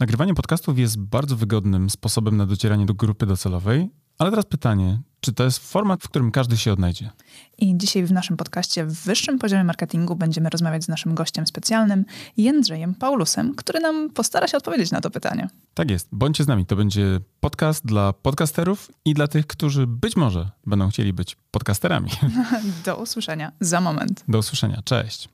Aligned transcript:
Nagrywanie 0.00 0.34
podcastów 0.34 0.78
jest 0.78 0.98
bardzo 0.98 1.36
wygodnym 1.36 1.90
sposobem 1.90 2.36
na 2.36 2.46
docieranie 2.46 2.86
do 2.86 2.94
grupy 2.94 3.26
docelowej, 3.26 3.90
ale 4.18 4.30
teraz 4.30 4.44
pytanie, 4.44 5.00
czy 5.20 5.32
to 5.32 5.44
jest 5.44 5.58
format, 5.58 6.02
w 6.02 6.08
którym 6.08 6.30
każdy 6.30 6.56
się 6.56 6.72
odnajdzie? 6.72 7.10
I 7.58 7.76
dzisiaj 7.78 8.04
w 8.04 8.12
naszym 8.12 8.36
podcaście 8.36 8.84
w 8.84 8.94
wyższym 8.94 9.38
poziomie 9.38 9.64
marketingu 9.64 10.16
będziemy 10.16 10.50
rozmawiać 10.50 10.84
z 10.84 10.88
naszym 10.88 11.14
gościem 11.14 11.46
specjalnym, 11.46 12.04
Jędrzejem 12.36 12.94
Paulusem, 12.94 13.54
który 13.54 13.80
nam 13.80 14.10
postara 14.10 14.48
się 14.48 14.56
odpowiedzieć 14.56 14.90
na 14.90 15.00
to 15.00 15.10
pytanie. 15.10 15.48
Tak 15.74 15.90
jest. 15.90 16.08
Bądźcie 16.12 16.44
z 16.44 16.46
nami. 16.46 16.66
To 16.66 16.76
będzie 16.76 17.20
podcast 17.40 17.86
dla 17.86 18.12
podcasterów 18.12 18.90
i 19.04 19.14
dla 19.14 19.28
tych, 19.28 19.46
którzy 19.46 19.86
być 19.86 20.16
może 20.16 20.50
będą 20.66 20.88
chcieli 20.88 21.12
być 21.12 21.36
podcasterami. 21.50 22.10
Do 22.84 22.96
usłyszenia 22.96 23.52
za 23.60 23.80
moment. 23.80 24.24
Do 24.28 24.38
usłyszenia. 24.38 24.82
Cześć. 24.84 25.28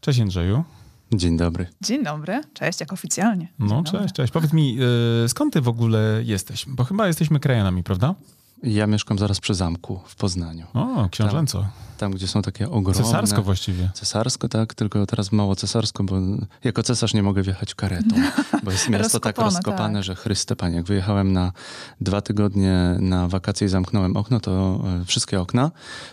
Cześć 0.00 0.18
Jędrzeju. 0.18 0.64
Dzień 1.14 1.36
dobry. 1.36 1.66
Dzień 1.80 2.04
dobry. 2.04 2.40
Cześć, 2.54 2.80
jak 2.80 2.92
oficjalnie. 2.92 3.48
Dzień 3.60 3.68
no, 3.68 3.82
dobry. 3.82 4.00
cześć, 4.00 4.14
cześć. 4.14 4.32
Powiedz 4.32 4.52
mi, 4.52 4.74
yy, 4.74 5.28
skąd 5.28 5.52
ty 5.52 5.60
w 5.60 5.68
ogóle 5.68 6.20
jesteś? 6.24 6.64
Bo 6.68 6.84
chyba 6.84 7.06
jesteśmy 7.06 7.40
krajanami, 7.40 7.82
prawda? 7.82 8.14
Ja 8.62 8.86
mieszkam 8.86 9.18
zaraz 9.18 9.40
przy 9.40 9.54
zamku 9.54 10.00
w 10.06 10.16
Poznaniu. 10.16 10.66
O, 10.74 11.08
książęco. 11.10 11.58
Tam, 11.60 11.70
tam 11.96 12.12
gdzie 12.12 12.28
są 12.28 12.42
takie 12.42 12.70
ogromne... 12.70 13.04
Cesarsko 13.04 13.42
właściwie. 13.42 13.90
Cesarsko, 13.94 14.48
tak, 14.48 14.74
tylko 14.74 15.06
teraz 15.06 15.32
mało 15.32 15.56
cesarsko, 15.56 16.04
bo 16.04 16.16
jako 16.64 16.82
cesarz 16.82 17.14
nie 17.14 17.22
mogę 17.22 17.42
wjechać 17.42 17.74
karetą, 17.74 18.16
bo 18.62 18.70
jest 18.70 18.88
miasto 18.90 19.20
tak 19.20 19.38
rozkopane, 19.38 19.98
tak. 19.98 20.04
że 20.04 20.14
Chryste 20.14 20.56
Panie. 20.56 20.76
Jak 20.76 20.86
wyjechałem 20.86 21.32
na 21.32 21.52
dwa 22.00 22.20
tygodnie 22.20 22.96
na 22.98 23.28
wakacje 23.28 23.66
i 23.66 23.70
zamknąłem 23.70 24.16
okno, 24.16 24.40
to 24.40 24.80
e, 25.02 25.04
wszystkie 25.04 25.40
okna, 25.40 25.70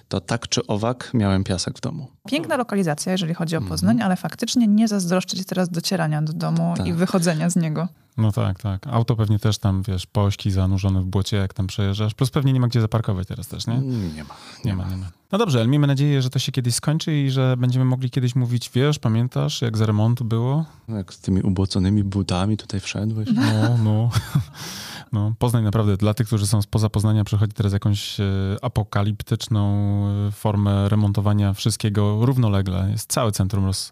to 0.08 0.22
tak 0.22 0.48
czy 0.48 0.68
owak 0.68 1.12
miałem 1.14 1.44
piasek 1.44 1.78
w 1.78 1.82
domu. 1.82 2.08
Piękna 2.28 2.58
lokalizacja, 2.58 3.12
jeżeli 3.12 3.34
chodzi 3.34 3.56
o 3.56 3.62
Poznań, 3.62 3.96
mm. 3.96 4.06
ale 4.06 4.16
faktycznie 4.16 4.68
nie 4.68 4.88
zazdroszczę 4.88 5.38
ci 5.38 5.46
teraz 5.46 5.70
docierania 5.70 6.22
do 6.22 6.34
domu 6.34 6.74
tak. 6.78 6.88
i 6.88 6.94
wychodzenia 6.94 7.50
z 7.50 7.56
niego. 7.56 7.88
No 8.18 8.32
tak, 8.32 8.60
tak. 8.60 8.88
Auto 8.88 9.16
pewnie 9.16 9.40
też 9.40 9.58
tam, 9.58 9.84
wiesz, 9.84 10.06
pośki 10.06 10.52
zanurzone 10.52 11.02
w 11.02 11.06
błocie, 11.06 11.38
jak 11.38 11.54
tam 11.54 11.68
przejeżdżasz. 11.68 12.14
Plus 12.14 12.30
pewnie 12.30 12.54
nie 12.54 12.60
ma 12.60 12.68
gdzie 12.68 12.82
zaparkować 12.82 13.28
teraz 13.28 13.48
też, 13.48 13.68
nie? 13.68 13.78
Nie 13.78 14.24
ma. 14.24 14.36
Nie, 14.66 14.72
nie 14.72 14.76
ma, 14.78 14.90
nie 14.90 14.98
ma. 14.98 15.06
No 15.34 15.40
dobrze, 15.40 15.60
ale 15.60 15.68
miejmy 15.68 15.88
nadzieję, 15.88 16.22
że 16.22 16.30
to 16.30 16.40
się 16.40 16.52
kiedyś 16.52 16.76
skończy 16.76 17.22
i 17.22 17.32
że 17.32 17.58
będziemy 17.58 17.86
mogli 17.86 18.10
kiedyś 18.10 18.36
mówić, 18.36 18.72
wiesz, 18.74 19.00
pamiętasz, 19.00 19.62
jak 19.62 19.78
za 19.78 19.86
remontu 19.86 20.26
było? 20.26 20.66
Jak 20.90 21.14
z 21.14 21.20
tymi 21.20 21.42
ubłoconymi 21.42 22.04
butami 22.04 22.58
tutaj 22.58 22.80
wszedłeś. 22.80 23.30
No, 23.36 23.78
no. 23.84 24.10
No, 25.14 25.34
Poznań 25.40 25.64
naprawdę 25.64 25.98
dla 25.98 26.14
tych, 26.14 26.28
którzy 26.28 26.48
są 26.48 26.62
spoza 26.62 26.90
Poznania, 26.90 27.24
przechodzi 27.24 27.54
teraz 27.54 27.74
jakąś 27.74 28.20
e, 28.20 28.24
apokaliptyczną 28.62 30.06
e, 30.28 30.32
formę 30.32 30.90
remontowania 30.90 31.54
wszystkiego 31.54 32.26
równolegle. 32.26 32.88
Jest 32.92 33.12
całe 33.12 33.32
centrum 33.32 33.66
roz, 33.66 33.92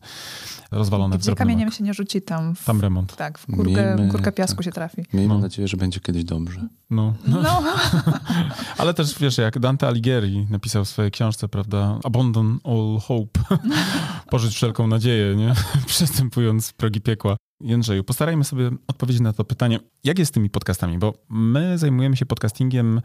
rozwalone 0.71 1.17
Gdzie 1.17 1.31
w 1.31 1.35
kamieniem 1.35 1.71
się 1.71 1.83
nie 1.83 1.93
rzuci, 1.93 2.21
tam... 2.21 2.55
W, 2.55 2.65
tam 2.65 2.81
remont. 2.81 3.15
Tak, 3.15 3.39
w 3.39 3.45
górkę, 3.47 3.95
Miejmy, 3.95 4.07
górkę 4.11 4.31
piasku 4.31 4.55
tak. 4.55 4.65
się 4.65 4.71
trafi. 4.71 5.05
Miejmy 5.13 5.33
no. 5.33 5.39
nadzieję, 5.39 5.67
że 5.67 5.77
będzie 5.77 5.99
kiedyś 5.99 6.23
dobrze. 6.23 6.67
No. 6.89 7.13
no. 7.27 7.41
no. 7.41 7.63
Ale 8.77 8.93
też, 8.93 9.19
wiesz, 9.19 9.37
jak 9.37 9.59
Dante 9.59 9.87
Alighieri 9.87 10.47
napisał 10.49 10.85
w 10.85 10.89
swojej 10.89 11.11
książce, 11.11 11.47
prawda, 11.47 11.99
Abandon 12.03 12.59
all 12.63 12.99
hope. 13.07 13.39
Pożyć 14.31 14.55
wszelką 14.55 14.87
nadzieję, 14.87 15.35
nie? 15.35 15.53
Przystępując 15.85 16.73
progi 16.73 17.01
piekła. 17.01 17.37
Jędrzeju, 17.63 18.03
postarajmy 18.03 18.43
sobie 18.43 18.71
odpowiedzieć 18.87 19.21
na 19.21 19.33
to 19.33 19.43
pytanie, 19.43 19.79
jak 20.03 20.19
jest 20.19 20.29
z 20.29 20.33
tymi 20.33 20.49
podcastami, 20.49 20.97
bo 20.97 21.13
my 21.29 21.77
zajmujemy 21.77 22.17
się 22.17 22.25
podcastingiem 22.25 23.01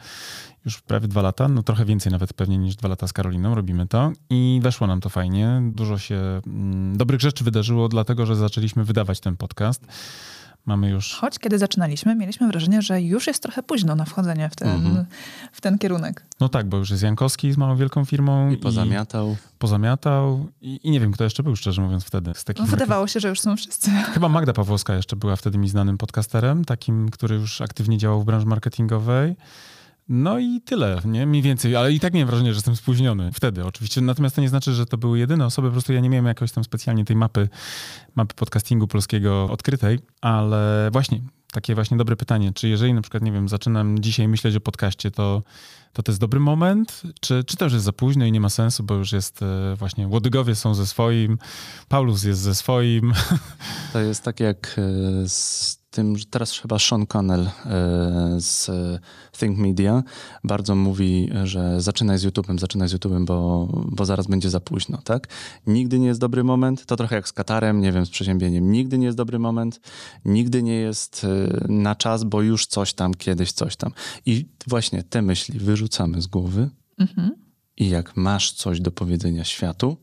już 0.64 0.80
prawie 0.80 1.08
dwa 1.08 1.22
lata, 1.22 1.48
no 1.48 1.62
trochę 1.62 1.84
więcej 1.84 2.12
nawet 2.12 2.32
pewnie 2.32 2.58
niż 2.58 2.76
dwa 2.76 2.88
lata 2.88 3.06
z 3.06 3.12
Karoliną 3.12 3.54
robimy 3.54 3.86
to 3.86 4.12
i 4.30 4.60
weszło 4.62 4.86
nam 4.86 5.00
to 5.00 5.08
fajnie. 5.08 5.62
Dużo 5.74 5.98
się 5.98 6.40
mm, 6.46 6.96
dobrych 6.96 7.20
rzeczy 7.20 7.44
wydarzyło, 7.44 7.88
dlatego 7.88 8.26
że 8.26 8.36
zaczęliśmy 8.36 8.84
wydawać 8.84 9.20
ten 9.20 9.36
podcast. 9.36 9.86
Mamy 10.66 10.90
już. 10.90 11.14
Choć 11.14 11.38
kiedy 11.38 11.58
zaczynaliśmy, 11.58 12.14
mieliśmy 12.14 12.48
wrażenie, 12.48 12.82
że 12.82 13.02
już 13.02 13.26
jest 13.26 13.42
trochę 13.42 13.62
późno 13.62 13.94
na 13.94 14.04
wchodzenie 14.04 14.48
w 14.48 14.56
ten, 14.56 14.68
mm-hmm. 14.68 15.04
w 15.52 15.60
ten 15.60 15.78
kierunek. 15.78 16.26
No 16.40 16.48
tak, 16.48 16.68
bo 16.68 16.76
już 16.76 16.90
jest 16.90 17.02
Jankowski 17.02 17.52
z 17.52 17.56
małą 17.56 17.76
wielką 17.76 18.04
firmą. 18.04 18.50
I 18.50 18.56
pozamiatał. 18.56 19.32
I 19.32 19.58
pozamiatał. 19.58 20.46
I, 20.60 20.80
I, 20.82 20.90
nie 20.90 21.00
wiem, 21.00 21.12
kto 21.12 21.24
jeszcze 21.24 21.42
był, 21.42 21.56
szczerze 21.56 21.82
mówiąc, 21.82 22.04
wtedy. 22.04 22.32
Z 22.34 22.44
takim 22.44 22.64
no, 22.64 22.70
wydawało 22.70 23.06
się, 23.06 23.20
że 23.20 23.28
już 23.28 23.40
są 23.40 23.56
wszyscy. 23.56 23.90
Chyba 23.90 24.28
Magda 24.28 24.52
Pawłowska 24.52 24.94
jeszcze 24.94 25.16
była 25.16 25.36
wtedy 25.36 25.58
mi 25.58 25.68
znanym 25.68 25.98
podcasterem, 25.98 26.64
takim, 26.64 27.08
który 27.08 27.36
już 27.36 27.60
aktywnie 27.60 27.98
działał 27.98 28.20
w 28.20 28.24
branży 28.24 28.46
marketingowej. 28.46 29.36
No 30.08 30.38
i 30.38 30.60
tyle, 30.60 31.00
nie? 31.04 31.26
Mniej 31.26 31.42
więcej, 31.42 31.76
ale 31.76 31.92
i 31.92 32.00
tak 32.00 32.14
miałem 32.14 32.28
wrażenie, 32.28 32.52
że 32.52 32.56
jestem 32.56 32.76
spóźniony 32.76 33.30
wtedy 33.32 33.64
oczywiście. 33.64 34.00
Natomiast 34.00 34.36
to 34.36 34.42
nie 34.42 34.48
znaczy, 34.48 34.72
że 34.72 34.86
to 34.86 34.98
były 34.98 35.18
jedyne 35.18 35.46
osoby, 35.46 35.68
po 35.68 35.72
prostu 35.72 35.92
ja 35.92 36.00
nie 36.00 36.10
miałem 36.10 36.26
jakoś 36.26 36.52
tam 36.52 36.64
specjalnie 36.64 37.04
tej 37.04 37.16
mapy, 37.16 37.48
mapy 38.14 38.34
podcastingu 38.34 38.86
polskiego 38.86 39.48
odkrytej, 39.50 39.98
ale 40.20 40.88
właśnie, 40.92 41.20
takie 41.52 41.74
właśnie 41.74 41.96
dobre 41.96 42.16
pytanie, 42.16 42.52
czy 42.54 42.68
jeżeli 42.68 42.94
na 42.94 43.02
przykład, 43.02 43.22
nie 43.22 43.32
wiem, 43.32 43.48
zaczynam 43.48 43.98
dzisiaj 43.98 44.28
myśleć 44.28 44.56
o 44.56 44.60
podcaście, 44.60 45.10
to 45.10 45.42
to, 45.96 46.02
to 46.02 46.12
jest 46.12 46.20
dobry 46.20 46.40
moment, 46.40 47.02
czy, 47.20 47.44
czy 47.44 47.56
to 47.56 47.64
już 47.64 47.72
jest 47.72 47.84
za 47.84 47.92
późno 47.92 48.24
i 48.24 48.32
nie 48.32 48.40
ma 48.40 48.48
sensu, 48.48 48.82
bo 48.84 48.94
już 48.94 49.12
jest 49.12 49.42
e, 49.42 49.76
właśnie 49.76 50.08
Łodygowie 50.08 50.54
są 50.54 50.74
ze 50.74 50.86
swoim, 50.86 51.38
Paulus 51.88 52.24
jest 52.24 52.40
ze 52.40 52.54
swoim. 52.54 53.12
To 53.92 54.00
jest 54.00 54.22
tak 54.22 54.40
jak 54.40 54.76
e, 54.78 55.28
z 55.28 55.85
tym, 55.96 56.18
że 56.18 56.26
teraz 56.26 56.58
chyba 56.58 56.78
Sean 56.78 57.06
Connell 57.06 57.46
e, 57.46 57.50
z 58.38 58.70
Think 59.38 59.58
Media 59.58 60.02
bardzo 60.44 60.74
mówi, 60.74 61.30
że 61.44 61.80
zaczynaj 61.80 62.18
z 62.18 62.24
YouTube'em, 62.24 62.58
zaczynaj 62.58 62.88
z 62.88 62.94
YouTube'em, 62.94 63.24
bo, 63.24 63.68
bo 63.72 64.04
zaraz 64.04 64.26
będzie 64.26 64.50
za 64.50 64.60
późno, 64.60 64.98
tak? 65.04 65.28
Nigdy 65.66 65.98
nie 65.98 66.06
jest 66.06 66.20
dobry 66.20 66.44
moment, 66.44 66.86
to 66.86 66.96
trochę 66.96 67.16
jak 67.16 67.28
z 67.28 67.32
Katarem, 67.32 67.80
nie 67.80 67.92
wiem, 67.92 68.06
z 68.06 68.10
przeziębieniem. 68.10 68.72
Nigdy 68.72 68.98
nie 68.98 69.06
jest 69.06 69.18
dobry 69.18 69.38
moment, 69.38 69.80
nigdy 70.24 70.62
nie 70.62 70.74
jest 70.74 71.26
na 71.68 71.94
czas, 71.94 72.24
bo 72.24 72.42
już 72.42 72.66
coś 72.66 72.94
tam, 72.94 73.14
kiedyś 73.14 73.52
coś 73.52 73.76
tam. 73.76 73.92
I 74.26 74.46
właśnie 74.66 75.02
te 75.02 75.22
myśli 75.22 75.58
wyrzucamy 75.58 76.22
z 76.22 76.26
głowy 76.26 76.70
mhm. 76.98 77.30
i 77.76 77.88
jak 77.88 78.16
masz 78.16 78.52
coś 78.52 78.80
do 78.80 78.90
powiedzenia 78.90 79.44
światu, 79.44 79.96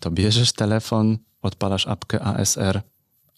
to 0.00 0.10
bierzesz 0.10 0.52
telefon, 0.52 1.18
odpalasz 1.42 1.86
apkę 1.86 2.20
ASR, 2.20 2.82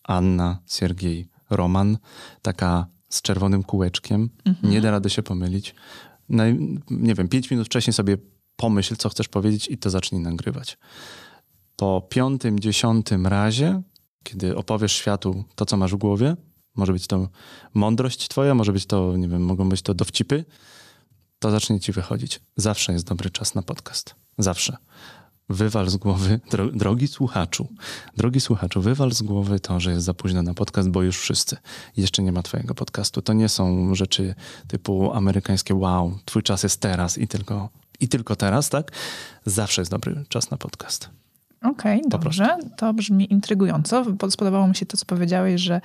Anna, 0.04 0.58
Siergiej, 0.66 1.28
Roman, 1.50 1.98
taka 2.42 2.86
z 3.08 3.22
czerwonym 3.22 3.62
kółeczkiem, 3.62 4.30
mhm. 4.44 4.72
nie 4.72 4.80
da 4.80 4.90
rady 4.90 5.10
się 5.10 5.22
pomylić. 5.22 5.74
No, 6.28 6.44
nie 6.90 7.14
wiem, 7.14 7.28
pięć 7.28 7.50
minut 7.50 7.66
wcześniej 7.66 7.94
sobie 7.94 8.16
pomyśl, 8.56 8.96
co 8.96 9.08
chcesz 9.08 9.28
powiedzieć 9.28 9.68
i 9.70 9.78
to 9.78 9.90
zacznij 9.90 10.20
nagrywać. 10.20 10.78
Po 11.76 12.06
piątym, 12.08 12.60
dziesiątym 12.60 13.26
razie, 13.26 13.82
kiedy 14.22 14.56
opowiesz 14.56 14.92
światu 14.92 15.44
to, 15.54 15.66
co 15.66 15.76
masz 15.76 15.92
w 15.92 15.96
głowie, 15.96 16.36
może 16.76 16.92
być 16.92 17.06
to 17.06 17.28
mądrość 17.74 18.28
twoja, 18.28 18.54
może 18.54 18.72
być 18.72 18.86
to, 18.86 19.16
nie 19.16 19.28
wiem, 19.28 19.42
mogą 19.42 19.68
być 19.68 19.82
to 19.82 19.94
dowcipy, 19.94 20.44
to 21.38 21.50
zacznie 21.50 21.80
ci 21.80 21.92
wychodzić. 21.92 22.40
Zawsze 22.56 22.92
jest 22.92 23.06
dobry 23.06 23.30
czas 23.30 23.54
na 23.54 23.62
podcast. 23.62 24.14
Zawsze. 24.38 24.76
Wywal 25.48 25.90
z 25.90 25.96
głowy, 25.96 26.40
dro, 26.50 26.66
drogi 26.66 27.08
słuchaczu, 27.08 27.68
drogi 28.16 28.40
słuchaczu, 28.40 28.80
wywal 28.80 29.12
z 29.12 29.22
głowy 29.22 29.60
to, 29.60 29.80
że 29.80 29.90
jest 29.90 30.04
za 30.04 30.14
późno 30.14 30.42
na 30.42 30.54
podcast, 30.54 30.88
bo 30.88 31.02
już 31.02 31.18
wszyscy. 31.18 31.56
Jeszcze 31.96 32.22
nie 32.22 32.32
ma 32.32 32.42
twojego 32.42 32.74
podcastu. 32.74 33.22
To 33.22 33.32
nie 33.32 33.48
są 33.48 33.94
rzeczy 33.94 34.34
typu 34.68 35.12
amerykańskie 35.12 35.74
wow, 35.74 36.18
twój 36.24 36.42
czas 36.42 36.62
jest 36.62 36.80
teraz 36.80 37.18
i 37.18 37.28
tylko, 37.28 37.68
i 38.00 38.08
tylko 38.08 38.36
teraz, 38.36 38.70
tak? 38.70 38.92
Zawsze 39.44 39.80
jest 39.80 39.90
dobry 39.90 40.24
czas 40.28 40.50
na 40.50 40.56
podcast. 40.56 41.10
Okej, 41.62 41.98
okay, 41.98 42.10
dobrze. 42.10 42.56
To 42.76 42.94
brzmi 42.94 43.32
intrygująco. 43.32 44.04
Spodobało 44.30 44.68
mi 44.68 44.76
się 44.76 44.86
to, 44.86 44.96
co 44.96 45.06
powiedziałeś, 45.06 45.60
że 45.60 45.80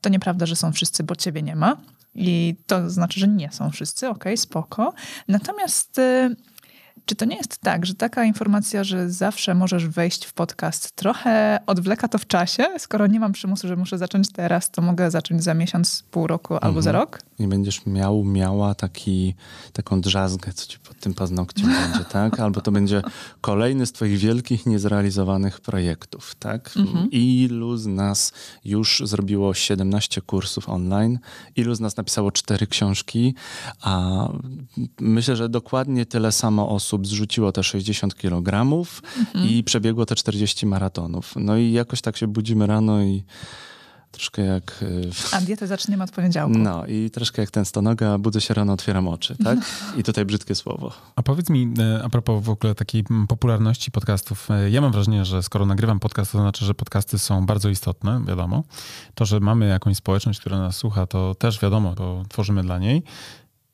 to 0.00 0.08
nieprawda, 0.08 0.46
że 0.46 0.56
są 0.56 0.72
wszyscy, 0.72 1.04
bo 1.04 1.16
ciebie 1.16 1.42
nie 1.42 1.56
ma. 1.56 1.76
I 2.14 2.56
to 2.66 2.90
znaczy, 2.90 3.20
że 3.20 3.28
nie 3.28 3.52
są 3.52 3.70
wszyscy, 3.70 4.08
okej, 4.08 4.20
okay, 4.20 4.36
spoko. 4.36 4.94
Natomiast 5.28 5.98
y, 5.98 6.36
czy 7.06 7.14
to 7.14 7.24
nie 7.24 7.36
jest 7.36 7.58
tak, 7.58 7.86
że 7.86 7.94
taka 7.94 8.24
informacja, 8.24 8.84
że 8.84 9.10
zawsze 9.10 9.54
możesz 9.54 9.88
wejść 9.88 10.24
w 10.24 10.32
podcast, 10.32 10.96
trochę 10.96 11.60
odwleka 11.66 12.08
to 12.08 12.18
w 12.18 12.26
czasie? 12.26 12.64
Skoro 12.78 13.06
nie 13.06 13.20
mam 13.20 13.32
przymusu, 13.32 13.68
że 13.68 13.76
muszę 13.76 13.98
zacząć 13.98 14.32
teraz, 14.32 14.70
to 14.70 14.82
mogę 14.82 15.10
zacząć 15.10 15.44
za 15.44 15.54
miesiąc, 15.54 16.04
pół 16.10 16.26
roku 16.26 16.54
albo 16.54 16.66
mhm. 16.66 16.82
za 16.82 16.92
rok? 16.92 17.18
I 17.38 17.46
będziesz 17.46 17.86
miał, 17.86 18.24
miała 18.24 18.74
taki, 18.74 19.34
taką 19.72 20.00
drzazgę, 20.00 20.52
co 20.52 20.66
ci 20.66 20.78
pod 20.78 20.98
tym 20.98 21.14
paznokciem 21.14 21.70
będzie, 21.82 22.04
tak? 22.04 22.40
Albo 22.40 22.60
to 22.60 22.72
będzie 22.72 23.02
kolejny 23.40 23.86
z 23.86 23.92
twoich 23.92 24.18
wielkich, 24.18 24.66
niezrealizowanych 24.66 25.60
projektów, 25.60 26.34
tak? 26.34 26.70
Mhm. 26.76 27.10
Ilu 27.10 27.76
z 27.76 27.86
nas 27.86 28.32
już 28.64 29.02
zrobiło 29.04 29.54
17 29.54 30.20
kursów 30.20 30.68
online? 30.68 31.18
Ilu 31.56 31.74
z 31.74 31.80
nas 31.80 31.96
napisało 31.96 32.32
cztery 32.32 32.66
książki? 32.66 33.34
A 33.80 34.28
myślę, 35.00 35.36
że 35.36 35.48
dokładnie 35.48 36.06
tyle 36.06 36.32
samo 36.32 36.68
osób 36.68 36.91
osób 36.92 37.06
zrzuciło 37.06 37.52
te 37.52 37.62
60 37.62 38.14
kg 38.14 38.48
mhm. 39.18 39.48
i 39.48 39.64
przebiegło 39.64 40.06
te 40.06 40.14
40 40.14 40.66
maratonów. 40.66 41.34
No 41.36 41.56
i 41.56 41.72
jakoś 41.72 42.00
tak 42.00 42.16
się 42.16 42.26
budzimy 42.26 42.66
rano 42.66 43.02
i 43.02 43.24
troszkę 44.10 44.42
jak... 44.42 44.82
y, 44.82 45.10
A 45.32 45.40
dietę 45.40 45.66
zaczniemy 45.66 46.04
od 46.04 46.10
poniedziałku. 46.10 46.58
No 46.58 46.86
i 46.86 47.10
troszkę 47.10 47.42
jak 47.42 47.50
ten 47.50 47.64
stonoga, 47.64 48.18
budzę 48.18 48.40
się 48.40 48.54
rano, 48.54 48.72
otwieram 48.72 49.08
oczy, 49.08 49.36
tak? 49.44 49.58
I 49.98 50.02
tutaj 50.02 50.24
brzydkie 50.24 50.54
słowo. 50.54 50.92
A 51.16 51.22
powiedz 51.22 51.50
mi, 51.50 51.74
e, 51.78 52.02
a 52.04 52.08
propos 52.08 52.44
w 52.44 52.50
ogóle 52.50 52.74
takiej 52.74 53.04
popularności 53.28 53.90
podcastów, 53.90 54.50
e, 54.50 54.70
ja 54.70 54.80
mam 54.80 54.92
wrażenie, 54.92 55.24
że 55.24 55.42
skoro 55.42 55.66
nagrywam 55.66 56.00
podcast, 56.00 56.32
to 56.32 56.38
znaczy, 56.38 56.64
że 56.64 56.74
podcasty 56.74 57.18
są 57.18 57.46
bardzo 57.46 57.68
istotne, 57.68 58.22
wiadomo. 58.28 58.64
To, 59.14 59.24
że 59.24 59.40
mamy 59.40 59.68
jakąś 59.68 59.96
społeczność, 59.96 60.40
która 60.40 60.58
nas 60.58 60.76
słucha, 60.76 61.06
to 61.06 61.34
też 61.34 61.60
wiadomo, 61.60 61.94
bo 61.94 62.24
tworzymy 62.28 62.62
dla 62.62 62.78
niej 62.78 63.02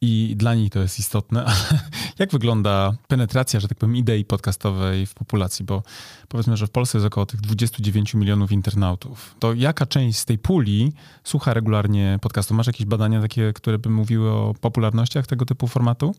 i 0.00 0.34
dla 0.36 0.54
niej 0.54 0.70
to 0.70 0.78
jest 0.78 0.98
istotne, 0.98 1.44
ale 1.50 1.80
jak 2.18 2.30
wygląda 2.30 2.92
penetracja, 3.08 3.60
że 3.60 3.68
tak 3.68 3.78
powiem, 3.78 3.96
idei 3.96 4.24
podcastowej 4.24 5.06
w 5.06 5.14
populacji? 5.14 5.64
Bo 5.64 5.82
powiedzmy, 6.28 6.56
że 6.56 6.66
w 6.66 6.70
Polsce 6.70 6.98
jest 6.98 7.06
około 7.06 7.26
tych 7.26 7.40
29 7.40 8.14
milionów 8.14 8.52
internautów. 8.52 9.34
To 9.38 9.54
jaka 9.54 9.86
część 9.86 10.18
z 10.18 10.24
tej 10.24 10.38
puli 10.38 10.92
słucha 11.24 11.54
regularnie 11.54 12.18
podcastu? 12.22 12.54
Masz 12.54 12.66
jakieś 12.66 12.86
badania 12.86 13.20
takie, 13.20 13.52
które 13.52 13.78
by 13.78 13.90
mówiły 13.90 14.30
o 14.30 14.54
popularnościach 14.60 15.26
tego 15.26 15.44
typu 15.44 15.68
formatu? 15.68 16.14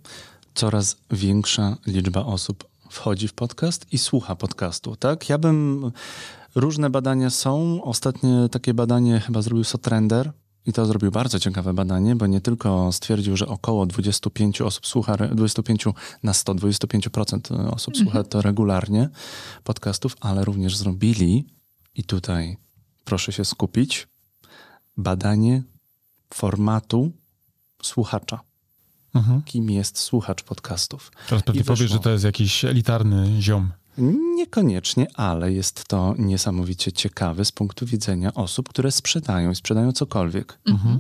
Coraz 0.54 0.98
większa 1.12 1.78
liczba 1.88 2.25
osób 2.25 2.68
wchodzi 2.90 3.28
w 3.28 3.34
podcast 3.34 3.94
i 3.94 3.98
słucha 3.98 4.36
podcastu, 4.36 4.96
tak? 4.96 5.30
Ja 5.30 5.38
bym... 5.38 5.92
Różne 6.56 6.90
badania 6.90 7.30
są. 7.30 7.84
Ostatnie 7.84 8.50
takie 8.52 8.74
badanie 8.74 9.20
chyba 9.20 9.42
zrobił 9.42 9.64
Sotrender 9.64 10.32
i 10.66 10.74
to 10.74 10.86
zrobił 10.86 11.12
bardzo 11.12 11.40
ciekawe 11.40 11.74
badanie, 11.74 12.16
bo 12.16 12.28
nie 12.28 12.42
tylko 12.42 12.92
stwierdził, 12.92 13.38
że 13.38 13.48
około 13.48 13.86
25 13.86 14.62
osób 14.62 14.88
słucha, 14.88 15.14
re- 15.14 15.36
25 15.36 15.86
na 16.24 16.34
100, 16.34 16.56
25% 16.56 17.74
osób 17.74 17.98
słucha 17.98 18.24
to 18.24 18.42
regularnie 18.42 19.10
podcastów, 19.64 20.16
ale 20.20 20.46
również 20.46 20.78
zrobili, 20.78 21.46
i 21.96 22.04
tutaj 22.04 22.58
proszę 23.06 23.32
się 23.32 23.46
skupić, 23.46 24.08
badanie 24.98 25.64
formatu 26.34 27.12
słuchacza. 27.84 28.40
Mhm. 29.16 29.42
Kim 29.42 29.70
jest 29.70 30.00
słuchacz 30.00 30.44
podcastów? 30.44 31.12
Teraz 31.28 31.44
pewnie 31.44 31.64
powiesz, 31.64 31.92
że 31.92 32.00
to 32.00 32.10
jest 32.10 32.24
jakiś 32.24 32.66
elitarny 32.66 33.42
ziom. 33.42 33.72
Niekoniecznie, 34.36 35.07
ale 35.13 35.51
jest 35.51 35.86
to 35.88 36.16
niesamowicie 36.18 36.92
ciekawe 36.92 37.46
z 37.46 37.51
punktu 37.51 37.86
widzenia 37.86 38.34
osób, 38.34 38.69
które 38.69 38.92
sprzedają 38.92 39.51
i 39.51 39.56
sprzedają 39.56 39.92
cokolwiek. 39.92 40.60
Mhm. 40.66 41.00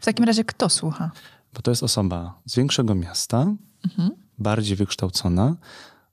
W 0.00 0.04
takim 0.04 0.24
razie 0.24 0.44
kto 0.44 0.68
słucha? 0.68 1.10
Bo 1.54 1.62
to 1.62 1.70
jest 1.70 1.82
osoba 1.82 2.40
z 2.44 2.56
większego 2.56 2.94
miasta, 2.94 3.46
bardziej 4.38 4.76
wykształcona, 4.76 5.56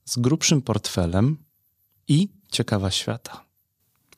z 0.06 0.18
grubszym 0.18 0.62
portfelem 0.62 1.38
i 2.08 2.30
ciekawa 2.52 2.92
świata. 2.92 3.46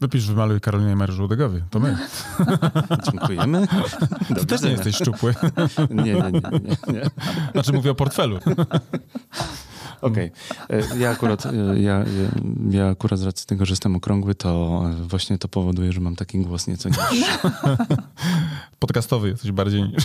Wypisz, 0.01 0.25
wymaluj 0.25 0.61
Karolinę 0.61 0.91
i 0.91 0.95
Mariusz 0.95 1.17
Żółdegowie. 1.17 1.65
To 1.69 1.79
my. 1.79 1.97
Dziękujemy. 3.11 3.67
Ty 4.39 4.45
też 4.45 4.61
nie 4.61 4.69
jesteś 4.69 4.95
szczupły. 4.95 5.35
Nie, 5.89 6.03
nie, 6.03 6.13
nie. 6.13 6.31
nie, 6.31 6.93
nie. 6.93 7.09
Znaczy 7.51 7.73
mówię 7.73 7.91
o 7.91 7.95
portfelu. 7.95 8.39
Okej. 10.01 10.31
E, 10.69 10.97
Ja 10.97 11.09
akurat, 11.09 11.45
e, 11.45 11.51
ja, 11.79 11.93
ja, 11.97 12.05
ja 12.69 12.87
akurat 12.89 13.19
z 13.19 13.23
racji 13.23 13.47
tego, 13.47 13.65
że 13.65 13.71
jestem 13.71 13.95
okrągły, 13.95 14.35
to 14.35 14.83
e, 14.91 14.93
właśnie 15.07 15.37
to 15.37 15.47
powoduje, 15.47 15.91
że 15.91 15.99
mam 16.01 16.15
taki 16.15 16.39
głos 16.39 16.67
nieco 16.67 16.89
niższy. 16.89 17.05
Podcastowy 18.79 19.29
jesteś 19.29 19.51
bardziej 19.51 19.83
niż, 19.83 20.03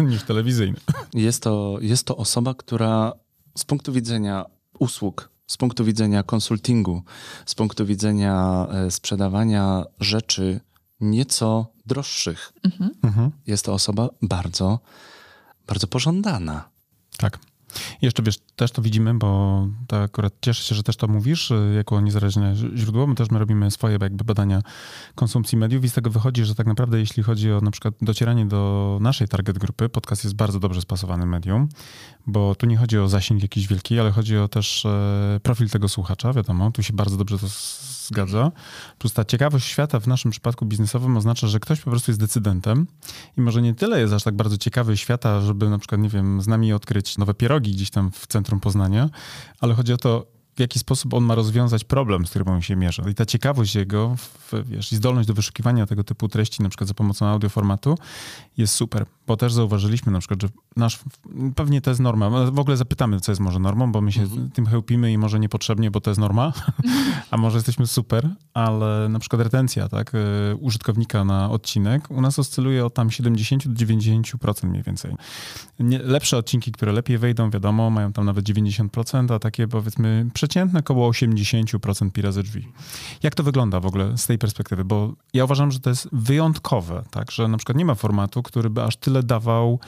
niż 0.10 0.22
telewizyjny. 0.22 0.76
Jest 1.14 1.42
to, 1.42 1.76
jest 1.80 2.06
to 2.06 2.16
osoba, 2.16 2.54
która 2.54 3.12
z 3.58 3.64
punktu 3.64 3.92
widzenia 3.92 4.44
usług, 4.78 5.30
z 5.46 5.56
punktu 5.56 5.84
widzenia 5.84 6.22
konsultingu, 6.22 7.02
z 7.46 7.54
punktu 7.54 7.86
widzenia 7.86 8.66
e, 8.70 8.90
sprzedawania 8.90 9.84
rzeczy 10.00 10.60
nieco 11.00 11.66
droższych, 11.86 12.52
Mhm. 13.02 13.30
jest 13.46 13.64
to 13.64 13.72
osoba 13.72 14.08
bardzo, 14.22 14.78
bardzo 15.66 15.86
pożądana. 15.86 16.68
Tak. 17.16 17.38
Jeszcze 18.02 18.22
wiesz, 18.22 18.38
też 18.56 18.70
to 18.70 18.82
widzimy, 18.82 19.14
bo 19.14 19.68
to 19.86 20.02
akurat 20.02 20.32
cieszę 20.40 20.64
się, 20.64 20.74
że 20.74 20.82
też 20.82 20.96
to 20.96 21.08
mówisz, 21.08 21.50
y, 21.50 21.74
jako 21.76 22.00
niezależne 22.00 22.54
źródło. 22.74 23.06
My 23.06 23.14
też 23.14 23.30
my 23.30 23.38
robimy 23.38 23.70
swoje 23.70 23.98
jakby 24.00 24.24
badania 24.24 24.62
konsumpcji 25.14 25.58
mediów 25.58 25.84
i 25.84 25.88
z 25.88 25.92
tego 25.92 26.10
wychodzi, 26.10 26.44
że 26.44 26.54
tak 26.54 26.66
naprawdę 26.66 26.98
jeśli 26.98 27.22
chodzi 27.22 27.52
o 27.52 27.60
na 27.60 27.70
przykład 27.70 27.94
docieranie 28.02 28.46
do 28.46 28.98
naszej 29.00 29.28
target 29.28 29.58
grupy, 29.58 29.88
podcast 29.88 30.24
jest 30.24 30.36
bardzo 30.36 30.60
dobrze 30.60 30.80
spasowanym 30.80 31.28
medium, 31.28 31.68
bo 32.26 32.54
tu 32.54 32.66
nie 32.66 32.76
chodzi 32.76 32.98
o 32.98 33.08
zasięg 33.08 33.42
jakiś 33.42 33.68
wielki, 33.68 34.00
ale 34.00 34.10
chodzi 34.10 34.38
o 34.38 34.48
też 34.48 34.86
e, 34.86 35.40
profil 35.42 35.70
tego 35.70 35.88
słuchacza, 35.88 36.32
wiadomo, 36.32 36.70
tu 36.70 36.82
się 36.82 36.92
bardzo 36.92 37.16
dobrze 37.16 37.38
to 37.38 37.46
zgadza. 38.06 38.52
Plus 38.98 39.12
ta 39.12 39.24
ciekawość 39.24 39.66
świata 39.66 40.00
w 40.00 40.06
naszym 40.06 40.30
przypadku 40.30 40.66
biznesowym 40.66 41.16
oznacza, 41.16 41.46
że 41.46 41.60
ktoś 41.60 41.80
po 41.80 41.90
prostu 41.90 42.10
jest 42.10 42.20
decydentem 42.20 42.86
i 43.36 43.40
może 43.40 43.62
nie 43.62 43.74
tyle 43.74 44.00
jest 44.00 44.12
aż 44.12 44.22
tak 44.22 44.34
bardzo 44.34 44.58
ciekawy 44.58 44.96
świata, 44.96 45.40
żeby 45.40 45.70
na 45.70 45.78
przykład, 45.78 46.00
nie 46.00 46.08
wiem, 46.08 46.42
z 46.42 46.46
nami 46.46 46.72
odkryć 46.72 47.18
nowe 47.18 47.34
pierogi 47.34 47.63
gdzieś 47.72 47.90
tam 47.90 48.10
w 48.10 48.26
centrum 48.26 48.60
Poznania, 48.60 49.10
ale 49.60 49.74
chodzi 49.74 49.92
o 49.92 49.96
to, 49.96 50.33
w 50.56 50.60
jaki 50.60 50.78
sposób 50.78 51.14
on 51.14 51.24
ma 51.24 51.34
rozwiązać 51.34 51.84
problem, 51.84 52.26
z 52.26 52.30
którym 52.30 52.48
on 52.48 52.62
się 52.62 52.76
mierzy. 52.76 53.02
I 53.10 53.14
ta 53.14 53.26
ciekawość 53.26 53.74
jego, 53.74 54.16
wiesz, 54.64 54.92
i 54.92 54.96
zdolność 54.96 55.28
do 55.28 55.34
wyszukiwania 55.34 55.86
tego 55.86 56.04
typu 56.04 56.28
treści, 56.28 56.62
na 56.62 56.68
przykład 56.68 56.88
za 56.88 56.94
pomocą 56.94 57.26
audioformatu, 57.26 57.98
jest 58.56 58.74
super. 58.74 59.06
Bo 59.26 59.36
też 59.36 59.52
zauważyliśmy 59.52 60.12
na 60.12 60.18
przykład, 60.18 60.42
że 60.42 60.48
nasz, 60.76 60.98
pewnie 61.56 61.80
to 61.80 61.90
jest 61.90 62.00
norma. 62.00 62.50
W 62.50 62.58
ogóle 62.58 62.76
zapytamy, 62.76 63.20
co 63.20 63.32
jest 63.32 63.40
może 63.40 63.58
normą, 63.58 63.92
bo 63.92 64.00
my 64.00 64.12
się 64.12 64.28
tym 64.54 64.66
chełpimy 64.66 65.12
i 65.12 65.18
może 65.18 65.40
niepotrzebnie, 65.40 65.90
bo 65.90 66.00
to 66.00 66.10
jest 66.10 66.20
norma, 66.20 66.52
a 67.30 67.36
może 67.36 67.56
jesteśmy 67.56 67.86
super, 67.86 68.28
ale 68.54 69.08
na 69.08 69.18
przykład 69.18 69.42
retencja, 69.42 69.88
tak, 69.88 70.12
y, 70.14 70.18
użytkownika 70.60 71.24
na 71.24 71.50
odcinek 71.50 72.10
u 72.10 72.20
nas 72.20 72.38
oscyluje 72.38 72.86
od 72.86 72.94
tam 72.94 73.10
70 73.10 73.68
do 73.68 73.86
90% 73.86 74.66
mniej 74.66 74.82
więcej. 74.82 75.14
Nie, 75.80 75.98
lepsze 75.98 76.36
odcinki, 76.36 76.72
które 76.72 76.92
lepiej 76.92 77.18
wejdą, 77.18 77.50
wiadomo, 77.50 77.90
mają 77.90 78.12
tam 78.12 78.24
nawet 78.24 78.44
90%, 78.44 79.34
a 79.34 79.38
takie 79.38 79.68
powiedzmy 79.68 80.26
przeciętne 80.44 80.82
koło 80.82 81.10
80% 81.10 82.12
pi 82.12 82.22
razy 82.22 82.42
drzwi. 82.42 82.68
Jak 83.22 83.34
to 83.34 83.42
wygląda 83.42 83.80
w 83.80 83.86
ogóle 83.86 84.18
z 84.18 84.26
tej 84.26 84.38
perspektywy? 84.38 84.84
Bo 84.84 85.12
ja 85.34 85.44
uważam, 85.44 85.70
że 85.70 85.80
to 85.80 85.90
jest 85.90 86.08
wyjątkowe, 86.12 87.04
tak, 87.10 87.30
że 87.30 87.48
na 87.48 87.56
przykład 87.56 87.78
nie 87.78 87.84
ma 87.84 87.94
formatu, 87.94 88.42
który 88.42 88.70
by 88.70 88.82
aż 88.82 88.96
tyle 88.96 89.22
dawał 89.22 89.80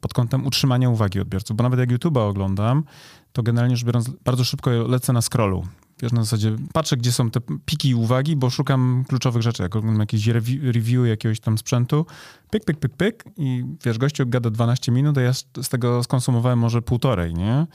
pod 0.00 0.14
kątem 0.14 0.46
utrzymania 0.46 0.90
uwagi 0.90 1.20
odbiorców, 1.20 1.56
bo 1.56 1.62
nawet 1.62 1.80
jak 1.80 1.90
YouTube'a 1.90 2.28
oglądam, 2.28 2.84
to 3.32 3.42
generalnie 3.42 3.76
rzecz 3.76 3.86
biorąc 3.86 4.10
bardzo 4.24 4.44
szybko 4.44 4.70
lecę 4.70 5.12
na 5.12 5.22
scrollu. 5.22 5.66
Wiesz, 6.02 6.12
na 6.12 6.24
zasadzie 6.24 6.56
patrzę, 6.72 6.96
gdzie 6.96 7.12
są 7.12 7.30
te 7.30 7.40
piki 7.64 7.94
uwagi, 7.94 8.36
bo 8.36 8.50
szukam 8.50 9.04
kluczowych 9.08 9.42
rzeczy. 9.42 9.62
Jak 9.62 9.76
oglądam 9.76 10.00
jakieś 10.00 10.26
review, 10.62 11.06
jakiegoś 11.06 11.40
tam 11.40 11.58
sprzętu, 11.58 12.06
pyk, 12.50 12.64
pyk, 12.64 12.78
pyk, 12.78 12.96
pyk 12.96 13.24
i 13.36 13.64
wiesz, 13.84 13.98
gościu 13.98 14.26
gada 14.26 14.50
12 14.50 14.92
minut, 14.92 15.18
a 15.18 15.20
ja 15.20 15.32
z 15.32 15.68
tego 15.68 16.02
skonsumowałem 16.02 16.58
może 16.58 16.82
półtorej, 16.82 17.34
nie? 17.34 17.66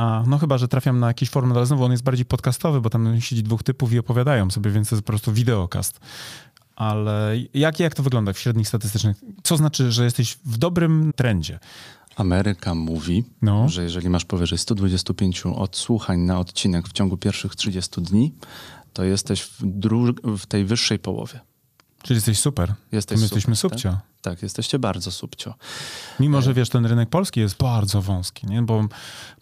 A 0.00 0.24
no 0.26 0.38
chyba, 0.38 0.58
że 0.58 0.68
trafiam 0.68 0.98
na 1.00 1.06
jakiś 1.06 1.30
format, 1.30 1.56
ale 1.56 1.66
znowu 1.66 1.84
on 1.84 1.90
jest 1.90 2.02
bardziej 2.02 2.24
podcastowy, 2.24 2.80
bo 2.80 2.90
tam 2.90 3.20
siedzi 3.20 3.42
dwóch 3.42 3.62
typów 3.62 3.92
i 3.92 3.98
opowiadają 3.98 4.50
sobie, 4.50 4.70
więc 4.70 4.88
to 4.88 4.96
jest 4.96 5.04
po 5.06 5.12
prostu 5.12 5.32
wideokast. 5.32 6.00
Ale 6.76 7.36
jak, 7.54 7.80
jak 7.80 7.94
to 7.94 8.02
wygląda 8.02 8.32
w 8.32 8.38
średnich 8.38 8.68
statystycznych? 8.68 9.16
Co 9.42 9.56
znaczy, 9.56 9.92
że 9.92 10.04
jesteś 10.04 10.38
w 10.44 10.58
dobrym 10.58 11.12
trendzie? 11.16 11.58
Ameryka 12.16 12.74
mówi, 12.74 13.24
No. 13.42 13.68
że 13.68 13.82
jeżeli 13.82 14.10
masz 14.10 14.24
powyżej 14.24 14.58
125 14.58 15.42
odsłuchań 15.46 16.20
na 16.20 16.38
odcinek 16.38 16.88
w 16.88 16.92
ciągu 16.92 17.16
pierwszych 17.16 17.56
30 17.56 18.02
dni, 18.02 18.34
to 18.92 19.04
jesteś 19.04 19.42
w, 19.42 19.62
w 20.38 20.46
tej 20.46 20.64
wyższej 20.64 20.98
połowie. 20.98 21.40
Czyli 22.02 22.16
jesteś 22.16 22.38
super. 22.40 22.74
Jesteś 22.92 23.20
My 23.20 23.26
super, 23.26 23.36
jesteśmy 23.36 23.52
tak? 23.54 23.60
subcio. 23.60 23.98
Tak, 24.22 24.42
jesteście 24.42 24.78
bardzo 24.78 25.10
subcio. 25.10 25.54
Mimo, 26.20 26.42
że 26.42 26.54
wiesz, 26.54 26.68
ten 26.68 26.86
rynek 26.86 27.08
polski 27.08 27.40
jest 27.40 27.56
bardzo 27.56 28.02
wąski, 28.02 28.46
nie? 28.46 28.62
bo 28.62 28.84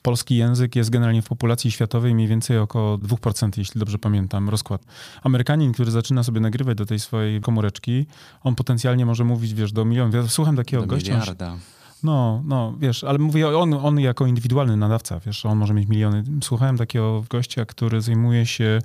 polski 0.02 0.36
język 0.36 0.76
jest 0.76 0.90
generalnie 0.90 1.22
w 1.22 1.28
populacji 1.28 1.70
światowej 1.70 2.14
mniej 2.14 2.28
więcej 2.28 2.58
około 2.58 2.98
2%, 2.98 3.58
jeśli 3.58 3.78
dobrze 3.78 3.98
pamiętam, 3.98 4.48
rozkład. 4.48 4.82
Amerykanin, 5.22 5.72
który 5.72 5.90
zaczyna 5.90 6.22
sobie 6.22 6.40
nagrywać 6.40 6.76
do 6.78 6.86
tej 6.86 7.00
swojej 7.00 7.40
komóreczki, 7.40 8.06
on 8.42 8.54
potencjalnie 8.54 9.06
może 9.06 9.24
mówić, 9.24 9.54
wiesz, 9.54 9.72
do 9.72 9.84
milionów. 9.84 10.14
Ja 10.14 10.28
słucham 10.28 10.56
takiego 10.56 10.82
Do 10.82 10.88
gościa. 10.88 11.14
on 11.14 11.20
miliarda. 11.20 11.56
No, 12.02 12.42
no, 12.44 12.74
wiesz, 12.78 13.04
ale 13.04 13.18
mówię, 13.18 13.58
on, 13.58 13.74
on 13.74 14.00
jako 14.00 14.26
indywidualny 14.26 14.76
nadawca, 14.76 15.20
wiesz, 15.20 15.46
on 15.46 15.58
może 15.58 15.74
mieć 15.74 15.88
miliony. 15.88 16.24
Słuchałem 16.42 16.78
takiego 16.78 17.24
gościa, 17.30 17.64
który 17.64 18.00
zajmuje 18.00 18.46
się 18.46 18.78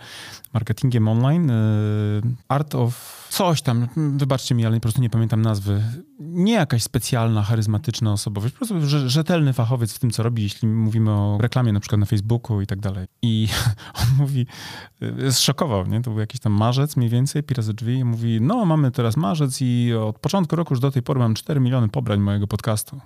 marketingiem 0.54 1.08
online, 1.08 1.50
y, 1.50 2.22
art 2.48 2.76
of 2.76 3.24
coś 3.30 3.62
tam, 3.62 3.88
wybaczcie 4.18 4.56
mi, 4.56 4.66
ale 4.66 4.76
po 4.76 4.82
prostu 4.82 5.02
nie 5.02 5.10
pamiętam 5.10 5.42
nazwy. 5.42 5.84
Nie 6.26 6.54
jakaś 6.54 6.84
specjalna, 6.84 7.44
charyzmatyczna 7.44 8.12
osobowość, 8.12 8.54
po 8.54 8.58
prostu 8.58 8.76
rze- 8.76 9.10
rzetelny 9.10 9.54
fachowiec 9.54 9.94
w 9.94 10.00
tym, 10.00 10.12
co 10.12 10.24
robi, 10.24 10.44
jeśli 10.44 10.68
mówimy 10.68 11.12
o 11.12 11.38
reklamie 11.42 11.74
na 11.74 11.80
przykład 11.80 12.00
na 12.00 12.06
Facebooku 12.06 12.62
i 12.62 12.68
tak 12.68 12.80
dalej. 12.80 13.08
I 13.22 13.48
on 14.02 14.18
mówi, 14.18 14.46
y, 15.22 15.32
zszokował, 15.32 15.88
nie? 15.88 16.02
To 16.02 16.12
był 16.12 16.20
jakiś 16.20 16.40
tam 16.40 16.54
marzec 16.54 16.98
mniej 16.98 17.10
więcej, 17.10 17.44
pi 17.44 17.54
razy 17.54 17.74
drzwi 17.74 17.94
i 17.94 18.04
mówi, 18.04 18.42
no 18.42 18.66
mamy 18.66 18.92
teraz 18.92 19.18
marzec 19.18 19.62
i 19.62 19.94
od 19.94 20.20
początku 20.20 20.56
roku 20.56 20.74
już 20.74 20.80
do 20.80 20.92
tej 20.92 21.04
pory 21.04 21.20
mam 21.20 21.34
4 21.34 21.60
miliony 21.60 21.90
pobrań 21.90 22.20
mojego 22.20 22.48
podcastu. 22.48 23.00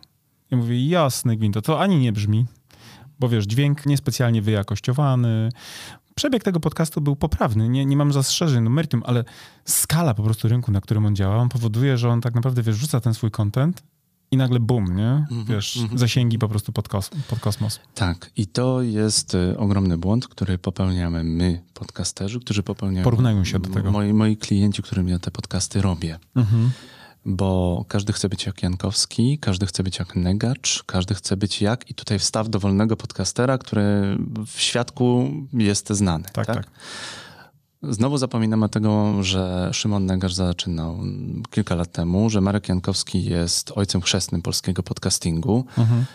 I 0.52 0.56
mówię, 0.56 0.88
jasny 0.88 1.38
gwint, 1.38 1.66
to 1.66 1.82
ani 1.82 2.00
nie 2.00 2.12
brzmi, 2.12 2.46
bo 3.20 3.30
wiesz, 3.30 3.46
dźwięk 3.46 3.86
niespecjalnie 3.86 4.42
wyjakościowany, 4.42 5.50
przebieg 6.18 6.44
tego 6.44 6.60
podcastu 6.60 7.02
był 7.02 7.16
poprawny, 7.16 7.70
nie, 7.70 7.86
nie 7.86 7.98
mam 7.98 8.14
zastrzeżeń 8.14 8.64
do 8.64 8.70
meritum, 8.70 9.04
ale 9.06 9.24
skala 9.66 10.14
po 10.14 10.24
prostu 10.24 10.48
rynku, 10.48 10.72
na 10.72 10.82
którym 10.82 11.06
on 11.06 11.16
działa, 11.16 11.38
on 11.38 11.50
powoduje, 11.50 11.98
że 11.98 12.10
on 12.10 12.22
tak 12.22 12.36
naprawdę, 12.36 12.64
wiesz, 12.64 12.76
rzuca 12.76 13.00
ten 13.00 13.14
swój 13.14 13.32
content 13.32 13.84
i 14.32 14.38
nagle 14.38 14.60
bum, 14.60 14.96
nie? 14.96 15.10
Mhm, 15.10 15.46
Wiesz, 15.46 15.80
zasięgi 15.96 16.40
po 16.40 16.50
prostu 16.50 16.72
pod, 16.72 16.88
kos 16.88 17.10
pod 17.30 17.40
kosmos. 17.40 17.80
Tak, 17.96 18.32
i 18.38 18.48
to 18.48 18.82
jest 18.82 19.36
y, 19.36 19.58
ogromny 19.58 19.98
błąd, 19.98 20.28
który 20.28 20.58
popełniamy 20.58 21.24
my, 21.24 21.62
podcasterzy, 21.74 22.40
którzy 22.40 22.64
popełniają... 22.64 23.04
Porównają 23.04 23.46
się 23.46 23.60
do 23.60 23.70
tego. 23.70 23.92
Moi, 23.92 24.14
moi 24.14 24.38
klienci, 24.38 24.82
którym 24.82 25.10
ja 25.10 25.20
te 25.20 25.32
podcasty 25.32 25.82
robię. 25.82 26.20
Mhm. 26.36 26.72
Bo 27.30 27.86
każdy 27.88 28.14
chce 28.14 28.30
być 28.30 28.46
jak 28.46 28.64
Jankowski, 28.64 29.40
każdy 29.40 29.66
chce 29.66 29.84
być 29.84 30.00
jak 30.00 30.16
Negacz, 30.16 30.84
każdy 30.86 31.16
chce 31.16 31.38
być 31.38 31.62
jak... 31.62 31.90
I 31.92 31.94
tutaj 31.94 32.20
wstaw 32.20 32.50
dowolnego 32.50 32.98
podcastera, 32.98 33.58
który 33.58 34.18
w 34.48 34.60
świadku 34.62 35.32
jest 35.54 35.90
znany. 35.90 36.24
Tak, 36.34 36.46
tak. 36.46 36.68
Znowu 37.84 38.18
zapominamy 38.18 38.70
tego, 38.70 39.24
że 39.24 39.70
Szymon 39.74 40.06
Negacz 40.06 40.34
zaczynał 40.34 41.00
kilka 41.50 41.76
lat 41.76 41.92
temu, 41.92 42.30
że 42.30 42.42
Marek 42.42 42.70
Jankowski 42.70 43.24
jest 43.26 43.72
ojcem 43.76 44.02
chrzestnym 44.02 44.42
polskiego 44.42 44.84
podcastingu, 44.84 45.66
Mhm. 45.78 46.06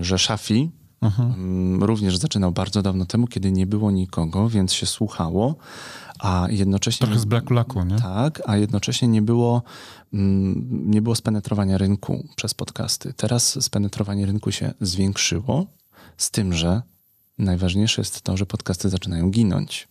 y, 0.00 0.04
że 0.04 0.18
Szafi 0.18 0.70
mm, 1.02 1.82
również 1.84 2.16
zaczynał 2.16 2.52
bardzo 2.52 2.82
dawno 2.82 3.06
temu, 3.06 3.26
kiedy 3.26 3.52
nie 3.52 3.66
było 3.66 3.90
nikogo, 3.90 4.48
więc 4.48 4.72
się 4.72 4.86
słuchało, 4.86 5.56
a 6.18 6.46
jednocześnie... 6.50 7.06
Trochę 7.06 7.20
z 7.20 7.24
braku 7.24 7.54
laku, 7.54 7.84
nie? 7.84 7.96
Tak, 7.96 8.42
a 8.46 8.56
jednocześnie 8.56 9.08
nie 9.08 9.22
było, 9.22 9.62
mm, 10.12 10.90
nie 10.90 11.02
było 11.02 11.14
spenetrowania 11.14 11.78
rynku 11.78 12.28
przez 12.36 12.54
podcasty. 12.54 13.14
Teraz 13.16 13.64
spenetrowanie 13.64 14.26
rynku 14.26 14.52
się 14.52 14.74
zwiększyło, 14.80 15.66
z 16.16 16.30
tym, 16.30 16.52
że 16.52 16.82
najważniejsze 17.38 18.00
jest 18.00 18.22
to, 18.22 18.36
że 18.36 18.46
podcasty 18.46 18.88
zaczynają 18.88 19.30
ginąć. 19.30 19.88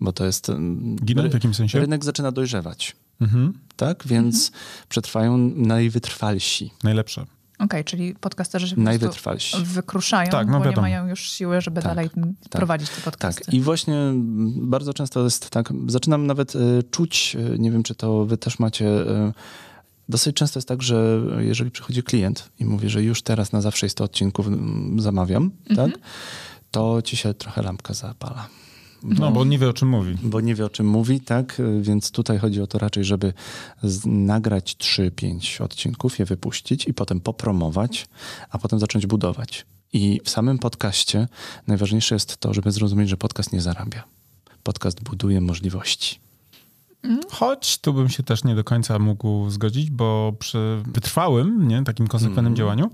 Bo 0.00 0.12
to 0.12 0.24
jest. 0.24 0.48
mm, 0.48 0.96
Giną 0.96 1.28
w 1.30 1.34
jakim 1.34 1.54
sensie? 1.54 1.80
Rynek 1.80 2.04
zaczyna 2.04 2.32
dojrzewać. 2.32 2.96
Mhm. 3.20 3.52
Tak, 3.76 4.06
więc 4.06 4.52
przetrwają 4.88 5.38
najwytrwalsi. 5.56 6.70
Najlepsze. 6.84 7.26
Okej, 7.58 7.84
czyli 7.84 8.14
podcasterzy 8.14 8.68
się 8.68 8.80
Najwytrwalsi. 8.80 9.56
wykruszają, 9.64 10.30
Tak, 10.30 10.46
no 10.46 10.52
bo 10.52 10.58
nie 10.58 10.64
wiadomo. 10.64 10.82
mają 10.82 11.06
już 11.08 11.30
siły, 11.30 11.60
żeby 11.60 11.82
Tak, 11.82 11.90
dalej 11.94 12.10
prowadzić 12.50 12.90
te 12.90 13.00
podcasty. 13.00 13.44
Tak, 13.44 13.54
i 13.54 13.60
właśnie 13.60 13.96
bardzo 14.46 14.94
często 14.94 15.24
jest 15.24 15.50
tak, 15.50 15.72
zaczynam 15.86 16.26
nawet 16.26 16.54
y, 16.54 16.82
czuć, 16.90 17.36
y, 17.54 17.58
nie 17.58 17.70
wiem 17.70 17.82
czy 17.82 17.94
to 17.94 18.24
wy 18.24 18.36
też 18.38 18.58
macie, 18.58 18.86
y, 18.86 19.32
dosyć 20.08 20.36
często 20.36 20.58
jest 20.58 20.68
tak, 20.68 20.82
że 20.82 21.20
jeżeli 21.38 21.70
przychodzi 21.70 22.02
klient 22.02 22.50
i 22.58 22.64
mówi, 22.64 22.88
że 22.88 23.02
już 23.02 23.22
teraz 23.22 23.52
na 23.52 23.60
zawsze 23.60 23.86
jest 23.86 23.96
100 23.96 24.04
odcinków 24.04 24.46
mm, 24.46 25.00
zamawiam, 25.00 25.50
Mhm. 25.70 25.90
tak, 25.92 26.00
to 26.70 27.02
ci 27.02 27.16
się 27.16 27.34
trochę 27.34 27.62
lampka 27.62 27.94
zapala. 27.94 28.48
No, 29.02 29.30
bo 29.30 29.40
on 29.40 29.48
nie 29.48 29.58
wie, 29.58 29.68
o 29.68 29.72
czym 29.72 29.88
mówi. 29.88 30.16
Bo 30.22 30.40
nie 30.40 30.54
wie 30.54 30.64
o 30.64 30.70
czym 30.70 30.88
mówi, 30.88 31.20
tak? 31.20 31.62
Więc 31.80 32.10
tutaj 32.10 32.38
chodzi 32.38 32.62
o 32.62 32.66
to 32.66 32.78
raczej, 32.78 33.04
żeby 33.04 33.32
z, 33.82 34.06
nagrać 34.06 34.76
3-5 34.76 35.62
odcinków, 35.62 36.18
je 36.18 36.24
wypuścić 36.24 36.88
i 36.88 36.94
potem 36.94 37.20
popromować, 37.20 38.08
a 38.50 38.58
potem 38.58 38.78
zacząć 38.78 39.06
budować. 39.06 39.66
I 39.92 40.20
w 40.24 40.30
samym 40.30 40.58
podcaście 40.58 41.28
najważniejsze 41.66 42.14
jest 42.14 42.36
to, 42.36 42.54
żeby 42.54 42.72
zrozumieć, 42.72 43.08
że 43.08 43.16
podcast 43.16 43.52
nie 43.52 43.60
zarabia. 43.60 44.04
Podcast 44.62 45.02
buduje 45.02 45.40
możliwości. 45.40 46.18
Choć 47.38 47.78
tu 47.78 47.92
bym 47.94 48.08
się 48.08 48.22
też 48.22 48.44
nie 48.44 48.54
do 48.54 48.64
końca 48.64 48.98
mógł 48.98 49.50
zgodzić, 49.50 49.90
bo 49.90 50.32
przy 50.38 50.82
wytrwałym, 50.86 51.68
nie, 51.68 51.84
takim 51.84 52.06
konsekwentnym 52.06 52.46
Mhm. 52.46 52.56
działaniu, 52.56 52.90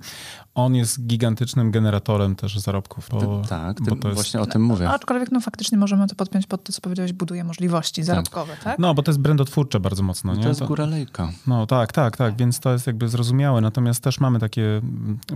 on 0.54 0.74
jest 0.74 1.06
gigantycznym 1.06 1.70
generatorem 1.70 2.36
też 2.36 2.58
zarobków. 2.58 3.08
Bo, 3.10 3.42
tak, 3.48 3.80
bo 3.82 3.96
to 3.96 4.08
jest, 4.08 4.20
właśnie 4.20 4.40
o 4.40 4.46
tym 4.46 4.62
mówię. 4.64 4.90
Aczkolwiek 4.90 5.32
no 5.32 5.40
faktycznie 5.40 5.78
możemy 5.78 6.06
to 6.06 6.14
podpiąć 6.14 6.46
pod 6.46 6.64
to, 6.64 6.72
co 6.72 6.80
powiedziałeś, 6.80 7.12
buduje 7.12 7.44
możliwości 7.44 8.02
zarobkowe, 8.02 8.52
tak? 8.64 8.78
No, 8.78 8.94
bo 8.94 9.02
to 9.02 9.10
jest 9.10 9.20
brandotwórcze 9.20 9.80
bardzo 9.80 10.02
mocno, 10.02 10.34
nie? 10.34 10.42
to 10.42 10.48
jest 10.48 10.60
To- 10.60 10.66
góra 10.66 10.86
lejka. 10.86 11.28
No 11.46 11.66
tak, 11.66 11.92
tak, 11.92 12.16
tak, 12.16 12.36
więc 12.36 12.60
to 12.60 12.72
jest 12.72 12.86
jakby 12.86 13.08
zrozumiałe. 13.08 13.60
Natomiast 13.60 14.02
też 14.02 14.20
mamy 14.20 14.38
takie, 14.38 14.80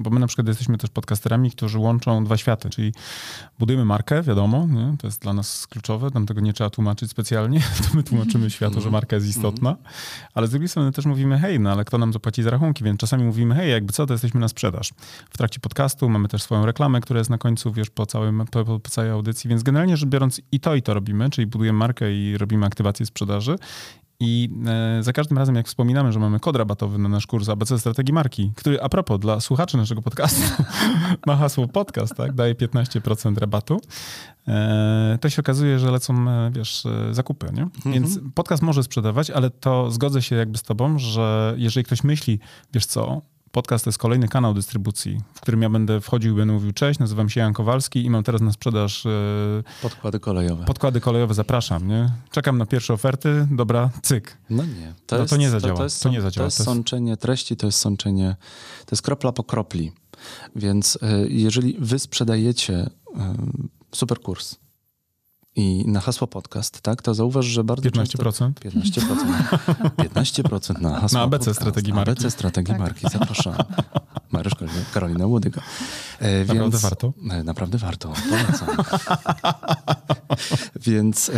bo 0.00 0.10
my 0.10 0.20
na 0.20 0.26
przykład 0.26 0.48
jesteśmy 0.48 0.78
też 0.78 0.90
podcasterami, 0.90 1.50
którzy 1.50 1.78
łączą 1.78 2.24
dwa 2.24 2.36
światy, 2.36 2.70
czyli 2.70 2.92
budujemy 3.58 3.84
markę, 3.84 4.22
wiadomo, 4.22 4.66
nie? 4.66 4.94
to 4.98 5.06
jest 5.06 5.22
dla 5.22 5.32
nas 5.32 5.66
kluczowe, 5.66 6.10
tam 6.10 6.26
tego 6.26 6.40
nie 6.40 6.52
trzeba 6.52 6.70
tłumaczyć 6.70 7.10
specjalnie, 7.10 7.60
to 7.90 7.96
my 7.96 8.02
tłumaczymy 8.02 8.50
światu, 8.50 8.80
że 8.80 8.90
marka 8.96 9.16
jest 9.16 9.28
istotna, 9.28 9.76
ale 10.34 10.46
z 10.46 10.50
drugiej 10.50 10.68
strony 10.68 10.92
też 10.92 11.06
mówimy, 11.06 11.38
hej, 11.38 11.60
no 11.60 11.72
ale 11.72 11.84
kto 11.84 11.98
nam 11.98 12.12
zapłaci 12.12 12.42
za 12.42 12.50
rachunki, 12.50 12.84
więc 12.84 13.00
czasami 13.00 13.24
mówimy, 13.24 13.54
hej, 13.54 13.70
jakby 13.70 13.92
co, 13.92 14.06
to 14.06 14.14
jesteśmy 14.14 14.40
na 14.40 14.48
sprzedaż. 14.48 14.92
W 15.30 15.36
trakcie 15.38 15.60
podcastu 15.60 16.08
mamy 16.08 16.28
też 16.28 16.42
swoją 16.42 16.66
reklamę, 16.66 17.00
która 17.00 17.18
jest 17.18 17.30
na 17.30 17.38
końcu, 17.38 17.72
wiesz, 17.72 17.90
po, 17.90 18.06
całym, 18.06 18.44
po, 18.50 18.64
po, 18.64 18.80
po 18.80 18.90
całej 18.90 19.10
audycji, 19.10 19.50
więc 19.50 19.62
generalnie 19.62 19.96
rzecz 19.96 20.08
biorąc 20.08 20.40
i 20.52 20.60
to, 20.60 20.74
i 20.74 20.82
to 20.82 20.94
robimy, 20.94 21.30
czyli 21.30 21.46
budujemy 21.46 21.78
markę 21.78 22.12
i 22.12 22.38
robimy 22.38 22.66
aktywację 22.66 23.06
sprzedaży 23.06 23.56
i 24.20 24.50
e, 24.98 25.02
za 25.02 25.12
każdym 25.12 25.38
razem, 25.38 25.54
jak 25.54 25.66
wspominamy, 25.66 26.12
że 26.12 26.18
mamy 26.18 26.40
kod 26.40 26.56
rabatowy 26.56 26.98
na 26.98 27.08
nasz 27.08 27.26
kurs 27.26 27.48
ABC 27.48 27.78
Strategii 27.78 28.14
Marki, 28.14 28.52
który 28.56 28.80
a 28.80 28.88
propos 28.88 29.20
dla 29.20 29.40
słuchaczy 29.40 29.76
naszego 29.76 30.02
podcastu 30.02 30.62
ma 31.26 31.36
hasło 31.36 31.68
podcast, 31.68 32.14
tak, 32.14 32.32
daje 32.32 32.54
15% 32.54 33.38
rabatu, 33.38 33.80
e, 34.48 35.18
to 35.20 35.30
się 35.30 35.40
okazuje, 35.42 35.78
że 35.78 35.90
lecą, 35.90 36.30
e, 36.30 36.50
wiesz, 36.50 36.84
zakupy, 37.10 37.46
nie? 37.52 37.68
Więc 37.92 38.18
podcast 38.34 38.62
może 38.62 38.82
sprzedawać, 38.82 39.30
ale 39.30 39.50
to 39.50 39.90
zgodzę 39.90 40.22
się 40.22 40.36
jakby 40.36 40.58
z 40.58 40.62
tobą, 40.62 40.98
że 40.98 41.54
jeżeli 41.56 41.84
ktoś 41.84 42.04
myśli, 42.04 42.38
wiesz 42.72 42.86
co, 42.86 43.22
podcast 43.56 43.84
to 43.84 43.88
jest 43.88 43.98
kolejny 43.98 44.28
kanał 44.28 44.54
dystrybucji, 44.54 45.20
w 45.34 45.40
którym 45.40 45.62
ja 45.62 45.70
będę 45.70 46.00
wchodził 46.00 46.32
i 46.34 46.36
będę 46.36 46.54
mówił, 46.54 46.72
cześć, 46.72 46.98
nazywam 46.98 47.28
się 47.28 47.40
Jan 47.40 47.52
Kowalski 47.52 48.04
i 48.04 48.10
mam 48.10 48.22
teraz 48.22 48.40
na 48.40 48.52
sprzedaż 48.52 49.06
e, 49.06 49.10
Podkłady 49.82 50.20
kolejowe. 50.20 50.64
podkłady 50.64 51.00
kolejowe, 51.00 51.34
zapraszam, 51.34 51.88
nie? 51.88 52.10
Czekam 52.30 52.58
na 52.58 52.66
pierwsze 52.66 52.94
oferty, 52.94 53.48
dobra, 53.50 53.90
cyk. 54.02 54.36
No 54.50 54.64
nie. 54.64 54.94
No 55.12 55.26
to 55.26 55.36
nie 55.36 55.50
zadziała, 55.50 55.72
To, 55.74 55.78
to, 55.78 55.84
jest, 55.84 56.02
to 56.02 56.08
nie 56.08 56.20
zadziała, 56.22 56.42
To 56.42 56.46
jest 56.46 56.56
to 56.56 56.62
jest- 56.62 56.66
sączenie 56.70 57.16
treści, 57.16 57.56
to 57.56 57.66
jest 57.66 57.78
sączenie, 57.78 58.36
to 58.86 58.94
jest 58.94 59.02
kropla 59.02 59.32
po 59.32 59.44
kropli. 59.44 59.92
Więc 60.56 60.96
y, 60.96 60.98
jeżeli 61.30 61.76
wy 61.80 61.98
sprzedajecie 61.98 62.86
y, 62.86 62.90
super 63.94 64.20
kurs 64.20 64.56
i 65.56 65.84
na 65.86 66.00
hasło 66.00 66.26
podcast, 66.26 66.80
tak, 66.80 67.02
to 67.02 67.14
zauważ, 67.14 67.46
że 67.46 67.64
bardzo 67.64 67.88
15%. 67.88 67.92
często... 67.92 68.18
15%. 68.18 68.52
15% 69.98 70.80
na 70.80 71.00
hasło 71.00 71.18
Na 71.18 71.24
ABC 71.24 71.38
podcast. 71.44 71.60
strategii 71.60 71.92
marki. 71.92 72.10
ABC 72.10 72.30
strategii 72.30 72.72
Tak. 72.74 72.78
marki. 72.80 73.06
Zapraszam. 73.12 73.54
Mariusz 74.32 74.54
Karolina- 74.94 75.26
Łodyga. 75.28 75.62
E, 76.20 76.38
Naprawdę 76.44 76.70
więc, 76.70 76.82
warto? 76.82 77.12
E, 77.30 77.42
Naprawdę 77.42 77.78
warto. 77.78 78.12
Polecam. 78.30 78.68
Więc 80.86 81.28
e, 81.28 81.32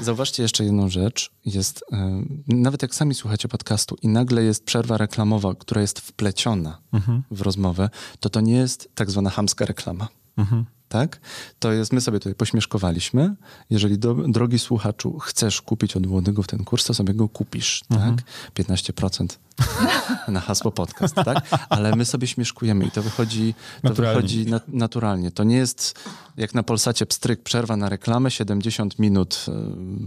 zauważcie 0.00 0.42
jeszcze 0.42 0.64
jedną 0.64 0.88
rzecz. 0.88 1.30
Jest, 1.44 1.84
e, 1.92 2.22
nawet 2.48 2.82
jak 2.82 2.94
sami 2.94 3.14
słuchacie 3.14 3.48
podcastu 3.48 3.96
i 4.02 4.08
nagle 4.08 4.42
jest 4.42 4.64
przerwa 4.64 4.96
reklamowa, 4.96 5.54
która 5.54 5.80
jest 5.80 6.00
wpleciona 6.00 6.78
Mhm. 6.92 7.22
w 7.30 7.40
rozmowę, 7.40 7.90
to 8.20 8.30
to 8.30 8.40
nie 8.40 8.52
jest 8.56 8.88
tak 8.94 9.10
zwana 9.10 9.30
chamska 9.30 9.64
reklama. 9.64 10.08
Mhm. 10.36 10.64
Tak? 10.88 11.20
To 11.58 11.72
jest, 11.72 11.92
my 11.92 12.00
sobie 12.00 12.18
tutaj 12.18 12.34
pośmieszkowaliśmy. 12.34 13.34
Jeżeli, 13.70 13.98
do, 13.98 14.14
drogi 14.14 14.58
słuchaczu, 14.58 15.18
chcesz 15.18 15.62
kupić 15.62 15.96
od 15.96 16.06
młodego 16.06 16.42
w 16.42 16.46
ten 16.46 16.64
kurs, 16.64 16.84
to 16.84 16.94
sobie 16.94 17.14
go 17.14 17.28
kupisz, 17.28 17.82
Mhm. 17.90 18.16
tak? 18.16 18.24
15% 18.54 19.26
na 20.28 20.40
hasło 20.40 20.70
podcast, 20.72 21.14
tak? 21.14 21.48
Ale 21.68 21.96
my 21.96 22.04
sobie 22.04 22.26
śmieszkujemy 22.26 22.84
i 22.86 22.90
to 22.90 23.02
wychodzi, 23.02 23.54
to 23.82 23.88
Naturalnie. 23.88 24.16
wychodzi 24.16 24.46
na, 24.46 24.60
naturalnie. 24.68 25.30
To 25.30 25.44
nie 25.44 25.56
jest 25.56 26.08
jak 26.36 26.54
na 26.54 26.62
Polsacie 26.62 27.06
pstryk, 27.06 27.42
przerwa 27.42 27.76
na 27.76 27.88
reklamę, 27.88 28.30
70 28.30 28.98
minut 28.98 29.46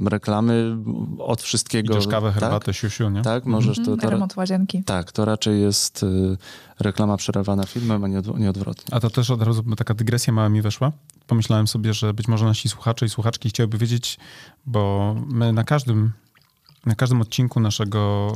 reklamy 0.05 0.77
od 1.19 1.41
wszystkiego. 1.41 1.93
Idziesz 1.93 2.07
kawę, 2.07 2.31
tak? 2.31 2.39
herbatę, 2.39 2.73
siusiu, 2.73 3.09
nie? 3.09 3.21
Tak, 3.21 3.45
możesz 3.45 3.77
to, 3.77 3.83
Mm, 3.83 3.99
to, 3.99 4.09
remont 4.09 4.37
łazienki. 4.37 4.83
tak, 4.83 5.11
to 5.11 5.25
raczej 5.25 5.61
jest 5.61 6.03
y, 6.03 6.37
reklama 6.79 7.17
przerywana 7.17 7.63
filmem, 7.65 8.03
a 8.03 8.07
nie, 8.07 8.21
nie 8.37 8.49
odwrotnie. 8.49 8.93
A 8.93 8.99
to 8.99 9.09
też 9.09 9.29
od 9.29 9.41
razu 9.41 9.63
taka 9.75 9.93
dygresja 9.93 10.33
mała 10.33 10.49
mi 10.49 10.61
weszła. 10.61 10.91
Pomyślałem 11.27 11.67
sobie, 11.67 11.93
że 11.93 12.13
być 12.13 12.27
może 12.27 12.45
nasi 12.45 12.69
słuchacze 12.69 13.05
i 13.05 13.09
słuchaczki 13.09 13.49
chcieliby 13.49 13.77
wiedzieć, 13.77 14.17
bo 14.65 15.15
my 15.27 15.53
na 15.53 15.63
każdym, 15.63 16.11
na 16.85 16.95
każdym 16.95 17.21
odcinku 17.21 17.59
naszego, 17.59 18.31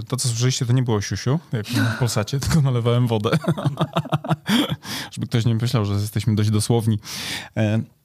y, 0.00 0.04
to 0.04 0.16
co 0.16 0.28
słyszeliście, 0.28 0.66
to 0.66 0.72
nie 0.72 0.82
było 0.82 1.00
siusiu, 1.00 1.38
jak 1.52 1.66
w 1.66 1.98
Polsacie, 1.98 2.40
tylko 2.40 2.60
nalewałem 2.60 3.06
wodę. 3.06 3.30
Żeby 5.12 5.26
ktoś 5.26 5.44
nie 5.44 5.54
myślał, 5.54 5.84
że 5.84 5.94
jesteśmy 5.94 6.34
dość 6.34 6.50
dosłowni. 6.50 6.98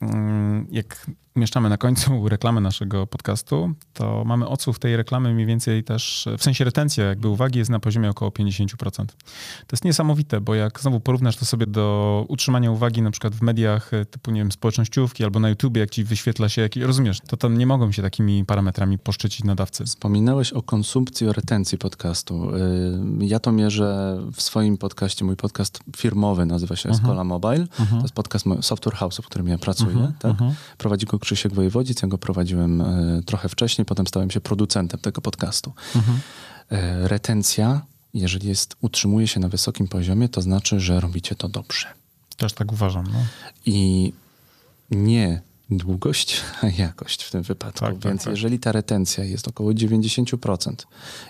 E, 0.01 0.06
mm, 0.06 0.68
Jak 0.72 1.06
umieszczamy 1.36 1.70
na 1.70 1.77
końcu 1.77 2.12
reklamę 2.29 2.62
naszego 2.62 3.08
podcastu, 3.08 3.72
to 3.94 4.24
mamy 4.25 4.48
odsłuch 4.48 4.79
tej 4.79 4.98
reklamy 4.98 5.34
mniej 5.34 5.46
więcej 5.46 5.84
też, 5.84 6.27
w 6.38 6.44
sensie 6.44 6.63
retencja 6.63 7.06
jakby 7.06 7.27
uwagi 7.27 7.60
jest 7.60 7.72
na 7.72 7.79
poziomie 7.79 8.10
około 8.10 8.32
50%. 8.32 9.06
To 9.06 9.13
jest 9.72 9.86
niesamowite, 9.86 10.41
bo 10.41 10.56
jak 10.56 10.79
znowu 10.79 11.00
porównasz 11.00 11.36
to 11.38 11.46
sobie 11.46 11.65
do 11.68 12.25
utrzymania 12.27 12.72
uwagi 12.72 13.01
na 13.01 13.12
przykład 13.12 13.36
w 13.36 13.41
mediach 13.41 13.94
e, 13.94 14.06
typu, 14.06 14.32
nie 14.32 14.41
wiem, 14.41 14.51
społecznościówki 14.51 15.24
albo 15.24 15.39
na 15.39 15.50
YouTubie, 15.50 15.82
jak 15.82 15.89
ci 15.89 16.03
wyświetla 16.03 16.50
się, 16.50 16.62
jakiś, 16.62 16.84
rozumiesz, 16.84 17.20
to 17.27 17.38
tam 17.38 17.58
nie 17.58 17.68
mogą 17.68 17.91
się 17.91 18.01
takimi 18.01 18.46
parametrami 18.46 18.98
poszczycić 19.00 19.44
nadawcy. 19.44 19.84
Wspominałeś 19.86 20.53
o 20.53 20.62
konsumpcji, 20.62 21.27
o 21.27 21.34
retencji 21.34 21.77
podcastu. 21.77 22.56
Y, 22.56 23.25
Ja 23.25 23.39
to 23.39 23.51
mierzę 23.51 24.18
w 24.34 24.41
swoim 24.41 24.77
podcaście. 24.77 25.25
Mój 25.25 25.36
podcast 25.36 25.79
firmowy 25.98 26.46
nazywa 26.46 26.75
się 26.75 26.89
Mhm. 26.89 27.06
Escola 27.06 27.24
Mobile. 27.24 27.68
To 27.89 28.01
jest 28.01 28.13
podcast 28.13 28.46
Software 28.62 28.96
House, 28.96 29.18
w 29.18 29.25
którym 29.25 29.48
ja 29.48 29.58
pracuję. 29.58 29.88
Tak? 30.19 30.34
Prowadzi 30.77 31.05
go 31.05 31.19
Krzysiek 31.19 31.53
Wojewodzic, 31.53 32.01
ja 32.01 32.08
go 32.08 32.17
prowadziłem 32.17 32.81
e, 32.81 33.22
trochę 33.25 33.50
wcześniej, 33.50 33.86
potem 33.86 34.08
stałem 34.08 34.31
się 34.31 34.41
producentem 34.41 35.00
tego 35.00 35.22
podcastu. 35.22 35.74
E, 36.72 37.08
retencja, 37.08 37.81
jeżeli 38.13 38.48
jest, 38.48 38.75
utrzymuje 38.81 39.27
się 39.27 39.39
na 39.39 39.50
wysokim 39.50 39.88
poziomie, 39.88 40.29
to 40.29 40.41
znaczy, 40.41 40.79
że 40.79 41.00
robicie 41.00 41.36
to 41.36 41.50
dobrze. 41.50 41.88
Też 42.38 42.53
tak 42.53 42.72
uważam. 42.72 43.05
No. 43.13 43.19
I 43.65 44.13
nie 44.91 45.41
długość, 45.69 46.41
a 46.62 46.67
jakość 46.67 47.24
w 47.24 47.31
tym 47.31 47.41
wypadku. 47.43 47.79
Tak, 47.79 47.93
tak, 47.93 48.03
Więc 48.12 48.24
tak. 48.24 48.31
jeżeli 48.31 48.60
ta 48.60 48.72
retencja 48.72 49.24
jest 49.24 49.48
około 49.48 49.72
90% 49.72 50.74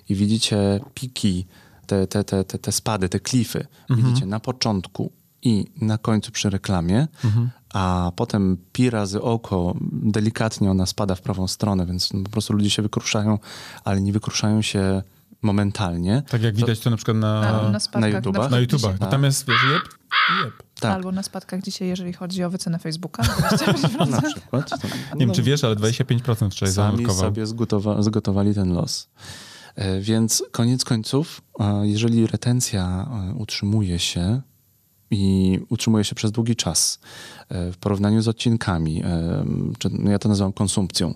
i 0.09 0.15
widzicie 0.15 0.79
piki, 0.93 1.45
te, 1.87 2.07
te, 2.07 2.23
te, 2.23 2.43
te, 2.43 2.59
te 2.59 2.71
spady, 2.71 3.09
te 3.09 3.19
klify, 3.19 3.67
Mhm. 3.89 4.07
widzicie 4.07 4.25
na 4.25 4.39
początku 4.39 5.11
i 5.41 5.65
na 5.81 5.97
końcu 5.97 6.31
przy 6.31 6.49
reklamie, 6.49 7.07
Mhm. 7.25 7.49
a 7.73 8.11
potem 8.15 8.57
pi 8.73 8.89
razy 8.89 9.21
oko, 9.21 9.75
delikatnie 9.91 10.71
ona 10.71 10.85
spada 10.85 11.15
w 11.15 11.21
prawą 11.21 11.47
stronę, 11.47 11.85
więc 11.85 12.13
no 12.13 12.23
po 12.23 12.29
prostu 12.29 12.53
ludzie 12.53 12.69
się 12.69 12.81
wykruszają, 12.81 13.39
ale 13.83 14.01
nie 14.01 14.13
wykruszają 14.13 14.61
się 14.61 15.01
momentalnie. 15.41 16.23
Tak 16.29 16.41
jak 16.43 16.55
widać 16.55 16.79
to 16.79 16.89
na 16.89 16.95
przykład 16.97 17.17
na, 17.17 17.41
Na, 17.41 17.51
na, 17.71 17.99
na. 17.99 18.07
YouTubach? 18.07 18.51
na 18.51 18.59
YouTubach. 18.59 18.97
Bo 18.97 19.05
tam 19.05 19.23
jest, 19.23 19.47
wiesz, 19.47 19.57
jeb, 19.73 19.83
i 19.83 20.45
jeb. 20.45 20.53
Tak, 20.79 20.91
Albo 20.95 21.11
na 21.11 21.23
spadkach 21.23 21.61
dzisiaj, 21.61 21.87
jeżeli 21.87 22.13
chodzi 22.13 22.43
o 22.43 22.49
wycenę 22.49 22.79
Facebooka. 22.79 23.23
na 24.09 24.21
przykład. 24.21 24.69
To- 24.69 24.87
Nie 24.87 25.19
wiem, 25.19 25.27
no, 25.27 25.35
czy 25.35 25.43
wiesz, 25.43 25.63
ale 25.63 25.75
25% 25.75 26.49
wczoraj 26.51 26.73
Sami 26.73 27.05
sobie 27.13 27.43
zgotowa- 27.47 28.03
zgotowali 28.03 28.53
ten 28.55 28.73
los. 28.73 29.09
E, 29.75 30.01
Więc 30.01 30.43
koniec 30.51 30.85
końców, 30.85 31.41
e, 31.59 31.87
jeżeli 31.87 32.27
retencja 32.27 33.07
e, 33.29 33.33
utrzymuje 33.33 33.99
się 33.99 34.41
i 35.11 35.59
utrzymuje 35.69 36.03
się 36.03 36.15
przez 36.15 36.31
długi 36.31 36.55
czas 36.55 36.99
e, 37.49 37.71
w 37.71 37.77
porównaniu 37.77 38.21
z 38.21 38.27
odcinkami, 38.27 39.03
e, 39.03 39.45
no 39.91 40.11
ja 40.11 40.19
to 40.19 40.29
nazywam 40.29 40.53
konsumpcją, 40.53 41.13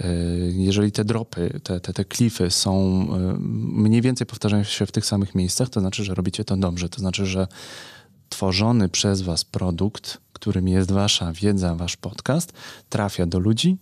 e, 0.00 0.06
jeżeli 0.52 0.92
te 0.92 1.04
dropy, 1.04 1.60
te, 1.62 1.80
te, 1.80 1.92
te 1.92 2.04
klify 2.04 2.50
są 2.50 3.06
mniej 3.72 4.02
więcej 4.02 4.26
powtarzają 4.26 4.62
się 4.62 4.86
w 4.86 4.92
tych 4.92 5.06
samych 5.06 5.34
miejscach, 5.34 5.68
to 5.68 5.80
znaczy, 5.80 6.04
że 6.04 6.14
robicie 6.14 6.44
to 6.44 6.56
dobrze. 6.56 6.88
To 6.88 7.00
znaczy, 7.00 7.26
że 7.26 7.46
tworzony 8.28 8.88
przez 8.88 9.22
was 9.22 9.44
produkt, 9.44 10.18
którym 10.32 10.68
jest 10.68 10.92
wasza 10.92 11.32
wiedza, 11.32 11.74
wasz 11.74 11.96
podcast, 11.96 12.52
trafia 12.88 13.26
do 13.26 13.38
ludzi 13.38 13.78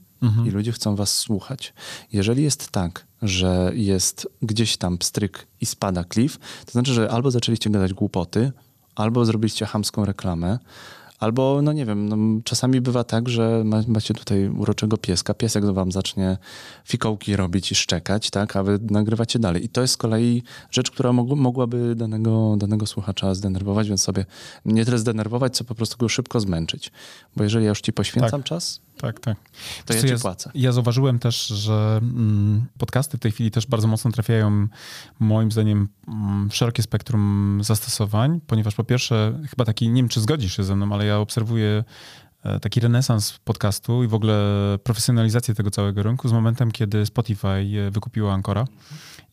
i 0.47 0.50
ludzie 0.50 0.73
chcą 0.73 0.97
was 0.97 1.19
słuchać. 1.19 1.75
Jeżeli 2.12 2.43
jest 2.43 2.71
tak, 2.71 3.07
że 3.23 3.73
jest 3.75 4.29
gdzieś 4.43 4.77
tam 4.77 4.99
pstryk 4.99 5.47
i 5.61 5.67
spada 5.67 6.05
klif, 6.05 6.38
to 6.67 6.73
znaczy, 6.73 6.93
że 6.93 7.11
albo 7.11 7.31
zaczęliście 7.31 7.71
gadać 7.71 7.95
głupoty, 7.95 8.53
albo 8.99 9.25
zrobiliście 9.25 9.67
chamską 9.67 10.05
reklamę, 10.05 10.59
albo, 11.19 11.62
no 11.62 11.73
nie 11.73 11.87
wiem, 11.87 12.09
no, 12.09 12.17
czasami 12.45 12.81
bywa 12.81 13.05
tak, 13.05 13.28
że 13.28 13.62
ma, 13.64 13.83
macie 13.88 14.14
tutaj 14.14 14.49
uroczego 14.49 14.97
pieska, 14.97 15.35
piesek 15.35 15.64
wam 15.64 15.93
zacznie 15.93 16.38
fikołki 16.85 17.37
robić 17.37 17.73
i 17.73 17.75
szczekać, 17.75 18.31
tak, 18.31 18.57
a 18.57 18.62
wy 18.62 18.78
nagrywacie 18.90 19.38
dalej. 19.38 19.64
I 19.64 19.69
to 19.69 19.81
jest 19.81 19.95
z 19.95 19.97
kolei 19.97 20.43
rzecz, 20.71 20.90
która 20.90 21.12
mog, 21.12 21.28
mogłaby 21.28 21.95
danego, 21.95 22.55
danego 22.57 22.87
słuchacza 22.87 23.35
zdenerwować, 23.35 23.88
więc 23.88 24.02
sobie 24.02 24.26
nie 24.64 24.85
tyle 24.85 24.99
zdenerwować, 24.99 25.57
co 25.57 25.64
po 25.64 25.75
prostu 25.75 25.97
go 25.97 26.09
szybko 26.09 26.40
zmęczyć. 26.40 26.93
Bo 27.37 27.45
jeżeli 27.45 27.64
ja 27.64 27.69
już 27.69 27.81
ci 27.81 27.93
poświęcam 27.93 28.43
czas, 28.43 28.81
Tak, 29.00 29.21
tak. 29.21 29.37
to 29.85 29.95
Wiesz 29.95 30.02
ja 30.02 30.17
ci 30.17 30.23
płacę. 30.23 30.50
Ja 30.55 30.73
zauważyłem 30.73 31.19
też, 31.19 31.47
że 31.47 31.99
mm, 32.02 32.67
podcasty 32.78 33.17
w 33.17 33.21
tej 33.21 33.33
chwili 33.33 33.50
też 33.50 33.67
bardzo 33.67 33.88
mocno 33.88 34.11
trafiają, 34.12 34.69
moim 35.19 35.52
zdaniem, 35.52 35.88
mm, 36.09 36.50
w 36.50 36.57
szerokie 36.57 36.83
spektrum 36.83 37.61
zastosowań, 37.62 38.40
ponieważ 38.47 38.75
po 38.75 38.85
pierwsze, 38.85 39.40
chyba 39.50 39.64
taki, 39.64 39.88
nie 39.88 40.02
wiem 40.02 40.09
czy 40.09 40.21
zgodzisz 40.21 40.57
się 40.57 40.64
ze 40.64 40.76
mną, 40.76 40.95
ale 40.95 41.07
ja 41.07 41.19
obserwuję 41.19 41.85
e, 42.43 42.61
taki 42.61 42.81
renesans 42.81 43.38
podcastu 43.45 44.05
i 44.05 44.09
w 44.09 44.14
ogóle 44.14 44.38
profesjonalizację 44.85 45.55
tego 45.55 45.71
całego 45.71 46.02
rynku 46.02 46.28
z 46.28 46.33
momentem, 46.33 46.71
kiedy 46.71 47.07
Spotify 47.07 47.49
e, 47.49 47.90
wykupiło 47.90 48.33
Ancora 48.33 48.64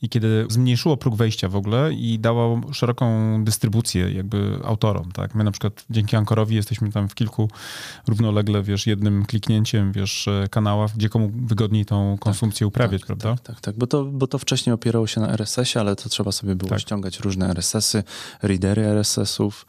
i 0.02 0.10
kiedy 0.10 0.46
zmniejszyło 0.50 0.98
próg 0.98 1.16
wejścia 1.16 1.50
w 1.50 1.56
ogóle 1.56 1.94
i 1.94 2.20
dało 2.20 2.62
szeroką 2.74 3.44
dystrybucję 3.44 4.12
jakby 4.12 4.60
autorom, 4.64 5.12
tak? 5.12 5.36
My 5.36 5.44
na 5.44 5.52
przykład 5.52 5.86
dzięki 5.90 6.16
Ancorowi 6.16 6.56
jesteśmy 6.56 6.92
tam 6.92 7.10
w 7.10 7.16
kilku 7.16 7.50
równolegle, 8.08 8.64
wiesz, 8.64 8.88
jednym 8.88 9.26
kliknięciem, 9.26 9.92
wiesz, 9.92 10.28
e, 10.28 10.48
kanałach, 10.52 10.92
gdzie 10.96 11.10
komu 11.10 11.32
wygodniej 11.36 11.86
tą 11.86 12.18
konsumpcję 12.20 12.68
uprawiać, 12.68 13.02
tak, 13.02 13.08
prawda? 13.08 13.36
Tak, 13.36 13.42
tak, 13.42 13.62
tak. 13.62 13.78
Bo, 13.78 13.88
to, 13.88 14.06
bo 14.06 14.28
to 14.28 14.38
wcześniej 14.40 14.74
opierało 14.74 15.08
się 15.08 15.22
na 15.22 15.30
RSS-ie, 15.32 15.82
ale 15.82 15.96
to 15.96 16.10
trzeba 16.10 16.32
sobie 16.32 16.56
było 16.56 16.70
Tak. 16.70 16.80
ściągać 16.80 17.20
różne 17.20 17.50
RSS-y, 17.50 18.04
readery 18.42 18.86
RSS-ów. 18.86 19.66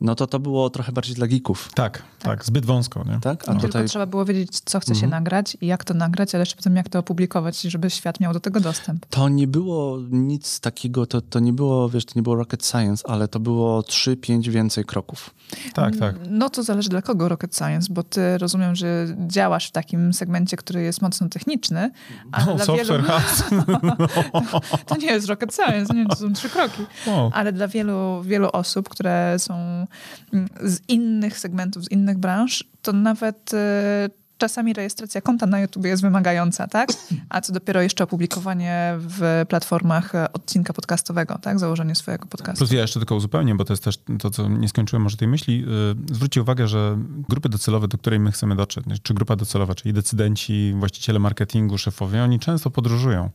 No 0.00 0.14
to 0.14 0.26
to 0.26 0.38
było 0.38 0.70
trochę 0.70 0.92
bardziej 0.92 1.14
dla 1.14 1.26
geeków, 1.26 1.70
Tak, 1.74 2.02
tak, 2.18 2.44
zbyt 2.44 2.64
wąsko, 2.66 3.04
nie? 3.04 3.20
tak? 3.20 3.42
A 3.42 3.46
Tylko 3.46 3.66
tutaj 3.66 3.88
trzeba 3.88 4.06
było 4.06 4.24
wiedzieć, 4.24 4.60
co 4.64 4.80
chce 4.80 4.94
się 4.94 5.06
nagrać 5.06 5.56
i 5.60 5.66
jak 5.66 5.84
to 5.84 5.94
nagrać, 5.94 6.34
ale 6.34 6.42
jeszcze 6.42 6.56
potem 6.56 6.76
jak 6.76 6.88
to 6.88 6.98
opublikować, 6.98 7.60
żeby 7.60 7.90
świat 7.90 8.20
miał 8.20 8.32
do 8.32 8.40
tego 8.40 8.60
dostęp. 8.60 9.06
to 9.06 9.28
nie 9.28 9.46
było 9.46 9.98
nic 10.10 10.60
takiego, 10.60 11.06
to, 11.06 11.20
to 11.20 11.40
nie 11.40 11.52
było, 11.52 11.88
wiesz, 11.88 12.04
to 12.04 12.12
nie 12.16 12.22
było 12.22 12.34
rocket 12.36 12.66
science, 12.66 13.08
ale 13.08 13.28
to 13.28 13.40
było 13.40 13.80
3-5 13.80 14.48
więcej 14.48 14.84
kroków. 14.84 15.34
Tak, 15.74 15.96
tak. 15.96 16.14
No 16.30 16.50
to 16.50 16.62
zależy 16.62 16.88
dla 16.88 17.02
kogo 17.02 17.28
rocket 17.28 17.56
science, 17.56 17.88
bo 17.90 18.02
ty 18.02 18.38
rozumiem, 18.38 18.74
że 18.76 19.06
działasz 19.26 19.68
w 19.68 19.72
takim 19.72 20.12
segmencie, 20.12 20.56
który 20.56 20.82
jest 20.82 21.02
mocno 21.02 21.28
techniczny, 21.28 21.90
a 22.32 22.44
No, 22.44 22.54
dla 22.54 22.64
software 22.64 23.02
wielu... 23.02 23.08
house. 23.08 23.42
to 24.86 24.96
nie 24.96 25.06
jest 25.06 25.28
rocket 25.28 25.54
science, 25.54 25.94
nie 25.94 26.06
to 26.06 26.16
są 26.16 26.32
trzy 26.32 26.48
kroki. 26.48 26.82
Wow. 27.06 27.30
Ale 27.34 27.52
dla 27.52 27.68
wielu, 27.68 28.22
wielu 28.22 28.48
osób, 28.52 28.88
które 28.88 29.34
są 29.38 29.54
mm, 29.54 29.83
z 30.62 30.80
innych 30.88 31.38
segmentów, 31.38 31.84
z 31.84 31.90
innych 31.90 32.18
branż, 32.18 32.64
to 32.82 32.92
nawet 32.92 33.54
e, 33.54 34.08
czasami 34.38 34.72
rejestracja 34.72 35.20
konta 35.20 35.46
na 35.46 35.60
YouTube 35.60 35.84
jest 35.84 36.02
wymagająca, 36.02 36.66
tak? 36.66 36.88
A 37.28 37.40
co 37.40 37.52
dopiero 37.52 37.82
jeszcze 37.82 38.04
opublikowanie 38.04 38.94
w 38.98 39.44
platformach 39.48 40.14
e, 40.14 40.32
odcinka 40.32 40.72
podcastowego, 40.72 41.38
tak? 41.38 41.58
Założenie 41.58 41.94
swojego 41.94 42.26
podcastu. 42.26 42.58
Plus 42.58 42.72
ja 42.72 42.80
jeszcze 42.80 43.00
tylko 43.00 43.14
uzupełnię, 43.14 43.54
bo 43.54 43.64
to 43.64 43.72
jest 43.72 43.84
też 43.84 43.98
to, 44.18 44.30
co 44.30 44.48
nie 44.48 44.68
skończyłem 44.68 45.02
może 45.02 45.16
tej 45.16 45.28
myśli. 45.28 45.60
Yy, 45.60 46.14
Zwróćcie 46.14 46.42
uwagę, 46.42 46.68
że 46.68 46.98
grupy 47.28 47.48
docelowe, 47.48 47.88
do 47.88 47.98
której 47.98 48.20
my 48.20 48.32
chcemy 48.32 48.56
dotrzeć, 48.56 48.84
czy 49.02 49.14
grupa 49.14 49.36
docelowa, 49.36 49.74
czyli 49.74 49.92
decydenci, 49.92 50.74
właściciele 50.76 51.18
marketingu, 51.18 51.78
szefowie, 51.78 52.22
oni 52.22 52.38
często 52.38 52.70
podróżują. 52.70 53.30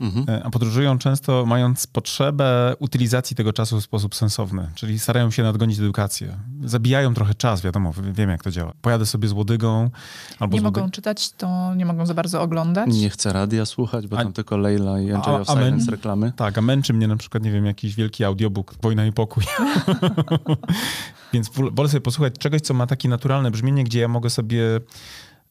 Yy, 0.00 0.44
A 0.44 0.50
podróżują 0.50 0.98
często 0.98 1.46
mając 1.46 1.86
potrzebę 1.86 2.74
utylizacji 2.78 3.36
tego 3.36 3.52
czasu 3.52 3.80
w 3.80 3.84
sposób 3.84 4.14
sensowny, 4.14 4.70
czyli 4.74 4.98
starają 4.98 5.30
się 5.30 5.42
nadgonić 5.42 5.78
edukację. 5.78 6.36
Zabijają 6.64 7.14
trochę 7.14 7.34
czas, 7.34 7.60
wiadomo, 7.62 7.92
wiem 8.12 8.30
jak 8.30 8.42
to 8.42 8.50
działa. 8.50 8.72
Pojadę 8.82 9.06
sobie 9.06 9.28
z 9.28 9.32
łodygą 9.32 9.90
albo 10.38 10.54
Nie 10.56 10.60
mogą 10.62 10.90
czytać, 10.90 11.30
to 11.32 11.74
nie 11.74 11.86
mogą 11.86 12.06
za 12.06 12.14
bardzo 12.14 12.42
oglądać. 12.42 12.90
Nie 12.94 13.10
chcę 13.10 13.32
radia 13.32 13.66
słuchać, 13.66 14.06
bo 14.06 14.18
A- 14.18 14.22
tam 14.22 14.32
tylko 14.32 14.56
Leila 14.56 15.00
i 15.00 15.10
Enjoy 15.10 15.34
A- 15.36 15.40
of 15.40 15.50
a 15.50 15.54
men- 15.54 15.64
Silence 15.64 15.90
reklamy. 15.90 16.32
Tak, 16.36 16.58
a 16.58 16.62
męczy 16.62 16.92
mnie 16.94 17.08
na 17.08 17.16
przykład, 17.16 17.42
nie 17.44 17.50
wiem, 17.52 17.66
jakiś 17.66 17.94
wielki 17.94 18.24
audiobook 18.24 18.74
Wojna 18.82 19.06
i 19.06 19.12
pokój. 19.12 19.44
Więc 21.32 21.48
wol- 21.50 21.74
wolę 21.74 21.88
sobie 21.88 22.00
posłuchać 22.00 22.34
czegoś, 22.38 22.60
co 22.60 22.74
ma 22.74 22.86
takie 22.86 23.08
naturalne 23.08 23.50
brzmienie, 23.50 23.84
gdzie 23.84 24.00
ja 24.00 24.08
mogę 24.08 24.30
sobie, 24.30 24.80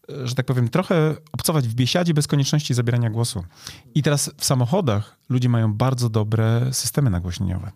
e, 0.09 0.27
że 0.27 0.35
tak 0.35 0.45
powiem, 0.45 0.69
trochę 0.69 1.15
obcować 1.31 1.67
w 1.67 1.73
biesiadzie 1.73 2.13
bez 2.13 2.27
konieczności 2.27 2.73
zabierania 2.73 3.09
głosu. 3.09 3.43
I 3.95 4.03
teraz 4.03 4.31
w 4.37 4.45
samochodach 4.45 5.17
ludzie 5.29 5.49
mają 5.49 5.73
bardzo 5.73 6.09
dobre 6.09 6.61
systemy 6.71 7.09
nagłośnieniowe. 7.09 7.71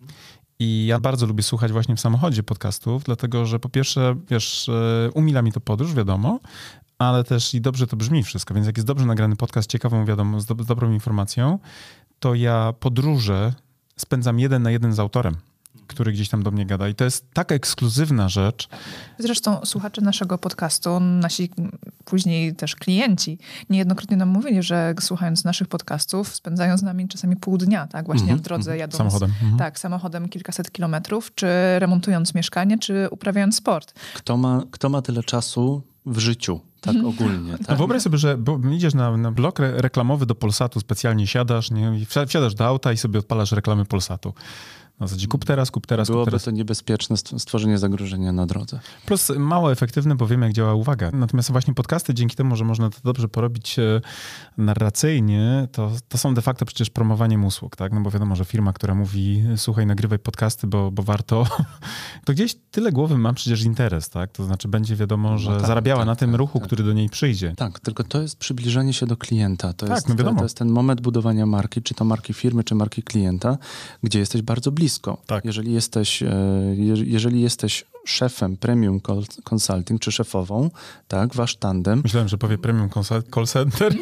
I 0.60 0.86
ja 0.86 1.00
bardzo 1.00 1.26
lubię 1.26 1.42
słuchać 1.42 1.72
właśnie 1.72 1.96
w 1.96 2.00
samochodzie 2.00 2.42
podcastów, 2.42 3.04
dlatego 3.04 3.46
że 3.46 3.58
po 3.58 3.68
pierwsze, 3.68 4.16
wiesz, 4.30 4.68
e, 4.68 5.10
umila 5.14 5.42
mi 5.42 5.52
to 5.52 5.60
podróż, 5.60 5.94
wiadomo, 5.94 6.40
ale 6.98 7.24
też 7.24 7.54
i 7.54 7.60
dobrze 7.60 7.86
to 7.86 7.96
brzmi 7.96 8.22
wszystko. 8.22 8.54
Więc 8.54 8.66
jak 8.66 8.76
jest 8.76 8.86
dobrze 8.86 9.06
nagrany 9.06 9.36
podcast, 9.36 9.70
ciekawą 9.70 10.04
wiadomo, 10.04 10.40
z, 10.40 10.46
do, 10.46 10.64
z 10.64 10.66
dobrą 10.66 10.92
informacją, 10.92 11.58
to 12.18 12.34
ja 12.34 12.74
podróże 12.80 13.54
spędzam 13.96 14.38
jeden 14.38 14.62
na 14.62 14.70
jeden 14.70 14.92
z 14.92 14.98
autorem, 14.98 15.36
który 15.86 16.12
gdzieś 16.12 16.28
tam 16.28 16.42
do 16.42 16.50
mnie 16.50 16.66
gada. 16.66 16.88
I 16.88 16.94
to 16.94 17.04
jest 17.04 17.30
taka 17.32 17.54
ekskluzywna 17.54 18.28
rzecz. 18.28 18.68
Zresztą 19.18 19.60
słuchacze 19.64 20.00
naszego 20.00 20.38
podcastu, 20.38 21.00
nasi 21.00 21.50
później 22.04 22.54
też 22.54 22.76
klienci, 22.76 23.38
niejednokrotnie 23.70 24.16
nam 24.16 24.28
mówili, 24.28 24.62
że 24.62 24.94
słuchając 25.00 25.44
naszych 25.44 25.68
podcastów, 25.68 26.34
spędzają 26.34 26.78
z 26.78 26.82
nami 26.82 27.08
czasami 27.08 27.36
pół 27.36 27.58
dnia, 27.58 27.86
tak? 27.86 28.06
Właśnie 28.06 28.36
w 28.36 28.40
drodze 28.40 28.76
jadąc. 28.76 28.96
Samochodem. 28.98 29.30
Mhm. 29.30 29.58
Tak, 29.58 29.78
samochodem 29.78 30.28
kilkaset 30.28 30.70
kilometrów, 30.70 31.34
czy 31.34 31.46
remontując 31.78 32.34
mieszkanie, 32.34 32.78
czy 32.78 33.08
uprawiając 33.10 33.56
sport. 33.56 33.92
Kto 34.14 34.36
ma, 34.36 34.62
kto 34.70 34.88
ma 34.88 35.02
tyle 35.02 35.22
czasu 35.22 35.82
w 36.06 36.18
życiu, 36.18 36.60
tak 36.80 36.96
ogólnie, 36.96 37.52
No 37.52 37.58
tak? 37.66 37.78
wyobraź 37.78 38.02
sobie, 38.02 38.18
że 38.18 38.38
idziesz 38.72 38.94
na, 38.94 39.16
na 39.16 39.32
blok 39.32 39.60
re 39.60 39.72
reklamowy 39.82 40.26
do 40.26 40.34
Polsatu, 40.34 40.80
specjalnie 40.80 41.26
siadasz 41.26 41.70
nie? 41.70 41.92
wsiadasz 42.26 42.54
do 42.54 42.66
auta 42.66 42.92
i 42.92 42.96
sobie 42.96 43.18
odpalasz 43.18 43.52
reklamy 43.52 43.84
Polsatu. 43.84 44.34
Na 45.00 45.06
zasadzie 45.06 45.26
kup 45.26 45.44
teraz, 45.44 45.70
kup 45.70 45.86
teraz, 45.86 46.08
Byłoby 46.08 46.24
kup 46.24 46.30
teraz. 46.30 46.44
to 46.44 46.50
niebezpieczne 46.50 47.16
stworzenie 47.16 47.78
zagrożenia 47.78 48.32
na 48.32 48.46
drodze. 48.46 48.80
Plus 49.06 49.32
mało 49.38 49.72
efektywne, 49.72 50.14
bo 50.14 50.26
wiemy, 50.26 50.46
jak 50.46 50.54
działa 50.54 50.74
uwaga. 50.74 51.10
Natomiast 51.12 51.52
właśnie 51.52 51.74
podcasty, 51.74 52.14
dzięki 52.14 52.36
temu, 52.36 52.56
że 52.56 52.64
można 52.64 52.90
to 52.90 52.96
dobrze 53.04 53.28
porobić 53.28 53.78
e, 53.78 54.00
narracyjnie, 54.58 55.68
to, 55.72 55.92
to 56.08 56.18
są 56.18 56.34
de 56.34 56.42
facto 56.42 56.64
przecież 56.64 56.90
promowaniem 56.90 57.44
usług, 57.44 57.76
tak? 57.76 57.92
No 57.92 58.00
bo 58.00 58.10
wiadomo, 58.10 58.36
że 58.36 58.44
firma, 58.44 58.72
która 58.72 58.94
mówi, 58.94 59.44
słuchaj, 59.56 59.86
nagrywaj 59.86 60.18
podcasty, 60.18 60.66
bo, 60.66 60.90
bo 60.90 61.02
warto, 61.02 61.46
to 62.24 62.32
gdzieś 62.32 62.56
tyle 62.70 62.92
głowy 62.92 63.18
ma 63.18 63.32
przecież 63.32 63.62
interes, 63.62 64.08
tak? 64.08 64.32
To 64.32 64.44
znaczy 64.44 64.68
będzie 64.68 64.96
wiadomo, 64.96 65.38
że 65.38 65.50
No 65.50 65.56
tak, 65.56 65.66
zarabiała 65.66 66.00
tak, 66.00 66.06
na 66.06 66.16
tym 66.16 66.30
tak, 66.30 66.38
ruchu, 66.38 66.58
tak. 66.58 66.66
który 66.66 66.84
do 66.84 66.92
niej 66.92 67.08
przyjdzie. 67.08 67.52
Tak, 67.56 67.80
tylko 67.80 68.04
to 68.04 68.22
jest 68.22 68.36
przybliżenie 68.36 68.92
się 68.92 69.06
do 69.06 69.16
klienta. 69.16 69.72
To, 69.72 69.86
Tak, 69.86 69.96
jest, 69.96 70.08
no 70.08 70.14
wiadomo. 70.14 70.34
to, 70.34 70.38
to 70.40 70.44
jest 70.44 70.56
ten 70.56 70.68
moment 70.68 71.00
budowania 71.00 71.46
marki, 71.46 71.82
czy 71.82 71.94
to 71.94 72.04
marki 72.04 72.34
firmy, 72.34 72.64
czy 72.64 72.74
marki 72.74 73.02
klienta, 73.02 73.58
gdzie 74.02 74.18
jesteś 74.18 74.42
bardzo 74.42 74.72
blisko. 74.72 74.89
Tak. 75.26 75.44
Jeżeli 75.44 75.72
jesteś, 75.72 76.22
e, 76.22 76.26
je- 76.76 77.04
jeżeli 77.06 77.40
jesteś 77.40 77.84
szefem 78.06 78.56
premium 78.56 79.00
consulting, 79.50 80.00
czy 80.00 80.12
szefową, 80.12 80.70
tak, 81.08 81.34
wasz 81.34 81.56
tandem, 81.56 82.00
Myślałem, 82.04 82.28
że 82.28 82.38
powie 82.38 82.58
premium 82.58 82.88
call 83.34 83.46
center. 83.46 83.94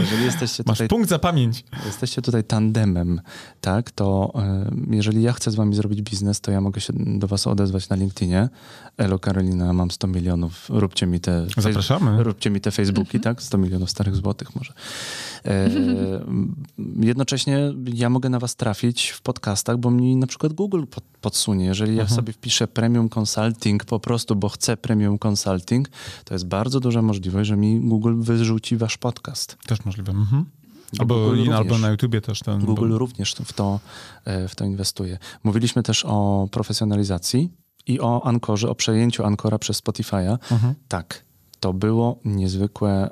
jeżeli 0.00 0.24
jesteście 0.24 0.62
Masz 0.66 0.78
tutaj 0.78 0.88
punkt 0.88 1.08
za 1.08 1.18
pamięć. 1.18 1.64
jesteście 1.86 2.22
tutaj 2.22 2.44
tandemem, 2.44 3.20
tak, 3.60 3.90
to 3.90 4.32
e, 4.34 4.70
jeżeli 4.90 5.22
ja 5.22 5.32
chcę 5.32 5.50
z 5.50 5.54
wami 5.54 5.74
zrobić 5.74 6.02
biznes, 6.02 6.40
to 6.40 6.50
ja 6.50 6.60
mogę 6.60 6.80
się 6.80 6.92
do 6.96 7.26
was 7.26 7.46
odezwać 7.46 7.88
na 7.88 7.96
LinkedInie. 7.96 8.48
Elo 8.96 9.18
Karolina, 9.18 9.72
mam 9.72 9.90
100 9.90 10.06
milionów, 10.06 10.66
róbcie 10.68 11.06
mi 11.06 11.20
te... 11.20 11.46
Zapraszamy. 11.56 12.22
Róbcie 12.22 12.50
mi 12.50 12.60
te 12.60 12.70
Facebooki, 12.70 13.20
tak? 13.20 13.42
100 13.42 13.58
milionów 13.58 13.90
starych 13.90 14.16
złotych 14.16 14.56
może. 14.56 14.72
E, 15.44 15.70
jednocześnie 17.00 17.74
ja 17.94 18.10
mogę 18.10 18.28
na 18.28 18.38
was 18.38 18.56
trafić 18.56 19.08
w 19.08 19.20
podcastach, 19.20 19.76
bo 19.78 19.90
mi 19.90 20.16
na 20.16 20.26
przykład 20.26 20.52
Google 20.52 20.84
pod, 20.90 21.04
podsunie. 21.20 21.59
Jeżeli 21.64 21.96
ja 21.96 22.08
sobie 22.08 22.32
wpiszę 22.32 22.68
premium 22.68 23.08
consulting 23.18 23.84
po 23.84 24.00
prostu, 24.00 24.36
bo 24.36 24.48
chcę 24.48 24.76
premium 24.76 25.18
consulting, 25.18 25.88
to 26.24 26.34
jest 26.34 26.46
bardzo 26.46 26.80
duża 26.80 27.02
możliwość, 27.02 27.48
że 27.48 27.56
mi 27.56 27.80
Google 27.80 28.14
wyrzuci 28.22 28.76
wasz 28.76 28.98
podcast. 28.98 29.56
Też 29.66 29.84
możliwe. 29.84 30.12
Mhm. 30.12 30.44
Bo 30.96 31.00
Albo, 31.00 31.34
i- 31.34 31.40
albo 31.48 31.58
również. 31.62 31.80
na 31.80 31.88
YouTubie 31.90 32.20
też 32.20 32.40
ten. 32.40 32.60
Google 32.64 32.88
bo, 32.88 32.98
również 32.98 33.34
w 33.34 33.52
to, 33.52 33.80
e, 34.24 34.48
w 34.48 34.54
to 34.54 34.64
inwestuje. 34.64 35.18
Mówiliśmy 35.44 35.82
też 35.82 36.04
o 36.04 36.48
profesjonalizacji 36.50 37.50
i 37.86 38.00
o 38.00 38.26
Ankorze, 38.26 38.70
o 38.70 38.74
przejęciu 38.74 39.24
Ankora 39.24 39.58
przez 39.58 39.82
Spotify'a. 39.82 40.38
Mhm. 40.50 40.74
Tak, 40.88 41.24
to 41.60 41.72
było 41.72 42.18
niezwykłe, 42.24 43.10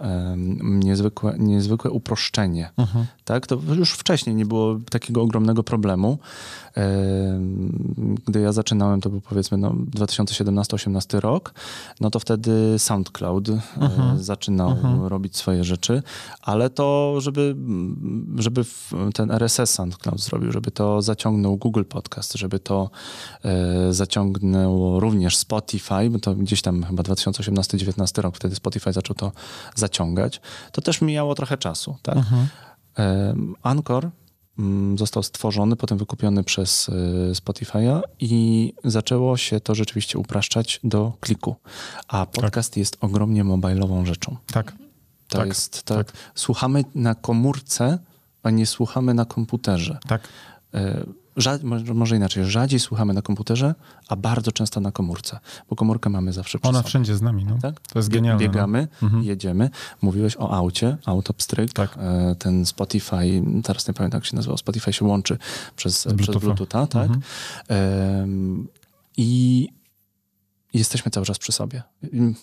niezwykłe, 0.63 1.35
niezwykłe 1.39 1.91
uproszczenie. 1.91 2.71
Mhm. 2.77 3.07
Tak, 3.25 3.47
to 3.47 3.59
już 3.77 3.93
wcześniej 3.93 4.37
nie 4.37 4.47
było 4.47 4.79
takiego 4.91 5.23
ogromnego 5.23 5.63
problemu. 5.63 6.19
Em, 6.75 8.17
Gdy 8.27 8.41
ja 8.41 8.53
zaczynałem, 8.53 9.01
to 9.01 9.11
był 9.11 9.21
powiedzmy 9.21 9.59
no, 9.59 9.71
2017-18 9.71 11.21
rok, 11.21 11.55
no 12.01 12.11
to 12.11 12.21
wtedy 12.21 12.79
SoundCloud 12.79 13.49
e, 13.49 13.61
Mhm. 13.81 14.23
zaczynał 14.23 14.77
robić 15.09 15.37
swoje 15.37 15.65
rzeczy, 15.65 16.03
ale 16.43 16.71
to, 16.71 17.15
żeby, 17.21 17.57
żeby 18.37 18.65
ten 19.15 19.31
RSS 19.31 19.71
SoundCloud 19.71 20.21
zrobił, 20.21 20.53
żeby 20.53 20.71
to 20.71 21.03
zaciągnął 21.03 21.57
Google 21.57 21.85
Podcast, 21.85 22.35
żeby 22.35 22.59
to 22.59 22.91
e, 23.45 23.93
zaciągnęło 23.93 25.01
również 25.01 25.37
Spotify, 25.37 26.11
bo 26.11 26.19
to 26.19 26.35
gdzieś 26.35 26.63
tam 26.63 26.83
chyba 26.83 27.03
2018-19 27.03 28.23
rok, 28.23 28.38
wtedy 28.39 28.55
Spotify 28.55 28.93
zaczął 28.93 29.17
to 29.17 29.33
zaciągać, 29.75 30.41
to 30.73 30.81
też 30.83 31.01
mijało 31.01 31.35
trochę 31.35 31.59
czasu, 31.59 31.97
tak? 32.03 32.17
Em, 32.95 33.55
Anchor 33.63 34.11
mm, 34.59 34.99
został 34.99 35.23
stworzony, 35.23 35.77
potem 35.77 35.99
wykupiony 35.99 36.45
przez 36.45 36.89
y, 36.89 36.93
Spotify'a 37.33 38.01
i 38.21 38.73
zaczęło 38.85 39.37
się 39.37 39.61
to 39.61 39.75
rzeczywiście 39.75 40.19
upraszczać 40.19 40.81
do 40.85 41.13
kliku. 41.21 41.57
A 42.09 42.27
podcast 42.27 42.77
jest 42.77 42.97
ogromnie 43.01 43.45
mobilową 43.45 44.07
rzeczą. 44.07 44.37
Tak. 44.47 44.73
To 45.29 45.39
Tak, 45.39 45.49
jest, 45.49 45.83
to, 45.83 45.95
tak. 45.95 46.13
słuchamy 46.35 46.85
na 46.95 47.15
komórce, 47.15 47.99
a 48.43 48.51
nie 48.51 48.67
słuchamy 48.67 49.15
na 49.15 49.25
komputerze. 49.25 49.99
Tak. 50.09 50.29
Może- 51.95 52.17
inaczej, 52.17 52.45
rzadziej 52.45 52.81
słuchamy 52.81 53.15
na 53.15 53.23
komputerze, 53.23 53.75
a 54.09 54.17
bardzo 54.17 54.53
często 54.53 54.81
na 54.81 54.93
komórce, 54.93 55.39
bo 55.71 55.77
komórkę 55.77 56.11
mamy 56.11 56.33
zawsze 56.33 56.59
przy 56.59 56.69
Ona 56.69 56.79
sobie. 56.79 56.89
wszędzie 56.89 57.17
z 57.17 57.23
nami. 57.23 57.45
No. 57.45 57.59
Tak? 57.63 57.81
To 57.81 57.99
jest 57.99 58.09
genialne. 58.09 58.45
no. 58.47 58.51
Biegamy, 58.53 58.89
Mhm. 59.03 59.23
jedziemy. 59.23 59.71
Mówiłeś 60.03 60.37
o 60.37 60.51
aucie, 60.51 60.97
autopstryk. 61.07 61.73
Tak. 61.73 61.97
E, 62.01 62.35
Ten 62.39 62.67
Spotify, 62.67 63.43
teraz 63.65 63.89
nie 63.89 63.95
pamiętam 63.95 64.19
jak 64.19 64.27
się 64.27 64.37
nazywał, 64.37 64.59
Spotify 64.59 64.93
się 64.93 65.05
łączy 65.05 65.39
przez, 65.77 66.09
przez 66.17 66.37
Bluetootha. 66.37 66.87
Tak? 66.87 67.03
Mhm. 67.11 67.21
Em, 67.69 68.69
I 69.17 69.69
jesteśmy 70.75 71.11
cały 71.11 71.27
czas 71.27 71.39
przy 71.39 71.53
sobie. 71.53 71.83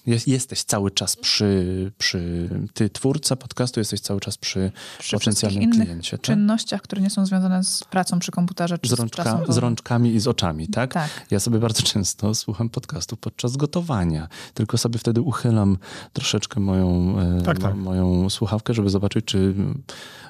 Jest, 0.06 0.28
jesteś 0.28 0.64
cały 0.64 0.92
czas 0.92 1.16
przy, 1.16 1.92
przy... 1.98 2.50
Ty, 2.74 2.90
twórca 2.90 3.36
podcastu, 3.36 3.80
jesteś 3.80 4.00
cały 4.00 4.20
czas 4.20 4.38
przy, 4.38 4.72
Przy 5.00 5.18
potencjalnym 5.18 5.64
innych 5.64 5.80
kliencie. 5.88 6.12
Tak? 6.18 6.22
czynnościach, 6.22 6.82
które 6.82 7.02
nie 7.02 7.10
są 7.10 7.26
związane 7.26 7.64
z 7.64 7.84
pracą 7.84 8.20
przy 8.20 8.32
komputerze 8.32 8.78
czy 8.78 8.90
Z, 8.90 8.92
z, 8.92 9.00
rączka, 9.00 9.24
pracą 9.24 9.54
z 9.54 9.58
rączkami 9.58 10.14
i 10.16 10.20
z 10.20 10.28
oczami, 10.28 10.68
tak? 10.68 10.94
Tak. 10.94 11.10
Ja 11.32 11.40
sobie 11.40 11.60
bardzo 11.60 11.82
często 11.84 12.36
słucham 12.36 12.70
podcastu 12.70 13.18
podczas 13.18 13.58
gotowania. 13.58 14.28
Tylko 14.54 14.78
sobie 14.78 15.00
wtedy 15.00 15.22
uchylam 15.22 15.78
troszeczkę 16.14 16.60
moją, 16.60 17.16
e, 17.20 17.42
Tak, 17.42 17.60
tak. 17.60 17.76
mo- 17.76 17.82
moją 17.84 18.30
słuchawkę, 18.30 18.74
żeby 18.74 18.90
zobaczyć, 18.90 19.26
czy 19.26 19.54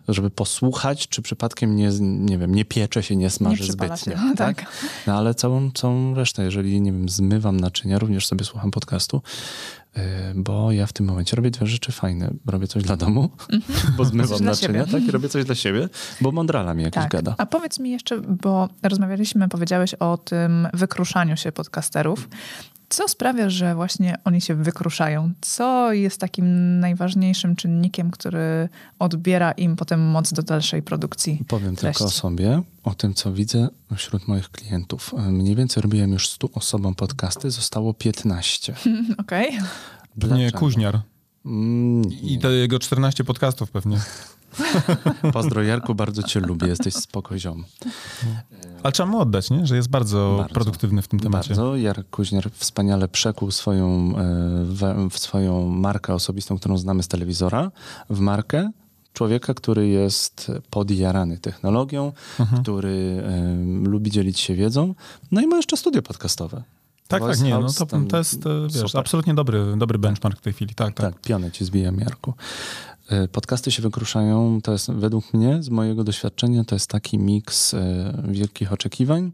żeby 0.07 0.29
posłuchać, 0.29 1.07
czy 1.07 1.21
przypadkiem 1.21 1.75
nie, 1.75 1.89
nie 2.01 2.37
wiem, 2.37 2.55
nie 2.55 2.65
piecze 2.65 3.03
się, 3.03 3.15
nie 3.15 3.29
smaży 3.29 3.63
Nie 3.63 3.71
zbytnio. 3.71 3.97
się, 3.97 4.11
tak? 4.37 4.57
tak. 4.57 4.65
No 5.07 5.17
ale 5.17 5.33
całą, 5.35 5.71
całą 5.71 6.15
resztę, 6.15 6.43
jeżeli, 6.43 6.81
nie 6.81 6.91
wiem, 6.91 7.09
zmywam 7.09 7.59
naczynia, 7.59 7.99
również 7.99 8.27
sobie 8.27 8.45
słucham 8.45 8.71
podcastu, 8.71 9.21
e, 9.95 10.33
bo 10.35 10.71
ja 10.71 10.85
w 10.87 10.93
tym 10.93 11.05
momencie 11.05 11.35
robię 11.35 11.51
dwie 11.51 11.67
rzeczy 11.67 11.91
fajne. 11.91 12.33
Robię 12.45 12.67
coś 12.67 12.83
dla 12.83 12.97
domu, 12.97 13.29
bo 13.97 14.05
zmywam 14.05 14.31
Mhm. 14.33 14.41
dla 14.41 14.51
naczynia, 14.51 14.85
tak? 14.85 15.03
I 15.07 15.11
robię 15.11 15.29
coś 15.29 15.45
dla 15.45 15.55
siebie, 15.55 15.89
bo 16.21 16.31
mądrala 16.31 16.73
mi 16.73 16.83
jakiś 16.83 17.01
Tak. 17.03 17.11
gada. 17.11 17.35
A 17.37 17.45
powiedz 17.45 17.79
mi 17.79 17.91
jeszcze, 17.91 18.17
bo 18.21 18.69
rozmawialiśmy, 18.83 19.49
powiedziałeś 19.49 19.93
o 19.93 20.17
tym 20.17 20.67
wykruszaniu 20.73 21.37
się 21.37 21.51
podcasterów. 21.51 22.29
Co 22.89 23.07
sprawia, 23.07 23.49
że 23.49 23.75
właśnie 23.75 24.15
oni 24.23 24.41
się 24.41 24.55
wykruszają? 24.55 25.31
Co 25.41 25.93
jest 25.93 26.19
takim 26.19 26.79
najważniejszym 26.79 27.55
czynnikiem, 27.55 28.11
który 28.11 28.69
odbiera 28.99 29.51
im 29.51 29.75
potem 29.75 30.01
moc 30.01 30.33
do 30.33 30.43
dalszej 30.43 30.81
produkcji? 30.81 31.43
Powiem 31.47 31.75
treści? 31.75 31.97
tylko 31.97 32.07
o 32.07 32.11
sobie, 32.11 32.61
o 32.83 32.93
tym, 32.95 33.13
co 33.13 33.33
widzę 33.33 33.67
wśród 33.95 34.27
moich 34.27 34.49
klientów. 34.49 35.13
Mniej 35.17 35.55
więcej 35.55 35.81
robiłem 35.81 36.11
już 36.11 36.29
100 36.29 36.49
osobom 36.53 36.95
podcasty, 36.95 37.51
zostało 37.51 37.93
15. 37.93 38.75
Okej. 39.17 39.51
Nie, 39.51 39.61
Dlaczego? 40.17 40.59
Kuźniar. 40.59 40.99
Mm, 41.45 42.03
I 42.21 42.39
te 42.39 42.51
jego 42.51 42.79
14 42.79 43.23
podcastów 43.23 43.71
pewnie. 43.71 43.99
Pozdro 45.33 45.63
Jarku, 45.63 45.95
bardzo 45.95 46.23
cię 46.23 46.39
lubię, 46.39 46.67
jesteś 46.67 46.93
spoko 46.93 47.37
ziom. 47.37 47.63
Ale 48.83 48.91
trzeba 48.91 49.09
mu 49.09 49.19
oddać, 49.19 49.49
nie? 49.49 49.65
że 49.67 49.75
jest 49.75 49.89
bardzo, 49.89 50.35
Bardzo. 50.37 50.53
produktywny 50.53 51.01
w 51.01 51.07
tym 51.07 51.19
temacie. 51.19 51.47
Bardzo. 51.49 51.75
Jarek 51.75 52.09
Kuźniar 52.09 52.51
wspaniale 52.51 53.07
przekuł 53.07 53.51
swoją, 53.51 54.13
e, 54.17 54.65
we, 54.65 55.09
w 55.09 55.19
swoją 55.19 55.69
markę 55.69 56.13
osobistą, 56.13 56.57
którą 56.57 56.77
znamy 56.77 57.03
z 57.03 57.07
telewizora, 57.07 57.71
w 58.09 58.19
markę 58.19 58.71
człowieka, 59.13 59.53
który 59.53 59.87
jest 59.87 60.51
podjarany 60.69 61.37
technologią, 61.37 62.11
Mhm. 62.39 62.63
który 62.63 63.23
em, 63.25 63.87
lubi 63.87 64.11
dzielić 64.11 64.39
się 64.39 64.55
wiedzą, 64.55 64.95
no 65.31 65.41
i 65.41 65.47
ma 65.47 65.55
jeszcze 65.55 65.77
studio 65.77 66.01
podcastowe. 66.01 66.63
Tak, 67.07 67.21
Voice 67.21 67.37
tak, 67.37 67.47
nie, 67.47 67.59
no 67.59 67.67
to, 67.73 67.85
to 68.09 68.17
jest 68.17 68.45
e, 68.45 68.67
wiesz, 68.81 68.95
absolutnie 68.95 69.33
dobry, 69.33 69.77
dobry 69.77 69.99
benchmark 69.99 70.37
w 70.39 70.41
tej 70.41 70.53
chwili. 70.53 70.75
Tak, 70.75 70.93
tak. 70.93 71.13
Tak, 71.13 71.21
pionę 71.21 71.51
ci 71.51 71.65
zbijam, 71.65 71.99
Jarku. 71.99 72.33
E, 73.09 73.27
Podcasty 73.27 73.71
się 73.71 73.81
wykruszają, 73.81 74.61
to 74.61 74.71
jest 74.71 74.91
według 74.91 75.33
mnie, 75.33 75.63
z 75.63 75.69
mojego 75.69 76.03
doświadczenia, 76.03 76.63
to 76.63 76.75
jest 76.75 76.89
taki 76.89 77.17
miks 77.17 77.73
e, 77.73 78.23
wielkich 78.27 78.73
oczekiwań, 78.73 79.31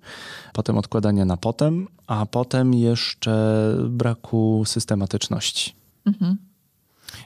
potem 0.53 0.77
odkładania 0.77 1.25
na 1.25 1.37
potem, 1.37 1.87
a 2.07 2.25
potem 2.25 2.73
jeszcze 2.73 3.75
braku 3.89 4.63
systematyczności. 4.65 5.73
Mhm. 6.05 6.37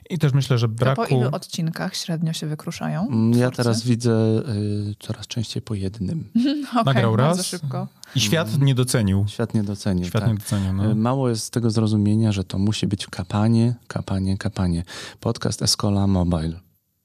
I 0.09 0.17
też 0.17 0.33
myślę, 0.33 0.57
że 0.57 0.67
To 0.67 0.73
braku... 0.73 1.01
po 1.01 1.07
ilu 1.07 1.29
odcinkach 1.31 1.95
średnio 1.95 2.33
się 2.33 2.47
wykruszają? 2.47 3.07
Mm, 3.07 3.31
Ja 3.31 3.39
twórcy? 3.47 3.57
teraz 3.57 3.83
widzę 3.83 4.11
y, 4.11 4.95
coraz 4.99 5.27
częściej 5.27 5.61
po 5.61 5.73
jednym. 5.75 6.29
Okej, 6.71 6.83
Nagrał 6.85 7.15
bardzo 7.17 7.37
raz. 7.37 7.45
szybko. 7.45 7.87
I 8.15 8.19
świat 8.19 8.59
nie 8.59 8.75
docenił. 8.75 9.25
Świat 9.27 9.53
nie 9.53 9.63
docenił. 9.63 10.05
Świat 10.07 10.21
tak. 10.21 10.31
nie 10.31 10.37
docenił, 10.37 10.73
no. 10.73 10.91
Y, 10.91 10.95
Mało 10.95 11.29
jest 11.29 11.51
tego 11.53 11.69
zrozumienia, 11.71 12.31
że 12.31 12.43
to 12.43 12.57
musi 12.59 12.87
być 12.87 13.07
kapanie, 13.07 13.75
kapanie, 13.87 14.37
kapanie. 14.37 14.83
Podcast 15.19 15.61
Escola 15.61 16.07
Mobile 16.07 16.59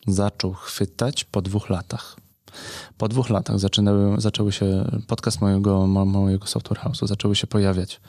zaczął 0.07 0.53
chwytać 0.53 1.25
po 1.25 1.43
dwóch 1.43 1.71
latach. 1.71 2.17
Po 2.99 3.09
dwóch 3.09 3.31
latach 3.31 3.59
zaczynały, 3.59 4.21
zaczęły 4.21 4.53
się, 4.53 4.85
podcast 5.07 5.41
mojego, 5.41 5.87
mo- 5.87 6.05
mojego 6.05 6.47
software 6.47 6.79
house'u, 6.81 7.07
zaczęły 7.07 7.37
się 7.37 7.47
pojawiać 7.47 8.01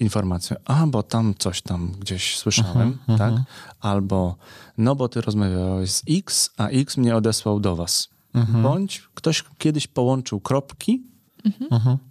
informacje, 0.00 0.56
a 0.64 0.86
bo 0.86 1.02
tam 1.02 1.34
coś 1.38 1.62
tam 1.62 1.92
gdzieś 2.00 2.38
słyszałem, 2.38 2.88
Mhm, 2.88 3.18
tak? 3.18 3.28
mhm. 3.28 3.44
Albo, 3.80 4.36
no 4.78 4.96
bo 4.96 5.08
ty 5.08 5.20
rozmawiałeś 5.20 5.90
z 5.90 6.02
X, 6.10 6.50
a 6.56 6.68
X 6.68 6.96
mnie 6.96 7.16
odesłał 7.16 7.60
do 7.60 7.76
was. 7.76 8.08
mhm. 8.34 8.62
bądź 8.62 9.02
ktoś 9.14 9.44
kiedyś 9.58 9.86
połączył 9.86 10.40
kropki 10.40 11.02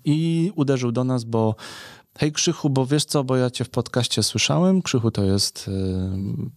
i 0.06 0.52
uderzył 0.56 0.92
do 0.92 1.04
nas, 1.04 1.24
bo 1.24 1.56
hej 2.20 2.32
Krzychu, 2.32 2.70
bo 2.70 2.86
wiesz 2.86 3.06
co, 3.06 3.24
bo 3.24 3.36
ja 3.38 3.50
cię 3.50 3.64
w 3.64 3.70
podcaście 3.70 4.24
słyszałem. 4.24 4.82
Krzychu 4.82 5.12
to 5.12 5.24
jest 5.24 5.68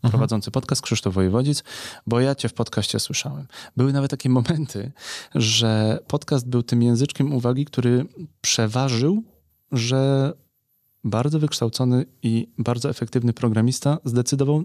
y, 0.04 0.08
prowadzący 0.10 0.50
podcast, 0.50 0.82
Krzysztof 0.82 1.14
Wojewodzic, 1.14 1.64
bo 2.06 2.20
ja 2.20 2.34
cię 2.34 2.48
w 2.48 2.54
podcaście 2.54 3.00
słyszałem. 3.00 3.46
Były 3.76 3.92
nawet 3.92 4.10
takie 4.10 4.28
momenty, 4.28 4.92
że 5.34 5.98
podcast 6.06 6.48
był 6.48 6.62
tym 6.62 6.82
języczkiem 6.82 7.32
uwagi, 7.32 7.64
który 7.64 8.06
przeważył, 8.40 9.22
że 9.72 10.32
bardzo 11.04 11.38
wykształcony 11.38 12.04
i 12.22 12.48
bardzo 12.58 12.90
efektywny 12.90 13.32
programista 13.32 13.98
zdecydował 14.04 14.64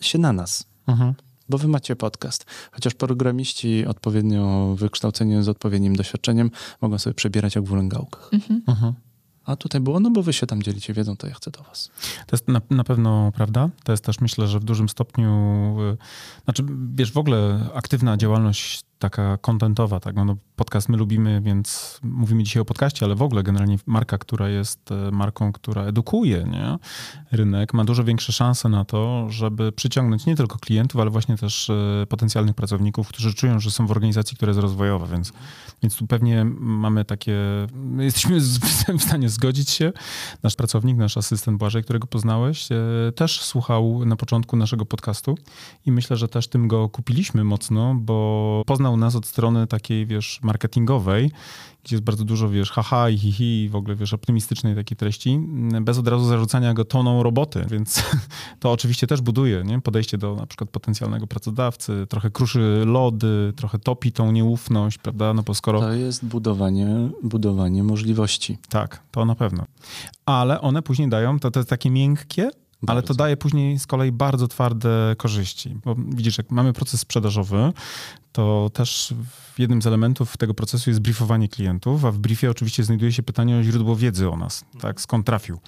się 0.00 0.18
na 0.18 0.32
nas. 0.32 0.64
Mhm. 0.86 1.14
Bo 1.48 1.58
wy 1.58 1.68
macie 1.68 1.96
podcast. 1.96 2.46
Chociaż 2.72 2.94
programiści 2.94 3.86
odpowiednio 3.86 4.74
wykształceni 4.78 5.42
z 5.42 5.48
odpowiednim 5.48 5.96
doświadczeniem 5.96 6.50
mogą 6.80 6.98
sobie 6.98 7.14
przebierać 7.14 7.54
jak 7.54 7.64
w 7.64 7.72
ulęgałkach. 7.72 8.30
Mhm. 8.32 8.62
Mhm. 8.66 8.94
A 9.44 9.56
tutaj 9.56 9.80
było, 9.80 10.00
no 10.00 10.10
bo 10.10 10.22
wy 10.22 10.32
się 10.32 10.46
tam 10.46 10.62
dzielicie 10.62 10.94
wiedzą, 10.94 11.16
to 11.16 11.26
ja 11.26 11.34
chcę 11.34 11.50
do 11.50 11.62
was. 11.62 11.90
To 12.26 12.36
jest 12.36 12.48
na, 12.48 12.60
na 12.70 12.84
pewno 12.84 13.32
prawda. 13.34 13.68
To 13.84 13.92
jest 13.92 14.04
też 14.04 14.20
myślę, 14.20 14.48
że 14.48 14.60
w 14.60 14.64
dużym 14.64 14.88
stopniu, 14.88 15.28
y, 15.92 15.96
znaczy 16.44 16.64
wiesz, 16.94 17.12
w 17.12 17.18
ogóle 17.18 17.66
aktywna 17.74 18.16
działalność 18.16 18.80
taka 19.00 19.36
kontentowa, 19.36 20.00
tak? 20.00 20.16
No, 20.16 20.24
no, 20.24 20.36
podcast 20.56 20.88
my 20.88 20.96
lubimy, 20.96 21.40
więc 21.40 22.00
mówimy 22.02 22.42
dzisiaj 22.42 22.60
o 22.60 22.64
podcaście, 22.64 23.06
ale 23.06 23.14
w 23.14 23.22
ogóle 23.22 23.42
generalnie 23.42 23.78
marka, 23.86 24.18
która 24.18 24.48
jest 24.48 24.92
e, 24.92 25.10
marką, 25.10 25.52
która 25.52 25.82
edukuje 25.82 26.44
nie? 26.44 26.78
rynek, 27.32 27.74
ma 27.74 27.84
dużo 27.84 28.04
większe 28.04 28.32
szanse 28.32 28.68
na 28.68 28.84
to, 28.84 29.26
żeby 29.30 29.72
przyciągnąć 29.72 30.26
nie 30.26 30.36
tylko 30.36 30.58
klientów, 30.58 31.00
ale 31.00 31.10
właśnie 31.10 31.36
też 31.36 31.70
e, 31.70 32.06
potencjalnych 32.08 32.54
pracowników, 32.54 33.08
którzy 33.08 33.34
czują, 33.34 33.60
że 33.60 33.70
są 33.70 33.86
w 33.86 33.90
organizacji, 33.90 34.36
która 34.36 34.50
jest 34.50 34.60
rozwojowa, 34.60 35.06
więc, 35.06 35.32
więc 35.82 35.96
tu 35.96 36.06
pewnie 36.06 36.44
mamy 36.60 37.04
takie, 37.04 37.36
jesteśmy 37.98 38.40
w 38.98 39.02
stanie 39.02 39.28
zgodzić 39.28 39.70
się. 39.70 39.92
Nasz 40.42 40.56
pracownik, 40.56 40.96
nasz 40.96 41.16
asystent 41.16 41.58
Błażej, 41.58 41.82
którego 41.82 42.06
poznałeś, 42.06 42.72
e, 42.72 42.76
też 43.14 43.40
słuchał 43.40 44.04
na 44.04 44.16
początku 44.16 44.56
naszego 44.56 44.86
podcastu 44.86 45.34
i 45.86 45.92
myślę, 45.92 46.16
że 46.16 46.28
też 46.28 46.48
tym 46.48 46.68
go 46.68 46.88
kupiliśmy 46.88 47.44
mocno, 47.44 47.94
bo 47.94 48.62
poznał 48.66 48.89
u 48.90 48.96
nas 48.96 49.16
od 49.16 49.26
strony 49.26 49.66
takiej, 49.66 50.06
wiesz, 50.06 50.40
marketingowej, 50.42 51.30
gdzie 51.84 51.96
jest 51.96 52.04
bardzo 52.04 52.24
dużo, 52.24 52.48
wiesz, 52.48 52.70
haha 52.70 53.10
i 53.10 53.18
hihi 53.18 53.64
i 53.64 53.68
w 53.68 53.76
ogóle, 53.76 53.96
wiesz, 53.96 54.14
optymistycznej 54.14 54.74
takiej 54.74 54.96
treści, 54.96 55.40
bez 55.80 55.98
od 55.98 56.08
razu 56.08 56.24
zarzucania 56.24 56.74
go 56.74 56.84
toną 56.84 57.22
roboty, 57.22 57.64
więc 57.70 58.02
to 58.60 58.72
oczywiście 58.72 59.06
też 59.06 59.20
buduje, 59.20 59.62
nie? 59.64 59.80
Podejście 59.80 60.18
do 60.18 60.34
na 60.34 60.46
przykład 60.46 60.70
potencjalnego 60.70 61.26
pracodawcy, 61.26 62.06
trochę 62.08 62.30
kruszy 62.30 62.82
lody, 62.86 63.52
trochę 63.56 63.78
topi 63.78 64.12
tą 64.12 64.32
nieufność, 64.32 64.98
prawda, 64.98 65.34
no 65.34 65.42
bo 65.42 65.54
skoro... 65.54 65.80
To 65.80 65.92
jest 65.92 66.24
budowanie, 66.24 67.08
budowanie 67.22 67.84
możliwości. 67.84 68.58
Tak, 68.68 69.02
to 69.10 69.24
na 69.24 69.34
pewno. 69.34 69.64
Ale 70.26 70.60
one 70.60 70.82
później 70.82 71.08
dają, 71.08 71.38
to, 71.38 71.50
to 71.50 71.60
jest 71.60 71.70
takie 71.70 71.90
miękkie, 71.90 72.50
bardzo. 72.82 72.92
Ale 72.92 73.02
to 73.02 73.14
daje 73.14 73.36
później 73.36 73.78
z 73.78 73.86
kolei 73.86 74.12
bardzo 74.12 74.48
twarde 74.48 75.14
korzyści. 75.18 75.76
Bo 75.84 75.94
widzisz, 76.08 76.38
jak 76.38 76.50
mamy 76.50 76.72
proces 76.72 77.00
sprzedażowy, 77.00 77.72
to 78.32 78.70
też 78.74 79.14
jednym 79.58 79.82
z 79.82 79.86
elementów 79.86 80.36
tego 80.36 80.54
procesu 80.54 80.90
jest 80.90 81.00
briefowanie 81.00 81.48
klientów, 81.48 82.04
a 82.04 82.12
w 82.12 82.18
briefie 82.18 82.50
oczywiście 82.50 82.84
znajduje 82.84 83.12
się 83.12 83.22
pytanie 83.22 83.56
o 83.56 83.62
źródło 83.62 83.96
wiedzy 83.96 84.30
o 84.30 84.36
nas, 84.36 84.64
tak, 84.80 85.00
skąd 85.00 85.26
trafił. 85.26 85.60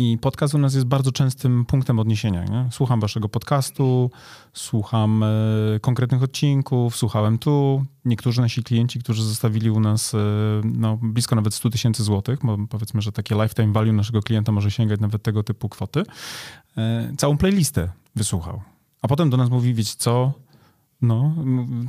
I 0.00 0.18
podcast 0.18 0.54
u 0.54 0.58
nas 0.58 0.74
jest 0.74 0.86
bardzo 0.86 1.12
częstym 1.12 1.64
punktem 1.64 1.98
odniesienia. 1.98 2.44
Nie? 2.44 2.68
Słucham 2.70 3.00
waszego 3.00 3.28
podcastu, 3.28 4.10
słucham 4.52 5.22
e, 5.22 5.80
konkretnych 5.80 6.22
odcinków, 6.22 6.96
słuchałem 6.96 7.38
tu. 7.38 7.84
Niektórzy 8.04 8.40
nasi 8.40 8.62
klienci, 8.62 8.98
którzy 8.98 9.24
zostawili 9.24 9.70
u 9.70 9.80
nas 9.80 10.14
e, 10.14 10.18
no, 10.64 10.98
blisko 11.02 11.36
nawet 11.36 11.54
100 11.54 11.70
tysięcy 11.70 12.02
złotych, 12.02 12.38
bo 12.42 12.58
powiedzmy, 12.68 13.02
że 13.02 13.12
takie 13.12 13.34
lifetime 13.34 13.72
value 13.72 13.92
naszego 13.92 14.22
klienta 14.22 14.52
może 14.52 14.70
sięgać 14.70 15.00
nawet 15.00 15.22
tego 15.22 15.42
typu 15.42 15.68
kwoty, 15.68 16.02
e, 16.76 17.12
całą 17.16 17.36
playlistę 17.36 17.92
wysłuchał. 18.16 18.62
A 19.02 19.08
potem 19.08 19.30
do 19.30 19.36
nas 19.36 19.50
mówi, 19.50 19.74
wiecie 19.74 19.94
co, 19.98 20.32
no, 21.02 21.34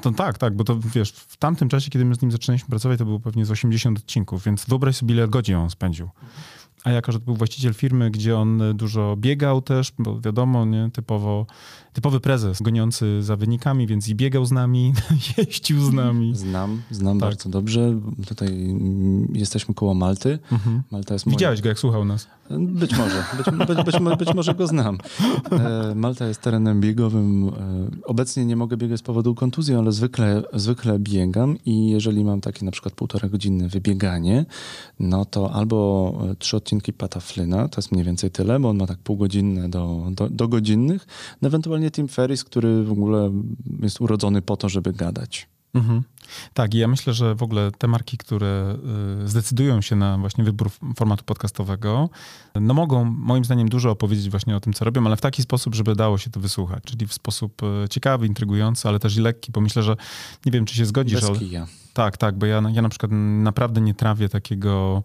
to 0.01 0.11
tak, 0.11 0.37
tak, 0.37 0.55
bo 0.55 0.63
to 0.63 0.79
wiesz, 0.79 1.11
w 1.11 1.37
tamtym 1.37 1.69
czasie, 1.69 1.89
kiedy 1.89 2.05
my 2.05 2.15
z 2.15 2.21
nim 2.21 2.31
zaczynaliśmy 2.31 2.69
pracować, 2.69 2.99
to 2.99 3.05
było 3.05 3.19
pewnie 3.19 3.45
z 3.45 3.51
80 3.51 3.97
odcinków, 3.97 4.43
więc 4.43 4.65
wyobraź 4.65 4.95
sobie, 4.95 5.13
ile 5.13 5.27
godzin 5.27 5.55
on 5.55 5.69
spędził. 5.69 6.09
A 6.83 6.91
jako, 6.91 7.11
że 7.11 7.19
to 7.19 7.25
był 7.25 7.35
właściciel 7.35 7.73
firmy, 7.73 8.11
gdzie 8.11 8.37
on 8.37 8.61
dużo 8.73 9.15
biegał 9.17 9.61
też, 9.61 9.91
bo 9.99 10.21
wiadomo, 10.21 10.65
nie, 10.65 10.89
typowo, 10.93 11.45
typowy 11.93 12.19
prezes 12.19 12.61
goniący 12.61 13.23
za 13.23 13.35
wynikami, 13.35 13.87
więc 13.87 14.07
i 14.07 14.15
biegał 14.15 14.45
z 14.45 14.51
nami, 14.51 14.93
jeździł 15.37 15.81
z 15.81 15.93
nami. 15.93 16.35
Znam, 16.35 16.81
znam 16.91 17.19
tak. 17.19 17.29
bardzo 17.29 17.49
dobrze. 17.49 17.99
Tutaj 18.27 18.75
jesteśmy 19.33 19.73
koło 19.73 19.93
Malty. 19.93 20.39
Mhm. 20.51 20.83
Malta 20.91 21.13
jest 21.13 21.29
Widziałeś 21.29 21.61
go, 21.61 21.69
jak 21.69 21.79
słuchał 21.79 22.05
nas? 22.05 22.27
Być 22.59 22.97
może, 22.97 23.23
być, 23.37 23.45
być, 23.57 23.85
być, 23.85 24.17
być 24.17 24.35
może 24.35 24.55
go 24.55 24.67
znam. 24.67 24.97
E, 25.51 25.95
Malta 25.95 26.27
jest 26.27 26.41
terenem 26.41 26.81
biegowym. 26.81 27.47
E, 27.47 27.51
obecnie 28.03 28.45
nie 28.45 28.55
mogę 28.55 28.77
biegać 28.77 28.99
z 28.99 29.03
powodu 29.03 29.35
kontuzji, 29.35 29.75
ale 29.75 29.91
zwykle, 29.91 30.43
zwykle 30.53 30.99
biegam 30.99 31.57
i 31.65 31.89
jeżeli 31.89 32.23
mam 32.23 32.41
takie 32.41 32.65
na 32.65 32.71
przykład 32.71 32.93
półtora 32.93 33.29
godzinne 33.29 33.67
wybieganie, 33.67 34.45
no 34.99 35.25
to 35.25 35.53
albo 35.53 36.13
trzy 36.39 36.57
odcinki 36.57 36.93
Pataflyna, 36.93 37.67
to 37.67 37.79
jest 37.79 37.91
mniej 37.91 38.05
więcej 38.05 38.31
tyle, 38.31 38.59
bo 38.59 38.69
on 38.69 38.77
ma 38.77 38.87
tak 38.87 38.97
półgodzinne 38.97 39.69
do, 39.69 40.07
do, 40.11 40.29
do 40.29 40.47
godzinnych, 40.47 41.07
no 41.41 41.47
ewentualnie 41.47 41.80
Tim 41.89 42.07
Ferris, 42.07 42.43
który 42.43 42.83
w 42.83 42.91
ogóle 42.91 43.31
jest 43.79 44.01
urodzony 44.01 44.41
po 44.41 44.57
to, 44.57 44.69
żeby 44.69 44.93
gadać. 44.93 45.47
Mhm. 45.73 46.03
Tak, 46.53 46.73
i 46.73 46.77
ja 46.77 46.87
myślę, 46.87 47.13
że 47.13 47.35
w 47.35 47.43
ogóle 47.43 47.71
te 47.77 47.87
marki, 47.87 48.17
które 48.17 48.75
y, 49.23 49.27
zdecydują 49.27 49.81
się 49.81 49.95
na 49.95 50.17
właśnie 50.17 50.43
wybór 50.43 50.69
formatu 50.95 51.23
podcastowego, 51.23 52.09
no 52.55 52.73
mogą 52.73 53.05
moim 53.05 53.45
zdaniem 53.45 53.69
dużo 53.69 53.91
opowiedzieć 53.91 54.29
właśnie 54.29 54.55
o 54.55 54.59
tym, 54.59 54.73
co 54.73 54.85
robią, 54.85 55.05
ale 55.05 55.15
w 55.15 55.21
taki 55.21 55.41
sposób, 55.41 55.75
żeby 55.75 55.95
dało 55.95 56.17
się 56.17 56.29
to 56.29 56.39
wysłuchać, 56.39 56.83
czyli 56.83 57.07
w 57.07 57.13
sposób 57.13 57.61
y, 57.63 57.89
ciekawy, 57.89 58.27
intrygujący, 58.27 58.87
ale 58.87 58.99
też 58.99 59.17
i 59.17 59.21
lekki, 59.21 59.51
bo 59.51 59.61
myślę, 59.61 59.83
że 59.83 59.95
nie 60.45 60.51
wiem, 60.51 60.65
czy 60.65 60.75
się 60.75 60.85
zgodzisz, 60.85 61.21
Bez. 61.21 61.39
Kija. 61.39 61.67
Tak, 61.93 62.17
tak, 62.17 62.37
bo 62.37 62.45
ja, 62.45 62.61
ja 62.73 62.81
na 62.81 62.89
przykład 62.89 63.11
naprawdę 63.41 63.81
nie 63.81 63.93
trawię 63.93 64.29
takiego 64.29 65.03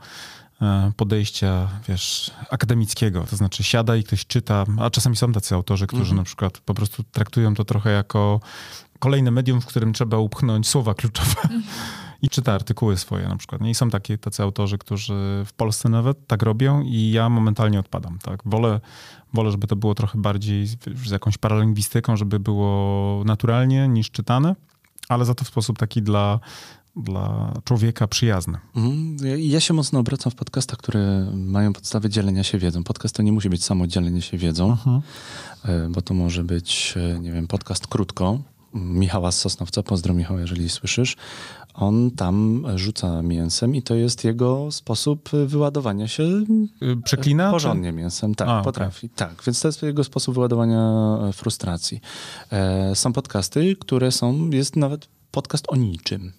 podejścia, 0.96 1.68
wiesz, 1.88 2.30
akademickiego. 2.50 3.24
To 3.30 3.36
znaczy 3.36 3.64
siada 3.64 3.96
i 3.96 4.04
ktoś 4.04 4.26
czyta, 4.26 4.64
a 4.78 4.90
czasami 4.90 5.16
są 5.16 5.32
tacy 5.32 5.54
autorzy, 5.54 5.86
którzy 5.86 6.02
mm 6.02 6.14
-hmm. 6.14 6.16
na 6.16 6.24
przykład 6.24 6.58
po 6.58 6.74
prostu 6.74 7.02
traktują 7.02 7.54
to 7.54 7.64
trochę 7.64 7.90
jako 7.90 8.40
kolejne 8.98 9.30
medium, 9.30 9.60
w 9.60 9.66
którym 9.66 9.92
trzeba 9.92 10.18
upchnąć 10.18 10.68
słowa 10.68 10.94
kluczowe. 10.94 11.42
Mhm. 11.42 11.62
I 12.22 12.28
czyta 12.28 12.52
artykuły 12.52 12.96
swoje 12.96 13.28
na 13.28 13.36
przykład. 13.36 13.62
I 13.62 13.74
są 13.74 13.90
takie, 13.90 14.18
tacy 14.18 14.42
autorzy, 14.42 14.78
którzy 14.78 15.42
w 15.46 15.52
Polsce 15.52 15.88
nawet 15.88 16.26
tak 16.26 16.42
robią 16.42 16.82
i 16.82 17.10
ja 17.10 17.28
momentalnie 17.28 17.80
odpadam. 17.80 18.18
Tak? 18.18 18.40
Wolę, 18.44 18.80
wolę, 19.32 19.50
żeby 19.50 19.66
to 19.66 19.76
było 19.76 19.94
trochę 19.94 20.18
bardziej 20.18 20.66
z 21.04 21.10
jakąś 21.10 21.38
paralingwistyką, 21.38 22.16
żeby 22.16 22.40
było 22.40 23.22
naturalnie 23.24 23.88
niż 23.88 24.10
czytane, 24.10 24.54
ale 25.08 25.24
za 25.24 25.34
to 25.34 25.44
w 25.44 25.48
sposób 25.48 25.78
taki 25.78 26.02
dla, 26.02 26.40
dla 26.96 27.52
człowieka 27.64 28.06
przyjazny. 28.06 28.58
Mhm. 28.76 29.16
Ja 29.38 29.60
się 29.60 29.74
mocno 29.74 29.98
obracam 29.98 30.32
w 30.32 30.34
podcastach, 30.34 30.78
które 30.78 31.30
mają 31.34 31.72
podstawę 31.72 32.10
dzielenia 32.10 32.44
się 32.44 32.58
wiedzą. 32.58 32.84
Podcast 32.84 33.14
to 33.14 33.22
nie 33.22 33.32
musi 33.32 33.50
być 33.50 33.64
samo 33.64 33.86
dzielenie 33.86 34.22
się 34.22 34.38
wiedzą, 34.38 34.70
mhm. 34.70 35.02
E, 35.64 35.88
bo 35.88 36.02
to 36.02 36.14
może 36.14 36.44
być, 36.44 36.94
e, 36.96 37.20
nie 37.20 37.32
wiem, 37.32 37.46
podcast 37.46 37.86
krótko, 37.86 38.38
Michała 38.74 39.32
z 39.32 39.38
Sosnowca, 39.38 39.82
pozdro 39.82 40.14
Michał, 40.14 40.38
jeżeli 40.38 40.68
słyszysz, 40.68 41.16
on 41.74 42.10
tam 42.10 42.66
rzuca 42.74 43.22
mięsem 43.22 43.74
i 43.74 43.82
to 43.82 43.94
jest 43.94 44.24
jego 44.24 44.72
sposób 44.72 45.30
wyładowania 45.46 46.08
się. 46.08 46.22
Y, 46.22 46.96
przeklina? 47.04 47.50
Porządnie 47.50 47.90
czy? 47.90 47.96
mięsem, 47.96 48.34
tak, 48.34 48.48
A, 48.48 48.62
potrafi. 48.62 49.06
Okay. 49.06 49.16
Tak, 49.16 49.42
więc 49.46 49.60
to 49.60 49.68
jest 49.68 49.82
jego 49.82 50.04
sposób 50.04 50.34
wyładowania 50.34 50.80
e, 51.28 51.32
frustracji. 51.32 52.00
E, 52.52 52.94
są 52.94 53.12
podcasty, 53.12 53.76
które 53.80 54.12
są, 54.12 54.50
jest 54.50 54.76
nawet 54.76 55.08
podcast 55.30 55.64
o 55.68 55.76
niczym 55.76 56.32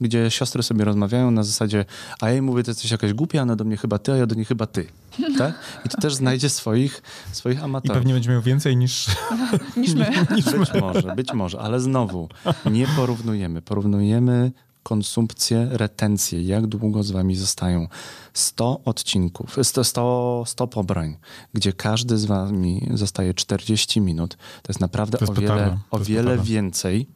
gdzie 0.00 0.30
siostry 0.30 0.62
sobie 0.62 0.84
rozmawiają 0.84 1.30
na 1.30 1.42
zasadzie, 1.42 1.84
a 2.20 2.26
ja 2.26 2.32
jej 2.32 2.42
mówię, 2.42 2.62
ty 2.62 2.70
jesteś 2.70 2.90
jakaś 2.90 3.12
głupia, 3.12 3.42
ona 3.42 3.56
do 3.56 3.64
mnie 3.64 3.76
chyba 3.76 3.98
ty, 3.98 4.12
a 4.12 4.16
ja 4.16 4.26
do 4.26 4.34
niej 4.34 4.44
chyba 4.44 4.66
ty. 4.66 4.86
Tak? 5.38 5.54
I 5.86 5.88
to 5.88 6.00
też 6.00 6.14
znajdzie 6.14 6.48
swoich, 6.48 7.02
swoich 7.32 7.64
amatorów. 7.64 7.96
I 7.96 7.98
pewnie 7.98 8.14
będzie 8.14 8.30
miał 8.30 8.42
więcej 8.42 8.76
niż, 8.76 9.06
niż 9.76 9.94
my. 9.94 10.10
Niż 10.36 10.44
być 10.44 10.74
my. 10.74 10.80
może, 10.80 11.14
być 11.16 11.32
może, 11.32 11.60
ale 11.60 11.80
znowu 11.80 12.28
nie 12.70 12.86
porównujemy. 12.86 13.62
Porównujemy 13.62 14.52
konsumpcję, 14.82 15.68
retencję, 15.70 16.42
jak 16.42 16.66
długo 16.66 17.02
z 17.02 17.10
wami 17.10 17.36
zostają. 17.36 17.88
100 18.34 18.80
odcinków, 18.84 19.56
100, 19.62 19.84
100, 19.84 20.44
100 20.46 20.66
pobrań, 20.66 21.16
gdzie 21.54 21.72
każdy 21.72 22.18
z 22.18 22.24
wami 22.24 22.88
zostaje 22.94 23.34
40 23.34 24.00
minut. 24.00 24.36
To 24.36 24.72
jest 24.72 24.80
naprawdę 24.80 25.18
to 25.18 25.24
jest 25.24 25.38
o 25.38 25.40
wiele, 25.40 25.78
o 25.90 25.98
wiele 25.98 26.38
więcej 26.38 27.06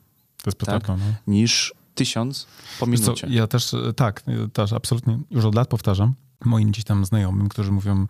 tak, 0.66 0.88
no. 0.88 0.96
niż 1.26 1.74
tysiąc 1.94 2.46
po 2.80 2.86
minucie. 2.86 3.26
Co, 3.26 3.32
ja 3.32 3.46
też, 3.46 3.74
tak, 3.96 4.22
też 4.52 4.72
absolutnie 4.72 5.18
już 5.30 5.44
od 5.44 5.54
lat 5.54 5.68
powtarzam, 5.68 6.14
moim 6.44 6.70
gdzieś 6.70 6.84
tam 6.84 7.04
znajomym, 7.04 7.48
którzy 7.48 7.72
mówią, 7.72 8.06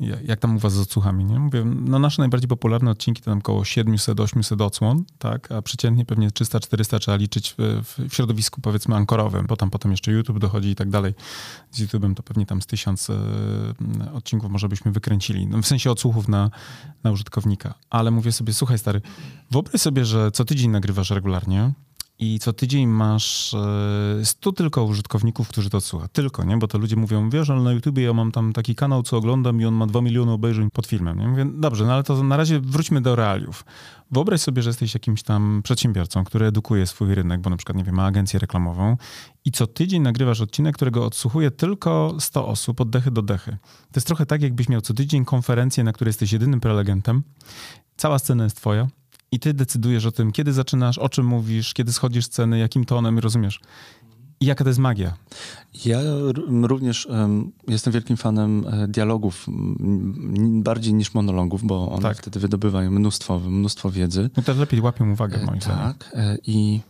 jak 0.00 0.40
tam 0.40 0.56
u 0.56 0.58
was 0.58 0.72
z 0.72 0.78
odsłuchami, 0.78 1.24
nie? 1.24 1.38
Mówię, 1.38 1.64
no 1.64 1.98
nasze 1.98 2.22
najbardziej 2.22 2.48
popularne 2.48 2.90
odcinki 2.90 3.22
to 3.22 3.30
tam 3.30 3.38
około 3.38 3.62
700-800 3.62 4.62
odsłon, 4.62 5.04
tak? 5.18 5.52
A 5.52 5.62
przeciętnie 5.62 6.04
pewnie 6.04 6.28
300-400 6.28 6.98
trzeba 6.98 7.16
liczyć 7.16 7.54
w, 7.58 7.82
w, 7.84 8.14
środowisku 8.14 8.60
powiedzmy 8.60 8.96
ankorowym, 8.96 9.46
bo 9.46 9.56
tam 9.56 9.70
potem 9.70 9.90
jeszcze 9.90 10.12
YouTube 10.12 10.38
dochodzi 10.38 10.68
i 10.68 10.74
tak 10.74 10.90
dalej. 10.90 11.14
Z 11.70 11.80
YouTube'em 11.80 12.14
to 12.14 12.22
pewnie 12.22 12.46
tam 12.46 12.62
z 12.62 12.66
tysiąc 12.66 13.10
e, 13.10 14.12
odcinków 14.12 14.50
może 14.50 14.68
byśmy 14.68 14.92
wykręcili. 14.92 15.46
No, 15.46 15.62
w 15.62 15.66
sensie 15.66 15.90
odsłuchów 15.90 16.28
na, 16.28 16.50
na 17.04 17.10
użytkownika. 17.10 17.74
Ale 17.90 18.10
mówię 18.10 18.32
sobie, 18.32 18.54
słuchaj 18.54 18.78
stary, 18.78 19.00
wyobraź 19.50 19.80
sobie, 19.80 20.04
że 20.04 20.30
co 20.30 20.44
tydzień 20.44 20.70
nagrywasz 20.70 21.10
regularnie, 21.10 21.72
i 22.18 22.38
co 22.38 22.52
tydzień 22.52 22.86
masz 22.86 23.54
e, 23.54 24.24
stu 24.24 24.52
tylko 24.52 24.84
użytkowników, 24.84 25.48
którzy 25.48 25.70
to 25.70 25.80
słucha. 25.80 26.08
Tylko, 26.08 26.44
nie? 26.44 26.56
Bo 26.56 26.68
to 26.68 26.78
ludzie 26.78 26.96
mówią, 26.96 27.30
wiesz, 27.30 27.50
ale 27.50 27.60
na 27.60 27.72
YouTubie 27.72 28.02
ja 28.02 28.12
mam 28.12 28.32
tam 28.32 28.52
taki 28.52 28.74
kanał, 28.74 29.02
co 29.02 29.16
oglądam 29.16 29.60
i 29.60 29.64
on 29.64 29.74
ma 29.74 29.86
2 29.86 30.00
miliony 30.00 30.32
obejrzeń 30.32 30.70
pod 30.70 30.86
filmem. 30.86 31.18
Nie? 31.18 31.28
Mówię, 31.28 31.46
dobrze, 31.54 31.86
no 31.86 31.92
ale 31.92 32.02
to 32.02 32.22
na 32.22 32.36
razie 32.36 32.60
wróćmy 32.60 33.00
do 33.00 33.16
realiów. 33.16 33.64
Wyobraź 34.10 34.40
sobie, 34.40 34.62
że 34.62 34.70
jesteś 34.70 34.94
jakimś 34.94 35.22
tam 35.22 35.60
przedsiębiorcą, 35.64 36.24
który 36.24 36.46
edukuje 36.46 36.86
swój 36.86 37.14
rynek, 37.14 37.40
bo 37.40 37.50
na 37.50 37.56
przykład, 37.56 37.78
nie 37.78 37.84
wiem, 37.84 37.94
ma 37.94 38.04
agencję 38.04 38.40
reklamową 38.40 38.96
i 39.44 39.52
co 39.52 39.66
tydzień 39.66 40.02
nagrywasz 40.02 40.40
odcinek, 40.40 40.74
którego 40.74 41.06
odsłuchuje 41.06 41.50
tylko 41.50 42.16
100 42.20 42.46
osób 42.46 42.80
od 42.80 42.90
dechy 42.90 43.10
do 43.10 43.22
dechy. 43.22 43.50
To 43.62 43.96
jest 43.96 44.06
trochę 44.06 44.26
tak, 44.26 44.42
jakbyś 44.42 44.68
miał 44.68 44.80
co 44.80 44.94
tydzień 44.94 45.24
konferencję, 45.24 45.84
na 45.84 45.92
której 45.92 46.08
jesteś 46.08 46.32
jedynym 46.32 46.60
prelegentem. 46.60 47.22
Cała 47.96 48.18
scena 48.18 48.44
jest 48.44 48.56
twoja, 48.56 48.88
i 49.32 49.40
ty 49.40 49.54
decydujesz 49.54 50.06
o 50.06 50.12
tym, 50.12 50.32
kiedy 50.32 50.52
zaczynasz, 50.52 50.98
o 50.98 51.08
czym 51.08 51.26
mówisz, 51.26 51.74
kiedy 51.74 51.92
schodzisz 51.92 52.28
ceny, 52.28 52.58
jakim 52.58 52.84
tonem, 52.84 53.18
rozumiesz? 53.18 53.60
I 54.40 54.46
jaka 54.46 54.64
to 54.64 54.70
jest 54.70 54.80
magia? 54.80 55.16
Ja 55.84 56.00
również 56.62 57.06
um, 57.06 57.52
jestem 57.68 57.92
wielkim 57.92 58.16
fanem 58.16 58.66
e, 58.66 58.88
dialogów, 58.88 59.46
bardziej 60.62 60.94
niż 60.94 61.14
monologów, 61.14 61.64
bo 61.64 61.90
one 61.90 62.02
tak. 62.02 62.18
wtedy 62.18 62.40
wydobywają 62.40 62.90
mnóstwo, 62.90 63.40
mnóstwo 63.40 63.90
wiedzy. 63.90 64.30
No 64.36 64.42
też 64.42 64.58
lepiej 64.58 64.80
łapią 64.80 65.12
uwagę, 65.12 65.44
moim 65.46 65.60
zdaniem. 65.60 65.94
Tak. 65.94 66.10
E, 66.14 66.38
I 66.46 66.80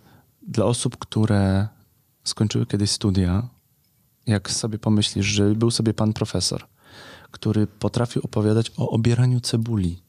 dla 0.49 0.65
osób, 0.65 0.97
które 0.97 1.69
skończyły 2.25 2.67
kiedyś 2.67 2.91
studia, 2.91 3.49
jak 4.27 4.51
sobie 4.51 4.79
pomyślisz, 4.79 5.27
że 5.27 5.55
był 5.55 5.71
sobie 5.71 5.95
pan 5.95 6.13
profesor, 6.13 6.67
który 7.31 7.67
potrafił 7.67 8.23
opowiadać 8.25 8.73
o 8.77 8.91
obieraniu 8.91 9.41
cebuli, 9.41 10.03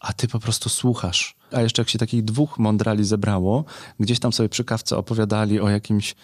a 0.00 0.12
ty 0.12 0.28
po 0.28 0.38
prostu 0.38 0.68
słuchasz. 0.68 1.37
A 1.52 1.60
jeszcze 1.60 1.82
jak 1.82 1.88
się 1.88 1.98
takich 1.98 2.24
dwóch 2.24 2.58
mądrali 2.58 3.04
zebrało, 3.04 3.64
gdzieś 4.00 4.18
tam 4.18 4.32
sobie 4.32 4.48
przy 4.48 4.64
kawce 4.64 4.96
opowiadali 4.96 5.60
o 5.60 5.68
jakimś, 5.68 6.14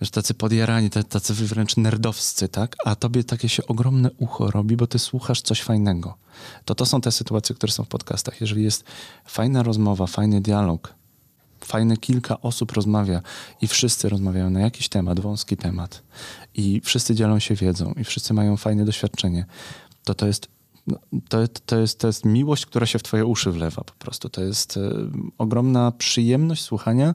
wiesz, 0.00 0.10
tacy 0.10 0.34
podjarani, 0.34 0.90
tacy 0.90 1.34
wręcz 1.34 1.76
nerdowscy, 1.76 2.48
tak? 2.48 2.76
A 2.84 2.96
tobie 2.96 3.24
takie 3.24 3.48
się 3.48 3.66
ogromne 3.66 4.10
ucho 4.18 4.50
robi, 4.50 4.76
bo 4.76 4.86
ty 4.86 4.98
słuchasz 4.98 5.42
coś 5.42 5.62
fajnego. 5.62 6.16
To 6.64 6.74
to 6.74 6.86
są 6.86 7.00
te 7.00 7.12
sytuacje, 7.12 7.54
które 7.54 7.72
są 7.72 7.84
w 7.84 7.88
podcastach. 7.88 8.40
Jeżeli 8.40 8.64
jest 8.64 8.84
fajna 9.24 9.62
rozmowa, 9.62 10.06
fajny 10.06 10.40
dialog, 10.40 10.94
fajne 11.60 11.96
kilka 11.96 12.40
osób 12.40 12.72
rozmawia 12.72 13.22
i 13.60 13.66
wszyscy 13.66 14.08
rozmawiają 14.08 14.50
na 14.50 14.60
jakiś 14.60 14.88
temat, 14.88 15.20
wąski 15.20 15.56
temat 15.56 16.02
i 16.54 16.80
wszyscy 16.84 17.14
dzielą 17.14 17.38
się 17.38 17.54
wiedzą 17.54 17.92
i 17.92 18.04
wszyscy 18.04 18.34
mają 18.34 18.56
fajne 18.56 18.84
doświadczenie, 18.84 19.46
to 20.04 20.14
to 20.14 20.26
jest 20.26 20.55
no, 20.86 20.98
to, 21.28 21.48
to, 21.66 21.78
jest, 21.78 21.98
to 21.98 22.06
jest 22.06 22.24
miłość, 22.24 22.66
która 22.66 22.86
się 22.86 22.98
w 22.98 23.02
twoje 23.02 23.26
uszy 23.26 23.50
wlewa 23.50 23.84
po 23.84 23.92
prostu. 23.92 24.28
To 24.28 24.42
jest 24.42 24.76
y, 24.76 24.80
ogromna 25.38 25.92
przyjemność 25.92 26.62
słuchania 26.62 27.14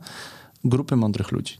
grupy 0.63 0.95
mądrych 0.95 1.31
ludzi. 1.31 1.57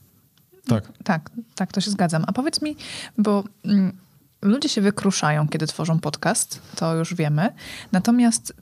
Tak. 0.68 0.92
Tak, 1.04 1.32
tak, 1.56 1.72
to 1.72 1.82
się 1.82 1.92
zgadzam. 1.92 2.24
A 2.28 2.34
powiedz 2.34 2.62
mi, 2.62 2.76
bo 3.18 3.44
mm, 3.66 3.98
ludzie 4.42 4.70
się 4.70 4.82
wykruszają, 4.82 5.48
kiedy 5.48 5.68
tworzą 5.68 6.00
podcast, 6.00 6.62
to 6.76 6.96
już 6.96 7.16
wiemy. 7.16 7.54
Natomiast 7.92 8.54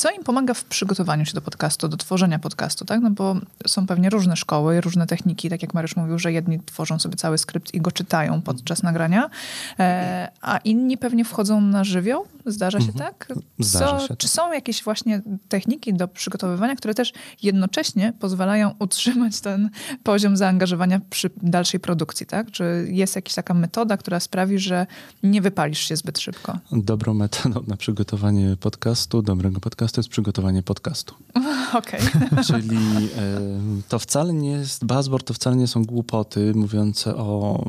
co 0.00 0.10
im 0.10 0.24
pomaga 0.24 0.54
w 0.54 0.64
przygotowaniu 0.64 1.26
się 1.26 1.34
do 1.34 1.40
podcastu, 1.40 1.88
do 1.88 1.96
tworzenia 1.96 2.38
podcastu, 2.38 2.84
tak? 2.84 3.00
No 3.00 3.10
bo 3.10 3.36
są 3.66 3.86
pewnie 3.86 4.10
różne 4.10 4.36
szkoły, 4.36 4.80
różne 4.80 5.06
techniki, 5.06 5.50
tak 5.50 5.62
jak 5.62 5.74
Mariusz 5.74 5.96
mówił, 5.96 6.18
że 6.18 6.32
jedni 6.32 6.60
tworzą 6.60 6.98
sobie 6.98 7.16
cały 7.16 7.38
skrypt 7.38 7.74
i 7.74 7.80
go 7.80 7.92
czytają 7.92 8.42
podczas 8.42 8.82
nagrania, 8.82 9.30
e, 9.78 10.28
a 10.40 10.58
inni 10.58 10.98
pewnie 10.98 11.24
wchodzą 11.24 11.60
na 11.60 11.84
żywioł. 11.84 12.26
Zdarza 12.46 12.80
się 12.80 12.92
mhm. 12.92 13.12
tak? 13.12 13.28
Zdarza 13.58 14.08
się. 14.08 14.16
Czy 14.16 14.28
są 14.28 14.52
jakieś 14.52 14.84
właśnie 14.84 15.22
techniki 15.48 15.94
do 15.94 16.08
przygotowywania, 16.08 16.76
które 16.76 16.94
też 16.94 17.12
jednocześnie 17.42 18.12
pozwalają 18.20 18.74
utrzymać 18.78 19.40
ten 19.40 19.70
poziom 20.02 20.36
zaangażowania 20.36 21.00
przy 21.10 21.30
dalszej 21.42 21.80
produkcji, 21.80 22.26
tak? 22.26 22.50
Czy 22.50 22.86
jest 22.90 23.16
jakaś 23.16 23.34
taka 23.34 23.54
metoda, 23.54 23.96
która 23.96 24.20
sprawi, 24.20 24.58
że 24.58 24.86
nie 25.22 25.42
wypalisz 25.42 25.78
się 25.78 25.96
zbyt 25.96 26.18
szybko? 26.18 26.58
Dobrą 26.72 27.14
metodą 27.14 27.62
na 27.66 27.76
przygotowanie 27.76 28.56
podcastu, 28.60 29.22
dobrego 29.22 29.60
podcastu 29.60 29.89
podcast 29.90 29.94
to 29.94 30.00
jest 30.00 30.08
przygotowanie 30.08 30.62
podcastu. 30.62 31.14
Okej. 31.74 32.00
Okay. 32.00 32.44
Czyli 32.48 32.76
e, 33.16 33.40
to 33.88 33.98
wcale 33.98 34.32
nie 34.32 34.50
jest 34.50 34.84
buzzword, 34.84 35.26
to 35.26 35.34
wcale 35.34 35.56
nie 35.56 35.66
są 35.66 35.84
głupoty 35.84 36.52
mówiące 36.54 37.16
o, 37.16 37.64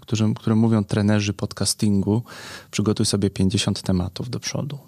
którym, 0.00 0.34
które 0.34 0.56
mówią 0.56 0.84
trenerzy 0.84 1.32
podcastingu. 1.32 2.22
Przygotuj 2.70 3.06
sobie 3.06 3.30
50 3.30 3.82
tematów 3.82 4.30
do 4.30 4.40
przodu. 4.40 4.78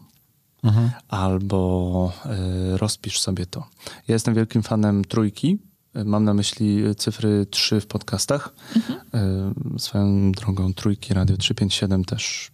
Mhm. 0.62 0.90
Albo 1.08 2.12
e, 2.24 2.76
rozpisz 2.76 3.20
sobie 3.20 3.46
to. 3.46 3.60
Ja 4.08 4.14
jestem 4.14 4.34
wielkim 4.34 4.62
fanem 4.62 5.04
trójki. 5.04 5.58
Mam 6.04 6.24
na 6.24 6.34
myśli 6.34 6.82
cyfry 6.96 7.46
3 7.50 7.80
w 7.80 7.86
podcastach. 7.86 8.54
Mhm. 8.76 9.00
E, 9.14 9.78
swoją 9.78 10.32
drogą 10.32 10.74
trójki 10.74 11.14
Radio 11.14 11.36
357 11.36 12.04
też 12.04 12.50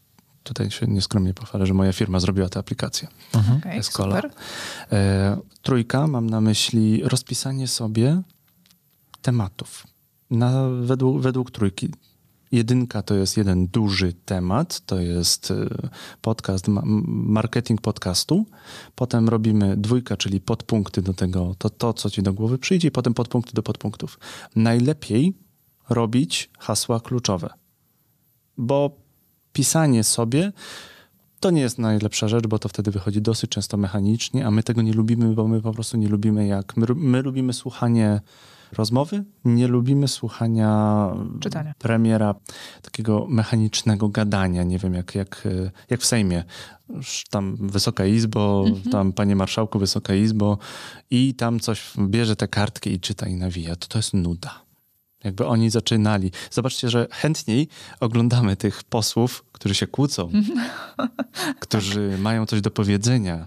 tutaj 0.49 0.71
się 0.71 0.87
nieskromnie 0.87 1.35
pochwalę, 1.35 1.67
że 1.67 1.75
moja 1.75 1.93
firma 1.93 2.21
zrobiła 2.21 2.49
tę 2.49 2.61
aplikację. 2.61 3.09
Mhm. 3.35 3.59
Okay, 3.59 3.83
super. 3.83 4.31
E, 4.93 5.37
trójka, 5.63 6.07
mam 6.07 6.31
na 6.31 6.41
myśli 6.41 7.03
rozpisanie 7.05 7.69
sobie 7.69 8.23
tematów 9.23 9.87
na, 10.31 10.69
według, 10.83 11.21
według 11.21 11.51
trójki. 11.51 11.89
Jedynka 12.53 13.03
to 13.03 13.15
jest 13.15 13.37
jeden 13.37 13.67
duży 13.67 14.13
temat, 14.13 14.81
to 14.87 15.01
jest 15.01 15.51
e, 15.51 15.89
podcast, 16.21 16.67
marketing 16.69 17.81
podcastu. 17.81 18.47
Potem 18.95 19.29
robimy 19.29 19.77
dwójka, 19.77 20.17
czyli 20.17 20.41
podpunkty 20.41 21.03
do 21.03 21.15
tego, 21.15 21.55
to, 21.59 21.71
to 21.71 21.93
co 21.93 22.11
ci 22.11 22.23
do 22.23 22.33
głowy 22.33 22.59
przyjdzie, 22.59 22.89
i 22.89 22.91
potem 22.91 23.15
podpunkty 23.15 23.53
do 23.55 23.63
podpunktów. 23.63 24.19
Najlepiej 24.57 25.35
robić 25.89 26.51
hasła 26.59 27.01
kluczowe, 27.01 27.51
bo 28.57 29.08
pisanie 29.59 30.05
sobie 30.05 30.53
to 31.41 31.51
nie 31.51 31.61
jest 31.61 31.79
najlepsza 31.79 32.29
rzecz, 32.29 32.47
bo 32.47 32.59
to 32.59 32.69
wtedy 32.69 32.91
wychodzi 32.91 33.23
dosyć 33.23 33.51
często 33.51 33.77
mechanicznie, 33.77 34.47
a 34.47 34.51
my 34.51 34.63
tego 34.63 34.83
nie 34.83 34.93
lubimy, 34.93 35.35
bo 35.35 35.49
my 35.49 35.63
po 35.63 35.73
prostu 35.73 35.97
nie 35.97 36.09
lubimy 36.09 36.47
jak. 36.47 36.77
My, 36.77 36.87
my 36.95 37.23
lubimy 37.23 37.53
słuchanie 37.53 38.21
rozmowy, 38.73 39.25
nie 39.45 39.69
lubimy 39.69 40.09
słuchania 40.09 41.13
Czytania. 41.41 41.75
premiera 41.79 42.35
takiego 42.83 43.27
mechanicznego 43.29 44.09
gadania. 44.09 44.63
Nie 44.63 44.79
wiem, 44.79 44.95
jak, 44.95 45.15
jak, 45.15 45.49
jak 45.91 46.01
w 46.01 46.07
Sejmie. 46.07 46.45
Tam 47.31 47.57
Wysoka 47.57 48.07
Izbo, 48.07 48.65
-hmm. 48.65 48.91
tam 48.91 49.13
Panie 49.13 49.37
Marszałku, 49.37 49.79
Wysoka 49.79 50.15
Izbo 50.15 50.59
i 51.11 51.35
tam 51.35 51.61
coś 51.61 51.93
bierze 51.99 52.37
te 52.37 52.49
kartki 52.49 52.93
i 52.93 53.01
czyta 53.01 53.27
i 53.27 53.35
nawija. 53.35 53.77
To 53.77 53.89
to 53.89 53.99
jest 53.99 54.15
nuda. 54.15 54.68
Jakby 55.25 55.47
oni 55.47 55.71
zaczynali. 55.71 56.31
Zobaczcie, 56.51 56.91
że 56.91 57.07
chętniej 57.11 57.69
oglądamy 58.01 58.57
tych 58.57 58.85
posłów, 58.85 59.45
którzy 59.53 59.75
się 59.75 59.87
kłócą, 59.87 60.31
którzy 61.61 62.11
tak. 62.13 62.21
mają 62.21 62.47
coś 62.47 62.61
do 62.61 62.71
powiedzenia. 62.71 63.47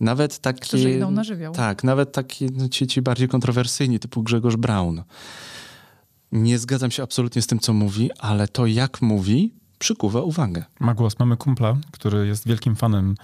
Nawet 0.00 0.38
takie... 0.38 0.60
Którzy 0.60 0.90
idą 0.90 1.10
na 1.10 1.24
żywioł. 1.24 1.54
Tak, 1.54 1.84
nawet 1.84 2.12
taki 2.12 2.46
no, 2.46 2.68
ci, 2.68 2.86
ci 2.86 3.02
bardziej 3.02 3.28
kontrowersyjni, 3.28 3.98
typu 3.98 4.22
Grzegorz 4.22 4.56
Braun. 4.56 5.02
Nie 6.32 6.58
zgadzam 6.58 6.90
się 6.90 7.02
absolutnie 7.02 7.42
z 7.42 7.46
tym, 7.46 7.58
co 7.58 7.72
mówi, 7.72 8.10
ale 8.18 8.48
to, 8.48 8.66
jak 8.66 9.02
mówi, 9.02 9.54
przykuwa 9.78 10.22
uwagę. 10.22 10.64
Ma 10.80 10.94
głos. 10.94 11.18
Mamy 11.18 11.36
kumpla, 11.36 11.76
który 11.90 12.26
jest 12.26 12.46
wielkim 12.46 12.76
fanem 12.76 13.14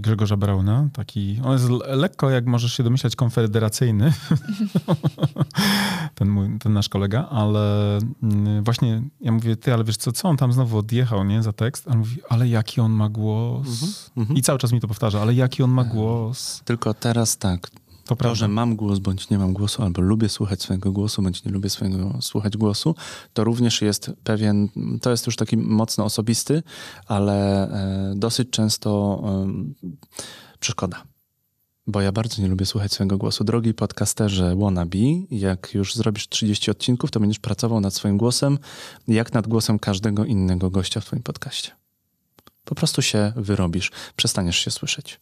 Grzegorza 0.00 0.36
Brauna. 0.36 0.88
Taki, 0.92 1.40
on 1.44 1.52
jest 1.52 1.68
lekko, 1.86 2.30
jak 2.30 2.46
możesz 2.46 2.72
się 2.72 2.82
domyślać, 2.82 3.16
konfederacyjny. 3.16 4.12
ten, 6.14 6.28
mój, 6.28 6.58
ten 6.58 6.72
nasz 6.72 6.88
kolega, 6.88 7.28
ale 7.28 7.98
mm, 8.22 8.64
właśnie 8.64 9.02
ja 9.20 9.32
mówię, 9.32 9.56
ty, 9.56 9.74
ale 9.74 9.84
wiesz 9.84 9.96
co, 9.96 10.12
co 10.12 10.28
on 10.28 10.36
tam 10.36 10.52
znowu 10.52 10.78
odjechał, 10.78 11.24
nie, 11.24 11.42
za 11.42 11.52
tekst? 11.52 11.88
A 11.88 11.90
on 11.90 11.98
mówi, 11.98 12.16
ale 12.28 12.48
jaki 12.48 12.80
on 12.80 12.92
ma 12.92 13.08
głos. 13.08 14.10
Mm 14.16 14.28
-hmm. 14.28 14.38
I 14.38 14.42
cały 14.42 14.58
czas 14.58 14.72
mi 14.72 14.80
to 14.80 14.88
powtarza, 14.88 15.22
ale 15.22 15.34
jaki 15.34 15.62
on 15.62 15.70
ma 15.70 15.84
głos. 15.84 16.62
Tylko 16.64 16.94
teraz 16.94 17.38
tak, 17.38 17.70
to, 18.06 18.16
to 18.16 18.34
że 18.34 18.48
mam 18.48 18.76
głos 18.76 18.98
bądź 18.98 19.30
nie 19.30 19.38
mam 19.38 19.52
głosu, 19.52 19.82
albo 19.82 20.02
lubię 20.02 20.28
słuchać 20.28 20.62
swojego 20.62 20.92
głosu, 20.92 21.22
bądź 21.22 21.44
nie 21.44 21.52
lubię 21.52 21.70
swojego 21.70 22.18
słuchać 22.20 22.56
głosu, 22.56 22.94
to 23.32 23.44
również 23.44 23.82
jest 23.82 24.10
pewien, 24.24 24.68
to 25.02 25.10
jest 25.10 25.26
już 25.26 25.36
taki 25.36 25.56
mocno 25.56 26.04
osobisty, 26.04 26.62
ale 27.06 27.68
e, 27.70 28.14
dosyć 28.16 28.50
często 28.50 29.22
przeszkoda. 30.60 31.02
bo 31.86 32.00
ja 32.00 32.12
bardzo 32.12 32.42
nie 32.42 32.48
lubię 32.48 32.66
słuchać 32.66 32.92
swojego 32.92 33.18
głosu. 33.18 33.44
Drogi 33.44 33.74
podcasterze 33.74 34.56
wannabe, 34.56 34.98
jak 35.30 35.74
już 35.74 35.94
zrobisz 35.94 36.28
30 36.28 36.70
odcinków, 36.70 37.10
to 37.10 37.20
będziesz 37.20 37.38
pracował 37.38 37.80
nad 37.80 37.94
swoim 37.94 38.16
głosem, 38.16 38.58
jak 39.08 39.32
nad 39.32 39.46
głosem 39.46 39.78
każdego 39.78 40.24
innego 40.24 40.70
gościa 40.70 41.00
w 41.00 41.04
twoim 41.04 41.22
podcaście. 41.22 41.70
Po 42.64 42.74
prostu 42.74 43.02
się 43.02 43.32
wyrobisz, 43.36 43.90
przestaniesz 44.16 44.56
się 44.56 44.70
słyszeć. 44.70 45.20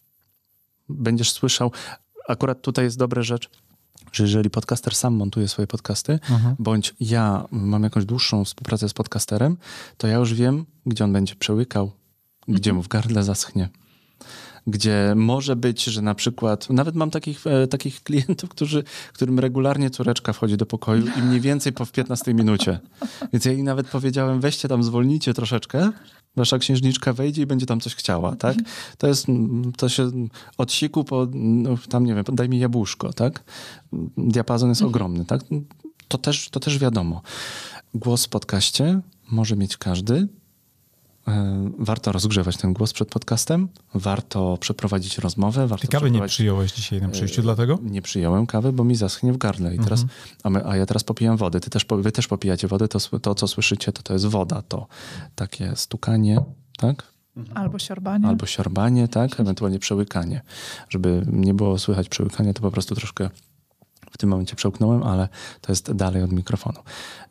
Będziesz 0.89 1.32
słyszał, 1.32 1.72
akurat 2.29 2.62
tutaj 2.62 2.85
jest 2.85 2.99
dobra 2.99 3.22
rzecz, 3.22 3.51
że 4.12 4.25
jeżeli 4.25 4.51
podcaster 4.51 4.95
sam 4.95 5.14
montuje 5.14 5.49
swoje 5.49 5.66
podcasty, 5.66 6.12
Mhm. 6.31 6.57
bądź 6.59 6.95
ja 7.01 7.45
mam 7.51 7.83
jakąś 7.83 8.05
dłuższą 8.05 8.45
współpracę 8.45 8.89
z 8.89 8.93
podcasterem, 8.93 9.57
to 9.97 10.07
ja 10.07 10.16
już 10.16 10.35
wiem, 10.35 10.66
gdzie 10.87 11.05
on 11.05 11.12
będzie 11.12 11.35
przełykał, 11.37 11.93
gdzie 12.49 12.72
mu 12.72 12.83
w 12.83 12.89
gardle 12.89 13.22
zaschnie. 13.22 13.68
Gdzie 14.67 15.12
może 15.17 15.57
być, 15.57 15.85
że 15.85 16.03
na 16.03 16.15
przykład, 16.15 16.71
nawet 16.71 16.95
mam 16.95 17.11
takich, 17.11 17.47
e, 17.47 17.67
takich 17.67 18.03
klientów, 18.03 18.51
którzy, 18.51 18.85
którym 19.12 19.39
regularnie 19.39 19.91
córeczka 19.91 20.33
wchodzi 20.33 20.57
do 20.57 20.67
pokoju 20.67 21.07
i 21.19 21.23
mniej 21.23 21.41
więcej 21.41 21.73
po 21.73 21.85
w 21.85 21.93
15 21.93 22.35
minucie. 22.35 22.79
Więc 23.33 23.45
ja 23.45 23.53
jej 23.53 23.62
nawet 23.62 23.89
powiedziałem, 23.89 24.41
weźcie 24.41 24.69
tam, 24.69 24.83
zwolnijcie 24.83 25.35
troszeczkę, 25.35 25.91
wasza 26.37 26.59
księżniczka 26.59 27.12
wejdzie 27.12 27.43
i 27.43 27.47
będzie 27.47 27.67
tam 27.67 27.81
coś 27.81 27.95
chciała, 27.95 28.37
tak? 28.37 28.57
To 28.99 29.07
jest, 29.07 29.27
to 29.77 29.89
się 29.89 30.11
od 30.59 30.73
siku 30.73 31.05
po, 31.05 31.27
no, 31.35 31.79
tam 31.89 32.05
nie 32.05 32.15
wiem, 32.15 32.25
daj 32.33 32.49
mi 32.49 32.59
jabłuszko, 32.59 33.12
tak? 33.12 33.45
Diapazon 34.17 34.69
jest 34.69 34.83
ogromny, 34.83 35.25
tak? 35.25 35.41
To 36.09 36.19
też, 36.19 36.51
to 36.51 36.61
też 36.61 36.79
wiadomo. 36.79 37.23
Głos 37.95 38.27
w 38.27 38.29
podcaście 38.29 39.01
może 39.31 39.57
mieć 39.57 39.77
każdy. 39.77 40.29
E, 41.29 41.70
Warto 41.79 42.12
rozgrzewać 42.12 42.57
ten 42.57 42.72
głos 42.72 42.93
przed 42.93 43.09
podcastem, 43.09 43.68
warto 43.95 44.59
przeprowadzić 44.61 45.18
rozmowę. 45.18 45.66
Warto 45.66 45.87
Ty 45.87 45.93
kawy 45.93 46.11
nie 46.11 46.27
przyjąłeś 46.27 46.72
dzisiaj 46.72 47.01
na 47.01 47.09
przyjściu, 47.09 47.43
dlatego? 47.43 47.79
nie 47.83 48.03
przyjąłem 48.03 48.47
kawy, 48.47 48.72
bo 48.72 48.85
mi 48.85 48.97
zaschnie 48.97 49.33
w 49.33 49.37
gardle. 49.37 49.75
I 49.75 49.79
teraz, 49.79 50.05
a, 50.43 50.51
my, 50.51 50.66
a 50.66 50.77
ja 50.77 50.87
teraz 50.87 51.05
popijam 51.05 51.37
wodę. 51.37 51.61
Ty 51.61 51.70
też, 51.70 51.87
wy 51.99 52.12
też 52.12 52.29
popijacie 52.29 52.68
wodę. 52.68 52.89
To, 52.89 53.18
to, 53.20 53.35
co 53.35 53.49
słyszycie, 53.49 53.93
to 53.93 54.03
to 54.03 54.12
jest 54.12 54.27
woda. 54.27 54.62
To 54.62 54.87
takie 55.35 55.77
stukanie, 55.77 56.41
tak? 56.77 57.14
Albo 57.55 57.79
siorbanie. 57.79 58.29
Albo 58.29 58.47
siorbanie, 58.47 59.09
tak? 59.09 59.41
Ewentualnie 59.41 59.79
przełykanie. 59.79 60.43
Żeby 60.89 61.27
nie 61.33 61.55
było 61.55 61.79
słychać 61.79 62.09
przełykania, 62.09 62.53
to 62.53 62.61
po 62.62 62.70
prostu 62.70 62.95
troszkę 62.95 63.31
w 64.11 64.18
tym 64.18 64.29
momencie 64.31 64.57
przełknąłem, 64.57 65.03
ale 65.03 65.29
to 65.61 65.72
jest 65.72 65.93
dalej 65.93 66.22
od 66.22 66.33
mikrofonu. 66.33 66.79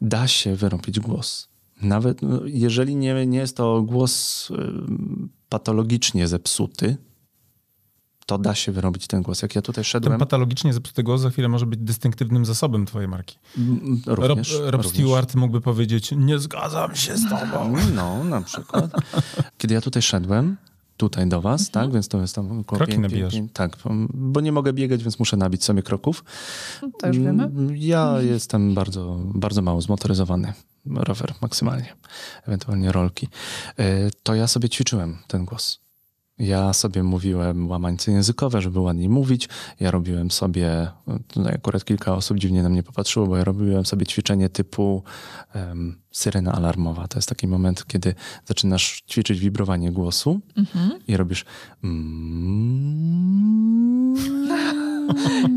Da 0.02 0.28
się 0.28 0.56
wyrobić 0.56 1.00
głos. 1.00 1.53
Nawet 1.84 2.22
no, 2.22 2.40
jeżeli 2.46 2.96
nie, 2.96 3.26
nie 3.26 3.38
jest 3.38 3.58
to 3.58 3.82
głos 3.82 4.48
ym, 4.52 5.30
patologicznie 5.50 6.28
zepsuty, 6.28 6.98
to 8.26 8.38
da 8.38 8.56
się 8.56 8.72
wyrobić 8.72 9.08
ten 9.08 9.22
głos. 9.22 9.42
Jak 9.42 9.56
ja 9.56 9.62
tutaj 9.62 9.84
Ten 9.84 9.90
szedłem... 9.90 10.20
patologicznie 10.20 10.74
zepsuty 10.74 11.04
głos 11.04 11.22
za 11.22 11.30
chwilę 11.30 11.48
może 11.50 11.66
być 11.66 11.80
dystynktywnym 11.80 12.46
zasobem 12.46 12.86
twojej 12.86 13.08
marki. 13.08 13.38
Mm, 13.58 14.02
Rob, 14.06 14.30
Również, 14.30 14.60
Rob 14.60 14.84
również. 14.84 14.92
Stewart 14.94 15.36
mógłby 15.36 15.62
powiedzieć, 15.62 16.12
nie 16.18 16.40
zgadzam 16.40 16.96
się 16.96 17.18
z 17.18 17.30
tobą. 17.30 17.76
No, 17.96 18.24
na 18.24 18.42
przykład. 18.42 18.92
Kiedy 19.58 19.74
ja 19.74 19.82
tutaj 19.82 20.02
szedłem, 20.02 20.58
tutaj 21.10 21.28
do 21.28 21.42
was, 21.42 21.70
tak, 21.70 21.92
więc 21.92 22.08
to 22.08 22.22
jest 22.22 22.36
tam 22.36 22.46
około 22.46 22.60
Mhm. 22.60 22.66
Kroki 22.78 22.92
pięć- 22.92 23.02
nabijasz. 23.02 23.34
pięć- 23.34 23.52
tak, 23.54 23.78
bo 24.14 24.42
nie 24.42 24.52
mogę 24.52 24.74
biegać, 24.74 25.04
więc 25.04 25.20
muszę 25.20 25.38
nabić 25.38 25.64
sobie 25.64 25.84
kroków. 25.84 26.24
To 27.00 27.08
już 27.08 27.20
wiemy. 27.20 27.44
Mm, 27.44 27.76
Ja 27.78 28.22
jestem 28.22 28.74
bardzo, 28.74 29.20
bardzo 29.26 29.62
mało 29.62 29.82
zmotoryzowany. 29.82 30.54
Rower 30.86 31.34
maksymalnie, 31.42 31.94
ewentualnie 32.48 32.92
rolki. 32.92 33.28
E, 33.80 34.10
To 34.24 34.36
ja 34.36 34.48
sobie 34.48 34.70
ćwiczyłem 34.70 35.18
ten 35.28 35.46
głos. 35.46 35.83
Ja 36.38 36.74
sobie 36.74 37.04
mówiłem 37.04 37.70
łamańce 37.70 38.12
językowe, 38.12 38.62
żeby 38.62 38.80
ładniej 38.80 39.10
mówić. 39.10 39.50
Ja 39.80 39.92
robiłem 39.92 40.32
sobie, 40.32 40.88
tutaj 41.28 41.54
akurat 41.56 41.86
kilka 41.86 42.16
osób 42.16 42.38
dziwnie 42.40 42.64
na 42.64 42.70
mnie 42.70 42.84
popatrzyło, 42.84 43.28
bo 43.28 43.38
ja 43.38 43.44
robiłem 43.44 43.86
sobie 43.86 44.06
ćwiczenie 44.06 44.50
typu 44.50 45.04
em, 45.54 46.02
syrena 46.12 46.52
alarmowa. 46.52 47.08
To 47.08 47.18
jest 47.18 47.30
taki 47.30 47.48
moment, 47.48 47.86
kiedy 47.88 48.16
zaczynasz 48.46 49.04
ćwiczyć 49.12 49.40
wibrowanie 49.40 49.92
głosu 49.92 50.40
Mhm. 50.56 50.92
i 51.08 51.18
robisz 51.18 51.46
mm, 51.84 53.14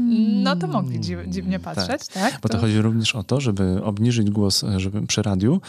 No 0.45 0.57
to 0.57 0.67
mogli 0.67 1.01
dziw, 1.01 1.19
dziwnie 1.29 1.59
patrzeć, 1.59 2.09
tak? 2.09 2.39
bo 2.43 2.49
to 2.49 2.59
chodzi 2.59 2.81
również 2.83 3.15
o 3.15 3.23
to, 3.23 3.41
żeby 3.41 3.85
obniżyć 3.85 4.31
głos 4.31 4.65
e, 4.65 4.81
żeby 4.81 5.07
przy 5.07 5.23
radiu, 5.23 5.61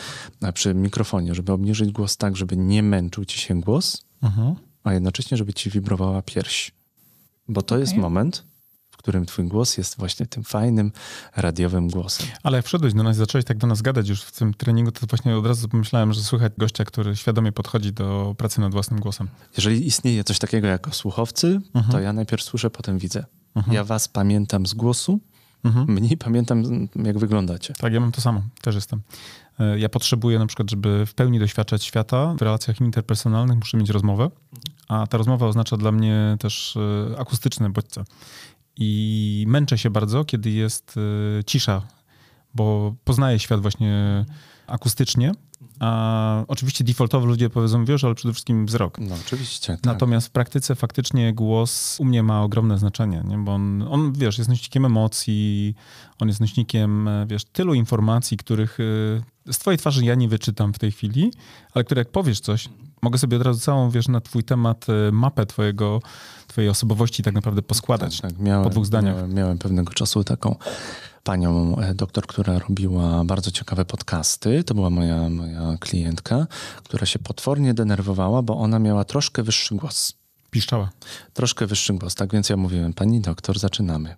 przy 0.54 0.74
mikrofonie, 0.74 1.36
żeby 1.36 1.52
obniżyć 1.52 1.92
głos 1.92 2.18
tak, 2.18 2.36
żeby 2.38 2.58
nie 2.58 2.84
męczył 2.84 3.26
ci 3.26 3.40
się 3.40 3.62
głos, 3.62 4.04
Mhm. 4.24 4.56
A 4.88 4.94
jednocześnie, 4.94 5.38
żeby 5.38 5.54
ci 5.54 5.70
wibrowała 5.70 6.22
pierś. 6.22 6.72
Bo 7.48 7.62
to 7.62 7.78
jest 7.78 7.92
Okej. 7.92 8.02
moment, 8.02 8.44
w 8.92 8.98
którym 8.98 9.26
twój 9.26 9.48
głos 9.48 9.78
jest 9.78 9.98
właśnie 9.98 10.26
tym 10.26 10.44
fajnym, 10.44 10.92
radiowym 11.36 11.88
głosem. 11.88 12.28
Ale 12.44 12.58
jak 12.58 12.66
wszedłeś 12.66 12.94
do 12.94 13.04
nas 13.04 13.16
i 13.16 13.20
zacząłeś 13.20 13.46
tak 13.46 13.58
do 13.58 13.68
nas 13.68 13.82
gadać 13.82 14.10
już 14.10 14.22
w 14.22 14.32
tym 14.32 14.54
treningu, 14.54 14.92
to 14.92 15.08
właśnie 15.08 15.38
od 15.38 15.46
razu 15.46 15.70
pomyślałem, 15.70 16.14
że 16.14 16.24
słychać 16.24 16.54
gościa, 16.58 16.86
który 16.86 17.16
świadomie 17.16 17.52
podchodzi 17.52 17.94
do 17.94 18.36
pracy 18.38 18.62
nad 18.62 18.72
własnym 18.72 19.00
głosem. 19.00 19.28
Jeżeli 19.58 19.88
istnieje 19.88 20.24
coś 20.24 20.40
takiego 20.40 20.68
jako 20.68 20.92
słuchowcy, 20.92 21.60
to 21.92 22.00
ja 22.00 22.14
najpierw 22.14 22.44
słyszę, 22.44 22.70
potem 22.70 22.98
widzę. 22.98 23.26
Ja 23.72 23.84
was 23.84 24.08
pamiętam 24.08 24.66
z 24.66 24.74
głosu, 24.74 25.20
Mhm. 25.64 25.88
mniej 25.92 26.18
pamiętam, 26.18 26.88
jak 27.04 27.18
wyglądacie. 27.18 27.74
Tak, 27.74 27.94
ja 27.94 28.00
mam 28.00 28.12
to 28.12 28.22
samo, 28.22 28.42
też 28.62 28.76
jestem. 28.76 29.02
E, 29.60 29.80
Ja 29.80 29.90
potrzebuję 29.90 30.40
na 30.40 30.46
przykład, 30.48 30.72
żeby 30.72 31.06
w 31.06 31.14
pełni 31.14 31.40
doświadczać 31.40 31.84
świata 31.84 32.36
w 32.40 32.42
relacjach 32.42 32.82
interpersonalnych, 32.82 33.58
muszę 33.58 33.78
mieć 33.78 33.90
rozmowę, 33.90 34.30
a 34.88 35.08
ta 35.08 35.18
rozmowa 35.18 35.48
oznacza 35.48 35.78
dla 35.78 35.92
mnie 35.92 36.38
też 36.40 36.78
e, 36.78 37.20
akustyczne 37.20 37.70
bodźce. 37.70 38.04
I 38.80 39.46
męczę 39.48 39.78
się 39.78 39.90
bardzo, 39.90 40.26
kiedy 40.26 40.50
jest 40.50 40.96
e, 41.40 41.44
cisza, 41.44 41.82
bo 42.58 42.96
poznaję 43.04 43.40
świat 43.40 43.62
właśnie 43.62 44.26
akustycznie, 44.68 45.32
a 45.80 46.44
oczywiście 46.48 46.84
defaultowo 46.84 47.26
ludzie 47.26 47.50
powiedzą, 47.50 47.86
wiesz, 47.86 48.04
ale 48.04 48.16
przede 48.16 48.34
wszystkim 48.34 48.66
wzrok. 48.66 49.00
No 49.00 49.16
oczywiście. 49.26 49.74
Tak. 49.74 49.86
Natomiast 49.86 50.28
w 50.28 50.32
praktyce 50.32 50.76
faktycznie 50.76 51.34
głos 51.34 52.00
u 52.00 52.06
mnie 52.06 52.24
ma 52.24 52.44
ogromne 52.44 52.78
znaczenie, 52.78 53.24
nie? 53.28 53.38
bo 53.38 53.54
on, 53.54 53.82
on, 53.90 54.14
wiesz, 54.14 54.38
jest 54.38 54.50
nośnikiem 54.50 54.86
emocji, 54.86 55.76
on 56.20 56.28
jest 56.28 56.40
nośnikiem, 56.40 57.10
wiesz, 57.28 57.46
tylu 57.46 57.74
informacji, 57.74 58.38
których 58.38 58.78
e, 59.48 59.54
z 59.54 59.58
twojej 59.58 59.78
twarzy 59.78 60.06
ja 60.06 60.16
nie 60.16 60.30
wyczytam 60.30 60.74
w 60.74 60.80
tej 60.80 60.92
chwili, 60.92 61.32
ale 61.74 61.84
które 61.84 62.02
jak 62.02 62.12
powiesz 62.12 62.40
coś, 62.40 62.70
mogę 63.02 63.18
sobie 63.18 63.38
od 63.38 63.44
razu 63.44 63.60
całą, 63.60 63.90
wiesz, 63.90 64.08
na 64.08 64.22
twój 64.22 64.44
temat 64.44 64.86
e, 64.90 65.12
mapę 65.12 65.46
twojego, 65.46 66.02
twojej 66.48 66.70
osobowości 66.70 67.24
tak 67.24 67.34
naprawdę 67.34 67.62
poskładać. 67.62 68.22
Tak, 68.22 68.32
tak. 68.32 68.40
Miałem, 68.40 68.64
po 68.64 68.70
dwóch 68.70 68.86
zdaniach. 68.86 69.16
Miałem, 69.16 69.34
miałem 69.34 69.58
pewnego 69.58 69.94
czasu 69.94 70.24
taką 70.24 70.56
panią 71.28 71.78
e, 71.78 71.94
doktor, 71.94 72.28
która 72.28 72.60
robiła 72.60 73.24
bardzo 73.26 73.52
ciekawe 73.52 73.86
podcasty. 73.86 74.64
To 74.64 74.74
była 74.74 74.90
moja, 74.90 75.30
moja 75.30 75.78
klientka, 75.80 76.48
która 76.84 77.06
się 77.06 77.20
potwornie 77.20 77.74
denerwowała, 77.74 78.42
bo 78.42 78.58
ona 78.58 78.80
miała 78.80 79.04
troszkę 79.04 79.44
wyższy 79.44 79.76
głos. 79.76 80.14
Piszczała. 80.52 80.90
Troszkę 81.34 81.66
wyższy 81.68 81.94
głos, 81.94 82.16
tak 82.16 82.34
więc 82.34 82.50
ja 82.50 82.58
mówiłem, 82.58 82.94
pani 82.94 83.22
doktor, 83.22 83.60
zaczynamy. 83.60 84.16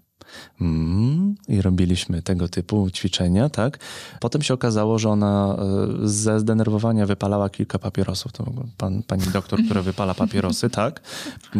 Mm, 0.62 1.36
I 1.48 1.62
robiliśmy 1.62 2.22
tego 2.22 2.48
typu 2.50 2.90
ćwiczenia, 2.90 3.50
tak? 3.50 3.80
Potem 4.20 4.42
się 4.42 4.54
okazało, 4.54 5.00
że 5.00 5.10
ona 5.10 5.56
e, 6.04 6.08
ze 6.08 6.40
zdenerwowania 6.40 7.06
wypalała 7.06 7.50
kilka 7.50 7.80
papierosów. 7.80 8.32
To 8.32 8.46
pan, 8.78 9.04
pani 9.04 9.24
doktor, 9.24 9.60
która 9.66 9.82
wypala 9.82 10.14
papierosy, 10.14 10.70
tak? 10.70 11.02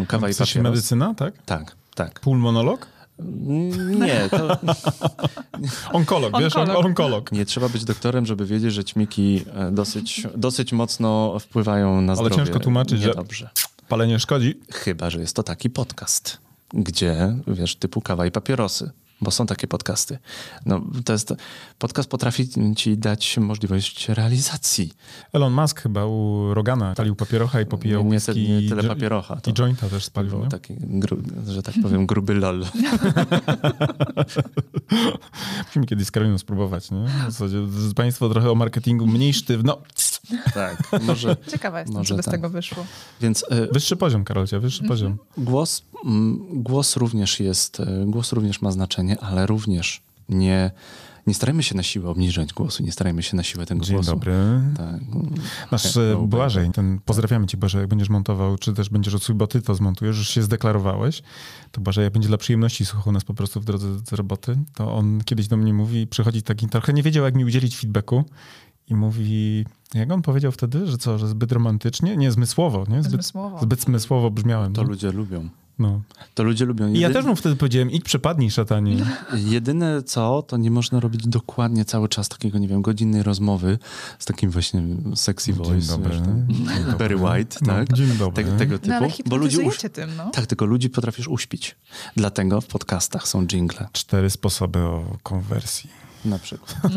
Kawa 0.08 0.30
i 0.30 0.34
W 0.34 0.36
sensie 0.36 0.54
papieros. 0.54 0.72
medycyna, 0.72 1.14
tak? 1.14 1.34
Tak, 1.46 1.76
tak. 1.96 2.20
Pulmonolog? 2.20 2.99
Nie, 4.00 4.30
to 4.30 4.48
Onkolog, 5.94 6.40
wiesz, 6.40 6.56
on- 6.56 6.62
Onkolog. 6.62 6.86
onkolog. 6.86 7.32
nie 7.32 7.46
trzeba 7.46 7.70
być 7.70 7.86
doktorem, 7.86 8.26
żeby 8.26 8.46
wiedzieć, 8.46 8.74
że 8.74 8.84
ćmiki 8.84 9.46
e, 9.56 9.72
dosyć, 9.72 10.28
dosyć 10.38 10.74
mocno 10.74 11.40
wpływają 11.40 12.02
na 12.02 12.16
zdrowie. 12.16 12.36
ciężko 12.36 12.60
tłumaczyć, 12.60 13.02
że- 13.02 13.08
Niedobrze. 13.10 13.50
Palenie 13.90 14.20
szkodzi. 14.20 14.60
Chyba, 14.72 15.10
że 15.10 15.20
jest 15.20 15.36
to 15.36 15.44
taki 15.44 15.70
podcast, 15.70 16.38
gdzie, 16.74 17.36
wiesz, 17.48 17.76
typu 17.76 18.02
kawa 18.02 18.26
i 18.26 18.32
papierosy, 18.32 18.92
bo 19.22 19.32
są 19.32 19.46
takie 19.46 19.68
podcasty. 19.68 20.20
No, 20.66 20.82
to 21.06 21.14
jest, 21.14 21.34
podcast 21.78 22.10
potrafi 22.10 22.50
ci 22.76 22.98
dać 22.98 23.38
możliwość 23.38 24.10
realizacji. 24.10 24.94
Elon 25.34 25.54
Musk 25.54 25.82
chyba 25.82 26.06
u 26.06 26.54
Rogana 26.54 26.96
palił 26.96 27.16
papierocha 27.16 27.62
i 27.62 27.66
popijał 27.66 28.04
nie, 28.04 28.10
whisky. 28.10 28.50
nie, 28.50 28.62
nie 28.62 28.70
tyle 28.70 28.84
papierocha. 28.84 29.36
To, 29.36 29.52
I 29.52 29.54
jointa 29.54 29.90
też 29.90 30.06
spalił, 30.06 30.40
nie? 30.40 30.50
taki, 30.50 30.76
że 31.48 31.64
tak 31.64 31.76
powiem, 31.82 32.06
gruby 32.06 32.34
lol. 32.34 32.66
Musimy 35.68 35.86
kiedyś 35.86 36.08
z 36.08 36.12
Karoliną 36.12 36.38
spróbować, 36.38 36.92
nie? 36.92 37.06
W 37.28 37.32
zasadzie 37.32 37.58
Państwo 37.96 38.30
trochę 38.30 38.52
o 38.52 38.56
marketingu 38.56 39.08
mniej 39.08 39.34
sztywno. 39.34 39.82
Tak, 40.54 40.84
może. 41.02 41.38
Ciekawa 41.52 41.80
jestem, 41.80 41.98
Może 41.98 42.10
co 42.10 42.16
by 42.18 42.22
z 42.24 42.26
tak. 42.26 42.34
tego 42.34 42.50
wyszło. 42.50 42.86
Więc 43.22 43.46
e, 43.50 43.68
Wyższy 43.74 43.96
poziom, 43.96 44.24
Karolcia, 44.24 44.60
wyższy 44.60 44.84
Mhm. 44.84 44.90
poziom. 45.00 45.18
Głos, 45.38 45.84
mm, 46.06 46.40
głos 46.64 46.96
również 46.98 47.40
jest, 47.40 47.80
e, 47.80 48.04
głos 48.08 48.32
również 48.34 48.62
ma 48.62 48.72
znaczenie, 48.72 49.20
ale 49.20 49.46
również 49.48 50.02
Nie, 50.30 50.72
nie 51.28 51.34
starajmy 51.34 51.64
się 51.64 51.76
na 51.76 51.84
siłę 51.84 52.10
obniżać 52.10 52.54
głosu, 52.54 52.84
nie 52.84 52.92
starajmy 52.92 53.24
się 53.24 53.38
na 53.38 53.44
siłę 53.44 53.66
tego 53.66 53.86
Dzień 53.86 53.96
głosu. 53.96 54.12
dobry. 54.12 54.34
Tak. 54.78 55.02
Nasz 55.72 55.98
okay. 55.98 56.28
Błażej, 56.28 56.72
ten, 56.72 57.00
pozdrawiamy 57.06 57.48
cię 57.48 57.58
Błażej, 57.58 57.80
jak 57.82 57.90
będziesz 57.90 58.10
montował, 58.10 58.58
czy 58.58 58.74
też 58.74 58.90
będziesz 58.90 59.14
odsłuch, 59.16 59.38
bo 59.38 59.48
ty 59.48 59.62
to 59.62 59.76
zmontujesz, 59.76 60.18
już 60.18 60.30
się 60.30 60.44
zdeklarowałeś, 60.44 61.22
to 61.72 61.82
Błażej, 61.82 62.04
jak 62.04 62.14
będzie 62.14 62.28
dla 62.28 62.38
przyjemności 62.38 62.86
słuchał 62.86 63.14
nas 63.14 63.24
po 63.24 63.34
prostu 63.34 63.62
w 63.62 63.66
drodze 63.66 64.00
z 64.00 64.14
roboty, 64.14 64.58
to 64.76 64.94
on 64.94 65.22
kiedyś 65.26 65.48
do 65.48 65.58
mnie 65.58 65.74
mówi, 65.74 66.08
przychodzi 66.08 66.42
taki, 66.44 66.68
trochę 66.68 66.94
nie 66.94 67.04
wiedział 67.04 67.26
jak 67.26 67.36
mi 67.36 67.46
udzielić 67.46 67.78
feedbacku 67.78 68.24
i 68.90 68.96
mówi, 68.96 69.66
jak 69.94 70.12
on 70.12 70.22
powiedział 70.22 70.52
wtedy, 70.52 70.88
że 70.88 70.98
co, 70.98 71.18
że 71.18 71.28
zbyt 71.28 71.52
romantycznie? 71.52 72.18
Nie, 72.18 72.32
zmysłowo, 72.32 72.86
nie? 72.90 73.04
Zbyt 73.04 73.14
Zmysłowo. 73.14 73.60
Zbyt 73.62 73.82
zmysłowo 73.82 74.32
brzmiałem. 74.32 74.74
To 74.74 74.82
nie? 74.82 74.88
ludzie 74.88 75.12
lubią. 75.12 75.50
No. 75.80 76.02
To 76.34 76.44
ludzie 76.44 76.66
lubią. 76.66 76.88
I 76.94 77.00
ja 77.00 77.10
też 77.10 77.26
mu 77.26 77.36
wtedy 77.36 77.56
powiedziałem, 77.56 77.92
idź 77.92 78.04
przepadnij 78.04 78.52
szatanie. 78.52 78.98
Jedyne 79.34 80.04
co, 80.04 80.42
to 80.42 80.58
nie 80.58 80.72
można 80.72 81.00
robić 81.00 81.28
dokładnie 81.28 81.86
cały 81.86 82.10
czas 82.10 82.30
takiego, 82.30 82.60
nie 82.60 82.68
wiem, 82.68 82.82
godzinnej 82.82 83.24
rozmowy 83.24 83.80
z 84.20 84.26
takim 84.26 84.50
właśnie 84.50 84.84
sexy 85.16 85.54
voice. 85.54 85.80
Dzień 85.80 85.88
dobry. 85.88 86.10
wiesz, 86.10 86.20
dobry. 86.20 86.98
Barry 86.98 87.16
White, 87.18 87.58
No, 87.62 87.68
tak? 87.68 87.94
dzień 87.94 88.08
dobry. 88.18 88.44
Tego, 88.44 88.58
tego 88.58 88.80
typu. 88.80 88.90
No 88.90 88.96
ale 88.96 89.10
bo 89.26 89.36
ludzie 89.36 89.62
uś... 89.62 89.78
tym, 89.94 90.10
no. 90.18 90.30
Tak, 90.30 90.48
tylko 90.48 90.66
ludzi 90.66 90.90
potrafisz 90.90 91.28
uśpić. 91.28 91.76
Dlatego 92.16 92.62
w 92.62 92.68
podcastach 92.68 93.28
są 93.28 93.48
jingle 93.48 93.88
Cztery 93.94 94.30
sposoby 94.30 94.80
o 94.80 95.18
konwersji. 95.24 96.09
Na 96.26 96.40
przykład. 96.40 96.76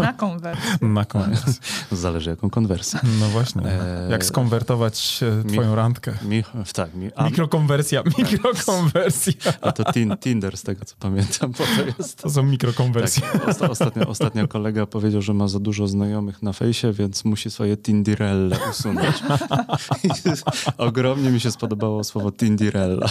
Na 0.00 0.12
konwersję. 0.12 0.78
Na 0.80 1.04
konwersję. 1.04 1.52
Zależy 1.92 2.30
jaką 2.30 2.50
konwersję. 2.50 3.00
No 3.20 3.28
właśnie. 3.28 3.62
Eee, 3.62 4.10
Jak 4.10 4.24
skonwertować 4.24 5.20
e, 5.22 5.44
mi- 5.44 5.52
twoją 5.52 5.74
randkę. 5.74 6.12
Mi, 6.22 6.44
tak, 6.74 6.94
mi, 6.94 7.10
a, 7.16 7.24
Mikrokonwersja, 7.24 8.02
mikrokonwersja. 8.18 9.32
a 9.60 9.72
to 9.72 9.92
tin, 9.92 10.16
Tinder 10.16 10.56
z 10.56 10.62
tego 10.62 10.84
co 10.84 10.94
pamiętam, 10.98 11.50
bo 11.52 11.58
to 11.58 12.02
jest... 12.02 12.18
To 12.18 12.30
są 12.30 12.42
mikrokonwersje. 12.42 13.22
Tak, 13.32 13.48
osta, 13.48 13.70
ostatnio, 13.70 14.06
ostatnio 14.08 14.48
kolega 14.48 14.86
powiedział, 14.86 15.22
że 15.22 15.34
ma 15.34 15.48
za 15.48 15.58
dużo 15.58 15.88
znajomych 15.88 16.42
na 16.42 16.52
fejsie, 16.52 16.92
więc 16.92 17.24
musi 17.24 17.50
swoje 17.50 17.76
Tindirelle 17.76 18.56
usunąć. 18.70 19.16
Ogromnie 20.78 21.30
mi 21.30 21.40
się 21.40 21.50
spodobało 21.50 22.04
słowo 22.04 22.32
Tindirella. 22.32 23.06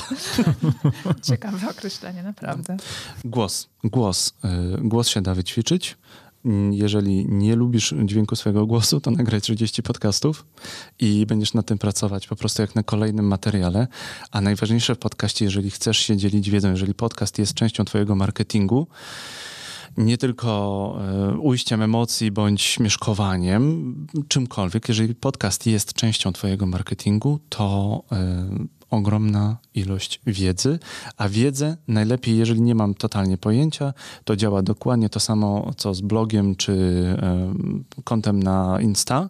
Ciekawe 1.22 1.70
określenie, 1.70 2.24
naprawdę. 2.24 2.78
Głos. 3.26 3.68
Głos. 3.84 4.34
Y, 4.45 4.49
Głos 4.82 5.08
się 5.08 5.22
da 5.22 5.36
wyćwiczyć. 5.36 5.97
Mm, 6.45 6.74
Jeżeli 6.74 7.26
nie 7.30 7.56
lubisz 7.56 7.93
dźwięku 8.06 8.36
swojego 8.36 8.66
głosu, 8.66 9.02
to 9.02 9.12
nagraj 9.12 9.41
30 9.41 9.84
podcastów 9.84 10.45
i 11.00 11.26
będziesz 11.26 11.54
na 11.54 11.64
tym 11.64 11.78
pracować 11.78 12.28
po 12.28 12.36
prostu 12.36 12.62
jak 12.62 12.76
na 12.76 12.84
kolejnym 12.84 13.28
materiale. 13.28 13.88
A 14.32 14.41
najważniejsze 14.41 14.95
w 14.95 14.97
podcaście, 14.97 15.45
jeżeli 15.45 15.72
chcesz 15.72 15.97
się 15.97 16.18
dzielić 16.18 16.50
wiedzą, 16.50 16.70
jeżeli 16.70 16.93
podcast 16.93 17.39
jest 17.39 17.54
częścią 17.54 17.86
twojego 17.86 18.16
marketingu, 18.16 18.88
nie 19.97 20.18
tylko 20.18 20.95
e, 21.02 21.38
ujściem 21.38 21.82
emocji 21.82 22.32
bądź 22.32 22.62
śmieszkowaniem, 22.62 23.95
czymkolwiek. 24.28 24.89
Jeżeli 24.89 25.16
podcast 25.16 25.68
jest 25.68 25.93
częścią 25.93 26.34
Twojego 26.34 26.66
marketingu, 26.66 27.39
to 27.50 28.04
e, 28.12 28.50
ogromna 28.90 29.58
ilość 29.76 30.22
wiedzy, 30.26 30.80
a 31.18 31.30
wiedzę 31.30 31.78
najlepiej, 31.88 32.38
jeżeli 32.38 32.62
nie 32.62 32.76
mam 32.76 32.94
totalnie 32.94 33.38
pojęcia, 33.38 33.94
to 34.24 34.36
działa 34.36 34.62
dokładnie 34.62 35.10
to 35.10 35.20
samo, 35.20 35.72
co 35.78 35.94
z 35.94 36.02
blogiem 36.02 36.56
czy 36.56 36.74
e, 37.22 37.54
kontem 38.04 38.44
na 38.44 38.82
Insta, 38.82 39.30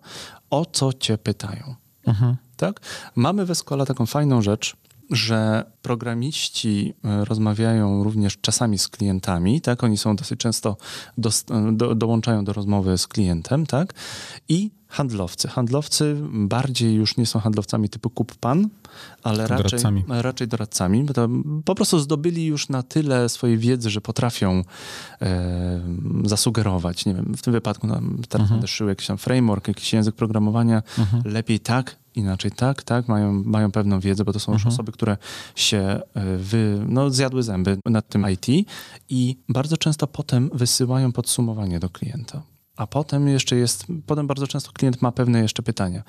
o 0.49 0.65
co 0.65 0.93
Cię 0.93 1.17
pytają. 1.17 1.75
Mhm. 2.07 2.35
Tak? 2.57 2.79
Mamy 3.15 3.45
w 3.45 3.51
Escola 3.51 3.85
taką 3.85 4.05
fajną 4.05 4.41
rzecz, 4.41 4.75
że 5.09 5.71
programiści 5.81 6.93
e, 7.03 7.25
rozmawiają 7.25 8.03
również 8.03 8.37
czasami 8.41 8.77
z 8.77 8.87
klientami, 8.87 9.61
tak? 9.61 9.83
Oni 9.83 9.97
są 9.97 10.15
dosyć 10.15 10.39
często, 10.39 10.77
dos- 11.17 11.45
do, 11.71 11.95
dołączają 11.95 12.43
do 12.43 12.53
rozmowy 12.53 12.97
z 12.97 13.07
klientem, 13.07 13.65
tak? 13.65 13.93
I 14.49 14.71
handlowcy. 14.89 15.47
Handlowcy 15.47 16.15
bardziej 16.31 16.93
już 16.95 17.17
nie 17.17 17.25
są 17.25 17.39
handlowcami 17.39 17.89
typu 17.89 18.09
kup 18.09 18.35
pan, 18.35 18.69
ale 19.23 19.47
raczej 19.47 19.63
Doradcami. 19.63 20.03
raczej 20.07 20.47
doradcami, 20.47 21.03
bo 21.03 21.13
to 21.13 21.29
po 21.65 21.75
prostu 21.75 21.99
zdobyli 21.99 22.45
już 22.45 22.69
na 22.69 22.83
tyle 22.83 23.29
swojej 23.29 23.57
wiedzy, 23.57 23.89
że 23.89 24.01
potrafią 24.01 24.63
e, 25.21 25.81
zasugerować, 26.25 27.05
nie 27.05 27.13
wiem, 27.13 27.33
w 27.37 27.41
tym 27.41 27.53
wypadku 27.53 27.87
no, 27.87 27.93
teraz 28.29 28.41
Mhm. 28.45 28.49
będę 28.49 28.67
szył 28.67 28.87
jakiś 28.89 29.07
tam 29.07 29.17
framework, 29.17 29.67
jakiś 29.67 29.93
język 29.93 30.15
programowania, 30.15 30.83
Mhm. 30.97 31.23
lepiej 31.25 31.59
tak, 31.59 31.95
inaczej 32.15 32.51
tak, 32.51 32.83
tak, 32.83 33.07
mają, 33.07 33.33
mają 33.45 33.71
pewną 33.71 33.99
wiedzę, 33.99 34.23
bo 34.25 34.33
to 34.33 34.39
są 34.39 34.51
już 34.51 34.61
Mhm. 34.61 34.73
osoby, 34.73 34.91
które 34.91 35.17
się 35.55 35.77
e, 35.79 36.01
wy, 36.37 36.85
no, 36.87 37.09
zjadły 37.09 37.43
zęby 37.43 37.77
nad 37.85 38.07
tym 38.09 38.25
IT 38.31 38.67
i 39.09 39.37
bardzo 39.49 39.77
często 39.77 40.07
potem 40.07 40.49
wysyłają 40.53 41.11
podsumowanie 41.11 41.79
do 41.79 41.89
klienta. 41.89 42.41
A 42.79 42.87
potem 42.87 43.27
jeszcze 43.27 43.55
jest, 43.55 43.85
potem 44.05 44.27
bardzo 44.27 44.47
często 44.47 44.71
klient 44.71 45.01
ma 45.01 45.11
pewne 45.11 45.41
jeszcze 45.41 45.63
pytania. 45.63 46.03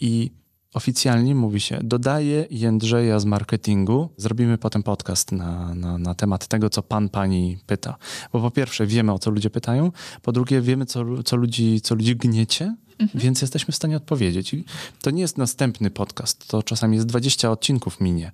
I 0.00 0.30
oficjalnie 0.74 1.34
mówi 1.34 1.60
się, 1.60 1.78
dodaję 1.82 2.46
Jędrzeja 2.50 3.20
z 3.20 3.24
marketingu, 3.24 4.08
zrobimy 4.16 4.58
potem 4.58 4.82
podcast 4.82 5.32
na, 5.32 5.74
na, 5.74 5.98
na 5.98 6.14
temat 6.14 6.46
tego, 6.46 6.70
co 6.70 6.82
pan, 6.82 7.08
pani 7.08 7.58
pyta. 7.66 7.96
Bo 8.32 8.40
po 8.40 8.50
pierwsze 8.50 8.86
wiemy, 8.86 9.12
o 9.12 9.18
co 9.18 9.30
ludzie 9.30 9.50
pytają, 9.50 9.92
po 10.22 10.32
drugie 10.32 10.60
wiemy, 10.60 10.86
co, 10.86 11.22
co, 11.22 11.36
ludzi, 11.36 11.80
co 11.80 11.94
ludzi 11.94 12.16
gniecie, 12.16 12.76
więc 13.14 13.42
jesteśmy 13.42 13.72
w 13.72 13.76
stanie 13.76 13.96
odpowiedzieć. 13.96 14.54
I 14.54 14.64
to 15.00 15.10
nie 15.10 15.22
jest 15.22 15.38
następny 15.38 15.90
podcast, 15.90 16.48
to 16.48 16.62
czasami 16.62 16.96
jest 16.96 17.06
20 17.06 17.50
odcinków 17.50 18.00
minie, 18.00 18.32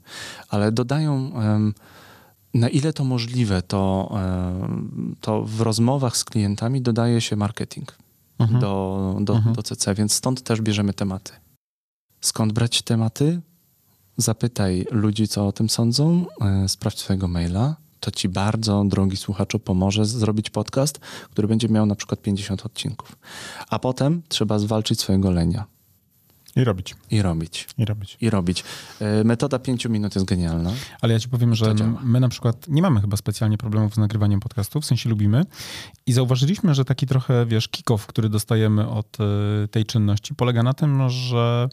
ale 0.49 0.72
dodają... 0.72 1.41
em, 1.41 1.74
na 2.55 2.69
ile 2.69 2.93
to 2.93 3.05
możliwe, 3.05 3.63
to, 3.63 4.11
em, 4.63 5.17
to 5.21 5.43
w 5.45 5.61
rozmowach 5.61 6.17
z 6.17 6.25
klientami 6.25 6.83
dodaje 6.83 7.21
się 7.21 7.37
marketing 7.37 7.93
Mhm. 8.39 8.61
do, 8.61 9.17
do, 9.21 9.35
Mhm. 9.37 9.55
do 9.55 9.63
CC, 9.63 9.95
więc 9.95 10.13
stąd 10.13 10.43
też 10.43 10.61
bierzemy 10.61 10.95
tematy. 10.95 11.33
Skąd 12.21 12.53
brać 12.53 12.83
tematy? 12.83 13.41
Zapytaj 14.17 14.87
ludzi, 14.91 15.29
co 15.29 15.47
o 15.47 15.53
tym 15.53 15.69
sądzą, 15.69 16.27
e, 16.41 16.69
sprawdź 16.69 16.99
swojego 16.99 17.29
maila. 17.29 17.77
To 18.01 18.11
ci 18.11 18.29
bardzo, 18.29 18.85
drogi 18.85 19.17
słuchaczu, 19.17 19.59
pomoże 19.59 20.05
zrobić 20.05 20.51
podcast, 20.51 20.99
który 21.31 21.49
będzie 21.49 21.69
miał 21.69 21.87
na 21.87 21.95
przykład 21.95 22.23
50 22.23 22.67
odcinków. 22.67 23.17
A 23.71 23.79
potem 23.79 24.23
trzeba 24.29 24.59
zwalczyć 24.59 25.01
swojego 25.01 25.31
lenia 25.31 25.65
I 26.59 26.65
robić, 26.65 26.95
i 27.11 27.23
robić. 27.23 27.67
i 27.79 27.85
robić. 27.85 28.17
I 28.21 28.31
robić. 28.31 28.65
E, 29.01 29.25
Metoda 29.25 29.59
5 29.59 29.87
minut 29.87 30.15
jest 30.15 30.27
genialna. 30.27 30.71
Ale 31.01 31.13
ja 31.13 31.21
ci 31.21 31.29
powiem, 31.29 31.55
że 31.55 31.75
my 32.03 32.21
na 32.21 32.29
przykład 32.29 32.69
nie 32.69 32.83
mamy 32.83 33.01
chyba 33.01 33.17
specjalnie 33.17 33.59
problemów 33.59 33.95
z 33.95 33.99
nagrywaniem 33.99 34.41
podcastów, 34.41 34.85
w 34.85 34.87
sensie 34.87 35.09
lubimy. 35.11 35.45
I 36.07 36.13
zauważyliśmy, 36.13 36.75
że 36.75 36.85
taki 36.85 37.07
trochę, 37.07 37.47
wiesz, 37.47 37.69
kick-off, 37.69 38.07
który 38.07 38.29
dostajemy 38.29 38.89
od 38.89 39.19
y, 39.65 39.69
tej 39.69 39.85
czynności, 39.85 40.35
polega 40.35 40.63
na 40.63 40.75
tym, 40.75 41.09
że 41.09 41.69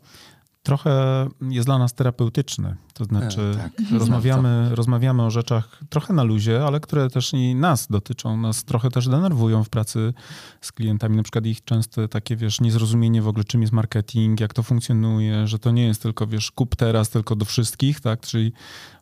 trochę 0.64 1.28
jest 1.42 1.68
dla 1.68 1.78
nas 1.78 1.94
terapeutyczny. 1.94 2.76
To 2.98 3.06
znaczy, 3.06 3.42
E, 3.42 3.58
tak. 3.58 3.72
rozmawiamy, 4.00 4.70
rozmawiamy 4.76 5.24
o 5.24 5.32
rzeczach 5.32 5.80
trochę 5.90 6.14
na 6.14 6.24
luzie, 6.24 6.66
ale 6.66 6.80
które 6.80 7.10
też 7.10 7.34
i 7.34 7.56
nas 7.56 7.88
dotyczą, 7.90 8.38
nas 8.38 8.64
trochę 8.64 8.90
też 8.92 9.08
denerwują 9.08 9.64
w 9.64 9.70
pracy 9.70 10.14
z 10.62 10.72
klientami. 10.72 11.18
Na 11.18 11.24
przykład 11.24 11.46
ich 11.46 11.64
często 11.64 12.08
takie, 12.08 12.36
wiesz, 12.36 12.62
niezrozumienie 12.62 13.22
w 13.22 13.28
ogóle, 13.28 13.44
czym 13.44 13.62
jest 13.62 13.74
marketing, 13.74 14.40
jak 14.40 14.54
to 14.54 14.64
funkcjonuje, 14.64 15.48
że 15.48 15.60
to 15.60 15.72
nie 15.72 15.86
jest 15.88 16.02
tylko, 16.02 16.28
wiesz, 16.28 16.52
kup 16.52 16.76
teraz, 16.76 17.10
tylko 17.10 17.36
do 17.36 17.46
wszystkich, 17.46 18.00
tak? 18.00 18.22
Czyli 18.22 18.54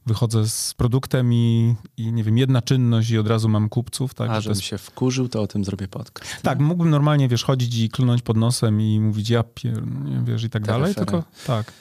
wychodzę 0.05 0.47
z 0.49 0.73
produktem 0.73 1.33
i, 1.33 1.75
i 1.97 2.11
nie 2.13 2.23
wiem, 2.23 2.37
jedna 2.37 2.61
czynność 2.61 3.09
i 3.09 3.17
od 3.17 3.27
razu 3.27 3.49
mam 3.49 3.69
kupców, 3.69 4.13
tak? 4.13 4.29
A 4.29 4.41
żebym 4.41 4.55
jest 4.55 4.67
się 4.67 4.77
wkurzył, 4.77 5.29
to 5.29 5.41
o 5.41 5.47
tym 5.47 5.65
zrobię 5.65 5.87
podcast. 5.87 6.41
tak, 6.41 6.59
mógłbym 6.59 6.89
normalnie, 6.89 7.27
wiesz, 7.29 7.43
chodzić 7.43 7.75
i 7.77 7.89
klnąć 7.89 8.21
pod 8.21 8.37
nosem 8.37 8.81
i 8.81 8.99
mówić 8.99 9.29
ja 9.29 9.43
pier... 9.43 9.87
nie, 9.87 10.21
wiesz, 10.23 10.43
i 10.43 10.49
tak 10.49 10.61
Te 10.63 10.67
dalej, 10.71 10.87
refery. 10.87 11.05
tylko 11.05 11.23
tak. 11.47 11.73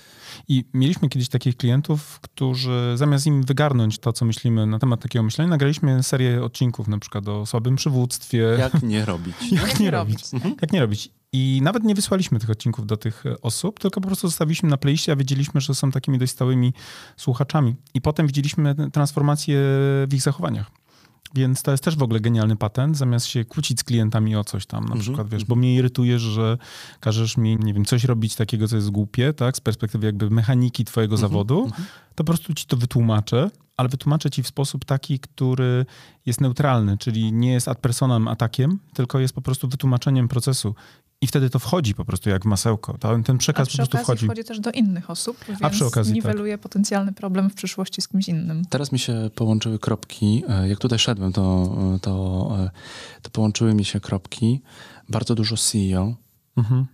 I 0.49 0.65
mieliśmy 0.75 1.09
kiedyś 1.09 1.29
takich 1.29 1.57
klientów, 1.57 2.21
którzy 2.21 2.93
zamiast 2.95 3.27
im 3.27 3.43
wygarnąć 3.43 3.99
to, 3.99 4.13
co 4.13 4.25
myślimy 4.25 4.67
na 4.67 4.79
temat 4.79 5.01
takiego 5.01 5.23
myślenia, 5.23 5.51
nagraliśmy 5.51 6.03
serię 6.03 6.45
odcinków 6.45 6.89
na 6.89 6.99
przykład 6.99 7.29
o 7.29 7.47
słabym 7.47 7.77
przywództwie. 7.77 8.39
Jak 8.59 8.83
nie 8.83 9.05
robić? 9.05 9.37
Jak 9.53 9.81
nie 9.81 9.91
robić? 9.91 10.19
Jak 10.61 10.73
nie 10.73 10.81
robić? 10.81 11.11
I 11.33 11.61
nawet 11.63 11.85
nie 11.85 11.95
wysłaliśmy 11.95 12.39
tych 12.39 12.51
odcinków 12.51 12.87
do 12.87 12.97
tych 12.97 13.25
osób, 13.43 13.81
tylko 13.81 14.01
po 14.01 14.07
prostu 14.07 14.29
zostawiliśmy 14.29 14.69
na 14.69 14.77
playliście, 14.77 15.13
a 15.13 15.17
wiedzieliśmy, 15.17 15.61
że 15.61 15.75
są 15.75 15.91
takimi 15.91 16.19
dość 16.19 16.33
stałymi 16.33 16.73
słuchaczami. 17.17 17.75
I 17.95 18.01
potem 18.01 18.27
widzieliśmy 18.27 18.75
transformację 18.93 19.57
w 20.09 20.11
ich 20.13 20.23
zachowaniach. 20.23 20.82
Więc 21.35 21.63
to 21.63 21.71
jest 21.71 21.85
też 21.85 21.97
w 21.97 22.03
ogóle 22.03 22.21
genialny 22.21 22.57
patent, 22.57 22.97
zamiast 22.97 23.27
się 23.27 23.45
kłócić 23.45 23.81
z 23.81 23.85
klientami 23.85 24.37
o 24.37 24.45
coś 24.45 24.67
tam, 24.67 24.81
na 24.81 24.87
Mhm, 24.87 25.01
przykład, 25.01 25.29
wiesz, 25.29 25.45
bo 25.45 25.55
mnie 25.57 25.75
irytujesz, 25.75 26.23
że 26.23 26.59
każesz 27.01 27.37
mi, 27.37 27.57
nie 27.57 27.75
wiem, 27.75 27.85
coś 27.85 28.05
robić 28.05 28.35
takiego, 28.37 28.69
co 28.69 28.77
jest 28.77 28.91
głupie, 28.91 29.33
tak, 29.33 29.57
z 29.57 29.61
perspektywy 29.61 30.07
jakby 30.07 30.31
mechaniki 30.31 30.85
twojego 30.85 31.15
Mhm, 31.15 31.31
zawodu, 31.31 31.71
to 32.15 32.25
po 32.25 32.25
prostu 32.25 32.55
ci 32.55 32.67
to 32.67 32.77
wytłumaczę, 32.77 33.51
ale 33.77 33.89
wytłumaczę 33.89 34.31
ci 34.31 34.43
w 34.43 34.47
sposób 34.47 34.85
taki, 34.85 35.19
który 35.19 35.87
jest 36.27 36.41
neutralny, 36.41 36.99
czyli 36.99 37.33
nie 37.33 37.53
jest 37.53 37.69
ad 37.69 37.79
personam 37.79 38.29
atakiem, 38.29 38.79
tylko 38.95 39.19
jest 39.19 39.35
po 39.35 39.43
prostu 39.43 39.69
wytłumaczeniem 39.69 40.29
procesu. 40.29 40.75
I 41.23 41.27
wtedy 41.27 41.51
to 41.51 41.59
wchodzi 41.59 41.95
po 41.95 42.05
prostu 42.05 42.31
jak 42.31 42.43
w 42.43 42.47
masełko. 42.47 42.99
To, 42.99 43.19
ten 43.25 43.39
przekaz 43.39 43.69
po 43.69 43.77
prostu 43.77 43.99
wchodzi. 43.99 44.27
wchodzi 44.27 44.45
też 44.45 44.61
do 44.61 44.71
innych 44.71 45.11
osób, 45.11 45.37
więc 45.49 45.63
A 45.63 45.71
przy 45.71 45.87
okazji, 45.87 46.13
tak. 46.13 46.15
niweluje 46.15 46.55
tak. 46.55 46.61
potencjalny 46.61 47.13
problem 47.13 47.51
w 47.51 47.55
przyszłości 47.55 48.03
z 48.03 48.09
kimś 48.09 48.29
innym. 48.29 48.65
Teraz 48.65 48.93
mi 48.93 48.99
się 48.99 49.31
połączyły 49.35 49.79
kropki. 49.79 50.45
E, 50.49 50.69
jak 50.69 50.79
tutaj 50.79 50.99
szedłem, 50.99 51.33
to, 51.33 51.77
to, 52.03 52.57
e, 52.59 52.71
to 53.23 53.31
połączyły 53.31 53.75
mi 53.75 53.85
się 53.85 54.01
kropki. 54.01 54.61
Bardzo 55.09 55.35
dużo 55.35 55.57
CEO. 55.57 56.15
Mhm. 56.57 56.87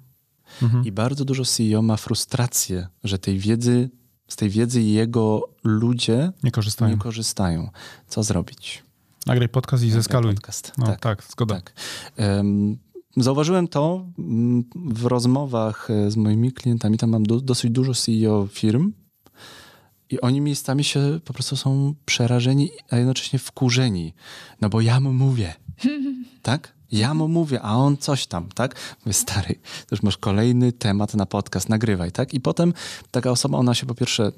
Mhm. 0.63 0.85
I 0.85 0.93
bardzo 0.93 1.25
dużo 1.25 1.45
CEO 1.45 1.83
ma 1.83 1.97
frustrację, 1.97 2.89
że 3.05 3.19
tej 3.19 3.39
wiedzy, 3.39 3.91
z 4.29 4.37
tej 4.37 4.51
wiedzy 4.51 4.83
jego 4.83 5.49
ludzie 5.65 6.33
nie 6.43 6.51
korzystają. 6.51 6.91
Nie 6.91 6.99
korzystają. 6.99 7.71
Co 8.09 8.23
zrobić? 8.23 8.83
Nagraj 9.27 9.49
podcast 9.49 9.85
i 9.85 9.91
zeskaluj. 9.91 10.35
Podcast. 10.35 10.73
No, 10.79 10.87
tak, 10.87 11.01
tak, 11.01 11.25
zgoda. 11.25 11.55
Tak. 11.55 11.73
Um, 12.17 12.79
Zauważyłem 13.23 13.69
to 13.69 14.07
mm, 14.19 14.65
w 14.75 15.07
rozmowach 15.07 15.91
e, 15.91 16.11
z 16.11 16.17
moimi 16.17 16.53
klientami. 16.53 16.99
Tam 16.99 17.11
mam 17.11 17.23
do, 17.23 17.41
dosyć 17.41 17.71
dużo 17.71 17.95
CEO 17.95 18.47
firm 18.47 18.93
i 20.11 20.21
oni 20.21 20.41
miejscami 20.41 20.85
się 20.85 21.21
po 21.25 21.33
prostu 21.33 21.57
są 21.57 21.95
przerażeni, 22.05 22.71
a 22.91 22.97
jednocześnie 22.97 23.39
wkurzeni. 23.39 24.15
No 24.61 24.69
bo 24.69 24.81
ja 24.81 25.01
mu 25.01 25.13
mówię, 25.13 25.55
tak? 26.43 26.79
Ja 26.93 27.15
mu 27.15 27.29
mówię, 27.29 27.63
a 27.63 27.77
on 27.77 27.97
coś 27.97 28.27
tam, 28.27 28.49
tak? 28.55 28.97
Mówię, 29.05 29.13
stary, 29.13 29.55
to 29.87 29.95
już 29.95 30.03
masz 30.03 30.17
kolejny 30.17 30.73
temat 30.73 31.15
na 31.15 31.27
podcast, 31.27 31.69
nagrywaj, 31.69 32.13
tak? 32.13 32.35
I 32.35 32.41
potem 32.41 32.73
taka 33.11 33.31
osoba, 33.31 33.59
ona 33.59 33.75
się 33.75 33.87
po 33.87 33.95
pierwsze 33.95 34.33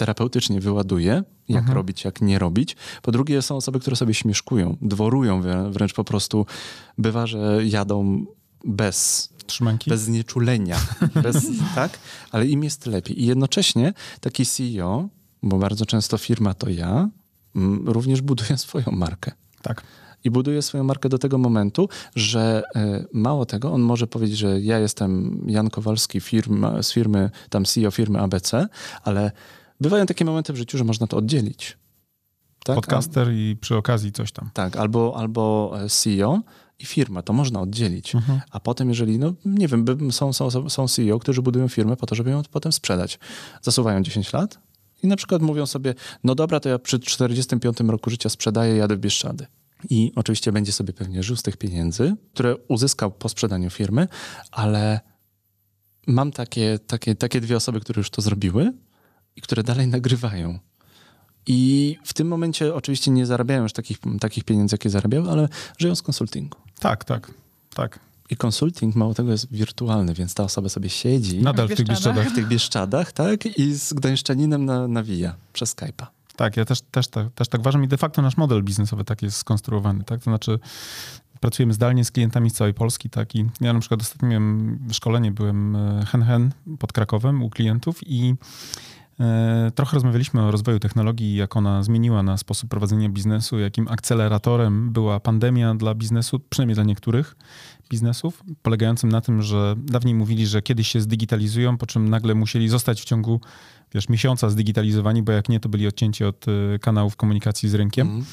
terapeutycznie 0.00 0.60
wyładuje, 0.60 1.22
jak 1.48 1.58
mhm. 1.58 1.76
robić, 1.76 2.04
jak 2.04 2.20
nie 2.20 2.38
robić. 2.38 2.76
Po 3.02 3.12
drugie, 3.12 3.42
są 3.42 3.56
osoby, 3.56 3.80
które 3.80 3.96
sobie 3.96 4.14
śmieszkują, 4.14 4.76
dworują 4.82 5.42
wręcz 5.70 5.94
po 5.94 6.04
prostu. 6.04 6.46
Bywa, 6.98 7.26
że 7.26 7.60
jadą 7.64 8.24
bez 8.64 9.28
Trzymanki? 9.46 9.90
bez 9.90 10.00
znieczulenia, 10.00 10.76
bez, 11.22 11.46
tak? 11.74 11.98
Ale 12.32 12.46
im 12.46 12.64
jest 12.64 12.86
lepiej. 12.86 13.22
I 13.22 13.26
jednocześnie 13.26 13.92
taki 14.20 14.46
CEO, 14.46 15.08
bo 15.42 15.58
bardzo 15.58 15.86
często 15.86 16.18
firma 16.18 16.54
to 16.54 16.70
ja, 16.70 17.08
mm, 17.56 17.88
również 17.88 18.22
buduje 18.22 18.58
swoją 18.66 18.86
markę. 18.92 19.32
Tak. 19.62 19.82
I 20.24 20.30
buduje 20.30 20.62
swoją 20.62 20.84
markę 20.84 21.08
do 21.08 21.18
tego 21.18 21.38
momentu, 21.38 21.88
że 22.16 22.62
e, 22.76 23.04
mało 23.12 23.46
tego, 23.46 23.72
on 23.72 23.80
może 23.80 24.06
powiedzieć, 24.06 24.38
że 24.38 24.60
ja 24.60 24.78
jestem 24.78 25.42
Jan 25.46 25.70
Kowalski 25.70 26.20
firma, 26.20 26.82
z 26.82 26.92
firmy, 26.92 27.30
tam 27.50 27.64
CEO 27.64 27.90
firmy 27.90 28.20
ABC, 28.20 28.66
ale 29.04 29.32
bywają 29.80 30.06
takie 30.06 30.24
momenty 30.24 30.52
w 30.52 30.56
życiu, 30.56 30.78
że 30.78 30.84
można 30.84 31.06
to 31.06 31.16
oddzielić. 31.16 31.78
Tak? 32.64 32.76
Podcaster 32.76 33.32
i 33.32 33.56
przy 33.60 33.76
okazji 33.76 34.12
coś 34.12 34.32
tam. 34.32 34.50
Tak, 34.54 34.76
albo, 34.76 35.16
albo 35.16 35.72
e, 35.84 35.88
CEO 35.88 36.40
i 36.78 36.84
firma, 36.84 37.22
to 37.22 37.32
można 37.32 37.60
oddzielić. 37.60 38.14
Mhm. 38.14 38.40
A 38.50 38.60
potem, 38.60 38.88
jeżeli, 38.88 39.18
no 39.18 39.32
nie 39.44 39.68
wiem, 39.68 39.86
są, 40.12 40.32
są, 40.32 40.70
są 40.70 40.88
CEO, 40.88 41.18
którzy 41.18 41.42
budują 41.42 41.68
firmę 41.68 41.96
po 41.96 42.06
to, 42.06 42.14
żeby 42.14 42.30
ją 42.30 42.42
potem 42.50 42.72
sprzedać. 42.72 43.18
Zasuwają 43.62 44.02
10 44.02 44.32
lat 44.32 44.58
i 45.02 45.06
na 45.06 45.16
przykład 45.16 45.42
mówią 45.42 45.66
sobie, 45.66 45.94
no 46.24 46.34
dobra, 46.34 46.60
to 46.60 46.68
ja 46.68 46.78
przy 46.78 47.00
45 47.00 47.80
roku 47.80 48.10
życia 48.10 48.28
sprzedaję, 48.28 48.76
jadę 48.76 48.96
w 48.96 48.98
Bieszczady. 48.98 49.46
I 49.90 50.12
oczywiście 50.16 50.52
będzie 50.52 50.72
sobie 50.72 50.92
pewnie 50.92 51.22
żył 51.22 51.36
z 51.36 51.42
tych 51.42 51.56
pieniędzy, 51.56 52.16
które 52.34 52.56
uzyskał 52.56 53.10
po 53.10 53.28
sprzedaniu 53.28 53.70
firmy, 53.70 54.08
ale 54.50 55.00
mam 56.06 56.32
takie, 56.32 56.78
takie, 56.86 57.14
takie 57.14 57.40
dwie 57.40 57.56
osoby, 57.56 57.80
które 57.80 58.00
już 58.00 58.10
to 58.10 58.22
zrobiły 58.22 58.72
i 59.36 59.40
które 59.40 59.62
dalej 59.62 59.86
nagrywają. 59.86 60.58
I 61.46 61.96
w 62.04 62.14
tym 62.14 62.28
momencie 62.28 62.74
oczywiście 62.74 63.10
nie 63.10 63.26
zarabiają 63.26 63.62
już 63.62 63.72
takich, 63.72 63.98
takich 64.20 64.44
pieniędzy, 64.44 64.74
jakie 64.74 64.90
zarabiały, 64.90 65.30
ale 65.30 65.48
żyją 65.78 65.94
z 65.94 66.02
konsultingu. 66.02 66.58
Tak, 66.80 67.04
tak, 67.04 67.30
tak. 67.74 67.98
I 68.30 68.36
konsulting 68.36 68.96
mało 68.96 69.14
tego 69.14 69.32
jest 69.32 69.52
wirtualny, 69.52 70.14
więc 70.14 70.34
ta 70.34 70.44
osoba 70.44 70.68
sobie 70.68 70.88
siedzi 70.88 71.38
nadal 71.38 71.68
w, 71.68 71.74
tych 71.74 71.86
Bieszczadach, 71.86 72.28
w 72.28 72.34
tych 72.34 72.48
Bieszczadach, 72.48 73.12
tak? 73.12 73.46
I 73.58 73.74
z 73.74 73.92
Gdańszczaninem 73.92 74.64
na, 74.64 74.88
nawija 74.88 75.34
przez 75.52 75.76
Skype'a. 75.76 76.06
Tak, 76.36 76.56
ja 76.56 76.64
też, 76.64 76.80
też, 76.80 77.08
też, 77.08 77.26
też 77.34 77.48
tak 77.48 77.60
uważam 77.60 77.84
i 77.84 77.88
de 77.88 77.96
facto 77.96 78.22
nasz 78.22 78.36
model 78.36 78.62
biznesowy 78.62 79.04
tak 79.04 79.22
jest 79.22 79.36
skonstruowany, 79.36 80.04
tak? 80.04 80.18
To 80.18 80.24
znaczy 80.24 80.58
pracujemy 81.40 81.74
zdalnie 81.74 82.04
z 82.04 82.10
klientami 82.10 82.50
z 82.50 82.52
całej 82.54 82.74
Polski, 82.74 83.10
tak? 83.10 83.34
I 83.34 83.44
ja 83.60 83.72
na 83.72 83.80
przykład 83.80 84.00
ostatnio 84.00 84.28
miałem 84.28 84.78
szkolenie, 84.92 85.32
byłem 85.32 85.76
e, 85.76 86.04
hen 86.06 86.22
hen 86.22 86.52
pod 86.78 86.92
Krakowem 86.92 87.42
u 87.42 87.50
klientów 87.50 88.00
i 88.06 88.34
trochę 89.74 89.94
rozmawialiśmy 89.94 90.42
o 90.42 90.50
rozwoju 90.50 90.78
technologii, 90.78 91.36
jak 91.36 91.56
ona 91.56 91.82
zmieniła 91.82 92.22
na 92.22 92.36
sposób 92.36 92.70
prowadzenia 92.70 93.08
biznesu, 93.08 93.58
jakim 93.58 93.88
akceleratorem 93.88 94.92
była 94.92 95.20
pandemia 95.20 95.74
dla 95.74 95.94
biznesu, 95.94 96.40
przynajmniej 96.50 96.74
dla 96.74 96.84
niektórych 96.84 97.36
biznesów, 97.90 98.44
polegającym 98.62 99.10
na 99.10 99.20
tym, 99.20 99.42
że 99.42 99.74
dawniej 99.78 100.14
mówili, 100.14 100.46
że 100.46 100.62
kiedyś 100.62 100.88
się 100.88 101.00
zdigitalizują, 101.00 101.78
po 101.78 101.86
czym 101.86 102.08
nagle 102.08 102.34
musieli 102.34 102.68
zostać 102.68 103.00
w 103.00 103.04
ciągu 103.04 103.40
wiesz, 103.94 104.08
miesiąca 104.08 104.50
zdigitalizowani, 104.50 105.22
bo 105.22 105.32
jak 105.32 105.48
nie, 105.48 105.60
to 105.60 105.68
byli 105.68 105.86
odcięci 105.86 106.24
od 106.24 106.46
e, 106.48 106.78
kanałów 106.78 107.16
komunikacji 107.16 107.68
z 107.68 107.74
rynkiem. 107.74 108.08
Mm. 108.08 108.24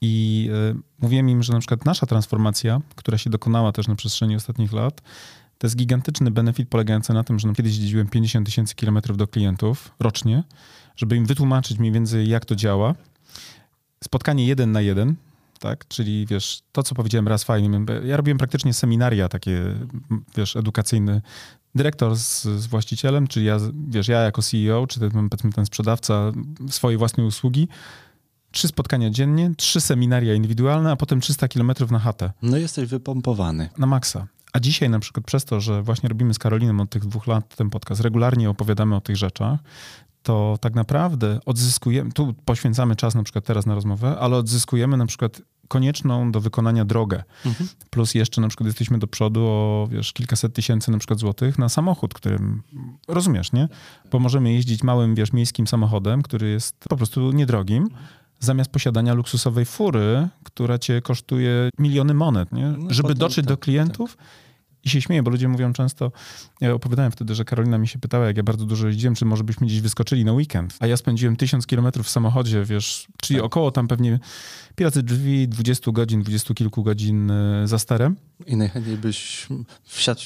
I 0.00 0.48
y, 0.72 0.80
mówiłem 0.98 1.28
im, 1.28 1.42
że 1.42 1.52
na 1.52 1.58
przykład 1.58 1.84
nasza 1.84 2.06
transformacja, 2.06 2.80
która 2.96 3.18
się 3.18 3.30
dokonała 3.30 3.72
też 3.72 3.88
na 3.88 3.94
przestrzeni 3.94 4.36
ostatnich 4.36 4.72
lat, 4.72 5.02
to 5.58 5.66
jest 5.66 5.76
gigantyczny 5.76 6.30
benefit 6.30 6.68
polegający 6.68 7.12
na 7.12 7.24
tym, 7.24 7.38
że 7.38 7.48
no 7.48 7.54
kiedyś 7.54 7.74
dziedziłem 7.74 8.08
50 8.08 8.46
tysięcy 8.46 8.74
kilometrów 8.74 9.16
do 9.16 9.26
klientów 9.26 9.90
rocznie, 10.00 10.42
żeby 10.96 11.16
im 11.16 11.26
wytłumaczyć 11.26 11.78
mniej 11.78 11.92
więcej, 11.92 12.28
jak 12.28 12.44
to 12.44 12.56
działa. 12.56 12.94
Spotkanie 14.04 14.46
jeden 14.46 14.72
na 14.72 14.80
jeden, 14.80 15.14
tak? 15.60 15.88
Czyli 15.88 16.26
wiesz, 16.26 16.62
to 16.72 16.82
co 16.82 16.94
powiedziałem 16.94 17.28
raz 17.28 17.44
fajnie, 17.44 17.80
ja 18.04 18.16
robiłem 18.16 18.38
praktycznie 18.38 18.74
seminaria 18.74 19.28
takie, 19.28 19.74
wiesz, 20.36 20.56
edukacyjne. 20.56 21.22
Dyrektor 21.74 22.16
z, 22.16 22.42
z 22.42 22.66
właścicielem, 22.66 23.26
czyli 23.26 23.46
ja, 23.46 23.58
wiesz, 23.88 24.08
ja 24.08 24.20
jako 24.20 24.42
CEO, 24.42 24.86
czy 24.86 25.00
ten, 25.00 25.52
ten 25.54 25.66
sprzedawca 25.66 26.32
swojej 26.68 26.98
własnej 26.98 27.26
usługi, 27.26 27.68
trzy 28.50 28.68
spotkania 28.68 29.10
dziennie, 29.10 29.52
trzy 29.56 29.80
seminaria 29.80 30.34
indywidualne, 30.34 30.90
a 30.90 30.96
potem 30.96 31.20
300 31.20 31.48
kilometrów 31.48 31.90
na 31.90 31.98
chatę. 31.98 32.32
No 32.42 32.56
jesteś 32.56 32.88
wypompowany. 32.88 33.68
Na 33.78 33.86
maksa. 33.86 34.26
A 34.52 34.60
dzisiaj 34.60 34.90
na 34.90 34.98
przykład 34.98 35.26
przez 35.26 35.44
to, 35.44 35.60
że 35.60 35.82
właśnie 35.82 36.08
robimy 36.08 36.34
z 36.34 36.38
Karoliną 36.38 36.82
od 36.82 36.90
tych 36.90 37.06
dwóch 37.06 37.26
lat 37.26 37.56
ten 37.56 37.70
podcast, 37.70 38.00
regularnie 38.00 38.50
opowiadamy 38.50 38.96
o 38.96 39.00
tych 39.00 39.16
rzeczach, 39.16 39.60
to 40.22 40.58
tak 40.60 40.74
naprawdę 40.74 41.40
odzyskujemy, 41.46 42.12
tu 42.12 42.34
poświęcamy 42.44 42.96
czas 42.96 43.14
na 43.14 43.22
przykład 43.22 43.44
teraz 43.44 43.66
na 43.66 43.74
rozmowę, 43.74 44.16
ale 44.20 44.36
odzyskujemy 44.36 44.96
na 44.96 45.06
przykład 45.06 45.42
konieczną 45.68 46.32
do 46.32 46.40
wykonania 46.40 46.84
drogę. 46.84 47.22
Mhm. 47.46 47.68
Plus 47.90 48.14
jeszcze 48.14 48.40
na 48.40 48.48
przykład 48.48 48.66
jesteśmy 48.66 48.98
do 48.98 49.06
przodu 49.06 49.46
o 49.46 49.88
wiesz, 49.90 50.12
kilkaset 50.12 50.54
tysięcy 50.54 50.90
na 50.90 50.98
przykład 50.98 51.18
złotych 51.18 51.58
na 51.58 51.68
samochód, 51.68 52.14
którym 52.14 52.62
rozumiesz, 53.08 53.52
nie? 53.52 53.68
Bo 54.10 54.18
możemy 54.18 54.52
jeździć 54.52 54.82
małym, 54.82 55.14
wiesz, 55.14 55.32
miejskim 55.32 55.66
samochodem, 55.66 56.22
który 56.22 56.48
jest 56.48 56.76
po 56.88 56.96
prostu 56.96 57.32
niedrogim, 57.32 57.88
zamiast 58.40 58.70
posiadania 58.70 59.14
luksusowej 59.14 59.64
fury, 59.64 60.28
która 60.44 60.78
cię 60.78 61.02
kosztuje 61.02 61.70
miliony 61.78 62.14
monet, 62.14 62.52
nie? 62.52 62.66
No, 62.66 62.94
Żeby 62.94 63.14
dotrzeć 63.14 63.44
tak, 63.44 63.48
do 63.48 63.56
klientów, 63.56 64.16
tak 64.16 64.26
i 64.84 64.90
się 64.90 65.02
śmieję, 65.02 65.22
bo 65.22 65.30
ludzie 65.30 65.48
mówią 65.48 65.72
często, 65.72 66.12
ja 66.60 66.74
opowiadałem 66.74 67.12
wtedy, 67.12 67.34
że 67.34 67.44
Karolina 67.44 67.78
mi 67.78 67.88
się 67.88 67.98
pytała, 67.98 68.26
jak 68.26 68.36
ja 68.36 68.42
bardzo 68.42 68.66
dużo 68.66 68.86
jeździłem, 68.86 69.14
czy 69.14 69.24
może 69.24 69.44
byśmy 69.44 69.66
gdzieś 69.66 69.80
wyskoczyli 69.80 70.24
na 70.24 70.32
weekend. 70.32 70.76
A 70.80 70.86
ja 70.86 70.96
spędziłem 70.96 71.36
tysiąc 71.36 71.66
kilometrów 71.66 72.06
w 72.06 72.10
samochodzie, 72.10 72.64
wiesz, 72.64 73.06
czyli 73.22 73.38
tak. 73.38 73.46
około 73.46 73.70
tam 73.70 73.88
pewnie 73.88 74.18
pracy 74.76 75.02
drzwi, 75.02 75.48
20 75.48 75.92
godzin, 75.92 76.22
20 76.22 76.54
kilku 76.54 76.82
godzin 76.82 77.30
e, 77.30 77.68
za 77.68 77.78
sterem. 77.78 78.16
I 78.46 78.56
najchętniej 78.56 78.96
byś 78.96 79.46
wsiadł 79.84 80.20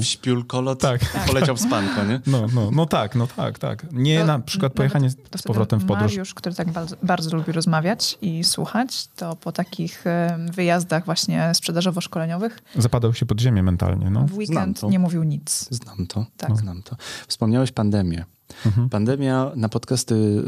w 0.00 0.04
śpiulkolot 0.04 0.80
tak. 0.80 1.00
poleciał 1.26 1.56
w 1.56 1.60
spanko, 1.60 2.04
nie? 2.04 2.20
No, 2.26 2.46
no, 2.54 2.70
no 2.70 2.86
tak, 2.86 3.14
no 3.14 3.26
tak, 3.26 3.58
tak. 3.58 3.92
Nie 3.92 4.20
to, 4.20 4.26
na 4.26 4.38
przykład 4.38 4.72
pojechanie 4.72 5.10
z 5.10 5.42
powrotem 5.44 5.80
w 5.80 5.86
podróż. 5.86 6.12
Mariusz, 6.12 6.34
który 6.34 6.54
tak 6.54 6.70
bardzo, 6.70 6.96
bardzo 7.02 7.36
lubi 7.36 7.52
rozmawiać 7.52 8.18
i 8.22 8.44
słuchać, 8.44 9.08
to 9.16 9.36
po 9.36 9.52
takich 9.52 10.06
e, 10.06 10.38
wyjazdach 10.52 11.04
właśnie 11.04 11.50
sprzedażowo-szkoleniowych 11.54 12.58
zapadał 12.76 13.14
się 13.14 13.26
pod 13.26 13.40
ziemię 13.40 13.62
mentalnie. 13.62 14.10
No. 14.10 14.26
W 14.26 14.34
weekend 14.34 14.82
nie 14.82 14.98
mówił 14.98 15.22
nic. 15.22 15.68
Znam 15.70 16.06
to, 16.06 16.26
tak. 16.36 16.50
No. 16.50 16.56
znam 16.56 16.82
to. 16.82 16.96
Wspomniałeś 17.28 17.72
pandemię. 17.72 18.24
Mhm. 18.66 18.88
Pandemia 18.88 19.50
na 19.56 19.68
podcasty 19.68 20.42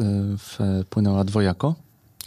e, 0.61 0.83
wpłynęła 0.85 1.25
dwojako. 1.25 1.75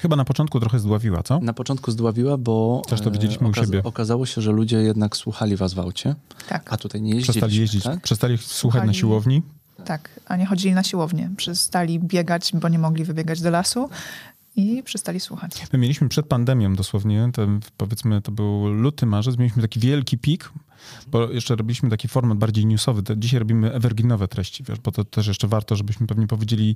Chyba 0.02 0.16
na 0.16 0.26
początku 0.26 0.60
trochę 0.60 0.80
zdławiła, 0.80 1.24
co? 1.24 1.40
Na 1.40 1.54
początku 1.54 1.92
zdławiła, 1.92 2.38
bo 2.38 2.82
Też 2.88 3.02
to 3.02 3.12
widzieliśmy 3.12 3.48
okaz- 3.48 3.62
u 3.62 3.66
siebie. 3.66 3.82
okazało 3.84 4.26
się, 4.26 4.42
że 4.42 4.52
ludzie 4.52 4.78
jednak 4.78 5.18
słuchali 5.18 5.56
was 5.56 5.74
w 5.74 5.80
aucie, 5.80 6.16
tak. 6.50 6.74
a 6.74 6.78
tutaj 6.78 7.02
nie 7.02 7.10
jeździli. 7.16 7.32
Przestali 7.32 7.56
jeździć, 7.58 7.84
tak? 7.84 8.02
przestali 8.02 8.38
słuchać 8.38 8.58
słuchali, 8.58 8.88
na 8.88 8.94
siłowni. 8.94 9.42
Tak, 9.86 10.10
a 10.28 10.36
nie 10.36 10.46
chodzili 10.46 10.74
na 10.76 10.84
siłownię. 10.84 11.30
Przestali 11.38 12.00
biegać, 12.00 12.52
bo 12.54 12.70
nie 12.70 12.80
mogli 12.80 13.04
wybiegać 13.04 13.42
do 13.42 13.50
lasu 13.50 13.90
i 14.62 14.84
przestali 14.84 15.20
słuchać. 15.20 15.52
My 15.74 15.80
mieliśmy 15.80 16.10
przed 16.10 16.28
pandemią 16.28 16.74
dosłownie, 16.74 17.30
powiedzmy 17.78 18.22
to 18.22 18.32
był 18.32 18.68
luty, 18.68 19.06
marzec, 19.06 19.38
mieliśmy 19.38 19.62
taki 19.62 19.80
wielki 19.80 20.18
pik, 20.18 20.52
bo 21.08 21.30
jeszcze 21.30 21.56
robiliśmy 21.56 21.90
taki 21.90 22.08
format 22.08 22.38
bardziej 22.38 22.66
newsowy. 22.66 23.04
Dzisiaj 23.18 23.40
robimy 23.40 23.74
evergreenowe 23.74 24.28
treści, 24.28 24.64
wiesz, 24.64 24.80
bo 24.80 24.92
to 24.92 25.06
też 25.06 25.28
jeszcze 25.28 25.48
warto, 25.48 25.76
żebyśmy 25.76 26.08
pewnie 26.08 26.28
powiedzieli, 26.28 26.76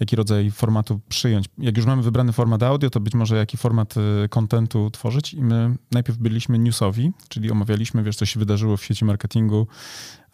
jaki 0.00 0.16
rodzaj 0.16 0.50
formatu 0.50 1.00
przyjąć. 1.08 1.46
Jak 1.58 1.76
już 1.76 1.86
mamy 1.86 2.02
wybrany 2.02 2.32
format 2.32 2.62
audio, 2.62 2.90
to 2.90 3.00
być 3.00 3.14
może 3.14 3.36
jaki 3.36 3.56
format 3.56 3.94
y, 3.96 4.28
kontentu 4.28 4.90
tworzyć 4.90 5.34
i 5.34 5.42
my 5.42 5.76
najpierw 5.90 6.18
byliśmy 6.18 6.58
newsowi, 6.58 7.12
czyli 7.28 7.50
omawialiśmy, 7.50 8.02
wiesz, 8.02 8.16
co 8.16 8.26
się 8.26 8.40
wydarzyło 8.40 8.76
w 8.76 8.84
sieci 8.84 9.04
marketingu 9.04 9.66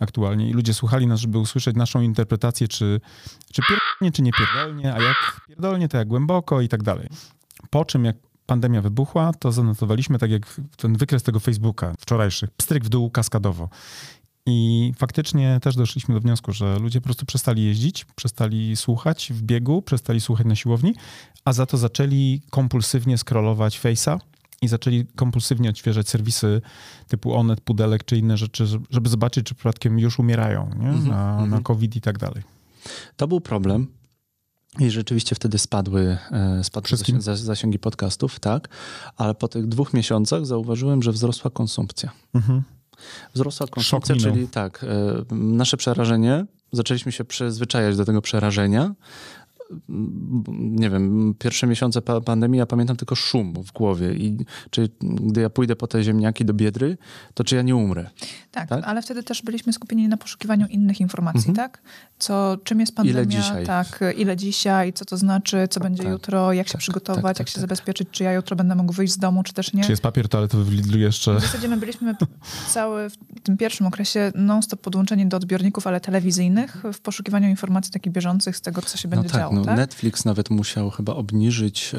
aktualnie 0.00 0.50
i 0.50 0.52
ludzie 0.52 0.74
słuchali 0.74 1.06
nas, 1.06 1.20
żeby 1.20 1.38
usłyszeć 1.38 1.76
naszą 1.76 2.00
interpretację, 2.00 2.68
czy, 2.68 3.00
czy 3.52 3.62
pierdolnie, 4.00 4.12
czy 4.12 4.22
nie 4.22 4.32
pierdolnie, 4.32 4.94
a 4.94 5.02
jak 5.02 5.40
pierdolnie, 5.48 5.88
to 5.88 5.96
jak 5.96 6.08
głęboko 6.08 6.60
i 6.60 6.68
tak 6.68 6.82
dalej. 6.82 7.08
Po 7.70 7.84
czym 7.84 8.04
jak 8.04 8.16
pandemia 8.46 8.82
wybuchła, 8.82 9.32
to 9.32 9.52
zanotowaliśmy 9.52 10.18
tak 10.18 10.30
jak 10.30 10.60
ten 10.76 10.96
wykres 10.96 11.22
tego 11.22 11.40
Facebooka 11.40 11.94
wczorajszy, 11.98 12.48
pstryk 12.56 12.84
w 12.84 12.88
dół 12.88 13.10
kaskadowo. 13.10 13.68
I 14.46 14.92
faktycznie 14.98 15.58
też 15.62 15.76
doszliśmy 15.76 16.14
do 16.14 16.20
wniosku, 16.20 16.52
że 16.52 16.78
ludzie 16.78 17.00
po 17.00 17.04
prostu 17.04 17.26
przestali 17.26 17.64
jeździć, 17.64 18.04
przestali 18.04 18.76
słuchać 18.76 19.32
w 19.32 19.42
biegu, 19.42 19.82
przestali 19.82 20.20
słuchać 20.20 20.46
na 20.46 20.56
siłowni, 20.56 20.94
a 21.44 21.52
za 21.52 21.66
to 21.66 21.76
zaczęli 21.76 22.40
kompulsywnie 22.50 23.18
scrollować 23.18 23.80
Face'a 23.80 24.18
i 24.62 24.68
zaczęli 24.68 25.06
kompulsywnie 25.16 25.70
odświeżać 25.70 26.08
serwisy 26.08 26.60
typu 27.08 27.34
Onet, 27.34 27.60
Pudelek 27.60 28.04
czy 28.04 28.16
inne 28.16 28.36
rzeczy, 28.36 28.66
żeby 28.90 29.08
zobaczyć, 29.08 29.46
czy 29.46 29.54
przypadkiem 29.54 29.98
już 29.98 30.18
umierają 30.18 30.70
nie? 30.78 30.88
-hmm, 30.88 31.06
na, 31.06 31.34
mm 31.34 31.46
-hmm. 31.46 31.50
na 31.50 31.60
COVID 31.60 31.96
i 31.96 32.00
tak 32.00 32.18
dalej. 32.18 32.42
To 33.16 33.28
był 33.28 33.40
problem, 33.40 33.86
i 34.78 34.90
rzeczywiście 34.90 35.34
wtedy 35.34 35.58
spadły, 35.58 36.18
e, 36.30 36.64
spadły 36.64 36.98
zasięgi 37.20 37.78
podcastów, 37.78 38.40
tak, 38.40 38.68
ale 39.16 39.34
po 39.34 39.48
tych 39.48 39.66
dwóch 39.66 39.94
miesiącach 39.94 40.46
zauważyłem, 40.46 41.02
że 41.02 41.12
wzrosła 41.12 41.50
konsumpcja. 41.50 42.10
Mhm. 42.34 42.62
Wzrosła 43.34 43.66
konsumpcja, 43.66 44.16
czyli 44.16 44.48
tak, 44.48 44.84
e, 44.84 45.34
nasze 45.34 45.76
przerażenie, 45.76 46.46
zaczęliśmy 46.72 47.12
się 47.12 47.24
przyzwyczajać 47.24 47.96
do 47.96 48.04
tego 48.04 48.22
przerażenia, 48.22 48.94
nie 50.48 50.90
wiem, 50.90 51.34
pierwsze 51.38 51.66
miesiące 51.66 52.02
pandemii, 52.02 52.58
ja 52.58 52.66
pamiętam 52.66 52.96
tylko 52.96 53.14
szum 53.14 53.54
w 53.64 53.72
głowie 53.72 54.14
i 54.14 54.46
czy 54.70 54.88
gdy 55.00 55.40
ja 55.40 55.50
pójdę 55.50 55.76
po 55.76 55.86
te 55.86 56.04
ziemniaki 56.04 56.44
do 56.44 56.54
Biedry, 56.54 56.98
to 57.34 57.44
czy 57.44 57.56
ja 57.56 57.62
nie 57.62 57.76
umrę. 57.76 58.10
Tak, 58.50 58.68
tak? 58.68 58.84
ale 58.84 59.02
wtedy 59.02 59.22
też 59.22 59.42
byliśmy 59.42 59.72
skupieni 59.72 60.08
na 60.08 60.16
poszukiwaniu 60.16 60.66
innych 60.66 61.00
informacji, 61.00 61.48
mhm. 61.48 61.56
tak? 61.56 61.82
Co, 62.18 62.56
czym 62.64 62.80
jest 62.80 62.94
pandemia, 62.94 63.20
ile 63.20 63.26
dzisiaj? 63.26 63.66
tak, 63.66 64.00
ile 64.16 64.36
dzisiaj, 64.36 64.92
co 64.92 65.04
to 65.04 65.16
znaczy, 65.16 65.68
co 65.70 65.80
będzie 65.80 66.02
tak, 66.02 66.12
jutro, 66.12 66.52
jak 66.52 66.66
tak, 66.66 66.72
się 66.72 66.78
przygotować, 66.78 67.36
tak, 67.36 67.38
jak 67.38 67.48
się 67.48 67.54
tak. 67.54 67.60
zabezpieczyć, 67.60 68.08
czy 68.10 68.24
ja 68.24 68.32
jutro 68.32 68.56
będę 68.56 68.74
mógł 68.74 68.92
wyjść 68.92 69.12
z 69.12 69.18
domu, 69.18 69.42
czy 69.42 69.52
też 69.52 69.72
nie. 69.72 69.84
Czy 69.84 69.92
jest 69.92 70.02
papier 70.02 70.28
toaletowy 70.28 70.64
w 70.64 70.72
Lidlu 70.72 70.98
jeszcze? 70.98 71.34
W 71.34 71.40
zasadzie 71.40 71.68
my 71.68 71.76
byliśmy 71.76 72.14
cały 72.68 73.10
w 73.10 73.16
tym 73.42 73.56
pierwszym 73.56 73.86
okresie 73.86 74.32
non-stop 74.34 74.80
podłączeni 74.80 75.26
do 75.26 75.36
odbiorników, 75.36 75.86
ale 75.86 76.00
telewizyjnych 76.00 76.82
w 76.92 77.00
poszukiwaniu 77.00 77.48
informacji 77.48 77.92
takich 77.92 78.12
bieżących 78.12 78.56
z 78.56 78.60
tego, 78.60 78.82
co 78.82 78.98
się 78.98 79.08
będzie 79.08 79.28
no 79.28 79.38
działo. 79.38 79.54
No, 79.54 79.59
tak? 79.64 79.76
Netflix 79.76 80.24
nawet 80.24 80.50
musiał 80.50 80.90
chyba 80.90 81.14
obniżyć 81.14 81.92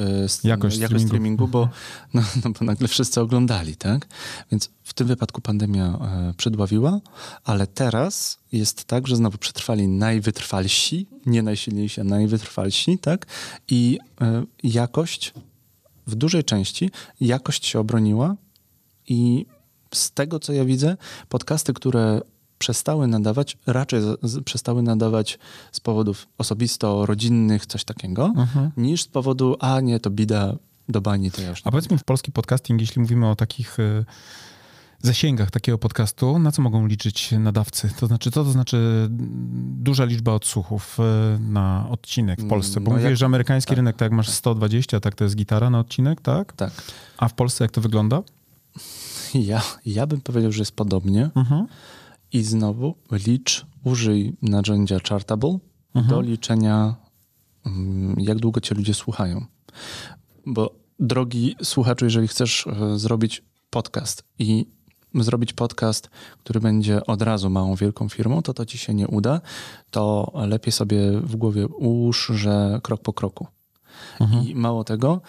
e, 0.43 0.47
jakość, 0.47 0.77
jakość 0.77 1.05
streamingu, 1.05 1.47
bo, 1.47 1.69
no, 2.13 2.21
no, 2.45 2.51
bo 2.59 2.65
nagle 2.65 2.87
wszyscy 2.87 3.21
oglądali, 3.21 3.75
tak? 3.75 4.07
Więc 4.51 4.69
w 4.83 4.93
tym 4.93 5.07
wypadku 5.07 5.41
pandemia 5.41 5.85
e, 5.85 6.33
przedławiła, 6.37 6.99
ale 7.43 7.67
teraz 7.67 8.39
jest 8.51 8.83
tak, 8.83 9.07
że 9.07 9.15
znowu 9.15 9.37
przetrwali 9.37 9.87
najwytrwalsi, 9.87 11.07
nie 11.25 11.43
najsilniejsi, 11.43 12.01
a 12.01 12.03
najwytrwalsi, 12.03 12.97
tak? 12.97 13.25
I 13.67 13.99
e, 14.21 14.43
jakość 14.63 15.33
w 16.07 16.15
dużej 16.15 16.43
części, 16.43 16.91
jakość 17.21 17.65
się 17.65 17.79
obroniła 17.79 18.35
i 19.07 19.45
z 19.93 20.11
tego, 20.11 20.39
co 20.39 20.53
ja 20.53 20.65
widzę, 20.65 20.97
podcasty, 21.29 21.73
które 21.73 22.21
przestały 22.61 23.07
nadawać, 23.07 23.57
raczej 23.65 24.01
z, 24.23 24.43
przestały 24.43 24.83
nadawać 24.83 25.39
z 25.71 25.79
powodów 25.79 26.27
osobisto-rodzinnych, 26.37 27.65
coś 27.65 27.83
takiego, 27.83 28.33
mhm. 28.37 28.71
niż 28.77 29.03
z 29.03 29.07
powodu, 29.07 29.55
a 29.59 29.81
nie, 29.81 29.99
to 29.99 30.09
bida 30.09 30.55
do 30.89 31.01
bani, 31.01 31.31
to 31.31 31.41
ja 31.41 31.49
już 31.49 31.61
A 31.63 31.71
powiedz 31.71 31.89
mi, 31.89 31.97
w 31.97 32.03
polski 32.03 32.31
podcasting, 32.31 32.81
jeśli 32.81 33.01
mówimy 33.01 33.29
o 33.29 33.35
takich 33.35 33.79
y, 33.79 34.05
zasięgach 35.01 35.51
takiego 35.51 35.77
podcastu, 35.77 36.39
na 36.39 36.51
co 36.51 36.61
mogą 36.61 36.87
liczyć 36.87 37.31
nadawcy? 37.31 37.89
To 37.99 38.07
znaczy, 38.07 38.31
co 38.31 38.43
to 38.43 38.51
znaczy 38.51 39.07
duża 39.79 40.05
liczba 40.05 40.33
odsłuchów 40.33 40.97
y, 40.99 41.39
na 41.39 41.87
odcinek 41.89 42.41
w 42.41 42.47
Polsce? 42.47 42.79
Bo 42.79 42.91
no 42.91 42.97
mówisz, 42.97 43.09
jak, 43.09 43.17
że 43.17 43.25
amerykański 43.25 43.69
tak, 43.69 43.77
rynek, 43.77 43.95
tak 43.95 44.05
jak 44.05 44.11
masz 44.11 44.29
120, 44.29 44.99
tak 44.99 45.15
to 45.15 45.23
jest 45.23 45.35
gitara 45.35 45.69
na 45.69 45.79
odcinek, 45.79 46.21
tak? 46.21 46.53
Tak. 46.53 46.71
A 47.17 47.27
w 47.27 47.33
Polsce 47.33 47.63
jak 47.63 47.71
to 47.71 47.81
wygląda? 47.81 48.21
Ja, 49.33 49.61
ja 49.85 50.07
bym 50.07 50.21
powiedział, 50.21 50.51
że 50.51 50.61
jest 50.61 50.71
podobnie. 50.71 51.29
Mhm. 51.35 51.67
I 52.33 52.43
znowu 52.43 52.95
licz, 53.11 53.65
użyj 53.83 54.33
narzędzia 54.41 54.97
Chartable 55.09 55.57
mhm. 55.95 56.07
do 56.07 56.21
liczenia, 56.21 56.95
mm, 57.65 58.15
jak 58.19 58.39
długo 58.39 58.61
cię 58.61 58.75
ludzie 58.75 58.93
słuchają. 58.93 59.45
Bo 60.45 60.75
drogi 60.99 61.55
słuchaczu, 61.63 62.05
jeżeli 62.05 62.27
chcesz 62.27 62.67
e, 62.67 62.99
zrobić 62.99 63.43
podcast 63.69 64.23
i 64.39 64.65
zrobić 65.15 65.53
podcast, 65.53 66.09
który 66.39 66.59
będzie 66.59 67.05
od 67.05 67.21
razu 67.21 67.49
małą, 67.49 67.75
wielką 67.75 68.09
firmą, 68.09 68.41
to 68.41 68.53
to 68.53 68.65
ci 68.65 68.77
się 68.77 68.93
nie 68.93 69.07
uda, 69.07 69.41
to 69.91 70.31
lepiej 70.35 70.71
sobie 70.71 71.11
w 71.11 71.35
głowie 71.35 71.67
ułóż, 71.67 72.31
że 72.35 72.79
krok 72.83 73.01
po 73.01 73.13
kroku. 73.13 73.47
Mhm. 74.19 74.47
I 74.47 74.55
mało 74.55 74.83
tego, 74.83 75.21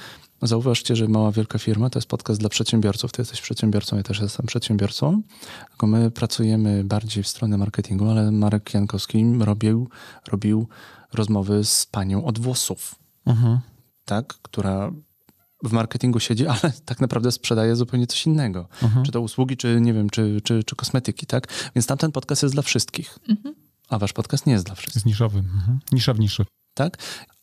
Zauważcie, 0.43 0.97
że 0.97 1.09
mała, 1.09 1.32
wielka 1.32 1.59
firma 1.59 1.90
to 1.90 1.99
jest 1.99 2.09
podcast 2.09 2.40
dla 2.40 2.49
przedsiębiorców. 2.49 3.12
Ty 3.12 3.22
jesteś 3.22 3.40
przedsiębiorcą, 3.40 3.97
ja 3.97 4.03
też 4.03 4.20
jestem 4.20 4.47
przedsiębiorcą. 4.47 5.22
Tylko 5.70 5.86
my 5.86 6.11
pracujemy 6.11 6.84
bardziej 6.84 7.22
w 7.22 7.28
stronę 7.28 7.59
marketingu, 7.59 8.11
ale 8.11 8.30
Marek 8.30 8.74
Jankowski 8.74 9.24
robił, 9.38 9.88
robił 10.28 10.68
rozmowy 11.12 11.64
z 11.64 11.86
panią 11.86 12.24
od 12.24 12.38
włosów. 12.38 12.95
Mhm. 13.26 13.59
Tak, 14.05 14.26
która 14.26 14.93
w 15.62 15.72
marketingu 15.72 16.20
siedzi, 16.20 16.47
ale 16.47 16.72
tak 16.84 17.01
naprawdę 17.01 17.32
sprzedaje 17.32 17.76
zupełnie 17.76 18.07
coś 18.07 18.26
innego. 18.26 18.68
Mhm. 18.82 19.05
Czy 19.05 19.12
to 19.12 19.20
usługi, 19.20 19.57
czy 19.57 19.80
nie 19.80 19.95
wiem, 19.95 20.11
czy, 20.11 20.40
czy, 20.45 20.64
czy 20.64 20.76
kosmetyki, 20.76 21.26
tak? 21.26 21.70
Więc 21.74 21.86
tamten 21.86 22.12
podcast 22.12 22.43
jest 22.43 22.55
dla 22.55 22.62
wszystkich. 22.62 23.18
Mhm. 23.28 23.55
A 23.88 23.99
wasz 23.99 24.12
podcast 24.12 24.47
nie 24.47 24.53
jest 24.53 24.66
dla 24.66 24.74
wszystkich. 24.74 24.97
Jest 24.97 25.07
niszowy. 25.07 25.38
Mhm. 25.38 25.78
Nisza 25.93 26.14
w 26.14 26.20
niszy. 26.20 26.45
Tak? 26.74 26.99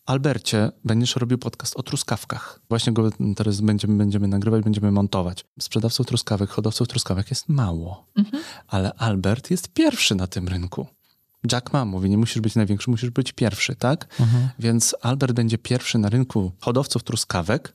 Albercie, 0.10 0.72
będziesz 0.86 1.16
robił 1.16 1.38
podcast 1.38 1.78
o 1.78 1.84
truskawkach. 1.84 2.60
Właśnie 2.70 2.94
go 2.94 3.10
teraz 3.36 3.62
będziemy, 3.62 3.98
będziemy 3.98 4.28
nagrywać, 4.28 4.64
będziemy 4.64 4.92
montować. 4.92 5.46
Sprzedawców 5.60 6.08
truskawek, 6.08 6.50
hodowców 6.50 6.88
truskawek 6.88 7.30
jest 7.30 7.50
mało, 7.50 8.06
mhm. 8.16 8.44
ale 8.68 8.94
Albert 8.94 9.52
jest 9.52 9.74
pierwszy 9.74 10.16
na 10.16 10.28
tym 10.28 10.48
rynku. 10.48 10.88
Jack 11.52 11.74
Ma 11.74 11.86
mówi, 11.86 12.10
nie 12.10 12.18
musisz 12.18 12.42
być 12.42 12.56
największy, 12.56 12.92
musisz 12.92 13.10
być 13.10 13.32
pierwszy, 13.32 13.76
tak? 13.76 14.20
Mhm. 14.20 14.50
Więc 14.60 14.96
Albert 15.02 15.34
będzie 15.34 15.58
pierwszy 15.58 15.98
na 15.98 16.10
rynku 16.10 16.52
hodowców 16.60 17.04
truskawek. 17.04 17.74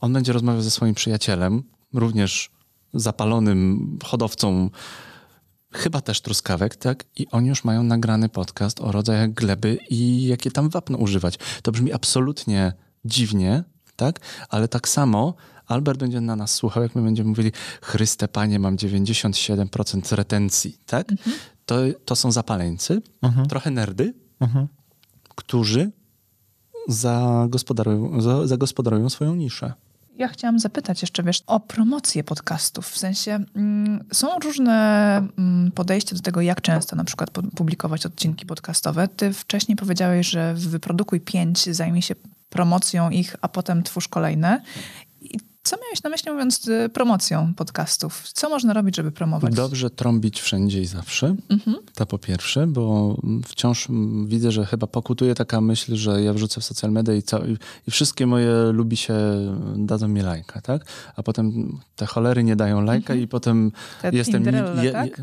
On 0.00 0.12
będzie 0.12 0.32
rozmawiał 0.32 0.62
ze 0.62 0.70
swoim 0.70 0.94
przyjacielem, 0.94 1.62
również 1.94 2.50
zapalonym 2.94 3.98
hodowcą 4.04 4.70
chyba 5.78 6.00
też 6.00 6.20
truskawek, 6.20 6.76
tak? 6.76 7.04
I 7.16 7.26
oni 7.30 7.48
już 7.48 7.64
mają 7.64 7.82
nagrany 7.82 8.28
podcast 8.28 8.80
o 8.80 8.92
rodzajach 8.92 9.32
gleby 9.32 9.78
i 9.90 10.26
jakie 10.26 10.50
tam 10.50 10.68
wapno 10.68 10.98
używać. 10.98 11.38
To 11.62 11.72
brzmi 11.72 11.92
absolutnie 11.92 12.72
dziwnie, 13.04 13.64
tak? 13.96 14.20
Ale 14.48 14.68
tak 14.68 14.88
samo 14.88 15.34
Albert 15.66 16.00
będzie 16.00 16.20
na 16.20 16.36
nas 16.36 16.54
słuchał, 16.54 16.82
jak 16.82 16.94
my 16.94 17.02
będziemy 17.02 17.28
mówili, 17.28 17.52
Chryste 17.82 18.28
Panie, 18.28 18.58
mam 18.58 18.76
97% 18.76 20.16
retencji, 20.16 20.78
tak? 20.86 21.12
Mhm. 21.12 21.36
To, 21.66 21.76
to 22.04 22.16
są 22.16 22.32
zapaleńcy, 22.32 23.02
mhm. 23.22 23.48
trochę 23.48 23.70
nerdy, 23.70 24.14
mhm. 24.40 24.68
którzy 25.36 25.90
zagospodarują, 26.88 28.20
zagospodarują 28.46 29.10
swoją 29.10 29.34
niszę. 29.34 29.72
Ja 30.18 30.28
chciałam 30.28 30.58
zapytać 30.58 31.02
jeszcze, 31.02 31.22
wiesz, 31.22 31.42
o 31.46 31.60
promocję 31.60 32.24
podcastów. 32.24 32.88
W 32.88 32.98
sensie 32.98 33.44
mm, 33.56 34.04
są 34.12 34.38
różne 34.38 34.72
mm, 35.38 35.72
podejścia 35.72 36.16
do 36.16 36.22
tego, 36.22 36.40
jak 36.40 36.60
często 36.60 36.96
na 36.96 37.04
przykład 37.04 37.30
publikować 37.56 38.06
odcinki 38.06 38.46
podcastowe. 38.46 39.08
Ty 39.08 39.32
wcześniej 39.32 39.76
powiedziałeś, 39.76 40.26
że 40.26 40.54
wyprodukuj 40.54 41.20
pięć, 41.20 41.64
zajmij 41.74 42.02
się 42.02 42.14
promocją 42.48 43.10
ich, 43.10 43.36
a 43.40 43.48
potem 43.48 43.82
twórz 43.82 44.08
kolejne. 44.08 44.62
Co 45.68 45.76
miałeś 45.76 46.02
na 46.02 46.10
myśli 46.10 46.32
mówiąc 46.32 46.68
y, 46.68 46.88
promocją 46.88 47.54
podcastów? 47.54 48.32
Co 48.32 48.48
można 48.48 48.72
robić, 48.72 48.96
żeby 48.96 49.12
promować? 49.12 49.54
Dobrze 49.54 49.90
trąbić 49.90 50.40
wszędzie 50.40 50.80
i 50.80 50.86
zawsze. 50.86 51.36
Mhm. 51.48 51.76
To 51.94 52.06
po 52.06 52.18
pierwsze, 52.18 52.66
bo 52.66 53.16
wciąż 53.46 53.88
widzę, 54.26 54.52
że 54.52 54.66
chyba 54.66 54.86
pokutuje 54.86 55.34
taka 55.34 55.60
myśl, 55.60 55.96
że 55.96 56.22
ja 56.22 56.32
wrzucę 56.32 56.60
w 56.60 56.64
social 56.64 56.92
media 56.92 57.14
i, 57.14 57.22
co, 57.22 57.46
i, 57.86 57.90
wszystkie 57.90 58.26
moje 58.26 58.52
lubi 58.72 58.96
się 58.96 59.14
dadzą 59.76 60.08
mi 60.08 60.20
lajka, 60.20 60.60
tak? 60.60 60.82
A 61.16 61.22
potem 61.22 61.78
te 61.96 62.06
cholery 62.06 62.44
nie 62.44 62.56
dają 62.56 62.80
lajka 62.80 63.12
mhm. 63.12 63.20
i 63.20 63.28
potem 63.28 63.72
te 64.02 64.10
jestem... 64.12 64.44
Je, 64.82 64.92
tak? 64.92 65.22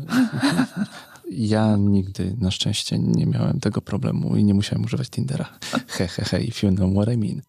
Ja 1.30 1.76
nigdy 1.76 2.36
na 2.40 2.50
szczęście 2.50 2.98
nie 2.98 3.26
miałem 3.26 3.60
tego 3.60 3.80
problemu 3.80 4.36
i 4.36 4.44
nie 4.44 4.54
musiałem 4.54 4.84
używać 4.84 5.10
Tindera. 5.10 5.48
He, 5.96 6.08
he, 6.08 6.24
he, 6.24 6.40
if 6.40 6.66
you 6.66 6.74
know 6.74 6.92
what 6.92 7.14
I 7.14 7.16
mean. 7.16 7.42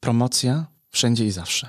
promocja 0.00 0.66
wszędzie 0.90 1.26
i 1.26 1.30
zawsze. 1.30 1.68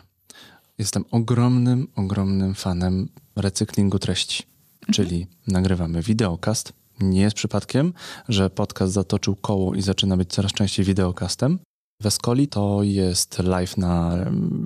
Jestem 0.77 1.05
ogromnym, 1.11 1.87
ogromnym 1.95 2.55
fanem 2.55 3.09
recyklingu 3.35 3.99
treści. 3.99 4.43
Czyli 4.91 5.27
nagrywamy 5.47 6.01
wideokast. 6.01 6.73
Nie 6.99 7.21
jest 7.21 7.35
przypadkiem, 7.35 7.93
że 8.29 8.49
podcast 8.49 8.93
zatoczył 8.93 9.35
koło 9.35 9.75
i 9.75 9.81
zaczyna 9.81 10.17
być 10.17 10.29
coraz 10.29 10.53
częściej 10.53 10.85
wideokastem. 10.85 11.59
W 12.01 12.05
Escoli 12.05 12.47
to 12.47 12.83
jest 12.83 13.39
live 13.39 13.77
na 13.77 14.17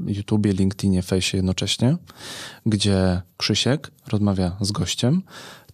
YouTubie, 0.08 0.54
LinkedInie, 0.54 1.02
Fejsie 1.02 1.38
jednocześnie, 1.38 1.98
gdzie 2.66 3.22
Krzysiek 3.38 3.92
rozmawia 4.08 4.58
z 4.62 4.72
gościem. 4.72 5.22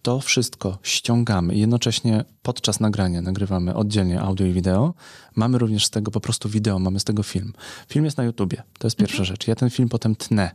To 0.06 0.20
wszystko 0.20 0.78
ściągamy 0.82 1.54
i 1.54 1.60
jednocześnie 1.60 2.24
podczas 2.42 2.80
nagrania 2.80 3.22
nagrywamy 3.22 3.74
oddzielnie 3.74 4.20
audio 4.20 4.46
i 4.46 4.52
wideo. 4.52 4.94
Mamy 5.36 5.58
również 5.58 5.86
z 5.86 5.90
tego 5.90 6.10
po 6.10 6.20
prostu 6.20 6.48
wideo, 6.48 6.78
mamy 6.78 7.00
z 7.00 7.04
tego 7.04 7.22
film. 7.22 7.52
Film 7.88 8.04
jest 8.04 8.16
na 8.16 8.24
YouTubie, 8.24 8.62
to 8.78 8.86
jest 8.86 8.96
pierwsza 8.96 9.24
rzecz. 9.24 9.48
Ja 9.48 9.54
ten 9.54 9.70
film 9.70 9.88
potem 9.88 10.16
tnę. 10.16 10.50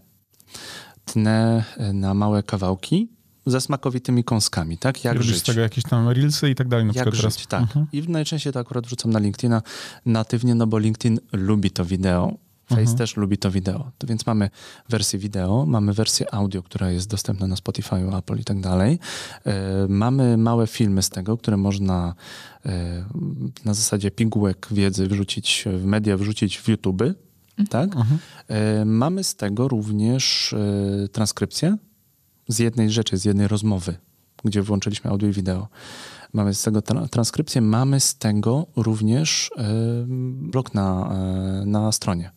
Tnę 1.06 1.64
e, 1.78 1.94
na 1.94 2.14
małe 2.14 2.44
kawałki 2.44 3.10
ze 3.46 3.62
smakowitymi 3.62 4.24
kąskami, 4.24 4.78
tak? 4.78 5.04
Jak 5.04 5.14
Robisz 5.14 5.28
żyć. 5.32 5.40
z 5.40 5.44
tego 5.44 5.62
jakieś 5.62 5.84
tam 5.84 6.10
reelsy 6.10 6.50
i 6.50 6.56
tak 6.56 6.68
dalej. 6.68 6.86
Na 6.86 6.94
Jak 6.96 7.16
żyć, 7.16 7.22
teraz. 7.22 7.48
tak. 7.48 7.62
Mhm. 7.62 7.88
I 7.92 8.02
najczęściej 8.02 8.54
to 8.54 8.60
akurat 8.60 8.86
wrzucam 8.86 9.12
na 9.12 9.20
LinkedIna 9.20 9.62
natywnie, 10.06 10.56
no 10.56 10.68
bo 10.68 10.78
LinkedIn 10.78 11.20
lubi 11.34 11.72
to 11.72 11.86
wideo. 11.86 12.34
Face 12.76 12.82
Mhm. 12.82 12.98
też 12.98 13.18
lubi 13.18 13.38
to 13.38 13.52
wideo. 13.52 13.92
Więc 14.08 14.26
mamy 14.26 14.50
wersję 14.90 15.20
wideo, 15.20 15.66
mamy 15.66 15.94
wersję 15.94 16.34
audio, 16.34 16.64
która 16.64 16.92
jest 16.92 17.10
dostępna 17.10 17.48
na 17.48 17.56
Spotify, 17.56 17.96
Apple 18.18 18.40
i 18.40 18.44
tak 18.44 18.60
dalej. 18.60 19.00
E, 19.46 19.52
mamy 19.90 20.38
małe 20.38 20.68
filmy 20.68 21.02
z 21.02 21.10
tego, 21.10 21.38
które 21.38 21.58
można 21.58 22.16
e, 22.66 23.06
na 23.66 23.74
zasadzie 23.74 24.12
pigułek 24.12 24.68
wiedzy 24.72 25.08
wrzucić 25.08 25.66
w 25.78 25.86
media, 25.86 26.18
wrzucić 26.18 26.58
w 26.60 26.68
YouTube. 26.68 27.04
Tak? 27.70 27.96
Mhm. 27.96 28.20
E, 28.48 28.86
mamy 28.86 29.24
z 29.24 29.36
tego 29.36 29.68
również 29.68 30.56
transkrypcję 31.12 31.78
z 32.48 32.60
jednej 32.60 32.90
rzeczy, 32.90 33.18
z 33.18 33.26
jednej 33.26 33.48
rozmowy, 33.48 33.96
gdzie 34.46 34.62
włączyliśmy 34.62 35.10
audio 35.12 35.30
i 35.30 35.32
wideo. 35.32 35.68
Mamy 36.34 36.54
z 36.54 36.62
tego 36.62 36.80
tra- 36.80 37.10
transkrypcję, 37.10 37.62
mamy 37.62 38.00
z 38.00 38.16
tego 38.16 38.68
również 38.76 39.52
blog 40.32 40.74
na, 40.74 41.14
na 41.66 41.92
stronie. 41.92 42.32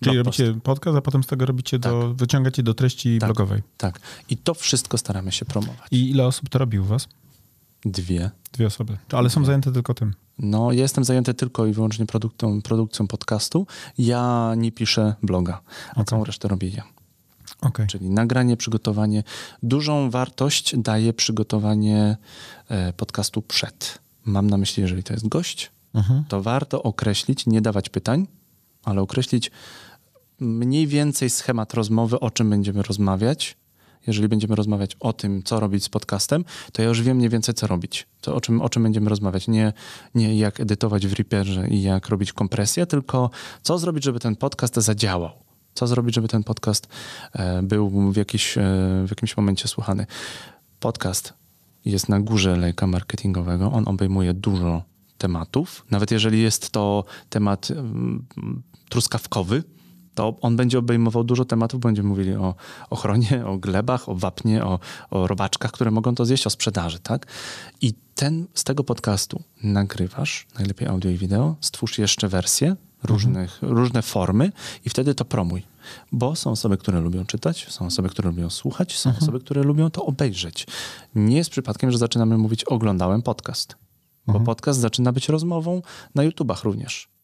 Czyli 0.00 0.14
Blog 0.16 0.26
post. 0.26 0.38
robicie 0.38 0.60
podcast, 0.60 0.96
a 0.98 1.00
potem 1.00 1.22
z 1.22 1.26
tego 1.26 1.46
robicie 1.46 1.78
do, 1.78 2.14
wyciągacie 2.14 2.62
do 2.62 2.74
treści 2.74 3.18
Tak. 3.18 3.28
blogowej. 3.28 3.62
Tak. 3.76 4.00
I 4.28 4.36
to 4.36 4.54
wszystko 4.54 4.98
staramy 4.98 5.32
się 5.32 5.44
promować. 5.44 5.88
I 5.90 6.10
ile 6.10 6.26
osób 6.26 6.48
to 6.48 6.58
robi 6.58 6.78
u 6.78 6.84
was? 6.84 7.08
Dwie. 7.84 8.30
Dwie 8.52 8.66
osoby. 8.66 8.96
Ale 9.12 9.30
są 9.30 9.44
zajęte 9.44 9.72
tylko 9.72 9.94
tym. 9.94 10.14
No, 10.38 10.72
ja 10.72 10.82
jestem 10.82 11.04
zajęty 11.04 11.34
tylko 11.34 11.66
i 11.66 11.72
wyłącznie 11.72 12.06
produkcją, 12.06 12.62
produkcją 12.62 13.06
podcastu. 13.06 13.66
Ja 13.98 14.52
nie 14.56 14.72
piszę 14.72 15.14
bloga, 15.22 15.60
a 15.88 15.92
Okej. 15.92 16.04
całą 16.04 16.24
resztę 16.24 16.48
robię 16.48 16.68
ja. 16.68 16.82
Okej. 17.60 17.86
Czyli 17.86 18.10
nagranie, 18.10 18.56
przygotowanie. 18.56 19.22
Dużą 19.62 20.10
wartość 20.10 20.76
daje 20.76 21.12
przygotowanie 21.12 22.16
e, 22.68 22.92
podcastu 22.92 23.42
przed. 23.42 23.98
Mam 24.24 24.50
na 24.50 24.56
myśli, 24.56 24.80
jeżeli 24.82 25.02
to 25.02 25.12
jest 25.12 25.28
gość, 25.28 25.70
Mhm. 25.94 26.24
to 26.28 26.42
warto 26.42 26.82
określić, 26.82 27.46
nie 27.46 27.60
dawać 27.60 27.88
pytań, 27.88 28.26
ale 28.84 29.00
określić 29.02 29.50
mniej 30.40 30.86
więcej 30.86 31.30
schemat 31.30 31.74
rozmowy, 31.74 32.20
o 32.20 32.30
czym 32.30 32.50
będziemy 32.50 32.82
rozmawiać. 32.82 33.56
Jeżeli 34.06 34.28
będziemy 34.28 34.54
rozmawiać 34.56 34.96
o 35.00 35.12
tym, 35.12 35.42
co 35.42 35.60
robić 35.60 35.84
z 35.84 35.88
podcastem, 35.88 36.44
to 36.72 36.82
ja 36.82 36.88
już 36.88 37.02
wiem 37.02 37.16
mniej 37.16 37.30
więcej, 37.30 37.54
co 37.54 37.66
robić. 37.66 38.06
To 38.20 38.34
o 38.34 38.40
czym, 38.40 38.60
o 38.60 38.68
czym 38.68 38.82
będziemy 38.82 39.10
rozmawiać. 39.10 39.48
Nie, 39.48 39.72
nie 40.14 40.38
jak 40.38 40.60
edytować 40.60 41.06
w 41.06 41.12
Reaperze 41.12 41.68
i 41.68 41.82
jak 41.82 42.08
robić 42.08 42.32
kompresję, 42.32 42.86
tylko 42.86 43.30
co 43.62 43.78
zrobić, 43.78 44.04
żeby 44.04 44.20
ten 44.20 44.36
podcast 44.36 44.74
zadziałał. 44.74 45.30
Co 45.74 45.86
zrobić, 45.86 46.14
żeby 46.14 46.28
ten 46.28 46.44
podcast 46.44 46.88
e, 47.32 47.62
był 47.62 48.12
w, 48.12 48.16
jakiś, 48.16 48.58
e, 48.58 48.60
w 49.06 49.10
jakimś 49.10 49.36
momencie 49.36 49.68
słuchany. 49.68 50.06
Podcast 50.80 51.32
jest 51.84 52.08
na 52.08 52.20
górze 52.20 52.56
lejka 52.56 52.86
marketingowego. 52.86 53.72
On 53.72 53.88
obejmuje 53.88 54.34
dużo 54.34 54.82
tematów. 55.18 55.86
Nawet 55.90 56.10
jeżeli 56.10 56.42
jest 56.42 56.70
to 56.70 57.04
temat 57.30 57.70
mm, 57.70 58.26
truskawkowy, 58.88 59.62
to 60.16 60.36
on 60.40 60.56
będzie 60.56 60.78
obejmował 60.78 61.24
dużo 61.24 61.44
tematów. 61.44 61.80
Będziemy 61.80 62.08
mówili 62.08 62.34
o 62.34 62.54
ochronie, 62.90 63.46
o 63.46 63.58
glebach, 63.58 64.08
o 64.08 64.14
wapnie, 64.14 64.64
o, 64.64 64.78
o 65.10 65.26
robaczkach, 65.26 65.72
które 65.72 65.90
mogą 65.90 66.14
to 66.14 66.24
zjeść, 66.24 66.46
o 66.46 66.50
sprzedaży, 66.50 66.98
tak? 66.98 67.26
I 67.80 67.94
ten, 68.14 68.46
z 68.54 68.64
tego 68.64 68.84
podcastu 68.84 69.42
nagrywasz, 69.62 70.46
najlepiej 70.58 70.88
audio 70.88 71.10
i 71.10 71.16
wideo, 71.16 71.56
stwórz 71.60 71.98
jeszcze 71.98 72.28
wersje, 72.28 72.76
różnych, 73.02 73.58
różne 73.62 74.02
formy 74.02 74.52
i 74.84 74.90
wtedy 74.90 75.14
to 75.14 75.24
promuj. 75.24 75.62
Bo 76.12 76.36
są 76.36 76.50
osoby, 76.50 76.76
które 76.76 77.00
lubią 77.00 77.26
czytać, 77.26 77.66
są 77.70 77.86
osoby, 77.86 78.08
które 78.08 78.30
lubią 78.30 78.50
słuchać, 78.50 78.98
są 78.98 79.12
osoby, 79.22 79.40
które 79.40 79.62
lubią 79.62 79.90
to 79.90 80.04
obejrzeć. 80.04 80.66
Nie 81.14 81.36
jest 81.36 81.50
przypadkiem, 81.50 81.90
że 81.90 81.98
zaczynamy 81.98 82.38
mówić 82.38 82.64
oglądałem 82.64 83.22
podcast. 83.22 83.76
Bo 84.26 84.40
podcast 84.40 84.80
zaczyna 84.80 85.12
być 85.12 85.28
rozmową 85.28 85.82
na 86.14 86.22
YouTubach 86.22 86.64
również. 86.64 87.15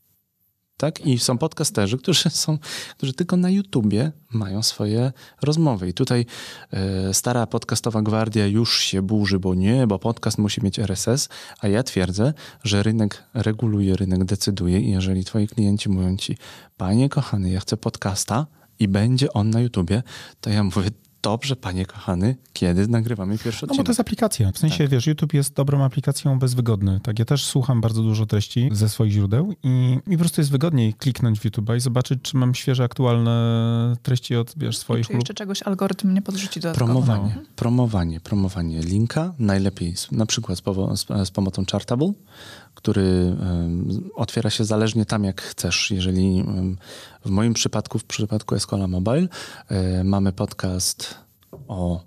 Tak? 0.83 1.07
I 1.07 1.19
są 1.19 1.39
podcasterzy, 1.39 1.99
którzy, 1.99 2.31
są, 2.31 2.59
którzy 2.97 3.13
tylko 3.13 3.37
na 3.37 3.51
YouTubie 3.51 4.13
mają 4.31 4.63
swoje 4.63 5.13
rozmowy. 5.43 5.89
I 5.89 5.95
tutaj 5.95 6.27
e, 6.71 7.15
stara 7.15 7.47
podcastowa 7.47 8.03
gwardia 8.03 8.47
już 8.47 8.81
się 8.81 9.03
burzy, 9.03 9.39
bo 9.39 9.55
nie, 9.55 9.87
bo 9.87 9.99
podcast 9.99 10.39
musi 10.39 10.65
mieć 10.65 10.79
RSS, 10.79 11.29
a 11.61 11.69
ja 11.69 11.83
twierdzę, 11.83 12.35
że 12.65 12.83
rynek 12.83 13.25
reguluje, 13.35 13.97
rynek 13.97 14.25
decyduje 14.25 14.81
i 14.81 14.91
jeżeli 14.91 15.25
twoi 15.25 15.49
klienci 15.49 15.89
mówią 15.89 16.17
ci, 16.17 16.37
panie 16.77 17.09
kochany, 17.09 17.51
ja 17.51 17.61
chcę 17.61 17.77
podcasta 17.77 18.47
i 18.79 18.89
będzie 18.89 19.33
on 19.33 19.51
na 19.51 19.61
YouTubie, 19.61 20.03
to 20.41 20.51
ja 20.51 20.65
mówię, 20.65 20.91
dobrze, 21.23 21.57
panie 21.57 21.87
kochany, 21.87 22.37
kiedy 22.53 22.89
nagrywamy 22.89 23.39
pierwszy 23.39 23.63
No 23.63 23.67
bo 23.67 23.73
odcinek? 23.73 23.87
to 23.87 23.91
jest 23.91 24.01
aplikacja. 24.01 24.53
W 24.53 24.59
sensie, 24.59 24.79
Tak. 24.79 24.89
wiesz, 24.89 25.07
YouTube 25.07 25.35
jest 25.35 25.55
dobrą 25.55 25.85
aplikacją 25.85 26.39
bezwygodny. 26.39 27.01
Tak, 27.03 27.19
ja 27.19 27.25
też 27.25 27.45
słucham 27.45 27.81
bardzo 27.81 28.03
dużo 28.03 28.27
treści 28.27 28.69
ze 28.73 28.89
swoich 28.89 29.13
źródeł 29.13 29.53
i, 29.63 29.99
i 30.07 30.13
po 30.13 30.19
prostu 30.19 30.41
jest 30.41 30.51
wygodniej 30.51 30.95
kliknąć 30.95 31.41
w 31.41 31.45
YouTube'a 31.45 31.77
i 31.77 31.81
zobaczyć, 31.81 32.19
czy 32.23 32.37
mam 32.37 32.55
świeże, 32.55 32.85
aktualne 32.85 33.97
treści 34.03 34.37
od, 34.37 34.55
wiesz, 34.57 34.79
swoich 34.79 35.07
Czy 35.07 35.13
lub... 35.13 35.21
jeszcze 35.21 35.35
czegoś 35.35 35.63
algorytm 35.63 36.15
nie 36.15 36.23
podrzuci 36.23 36.61
dodatkowo? 36.61 36.93
Promowanie, 36.93 37.37
promowanie, 37.57 38.21
promowanie 38.21 38.81
linka, 38.81 39.35
najlepiej 39.39 39.95
na 40.13 40.27
przykład 40.27 40.59
z, 40.59 40.63
powo- 40.63 40.97
z, 40.97 41.29
z 41.29 41.31
pomocą 41.31 41.65
Chartable, 41.73 42.13
który 42.83 43.37
otwiera 44.15 44.51
się 44.51 44.65
zależnie 44.65 45.07
tam, 45.07 45.25
jak 45.25 45.43
chcesz. 45.43 45.91
Jeżeli 45.91 46.45
w 47.25 47.31
moim 47.31 47.55
przypadku, 47.55 47.99
w 47.99 48.05
przypadku 48.05 48.55
Escola 48.55 48.89
Mobile, 48.89 49.29
e, 49.69 50.05
mamy 50.05 50.33
podcast 50.33 51.15
o 51.69 52.05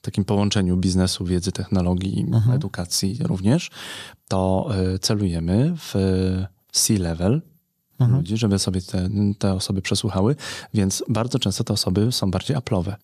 takim 0.00 0.24
połączeniu 0.24 0.76
biznesu, 0.76 1.24
wiedzy, 1.24 1.52
technologii, 1.52 2.26
Mhm. 2.32 2.56
edukacji 2.56 3.18
również, 3.20 3.70
to 4.28 4.68
e, 4.94 4.98
celujemy 4.98 5.74
w 5.76 5.94
C-level 6.72 7.42
Mhm. 7.98 8.18
ludzi, 8.18 8.36
żeby 8.36 8.58
sobie 8.58 8.80
te, 8.82 9.08
te 9.38 9.52
osoby 9.52 9.82
przesłuchały, 9.82 10.36
więc 10.74 11.04
bardzo 11.08 11.38
często 11.38 11.64
te 11.64 11.72
osoby 11.72 12.12
są 12.12 12.30
bardziej 12.30 12.56
aplowe. 12.56 12.96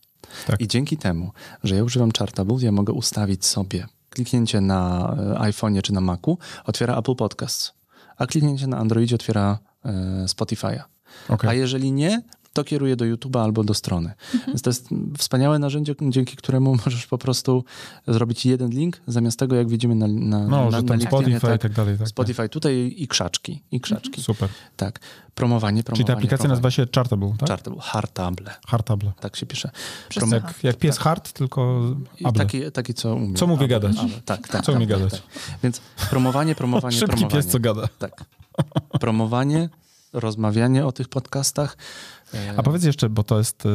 Tak. 0.47 0.61
I 0.61 0.69
dzięki 0.69 0.97
temu, 0.97 1.31
że 1.65 1.77
ja 1.77 1.85
używam 1.85 2.11
Chartable, 2.19 2.57
ja 2.61 2.73
mogę 2.73 2.93
ustawić 2.93 3.45
sobie 3.45 3.87
kliknięcie 4.13 4.61
na 4.61 5.13
e, 5.19 5.51
iPhone'ie 5.51 5.83
czy 5.83 5.93
na 5.93 6.01
Macu 6.01 6.39
otwiera 6.65 6.99
Apple 6.99 7.15
Podcasts, 7.15 7.73
a 8.17 8.27
kliknięcie 8.27 8.67
na 8.67 8.79
Androidzie 8.79 9.15
otwiera 9.15 9.59
e, 9.85 9.91
Spotify'a. 10.25 10.83
Okej. 11.29 11.51
A 11.51 11.55
jeżeli 11.55 11.93
nie, 11.93 12.23
to 12.53 12.65
kieruje 12.65 12.97
do 12.97 13.05
YouTube'a 13.05 13.43
albo 13.43 13.65
do 13.65 13.75
strony. 13.75 14.13
Więc 14.47 14.63
to 14.63 14.71
jest 14.71 14.89
wspaniałe 15.19 15.59
narzędzie, 15.59 15.95
dzięki 16.01 16.37
któremu 16.37 16.77
możesz 16.85 17.07
po 17.07 17.19
prostu 17.19 17.65
zrobić 18.09 18.47
jeden 18.47 18.71
link, 18.71 19.01
zamiast 19.07 19.39
tego, 19.39 19.57
jak 19.57 19.69
widzimy 19.69 19.95
na, 19.95 20.07
na, 20.09 20.39
No, 20.39 20.71
na, 20.71 20.71
że 20.71 20.83
na 20.83 21.01
Spotify 21.01 21.55
i 21.55 21.59
tak 21.59 21.73
dalej. 21.73 21.99
Tak, 21.99 22.09
Spotify 22.09 22.49
tutaj 22.49 22.95
i 22.97 23.09
krzaczki, 23.09 23.63
i 23.73 23.81
krzaczki. 23.81 24.23
Super. 24.23 24.49
Tak. 24.77 25.01
Promowanie, 25.35 25.83
promowanie. 25.83 25.97
Czyli 25.97 26.07
ta 26.07 26.13
aplikacja 26.13 26.39
promowanie. 26.39 26.49
nazywa 26.49 26.71
się 26.71 26.87
Chartable, 26.95 27.35
tak? 27.39 27.49
Chartable, 27.49 27.81
Hartable, 27.81 28.51
Hartable. 28.67 29.13
tak 29.21 29.37
się 29.37 29.47
pisze. 29.47 29.71
CH. 30.11 30.33
Jak, 30.33 30.55
jak 30.63 30.77
pies 30.77 30.99
hard, 30.99 31.33
tylko 31.33 31.83
able. 32.25 32.45
taki, 32.45 32.73
taki, 32.73 32.95
co 32.95 33.15
umie. 33.15 33.35
Co 33.35 33.47
mówi 33.47 33.65
Able, 33.65 33.69
gadać. 33.69 33.97
able. 33.99 34.21
Tak, 34.25 34.49
tak. 34.49 34.63
Co 34.63 34.73
tak, 34.73 34.77
umie 34.77 34.87
tak, 34.87 34.99
gadać. 34.99 35.13
Tak. 35.13 35.59
Więc 35.63 35.81
promowanie, 36.11 36.55
promowanie, 36.55 36.97
Szybki 37.01 37.17
promowanie. 37.17 37.43
pies, 37.43 37.53
co 37.53 37.61
gada. 37.61 37.89
Tak. 37.99 38.25
Promowanie, 39.01 39.69
rozmawianie 40.13 40.87
o 40.87 40.93
tych 40.93 41.09
podcastach. 41.09 41.77
A 42.57 42.63
powiedz 42.63 42.85
jeszcze, 42.85 43.09
bo 43.09 43.23
to 43.23 43.39
jest 43.39 43.67
y, 43.67 43.69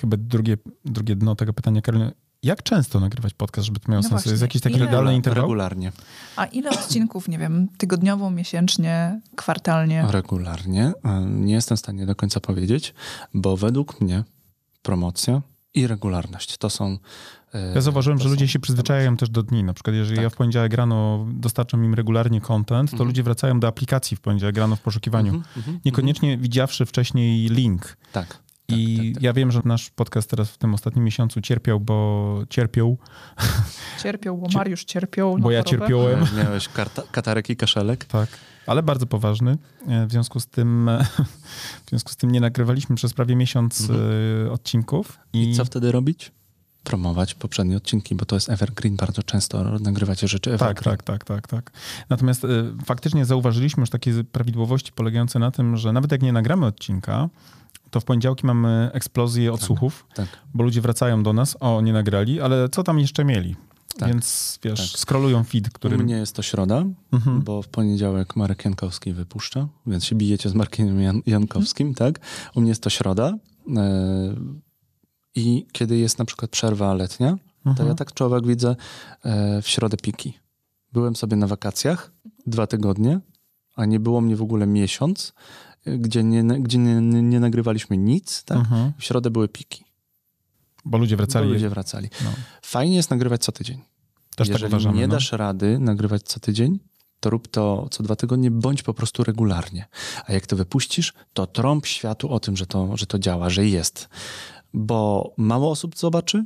chyba 0.00 0.16
drugie, 0.16 0.56
drugie 0.84 1.16
dno 1.16 1.34
tego 1.36 1.52
pytania, 1.52 1.82
Karolina. 1.82 2.12
Jak 2.42 2.62
często 2.62 3.00
nagrywać 3.00 3.34
podcast, 3.34 3.66
żeby 3.66 3.80
to 3.80 3.92
miało 3.92 3.98
No 3.98 4.02
sens? 4.02 4.10
właśnie. 4.12 4.30
Jest 4.30 4.42
jakiś 4.42 4.62
taki 4.62 4.78
legalny 4.78 5.14
interwał? 5.14 5.42
Regularnie. 5.44 5.92
A 6.36 6.44
ile 6.44 6.70
odcinków, 6.70 7.28
nie 7.28 7.38
wiem, 7.38 7.68
tygodniowo, 7.78 8.30
miesięcznie, 8.30 9.20
kwartalnie? 9.36 10.04
Regularnie. 10.10 10.92
E, 11.04 11.20
Nie 11.20 11.54
jestem 11.54 11.76
w 11.76 11.80
stanie 11.80 12.06
do 12.06 12.14
końca 12.14 12.40
powiedzieć, 12.40 12.94
bo 13.34 13.56
według 13.56 14.00
mnie 14.00 14.24
promocja 14.82 15.42
i 15.74 15.86
regularność. 15.86 16.56
To 16.56 16.70
są. 16.70 16.98
E, 17.54 17.74
ja 17.74 17.80
zauważyłem, 17.80 18.18
że 18.18 18.28
ludzie 18.28 18.48
się 18.48 18.58
przyzwyczajają 18.58 19.16
też 19.16 19.30
do 19.30 19.42
dni. 19.42 19.64
Na 19.64 19.74
przykład, 19.74 19.96
jeżeli 19.96 20.16
tak. 20.16 20.22
ja 20.22 20.30
w 20.30 20.36
poniedziałek 20.36 20.74
rano 20.74 21.26
dostarczam 21.32 21.84
im 21.84 21.94
regularnie 21.94 22.40
content, 22.40 22.90
to 22.90 22.94
mhm. 22.94 23.08
ludzie 23.08 23.22
wracają 23.22 23.60
do 23.60 23.68
aplikacji 23.68 24.16
w 24.16 24.20
poniedziałek 24.20 24.56
rano 24.56 24.76
w 24.76 24.80
poszukiwaniu. 24.80 25.34
Mhm, 25.34 25.54
mhm, 25.56 25.80
Niekoniecznie 25.84 26.38
widziawszy 26.38 26.86
wcześniej 26.86 27.48
link. 27.48 27.96
Tak. 28.12 28.38
I 28.68 28.96
tak, 28.96 29.04
tak, 29.04 29.14
tak. 29.14 29.22
ja 29.22 29.32
wiem, 29.32 29.52
że 29.52 29.60
nasz 29.64 29.90
podcast 29.90 30.30
teraz 30.30 30.50
w 30.50 30.58
tym 30.58 30.74
ostatnim 30.74 31.04
miesiącu 31.04 31.40
cierpiał, 31.40 31.80
bo 31.80 32.38
cierpiał. 32.50 32.98
Cierpiał, 34.02 34.38
bo 34.38 34.48
Mariusz 34.54 34.84
cierpiał. 34.84 35.38
Bo 35.38 35.50
ja 35.50 35.62
cierpiałem. 35.62 36.24
Miałeś 36.36 36.68
karta, 36.68 37.02
katarek 37.12 37.50
i 37.50 37.56
kaszelek. 37.56 38.04
Tak, 38.04 38.28
ale 38.68 38.82
bardzo 38.82 39.06
poważny. 39.06 39.58
E, 39.86 40.06
w 40.06 40.10
związku 40.10 40.40
z 40.40 40.46
tym, 40.46 40.88
e, 40.88 41.04
w 41.86 41.88
związku 41.88 42.12
z 42.12 42.16
tym 42.16 42.30
nie 42.30 42.40
nagrywaliśmy 42.40 42.96
przez 42.96 43.14
prawie 43.14 43.36
miesiąc 43.36 43.80
mhm. 43.80 44.00
E, 44.46 44.52
odcinków. 44.52 45.18
I... 45.32 45.50
I 45.50 45.54
co 45.54 45.64
wtedy 45.64 45.92
robić? 45.92 46.32
promować 46.84 47.34
poprzednie 47.34 47.76
odcinki, 47.76 48.14
bo 48.14 48.24
to 48.24 48.36
jest 48.36 48.50
evergreen, 48.50 48.96
bardzo 48.96 49.22
często 49.22 49.78
nagrywacie 49.78 50.28
rzeczy 50.28 50.52
evergreen. 50.52 50.74
Tak, 50.74 51.02
tak, 51.02 51.24
tak, 51.24 51.24
tak, 51.24 51.48
tak. 51.48 51.72
Natomiast 52.10 52.44
y, 52.44 52.48
faktycznie 52.84 53.24
zauważyliśmy 53.24 53.80
już 53.80 53.90
takie 53.90 54.24
prawidłowości 54.24 54.92
polegające 54.92 55.38
na 55.38 55.50
tym, 55.50 55.76
że 55.76 55.92
nawet 55.92 56.12
jak 56.12 56.22
nie 56.22 56.32
nagramy 56.32 56.66
odcinka, 56.66 57.28
to 57.90 58.00
w 58.00 58.04
poniedziałki 58.04 58.46
mamy 58.46 58.90
eksplozję 58.92 59.52
odsłuchów, 59.52 60.06
tak, 60.14 60.30
tak. 60.30 60.40
bo 60.54 60.64
ludzie 60.64 60.80
wracają 60.80 61.22
do 61.22 61.32
nas, 61.32 61.56
o, 61.60 61.80
nie 61.80 61.92
nagrali, 61.92 62.40
ale 62.40 62.68
co 62.68 62.82
tam 62.82 62.98
jeszcze 62.98 63.24
mieli? 63.24 63.56
Tak, 63.98 64.08
Więc 64.08 64.58
wiesz, 64.62 64.92
tak. 64.92 65.00
scrollują 65.00 65.44
feed, 65.44 65.70
który. 65.70 65.96
U 65.96 66.02
mnie 66.02 66.14
jest 66.14 66.36
to 66.36 66.42
środa, 66.42 66.84
mhm. 67.12 67.42
bo 67.42 67.62
w 67.62 67.68
poniedziałek 67.68 68.36
Marek 68.36 68.64
Jankowski 68.64 69.12
wypuszcza, 69.12 69.68
więc 69.86 70.04
się 70.04 70.16
bijecie 70.16 70.48
z 70.48 70.54
Markiem 70.54 71.00
Jan 71.00 71.22
Jankowskim, 71.26 71.88
mhm. 71.88 72.12
tak? 72.12 72.24
U 72.54 72.60
mnie 72.60 72.68
jest 72.68 72.82
to 72.82 72.90
środa. 72.90 73.34
E, 73.76 74.34
I 75.34 75.66
kiedy 75.72 75.96
jest 75.96 76.18
na 76.18 76.24
przykład 76.24 76.50
przerwa 76.50 76.94
letnia, 76.94 77.38
mhm. 77.58 77.76
to 77.76 77.84
ja 77.84 77.94
tak 77.94 78.12
człowiek 78.12 78.46
widzę 78.46 78.76
e, 79.22 79.62
w 79.62 79.68
środę 79.68 79.96
piki. 79.96 80.38
Byłem 80.92 81.16
sobie 81.16 81.36
na 81.36 81.46
wakacjach 81.46 82.12
dwa 82.46 82.66
tygodnie, 82.66 83.20
a 83.76 83.84
nie 83.84 84.00
było 84.00 84.20
mnie 84.20 84.36
w 84.36 84.42
ogóle 84.42 84.66
miesiąc 84.66 85.32
gdzie 85.86 86.24
nie, 86.24 86.44
gdzie 86.44 86.78
nie, 86.78 87.22
nie 87.22 87.40
nagrywaliśmy 87.40 87.96
nic, 87.96 88.44
tak? 88.44 88.58
Mhm. 88.58 88.92
W 88.98 89.04
środę 89.04 89.30
były 89.30 89.48
piki. 89.48 89.84
Bo 90.84 90.98
ludzie 90.98 91.16
wracali. 91.16 91.46
Bo 91.46 91.52
ludzie 91.52 91.68
wracali. 91.68 92.08
No. 92.24 92.30
Fajnie 92.62 92.96
jest 92.96 93.10
nagrywać 93.10 93.44
co 93.44 93.52
tydzień. 93.52 93.80
Też 94.38 94.48
tak 94.48 94.60
Jeżeli 94.62 94.84
tak 94.84 94.94
nie 94.94 95.06
no. 95.06 95.14
dasz 95.14 95.32
rady 95.32 95.78
nagrywać 95.78 96.22
co 96.22 96.40
tydzień, 96.40 96.78
to 97.20 97.30
rób 97.30 97.48
to 97.48 97.88
co 97.90 98.02
dwa 98.02 98.16
tygodnie, 98.16 98.50
bądź 98.50 98.82
po 98.82 98.94
prostu 98.94 99.24
regularnie. 99.24 99.86
A 100.26 100.32
jak 100.32 100.46
to 100.46 100.56
wypuścisz, 100.56 101.12
to 101.32 101.46
trąb 101.46 101.86
światu 101.86 102.30
o 102.30 102.40
tym, 102.40 102.56
że 102.56 102.66
to, 102.66 102.96
że 102.96 103.06
to 103.06 103.18
działa, 103.18 103.50
że 103.50 103.66
jest. 103.66 104.08
Bo 104.74 105.30
mało 105.36 105.70
osób 105.70 105.96
zobaczy, 105.96 106.44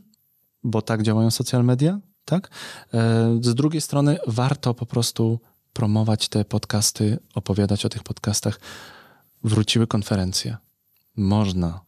bo 0.64 0.82
tak 0.82 1.03
działają 1.03 1.30
social 1.30 1.64
media, 1.64 2.01
tak? 2.24 2.51
E, 2.95 3.38
z 3.40 3.55
drugiej 3.55 3.80
strony 3.80 4.18
warto 4.26 4.74
po 4.74 4.86
prostu 4.86 5.40
promować 5.72 6.28
te 6.28 6.45
podcasty, 6.45 7.18
opowiadać 7.34 7.86
o 7.86 7.88
tych 7.88 8.03
podcastach, 8.03 8.61
wróciły 9.45 9.86
konferencje. 9.86 10.57
Można. 11.16 11.80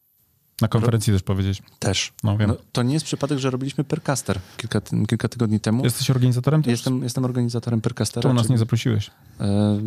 Na 0.61 0.69
konferencji 0.69 1.13
też 1.13 1.23
powiedzieć. 1.23 1.63
Też. 1.79 2.13
No, 2.23 2.39
wiem. 2.39 2.49
No, 2.49 2.57
to 2.73 2.83
nie 2.83 2.95
jest 2.95 3.07
przypadek, 3.07 3.39
że 3.39 3.51
robiliśmy 3.51 3.85
Percaster 3.85 4.41
kilka, 4.57 4.81
kilka 5.09 5.29
tygodni 5.29 5.61
temu. 5.61 5.85
Jesteś 5.85 6.11
organizatorem 6.11 6.63
też? 6.63 6.71
Jestem, 6.71 7.03
jestem 7.03 7.25
organizatorem 7.25 7.81
Percastera. 7.81 8.23
To 8.23 8.35
nas 8.35 8.43
czyli... 8.43 8.53
nie 8.53 8.59
zaprosiłeś. 8.59 9.11
E, 9.41 9.81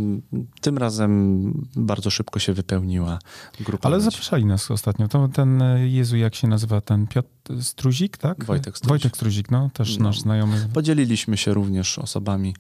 tym 0.62 0.78
razem 0.78 1.52
bardzo 1.76 2.10
szybko 2.10 2.40
się 2.40 2.54
wypełniła 2.54 3.20
grupa. 3.60 3.88
Ale 3.88 3.98
ludzi. 3.98 4.06
zapraszali 4.06 4.46
nas 4.46 4.72
ostatnio. 4.72 5.08
To 5.08 5.28
ten, 5.28 5.62
e, 5.62 5.88
Jezu, 5.88 6.18
jak 6.18 6.36
się 6.36 6.48
nazywa, 6.48 6.82
ten 6.82 7.08
Piotr 7.08 7.64
Struzik, 7.64 8.18
tak? 8.18 8.46
Wojtek 8.46 8.78
Struzik. 8.78 8.90
Wojtek 8.90 9.16
Struzik, 9.18 9.52
no, 9.52 9.70
też 9.74 9.98
no. 9.98 10.04
nasz 10.04 10.20
znajomy. 10.20 10.70
Podzieliliśmy 10.74 11.38
się 11.38 11.54
również 11.54 12.00
osobami 12.00 12.56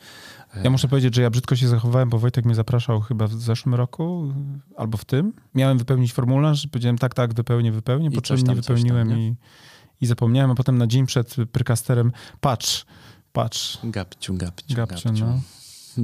ja 0.63 0.69
muszę 0.69 0.87
powiedzieć, 0.87 1.15
że 1.15 1.21
ja 1.21 1.29
brzydko 1.29 1.55
się 1.55 1.67
zachowałem, 1.67 2.09
bo 2.09 2.19
Wojtek 2.19 2.45
mnie 2.45 2.55
zapraszał 2.55 3.01
chyba 3.01 3.27
w 3.27 3.33
zeszłym 3.33 3.75
roku 3.75 4.33
albo 4.77 4.97
w 4.97 5.05
tym. 5.05 5.33
Miałem 5.55 5.77
wypełnić 5.77 6.13
formularz, 6.13 6.67
powiedziałem 6.71 6.97
tak, 6.97 7.13
tak, 7.13 7.33
wypełnię, 7.33 7.71
wypełnię, 7.71 8.11
po 8.11 8.21
czym 8.21 8.37
nie 8.37 8.55
wypełniłem 8.55 9.09
tam, 9.09 9.17
nie? 9.17 9.27
i, 9.27 9.35
i 10.01 10.05
zapomniałem, 10.05 10.51
a 10.51 10.55
potem 10.55 10.77
na 10.77 10.87
dzień 10.87 11.05
przed 11.05 11.35
Prykasterem 11.51 12.11
patrz, 12.39 12.85
patrz. 13.33 13.79
Gapciu, 13.83 14.33
gapciu, 14.33 14.75
gapciu. 14.75 15.09
gapciu. 15.09 15.25
No. 15.25 15.39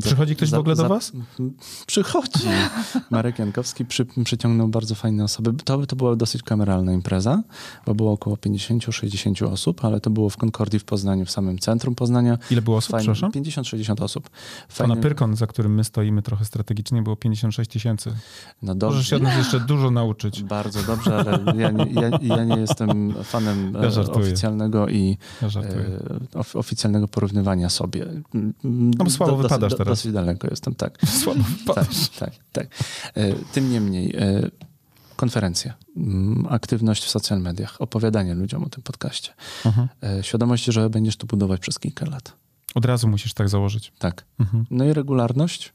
Przychodzi 0.01 0.35
ktoś 0.35 0.49
za, 0.49 0.57
w 0.57 0.59
ogóle 0.59 0.75
do 0.75 0.89
was? 0.89 1.11
Przychodzi. 1.87 2.47
Marek 3.11 3.39
Jankowski 3.39 3.85
przy, 3.85 4.05
przyciągnął 4.23 4.67
bardzo 4.67 4.95
fajne 4.95 5.23
osoby. 5.23 5.53
To, 5.63 5.85
to 5.85 5.95
była 5.95 6.15
dosyć 6.15 6.43
kameralna 6.43 6.93
impreza, 6.93 7.43
bo 7.85 7.95
było 7.95 8.11
około 8.11 8.35
50-60 8.35 9.51
osób, 9.51 9.85
ale 9.85 9.99
to 9.99 10.09
było 10.09 10.29
w 10.29 10.37
Concordii 10.37 10.79
w 10.79 10.85
Poznaniu, 10.85 11.25
w 11.25 11.31
samym 11.31 11.59
centrum 11.59 11.95
Poznania. 11.95 12.37
Ile 12.51 12.61
było 12.61 12.77
osób, 12.77 12.91
Fajne, 12.91 13.13
przepraszam? 13.13 13.31
50-60 13.31 14.03
osób. 14.03 14.29
Fajnie... 14.69 14.93
A 14.93 14.95
na 14.95 15.01
Pyrkon, 15.01 15.35
za 15.35 15.47
którym 15.47 15.75
my 15.75 15.83
stoimy 15.83 16.21
trochę 16.21 16.45
strategicznie, 16.45 17.01
było 17.01 17.15
56 17.15 17.71
tysięcy. 17.71 18.13
No 18.61 18.75
dobrze. 18.75 18.95
Możesz 18.95 19.09
się 19.09 19.15
od 19.15 19.21
nas 19.21 19.37
jeszcze 19.37 19.59
dużo 19.59 19.91
nauczyć. 19.91 20.43
Bardzo 20.43 20.83
dobrze, 20.83 21.17
ale 21.17 21.57
ja 21.57 21.71
nie, 21.71 21.85
ja, 21.91 22.09
ja 22.21 22.43
nie 22.43 22.57
jestem 22.57 23.13
fanem 23.23 23.73
ja 23.95 24.01
e, 24.01 24.11
oficjalnego 24.11 24.87
i 24.87 25.17
ja 25.41 25.61
e, 25.61 26.59
oficjalnego 26.59 27.07
porównywania 27.07 27.69
sobie. 27.69 28.05
No 28.63 29.03
bo 29.03 29.09
słabo 29.09 29.31
do, 29.31 29.37
wypadasz 29.37 29.75
do, 29.75 29.82
teraz. 29.83 29.99
Dosyć 29.99 30.13
daleko 30.13 30.47
jestem, 30.51 30.75
tak. 30.75 30.97
Słabo 31.21 31.43
tak, 31.75 31.87
tak, 32.19 32.33
tak. 32.51 32.67
E, 33.15 33.33
tym 33.33 33.71
niemniej, 33.71 34.15
e, 34.15 34.49
konferencje, 35.15 35.73
mm, 35.97 36.47
aktywność 36.49 37.03
w 37.03 37.09
social 37.09 37.41
mediach, 37.41 37.81
opowiadanie 37.81 38.35
ludziom 38.35 38.63
o 38.63 38.69
tym 38.69 38.83
podcaście. 38.83 39.33
Mhm. 39.65 39.87
E, 40.03 40.23
świadomość, 40.23 40.65
że 40.65 40.89
będziesz 40.89 41.17
to 41.17 41.27
budować 41.27 41.61
przez 41.61 41.79
kilka 41.79 42.05
lat. 42.05 42.33
Od 42.75 42.85
razu 42.85 43.07
musisz 43.07 43.33
tak 43.33 43.49
założyć. 43.49 43.91
Tak. 43.99 44.25
Mhm. 44.39 44.65
No 44.71 44.85
i 44.85 44.93
regularność. 44.93 45.73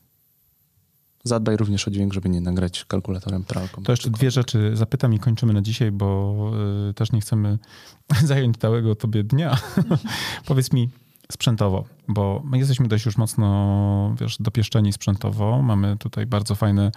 Zadbaj 1.25 1.57
również 1.57 1.89
o 1.89 1.91
dźwięk, 1.91 2.13
żeby 2.13 2.29
nie 2.29 2.41
nagrać 2.41 2.85
kalkulatorem 2.85 3.45
pralką. 3.45 3.83
To 3.83 3.93
jeszcze 3.93 4.11
dwie 4.11 4.31
rzeczy 4.31 4.71
zapytam 4.75 5.15
i 5.15 5.19
kończymy 5.19 5.53
na 5.53 5.63
dzisiaj, 5.63 5.93
bo 5.93 6.53
też 6.95 7.13
nie 7.13 7.21
chcemy 7.21 7.59
zająć 8.25 8.57
całego 8.57 8.95
tobie 8.95 9.25
dnia. 9.25 9.59
Powiedz 10.47 10.73
mi, 10.73 10.91
sprzętowo, 11.33 11.85
bo 12.09 12.43
my 12.45 12.59
jesteśmy 12.59 12.89
dość 12.89 13.07
już 13.07 13.17
mocno, 13.17 14.15
wiesz, 14.21 14.37
dopieszczeni 14.41 14.93
sprzętowo. 14.93 15.63
Mamy 15.63 15.97
tutaj 15.97 16.27
bardzo 16.27 16.55
fajne 16.55 16.93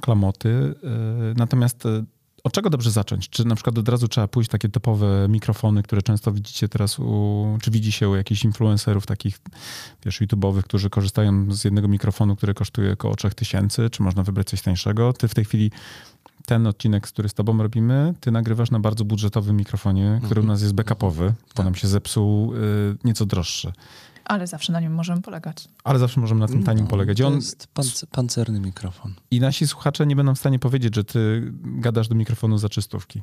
klamoty. 0.00 0.48
Y, 0.48 0.74
natomiast 1.36 1.86
y, 1.86 2.04
od 2.44 2.52
czego 2.52 2.70
dobrze 2.70 2.90
zacząć? 2.90 3.28
Czy 3.28 3.44
na 3.44 3.54
przykład 3.54 3.78
od 3.78 3.88
razu 3.88 4.08
trzeba 4.08 4.28
pójść 4.28 4.50
takie 4.50 4.68
typowe 4.68 5.26
mikrofony, 5.28 5.82
które 5.82 6.02
często 6.02 6.32
widzicie 6.32 6.68
teraz 6.68 6.98
u, 6.98 7.58
czy 7.62 7.70
widzi 7.70 7.92
się 7.92 8.08
u 8.08 8.16
jakichś 8.16 8.44
influencerów 8.44 9.06
takich, 9.06 9.38
wiesz, 10.04 10.20
YouTube'owych, 10.20 10.62
którzy 10.62 10.90
korzystają 10.90 11.54
z 11.54 11.64
jednego 11.64 11.88
mikrofonu, 11.88 12.36
który 12.36 12.54
kosztuje 12.54 12.92
około 12.92 13.16
3000, 13.16 13.90
czy 13.90 14.02
można 14.02 14.22
wybrać 14.22 14.48
coś 14.48 14.62
tańszego? 14.62 15.12
Ty 15.12 15.28
w 15.28 15.34
tej 15.34 15.44
chwili 15.44 15.70
ten 16.46 16.66
odcinek, 16.66 17.06
który 17.06 17.28
z 17.28 17.34
tobą 17.34 17.62
robimy, 17.62 18.14
ty 18.20 18.30
nagrywasz 18.30 18.70
na 18.70 18.80
bardzo 18.80 19.04
budżetowym 19.04 19.56
mikrofonie, 19.56 20.20
który 20.24 20.40
u 20.40 20.44
nas 20.44 20.62
jest 20.62 20.74
backupowy, 20.74 21.34
bo 21.48 21.54
tak. 21.54 21.64
nam 21.64 21.74
się 21.74 21.88
zepsuł 21.88 22.54
y, 22.54 22.58
nieco 23.04 23.26
droższy. 23.26 23.72
Ale 24.24 24.46
zawsze 24.46 24.72
na 24.72 24.80
nim 24.80 24.94
możemy 24.94 25.22
polegać. 25.22 25.68
Ale 25.84 25.98
zawsze 25.98 26.20
możemy 26.20 26.40
na 26.40 26.46
tym 26.46 26.60
no, 26.60 26.66
tanim 26.66 26.86
polegać. 26.86 27.18
to 27.18 27.26
on... 27.26 27.34
jest 27.34 27.66
panc 27.66 28.04
pancerny 28.10 28.60
mikrofon. 28.60 29.14
I 29.30 29.40
nasi 29.40 29.66
słuchacze 29.68 30.06
nie 30.06 30.16
będą 30.16 30.34
w 30.34 30.38
stanie 30.38 30.58
powiedzieć, 30.58 30.94
że 30.94 31.04
ty 31.04 31.52
gadasz 31.64 32.08
do 32.08 32.14
mikrofonu 32.14 32.58
za 32.58 32.68
czystówki. 32.68 33.22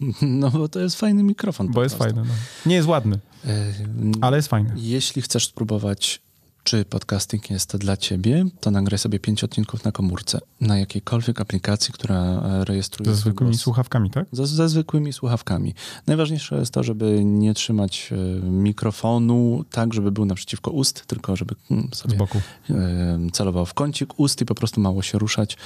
No 0.22 0.50
bo 0.50 0.68
to 0.68 0.80
jest 0.80 0.96
fajny 0.96 1.22
mikrofon. 1.22 1.68
Bo 1.68 1.82
jest 1.82 1.98
fajny. 1.98 2.22
No. 2.24 2.34
Nie 2.66 2.74
jest 2.74 2.88
ładny, 2.88 3.18
e, 3.44 3.72
ale 4.20 4.36
jest 4.36 4.48
fajny. 4.48 4.72
Jeśli 4.76 5.22
chcesz 5.22 5.46
spróbować 5.46 6.22
czy 6.66 6.84
podcasting 6.84 7.50
jest 7.50 7.76
dla 7.76 7.96
ciebie, 7.96 8.44
to 8.60 8.70
nagraj 8.70 8.98
sobie 8.98 9.18
pięć 9.18 9.44
odcinków 9.44 9.84
na 9.84 9.92
komórce, 9.92 10.40
na 10.60 10.78
jakiejkolwiek 10.78 11.40
aplikacji, 11.40 11.94
która 11.94 12.16
e, 12.16 12.64
rejestruje. 12.64 13.10
Ze 13.10 13.16
zwykłymi 13.16 13.52
głos. 13.52 13.62
słuchawkami, 13.62 14.10
tak? 14.10 14.26
Ze, 14.32 14.46
ze, 14.46 14.68
zwykłymi 14.68 15.12
słuchawkami. 15.12 15.74
Najważniejsze 16.06 16.58
jest 16.58 16.72
to, 16.72 16.82
żeby 16.82 17.24
nie 17.24 17.54
trzymać 17.54 18.10
e, 18.12 18.16
mikrofonu 18.46 19.64
tak, 19.70 19.94
żeby 19.94 20.12
był 20.12 20.24
naprzeciwko 20.24 20.70
ust, 20.70 21.06
tylko 21.06 21.36
żeby 21.36 21.54
mm, 21.70 21.88
sobie 21.94 22.14
Z 22.14 22.18
boku. 22.18 22.40
E, 22.70 23.18
celował 23.32 23.66
w 23.66 23.74
kącik 23.74 24.20
ust 24.20 24.40
i 24.40 24.44
po 24.46 24.54
prostu 24.54 24.80
mało 24.80 25.02
się 25.02 25.18
ruszać. 25.18 25.56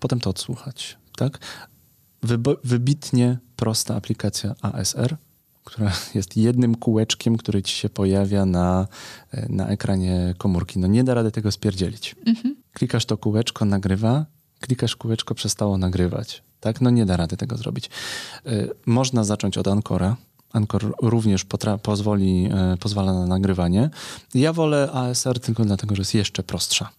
Potem 0.00 0.20
to 0.20 0.30
odsłuchać, 0.30 0.98
tak? 1.16 1.38
wybitnie 2.64 3.38
prosta 3.56 3.96
aplikacja 3.96 4.54
ASR, 4.62 5.16
która 5.66 5.92
jest 6.14 6.36
jednym 6.36 6.74
kółeczkiem, 6.74 7.36
który 7.36 7.62
ci 7.62 7.74
się 7.76 7.88
pojawia 7.88 8.46
na, 8.46 8.86
e, 9.30 9.46
na 9.48 9.68
ekranie 9.68 10.34
komórki. 10.38 10.78
No 10.78 10.86
nie 10.86 11.04
da 11.04 11.14
rady 11.14 11.30
tego 11.30 11.52
spierdzielić. 11.52 12.16
Mhm. 12.26 12.56
Klikasz 12.72 13.04
to 13.04 13.16
kółeczko, 13.16 13.64
nagrywa, 13.64 14.26
klikasz 14.60 14.96
kółeczko, 14.96 15.34
przestało 15.34 15.78
nagrywać. 15.78 16.42
Tak? 16.60 16.80
No 16.80 16.90
nie 16.90 17.06
da 17.06 17.16
rady 17.16 17.36
tego 17.36 17.56
zrobić. 17.56 17.90
Y, 18.46 18.70
można 18.86 19.24
zacząć 19.24 19.58
od 19.58 19.68
Ancora. 19.68 20.16
Ancor 20.52 20.94
również 21.02 21.46
pozwoli, 21.82 22.48
y, 22.74 22.76
pozwala 22.76 23.12
na 23.12 23.26
nagrywanie. 23.26 23.90
Ja 24.34 24.52
wolę 24.52 24.90
ASR 24.92 25.40
tylko 25.40 25.64
dlatego, 25.64 25.94
że 25.94 26.00
jest 26.00 26.14
jeszcze 26.14 26.42
prostsza. 26.42 26.90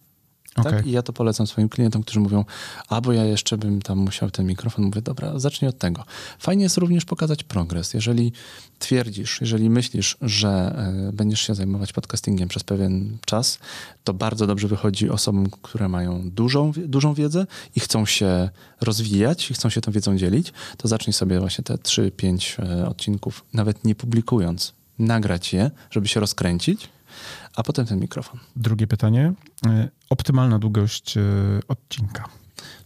Tak? 0.64 0.74
Okej. 0.74 0.90
I 0.90 0.92
ja 0.92 1.02
to 1.02 1.14
polecam 1.14 1.48
swoim 1.48 1.70
klientom, 1.70 2.04
którzy 2.04 2.20
mówią, 2.20 2.46
a 2.90 3.02
bo 3.02 3.14
ja 3.14 3.26
jeszcze 3.26 3.58
bym 3.58 3.82
tam 3.82 3.98
musiał 3.98 4.32
ten 4.32 4.46
mikrofon. 4.46 4.86
Mówię, 4.86 5.02
dobra, 5.02 5.40
zacznij 5.40 5.70
od 5.70 5.78
tego. 5.78 6.04
Fajnie 6.40 6.64
jest 6.64 6.78
również 6.78 7.06
pokazać 7.06 7.44
progres. 7.44 7.94
Jeżeli 7.94 8.32
twierdzisz, 8.80 9.42
jeżeli 9.42 9.70
myślisz, 9.70 10.18
że 10.22 10.50
e, 11.10 11.12
będziesz 11.14 11.42
się 11.42 11.56
zajmować 11.56 11.94
podcastingiem 11.94 12.50
przez 12.50 12.64
pewien 12.64 13.18
czas, 13.26 13.60
to 14.04 14.14
bardzo 14.14 14.48
dobrze 14.48 14.68
wychodzi 14.68 15.10
osobom, 15.10 15.50
które 15.62 15.90
mają 15.90 16.30
dużą, 16.30 16.72
dużą 16.76 17.14
wiedzę 17.14 17.48
i 17.76 17.80
chcą 17.80 18.06
się 18.06 18.50
rozwijać 18.82 19.52
i 19.52 19.54
chcą 19.54 19.70
się 19.70 19.82
tą 19.82 19.92
wiedzą 19.92 20.18
dzielić, 20.18 20.54
to 20.78 20.88
zacznij 20.88 21.14
sobie 21.14 21.40
właśnie 21.40 21.64
te 21.64 21.74
3-5 21.74 22.64
e, 22.64 22.88
odcinków, 22.88 23.46
nawet 23.54 23.86
nie 23.86 23.96
publikując, 23.96 24.74
nagrać 25.00 25.54
je, 25.54 25.72
żeby 25.92 26.08
się 26.08 26.20
rozkręcić, 26.20 26.90
a 27.58 27.64
potem 27.64 27.86
ten 27.86 28.00
mikrofon. 28.00 28.40
Drugie 28.56 28.88
pytanie. 28.88 29.34
E, 29.66 29.90
Optymalna 30.10 30.60
długość 30.60 31.18
e, 31.18 31.22
odcinka. 31.68 32.24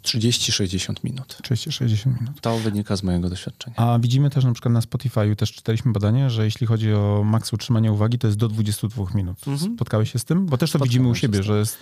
30-60 0.03 0.93
minut. 1.03 1.38
30-60 1.43 2.05
minut. 2.22 2.41
To 2.41 2.59
wynika 2.59 2.95
z 2.95 3.03
mojego 3.03 3.30
doświadczenia. 3.30 3.76
A 3.78 3.99
widzimy 3.99 4.30
też 4.30 4.43
na 4.45 4.53
przykład 4.53 4.74
na 4.74 4.80
Spotify'u, 4.80 5.36
też 5.36 5.51
czytaliśmy 5.53 5.91
badanie, 5.91 6.30
że 6.30 6.45
jeśli 6.45 6.67
chodzi 6.67 6.93
o 6.93 7.22
maks 7.26 7.53
utrzymania 7.53 7.91
uwagi, 7.91 8.17
to 8.19 8.28
jest 8.28 8.38
do 8.39 8.47
22 8.47 9.05
minut. 9.15 9.47
Mhm. 9.47 9.76
Spotkałeś 9.76 10.11
się 10.11 10.19
z 10.19 10.26
tym? 10.26 10.45
Bo 10.45 10.57
też 10.57 10.69
to 10.72 10.78
Spotkałem 10.78 10.89
widzimy 10.89 11.09
u 11.09 11.15
siebie, 11.15 11.43
że 11.43 11.59
jest 11.59 11.78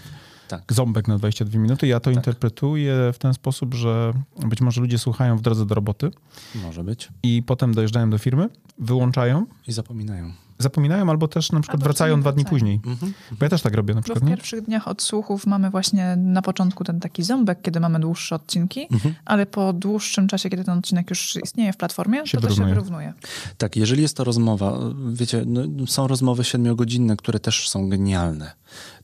Tak. 0.47 0.73
ząbek 0.73 1.07
na 1.07 1.17
22 1.17 1.59
minuty. 1.59 1.87
Ja 1.87 1.99
to 1.99 2.11
interpretuję 2.11 2.93
w 3.13 3.17
ten 3.17 3.33
sposób, 3.33 3.73
że 3.73 4.13
być 4.47 4.61
może 4.61 4.81
ludzie 4.81 4.97
słuchają 4.97 5.37
w 5.37 5.41
drodze 5.41 5.65
do 5.65 5.75
roboty 5.75 6.11
Może 6.55 6.83
być. 6.83 7.09
i 7.23 7.43
potem 7.43 7.73
dojeżdżają 7.73 8.09
do 8.09 8.17
firmy, 8.17 8.49
wyłączają, 8.79 9.45
I 9.67 9.71
zapominają. 9.73 10.31
Zapominają 10.59 11.09
albo 11.09 11.27
też 11.27 11.51
na 11.51 11.59
przykład 11.59 11.75
Albo 11.75 11.83
wracają 11.83 12.21
dwa 12.21 12.31
dni 12.31 12.45
później. 12.45 12.79
Mhm. 12.85 13.13
Bo 13.31 13.45
ja 13.45 13.49
też 13.49 13.61
tak 13.61 13.73
robię 13.73 13.93
na 13.93 13.99
Bo 13.99 14.03
przykład. 14.03 14.23
w 14.23 14.27
Nie? 14.27 14.35
pierwszych 14.35 14.61
dniach 14.61 14.87
odsłuchów 14.87 15.47
mamy 15.47 15.69
właśnie 15.69 16.15
na 16.15 16.41
początku 16.41 16.83
ten 16.83 16.99
taki 16.99 17.23
ząbek, 17.23 17.61
kiedy 17.61 17.79
mamy 17.79 17.99
dłuższe 17.99 18.35
odcinki, 18.35 18.87
Mhm. 18.91 19.15
ale 19.25 19.45
po 19.45 19.73
dłuższym 19.73 20.27
czasie, 20.27 20.49
kiedy 20.49 20.63
ten 20.63 20.77
odcinek 20.77 21.09
już 21.09 21.35
istnieje 21.43 21.73
w 21.73 21.77
platformie, 21.77 22.27
Się 22.27 22.37
to 22.37 22.41
to 22.41 22.47
wyrównuje. 22.47 22.69
się 22.69 22.73
wyrównuje. 22.75 23.13
Tak, 23.57 23.75
jeżeli 23.75 24.01
jest 24.01 24.17
to 24.17 24.23
rozmowa, 24.23 24.79
wiecie, 25.13 25.43
no, 25.45 25.87
są 25.87 26.07
rozmowy 26.07 26.43
siedmiogodzinne, 26.43 27.15
które 27.15 27.39
też 27.39 27.69
są 27.69 27.89
genialne. 27.89 28.51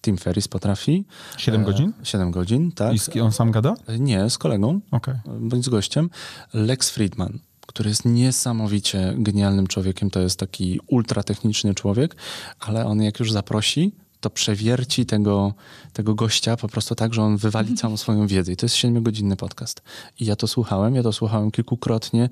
Tim 0.02 0.18
Ferris 0.18 0.48
potrafi. 0.48 1.06
7 1.38 1.62
E, 1.62 1.64
godzin? 1.66 1.94
7 2.04 2.32
godzin, 2.32 2.72
tak. 2.72 3.16
I 3.16 3.22
on 3.22 3.32
sam 3.32 3.52
gada? 3.52 3.76
Nie, 4.00 4.30
z 4.30 4.38
kolegą, 4.38 4.80
Okej. 4.92 5.16
bądź 5.40 5.66
z 5.66 5.70
gościem. 5.70 6.10
Lex 6.54 6.90
Friedman, 6.90 7.40
który 7.76 7.90
jest 7.90 8.06
niesamowicie 8.06 9.14
genialnym 9.18 9.68
człowiekiem, 9.68 10.10
to 10.10 10.20
jest 10.20 10.40
taki 10.40 10.80
ultratechniczny 10.88 11.76
człowiek, 11.76 12.16
ale 12.60 12.86
on 12.86 13.02
jak 13.02 13.20
już 13.20 13.32
zaprosi, 13.32 13.92
to 14.22 14.30
przewierci 14.30 15.06
tego, 15.06 15.54
tego 15.94 16.16
gościa 16.16 16.58
po 16.58 16.68
prostu 16.68 16.96
tak, 16.96 17.14
że 17.14 17.22
on 17.22 17.38
wywali 17.38 17.76
całą 17.76 17.98
swoją 17.98 18.28
wiedzę. 18.28 18.52
I 18.52 18.56
to 18.56 18.66
jest 18.66 18.76
siedmiogodzinny 18.76 19.36
podcast. 19.36 19.82
I 20.20 20.26
ja 20.26 20.36
to 20.36 20.48
słuchałem, 20.48 20.96
ja 20.96 21.04
to 21.04 21.14
słuchałem 21.14 21.52
kilkukrotnie. 21.52 22.30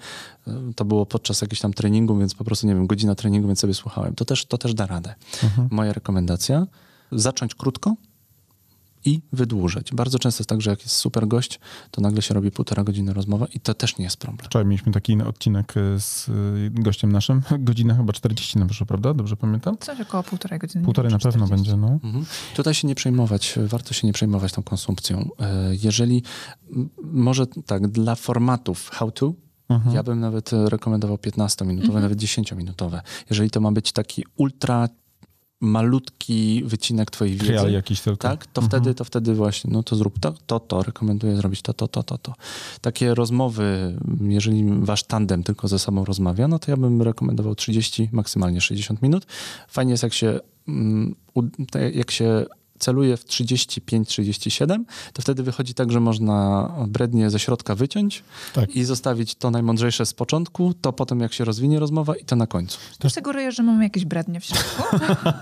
To 0.75 0.85
było 0.85 1.05
podczas 1.05 1.41
jakiegoś 1.41 1.59
tam 1.59 1.73
treningu, 1.73 2.17
więc 2.17 2.35
po 2.35 2.43
prostu, 2.43 2.67
nie 2.67 2.75
wiem, 2.75 2.87
godzina 2.87 3.15
treningu, 3.15 3.47
więc 3.47 3.59
sobie 3.59 3.73
słuchałem. 3.73 4.15
To 4.15 4.25
też, 4.25 4.45
to 4.45 4.57
też 4.57 4.73
da 4.73 4.85
radę. 4.85 5.15
Moja 5.69 5.93
rekomendacja, 5.93 6.67
zacząć 7.11 7.55
krótko, 7.55 7.95
i 9.05 9.21
wydłużyć. 9.33 9.93
Bardzo 9.93 10.19
często 10.19 10.41
jest 10.41 10.49
tak, 10.49 10.61
że 10.61 10.69
jak 10.69 10.81
jest 10.81 10.95
super 10.95 11.27
gość, 11.27 11.59
to 11.91 12.01
nagle 12.01 12.21
się 12.21 12.33
robi 12.33 12.51
półtora 12.51 12.83
godziny 12.83 13.13
rozmowa 13.13 13.45
i 13.53 13.59
to 13.59 13.73
też 13.73 13.97
nie 13.97 14.03
jest 14.03 14.17
problem. 14.17 14.45
Wczoraj 14.45 14.65
mieliśmy 14.65 14.91
taki 14.91 15.21
odcinek 15.21 15.73
e, 15.77 15.99
z 15.99 16.29
e, 16.29 16.31
gościem 16.69 17.11
naszym. 17.11 17.41
Godzinę 17.59 17.95
chyba 17.95 18.13
40 18.13 18.59
nam 18.59 18.67
wyszło, 18.67 18.85
prawda? 18.85 19.13
Dobrze 19.13 19.35
pamiętam? 19.35 19.77
Coś 19.77 20.01
około 20.01 20.23
półtorej 20.23 20.59
godziny. 20.59 20.83
Półtorej 20.85 21.11
na 21.11 21.19
pewno 21.19 21.45
40. 21.47 21.55
będzie, 21.55 21.87
no. 21.87 21.99
Mhm. 22.03 22.25
Tutaj 22.55 22.73
się 22.73 22.87
nie 22.87 22.95
przejmować, 22.95 23.59
warto 23.67 23.93
się 23.93 24.07
nie 24.07 24.13
przejmować 24.13 24.53
tą 24.53 24.63
konsumpcją. 24.63 25.29
E, 25.39 25.75
Jeżeli, 25.83 26.23
może 27.03 27.47
tak, 27.47 27.87
dla 27.87 28.15
formatów 28.15 28.89
how 28.89 29.11
to, 29.11 29.33
Mhm. 29.69 29.95
ja 29.95 30.03
bym 30.03 30.19
nawet 30.19 30.53
e, 30.53 30.69
rekomendował 30.69 31.17
15-minutowe, 31.17 32.01
nawet 32.01 32.19
10-minutowe. 32.19 33.01
Jeżeli 33.29 33.49
to 33.49 33.61
ma 33.61 33.71
być 33.71 33.91
taki 33.91 34.25
ultra 34.35 34.89
malutki 35.63 36.63
wycinek 36.65 37.11
twojej 37.11 37.33
wiedzy, 37.33 37.45
Trial 37.47 37.71
jakiś 37.71 38.01
tylko. 38.01 38.27
tak, 38.27 38.45
to 38.45 38.61
Mhm. 38.61 38.69
wtedy, 38.81 38.95
to 38.95 39.03
wtedy 39.03 39.33
właśnie, 39.33 39.71
no 39.73 39.83
to 39.83 39.95
zrób 39.95 40.19
to, 40.19 40.33
to, 40.47 40.59
to, 40.59 40.83
rekomenduję 40.83 41.35
zrobić 41.35 41.61
to, 41.61 41.73
to, 41.73 41.87
to, 41.87 42.03
to, 42.03 42.17
to. 42.17 42.33
Takie 42.81 43.15
rozmowy, 43.15 43.97
jeżeli 44.21 44.63
wasz 44.79 45.03
tandem 45.03 45.43
tylko 45.43 45.67
ze 45.67 45.79
sobą 45.79 46.05
rozmawia, 46.05 46.47
no 46.47 46.59
to 46.59 46.71
ja 46.71 46.77
bym 46.77 47.01
rekomendował 47.01 47.55
30, 47.55 48.09
maksymalnie 48.11 48.61
60 48.61 49.01
minut. 49.01 49.25
Fajnie 49.67 49.91
jest, 49.91 50.03
jak 50.03 50.13
się, 50.13 50.39
mm, 50.67 51.15
jak 51.93 52.11
się 52.11 52.45
celuje 52.83 53.17
w 53.17 53.25
35-37, 53.25 54.83
to 55.13 55.21
wtedy 55.21 55.43
wychodzi 55.43 55.73
tak, 55.73 55.91
że 55.91 55.99
można 55.99 56.69
brednie 56.87 57.29
ze 57.29 57.39
środka 57.39 57.75
wyciąć 57.75 58.23
Tak. 58.53 58.75
i 58.75 58.83
zostawić 58.83 59.35
to 59.35 59.51
najmądrzejsze 59.51 60.05
z 60.05 60.13
początku, 60.13 60.73
to 60.81 60.93
potem 60.93 61.19
jak 61.19 61.33
się 61.33 61.45
rozwinie 61.45 61.79
rozmowa 61.79 62.15
i 62.15 62.25
to 62.25 62.35
na 62.35 62.47
końcu. 62.47 62.77
Też 62.99 63.13
sugeruję, 63.13 63.51
że 63.51 63.63
mamy 63.63 63.83
jakieś 63.83 64.05
brednie 64.05 64.39
w 64.39 64.45
środku. 64.45 64.83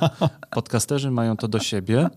podcasterzy 0.51 1.11
mają 1.11 1.37
to 1.37 1.47
do 1.47 1.59
siebie, 1.59 2.09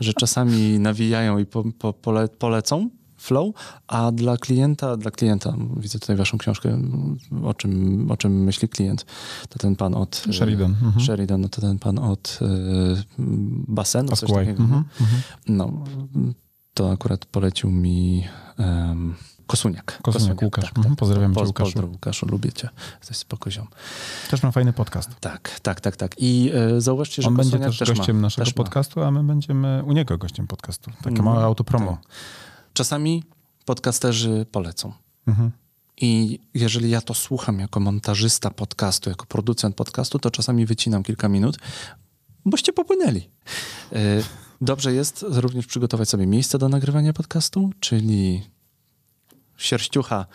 że 0.00 0.12
czasami 0.12 0.78
nawijają 0.78 1.38
i 1.38 1.46
po, 1.46 1.64
po, 1.78 1.92
pole, 1.92 2.28
polecą 2.28 2.90
flow, 3.18 3.54
a 3.86 4.12
dla 4.12 4.36
klienta, 4.36 4.96
dla 4.96 5.10
klienta, 5.10 5.54
widzę 5.76 5.98
tutaj 5.98 6.16
waszą 6.16 6.38
książkę, 6.38 6.78
o 7.44 7.54
czym, 7.54 8.06
o 8.10 8.16
czym 8.16 8.44
myśli 8.44 8.68
klient, 8.68 9.06
to 9.48 9.58
ten 9.58 9.76
pan 9.76 9.94
od... 9.94 10.22
e, 10.28 10.32
Sheridan. 10.32 10.70
Mhm. 10.70 11.00
Sheridan, 11.04 11.40
no 11.40 11.48
to 11.48 11.60
ten 11.60 11.78
pan 11.78 11.98
od 11.98 12.38
e, 12.42 12.46
basenu, 13.68 14.08
coś 14.16 14.30
takiego. 14.32 14.62
Mhm. 14.62 14.84
Mhm. 15.00 15.20
No, 15.48 15.72
to 16.74 16.90
akurat 16.92 17.24
polecił 17.26 17.70
mi 17.70 18.24
um, 18.58 19.14
Kosuniak. 19.46 19.98
Kosuniak, 20.02 20.42
Łukasz. 20.42 20.72
Mhm, 20.76 20.96
pozdrawiam 20.96 21.34
cię, 21.34 21.40
Poz- 21.40 21.46
Łukaszu. 21.46 21.64
Pozdro, 21.72 21.88
Łukaszu, 21.88 22.26
lubię 22.26 22.52
cię. 22.52 22.68
Jesteś 22.98 23.16
spokoziom. 23.16 23.66
Też 24.30 24.42
ma 24.42 24.50
fajny 24.50 24.72
podcast. 24.72 25.10
Tak, 25.20 25.60
tak, 25.60 25.80
tak, 25.80 25.96
tak. 25.96 26.14
I 26.18 26.50
e, 26.76 26.80
zauważcie, 26.80 27.22
że 27.22 27.28
On 27.28 27.36
będzie 27.36 27.58
też, 27.58 27.78
też 27.78 27.88
gościem 27.92 28.16
ma, 28.16 28.22
naszego 28.22 28.44
też 28.44 28.54
podcastu, 28.54 29.02
a 29.02 29.10
my 29.10 29.24
będziemy 29.24 29.82
u 29.86 29.92
niego 29.92 30.18
gościem 30.18 30.46
podcastu. 30.46 30.90
Takie 30.90 31.08
Mhm. 31.08 31.24
małe 31.24 31.44
autopromo. 31.44 31.98
Czasami 32.72 33.24
podcasterzy 33.64 34.46
polecą. 34.52 34.92
Mhm. 35.26 35.50
I 36.00 36.38
jeżeli 36.54 36.90
ja 36.90 37.00
to 37.00 37.14
słucham 37.14 37.58
jako 37.60 37.80
montażysta 37.80 38.50
podcastu, 38.50 39.10
jako 39.10 39.26
producent 39.26 39.76
podcastu, 39.76 40.18
to 40.18 40.30
czasami 40.30 40.66
wycinam 40.66 41.02
kilka 41.02 41.28
minut, 41.28 41.58
boście 42.44 42.72
popłynęli. 42.72 43.28
E, 43.92 44.22
Dobrze 44.60 44.92
jest 44.92 45.24
również 45.28 45.66
przygotować 45.66 46.08
sobie 46.08 46.26
miejsce 46.26 46.58
do 46.58 46.68
nagrywania 46.68 47.12
podcastu, 47.12 47.70
czyli 47.80 48.42
sierściucha 49.56 50.26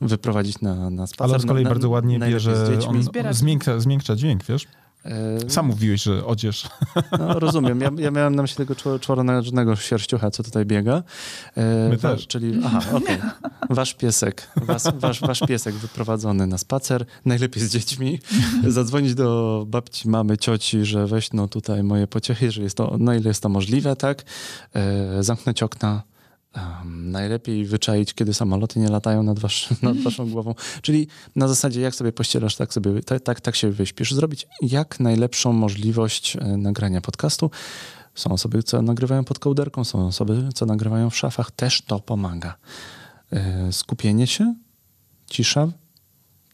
wyprowadzić 0.00 0.60
na, 0.60 0.90
na 0.90 1.06
spacer. 1.06 1.24
Ale 1.24 1.34
on 1.34 1.40
z 1.40 1.46
kolei 1.46 1.64
na, 1.64 1.70
bardzo 1.70 1.88
ładnie 1.88 2.18
bierze, 2.18 2.66
z 2.66 2.70
dziećmi. 2.70 2.88
on 2.96 3.02
Zbierać. 3.02 3.36
zmiękcza, 3.36 3.80
zmiękcza 3.80 4.16
dźwięk, 4.16 4.44
wiesz? 4.44 4.66
E, 5.04 5.50
Sam 5.50 5.66
mówiłeś, 5.66 6.02
że 6.02 6.26
odzież. 6.26 6.68
No, 7.18 7.38
rozumiem. 7.38 7.80
Ja, 7.80 7.90
ja 7.98 8.10
miałem 8.10 8.34
na 8.36 8.42
myśli 8.42 8.56
tego 8.56 8.74
czwo- 8.74 8.98
czworonożnego 8.98 9.76
sierściucha, 9.76 10.30
co 10.30 10.42
tutaj 10.42 10.66
biega. 10.66 11.02
E, 11.56 11.88
My 11.88 11.96
wa- 11.96 12.10
też. 12.14 12.26
Czyli, 12.26 12.60
aha, 12.64 12.80
okej. 12.98 13.18
Wasz 13.70 13.94
piesek, 13.94 14.48
was, 14.56 14.88
wasz, 14.98 15.20
wasz 15.20 15.40
piesek 15.48 15.74
wyprowadzony 15.74 16.46
na 16.46 16.58
spacer, 16.58 17.04
najlepiej 17.24 17.62
z 17.62 17.72
dziećmi, 17.72 18.18
zadzwonić 18.68 19.14
do 19.14 19.64
babci, 19.68 20.08
mamy, 20.08 20.38
cioci, 20.38 20.84
że 20.84 21.06
weź 21.06 21.32
no 21.32 21.48
tutaj 21.48 21.82
moje 21.82 22.06
pociechy, 22.06 22.50
że 22.50 22.62
jest 22.62 22.76
to, 22.76 22.96
na 22.98 23.14
ile 23.16 23.28
jest 23.28 23.42
to 23.42 23.48
możliwe, 23.48 23.96
tak? 23.96 24.22
E, 24.74 25.22
zamknąć 25.22 25.62
okna, 25.62 26.02
Um, 26.56 27.10
najlepiej 27.10 27.64
wyczaić, 27.64 28.14
kiedy 28.14 28.34
samoloty 28.34 28.80
nie 28.80 28.88
latają 28.88 29.22
nad, 29.22 29.38
wasz, 29.38 29.68
nad 29.82 29.96
waszą 29.96 30.30
głową. 30.30 30.54
Czyli 30.82 31.06
na 31.36 31.48
zasadzie, 31.48 31.80
jak 31.80 31.94
sobie 31.94 32.12
pościelasz, 32.12 32.56
tak 32.56 32.74
sobie 32.74 33.02
tak, 33.02 33.22
tak, 33.22 33.40
tak 33.40 33.56
się 33.56 33.70
wyśpisz. 33.70 34.14
Zrobić 34.14 34.46
jak 34.62 35.00
najlepszą 35.00 35.52
możliwość 35.52 36.36
e, 36.36 36.56
nagrania 36.56 37.00
podcastu. 37.00 37.50
Są 38.14 38.30
osoby, 38.30 38.62
co 38.62 38.82
nagrywają 38.82 39.24
pod 39.24 39.38
kołderką, 39.38 39.84
są 39.84 40.06
osoby, 40.06 40.48
co 40.54 40.66
nagrywają 40.66 41.10
w 41.10 41.16
szafach. 41.16 41.50
Też 41.50 41.82
to 41.82 42.00
pomaga. 42.00 42.56
E, 43.32 43.72
skupienie 43.72 44.26
się, 44.26 44.54
cisza, 45.26 45.68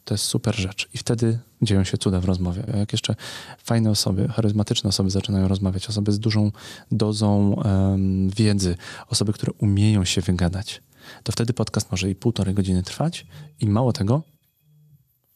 to 0.07 0.15
jest 0.15 0.25
super 0.25 0.55
rzecz. 0.57 0.89
I 0.95 0.99
wtedy 0.99 1.39
dzieją 1.63 1.85
się 1.85 1.99
cuda 1.99 2.21
w 2.21 2.25
rozmowie. 2.25 2.65
A 2.75 2.77
jak 2.77 2.93
jeszcze 2.93 3.15
fajne 3.59 3.91
osoby, 3.91 4.29
charyzmatyczne 4.29 4.89
osoby 4.89 5.11
zaczynają 5.11 5.49
rozmawiać, 5.49 5.89
osoby 5.89 6.13
z 6.13 6.19
dużą 6.19 6.53
dozą 6.93 7.63
em, 7.63 8.31
wiedzy, 8.31 8.77
osoby, 9.09 9.33
które 9.33 9.53
umieją 9.53 10.05
się 10.05 10.21
wygadać, 10.21 10.83
to 11.23 11.33
wtedy 11.33 11.53
podcast 11.53 11.91
może 11.91 12.11
i 12.11 12.15
półtorej 12.15 12.55
godziny 12.55 12.83
trwać 12.83 13.27
i 13.61 13.67
mało 13.69 13.93
tego, 13.93 14.23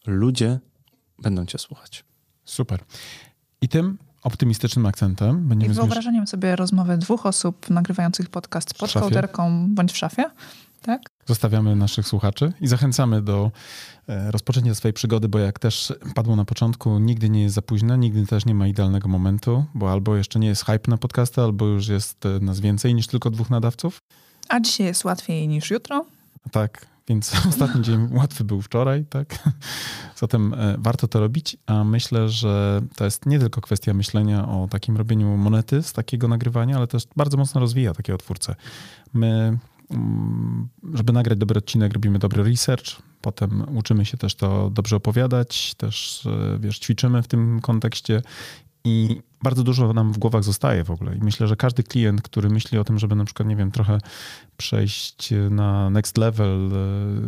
ludzie 0.07 0.59
będą 1.23 1.47
cię 1.47 1.59
słuchać. 1.59 2.05
Super. 2.45 2.81
I 3.62 3.68
tym 3.68 3.99
optymistycznym 4.23 4.87
akcentem 4.87 5.31
I 5.45 5.49
będziemy 5.49 5.75
zmierzać. 5.75 5.89
wyobrażeniem 5.89 6.27
sobie 6.27 6.57
rozmowy 6.57 6.99
dwóch 6.99 7.27
osób 7.27 7.71
nagrywających 7.71 8.29
podcast 8.29 8.75
pod 8.75 8.91
szafie? 8.91 9.01
kołderką 9.01 9.66
bądź 9.75 9.93
w 9.93 9.97
szafie, 9.97 10.25
Tak? 10.83 11.01
Zostawiamy 11.26 11.76
naszych 11.76 12.07
słuchaczy 12.07 12.53
i 12.61 12.66
zachęcamy 12.66 13.22
do 13.22 13.51
e, 14.09 14.31
rozpoczęcia 14.31 14.74
swojej 14.74 14.93
przygody, 14.93 15.28
bo 15.28 15.39
jak 15.39 15.59
też 15.59 15.93
padło 16.14 16.37
na 16.37 16.45
początku, 16.45 16.99
nigdy 16.99 17.31
nie 17.31 17.43
jest 17.43 17.55
za 17.55 17.62
późno, 17.62 17.97
nigdy 17.97 18.26
też 18.26 18.47
nie 18.47 18.55
ma 18.55 18.66
idealnego 18.66 19.09
momentu, 19.09 19.64
bo 19.74 19.93
albo 19.93 20.16
jeszcze 20.16 20.39
nie 20.39 20.49
jest 20.49 20.64
hype 20.64 20.91
na 20.91 20.97
podcasty, 20.97 21.41
albo 21.41 21.66
już 21.66 21.89
jest 21.89 22.26
e, 22.26 22.41
nas 22.41 22.61
więcej 22.61 22.95
niż 22.95 23.07
tylko 23.07 23.31
dwóch 23.31 23.51
nadawców. 23.51 23.99
A 24.49 24.61
dzisiaj 24.61 24.87
jest 24.87 25.05
łatwiej 25.05 25.49
niż 25.49 25.70
jutro. 25.70 26.07
Tak, 26.53 26.87
więc 27.09 27.33
ostatni 27.49 27.83
dzień 27.83 28.09
łatwy 28.12 28.45
był 28.45 28.62
wczoraj, 28.62 29.05
tak? 29.05 29.39
Zatem 30.16 30.55
e, 30.55 30.76
warto 30.78 31.09
to 31.09 31.20
robić, 31.20 31.57
a 31.66 31.85
myślę, 31.85 32.28
że 32.28 32.83
to 32.97 33.05
jest 33.05 33.26
nie 33.26 33.39
tylko 33.39 33.61
kwestia 33.61 33.95
myślenia 33.95 34.49
o 34.49 34.68
takim 34.70 34.97
robieniu 34.97 35.37
monety 35.37 35.83
z 35.83 35.93
takiego 35.93 36.28
nagrywania, 36.28 36.76
ale 36.76 36.87
też 36.87 37.03
bardzo 37.16 37.37
mocno 37.37 37.61
rozwija 37.61 37.95
takiego 37.95 38.18
twórcę. 38.18 38.55
My, 39.12 39.59
żeby 40.95 41.12
nagrać 41.12 41.38
dobry 41.38 41.58
odcinek, 41.58 41.92
robimy 41.92 42.18
dobry 42.18 42.42
research, 42.42 43.03
potem 43.21 43.76
uczymy 43.76 44.04
się 44.04 44.17
też 44.17 44.34
to 44.34 44.71
dobrze 44.71 44.96
opowiadać, 44.96 45.75
też 45.75 46.26
e, 46.26 46.58
wiesz, 46.58 46.79
ćwiczymy 46.79 47.22
w 47.22 47.29
tym 47.29 47.61
kontekście 47.61 48.22
i 48.84 49.21
bardzo 49.42 49.64
dużo 49.64 49.92
nam 49.92 50.12
w 50.12 50.18
głowach 50.18 50.45
zostaje 50.45 50.84
w 50.84 50.91
ogóle. 50.91 51.17
I 51.17 51.18
myślę, 51.21 51.46
że 51.46 51.57
każdy 51.57 51.83
klient, 51.83 52.22
który 52.22 52.50
myśli 52.50 52.79
o 52.79 52.84
tym, 52.84 52.99
żeby 52.99 53.14
na 53.14 53.25
przykład, 53.25 53.49
nie 53.49 53.57
wiem, 53.57 53.71
trochę 53.71 53.99
przejść 54.57 55.30
na 55.50 55.91
next 55.91 56.18
level, 56.18 56.71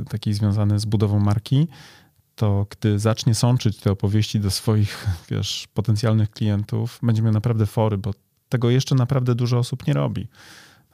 e, 0.01 0.05
taki 0.05 0.35
związany 0.35 0.81
z 0.81 0.85
budową 0.85 1.21
marki, 1.21 1.69
to 2.35 2.67
gdy 2.71 2.99
zacznie 2.99 3.35
sączyć 3.35 3.79
te 3.79 3.91
opowieści 3.91 4.41
do 4.41 4.51
swoich, 4.51 5.07
wiesz, 5.31 5.69
potencjalnych 5.75 6.31
klientów, 6.31 6.99
będzie 7.03 7.23
miał 7.23 7.33
naprawdę 7.33 7.67
fory, 7.67 7.99
bo 7.99 8.15
tego 8.49 8.71
jeszcze 8.71 8.95
naprawdę 8.95 9.35
dużo 9.35 9.59
osób 9.59 9.87
nie 9.87 9.95
robi. 9.95 10.29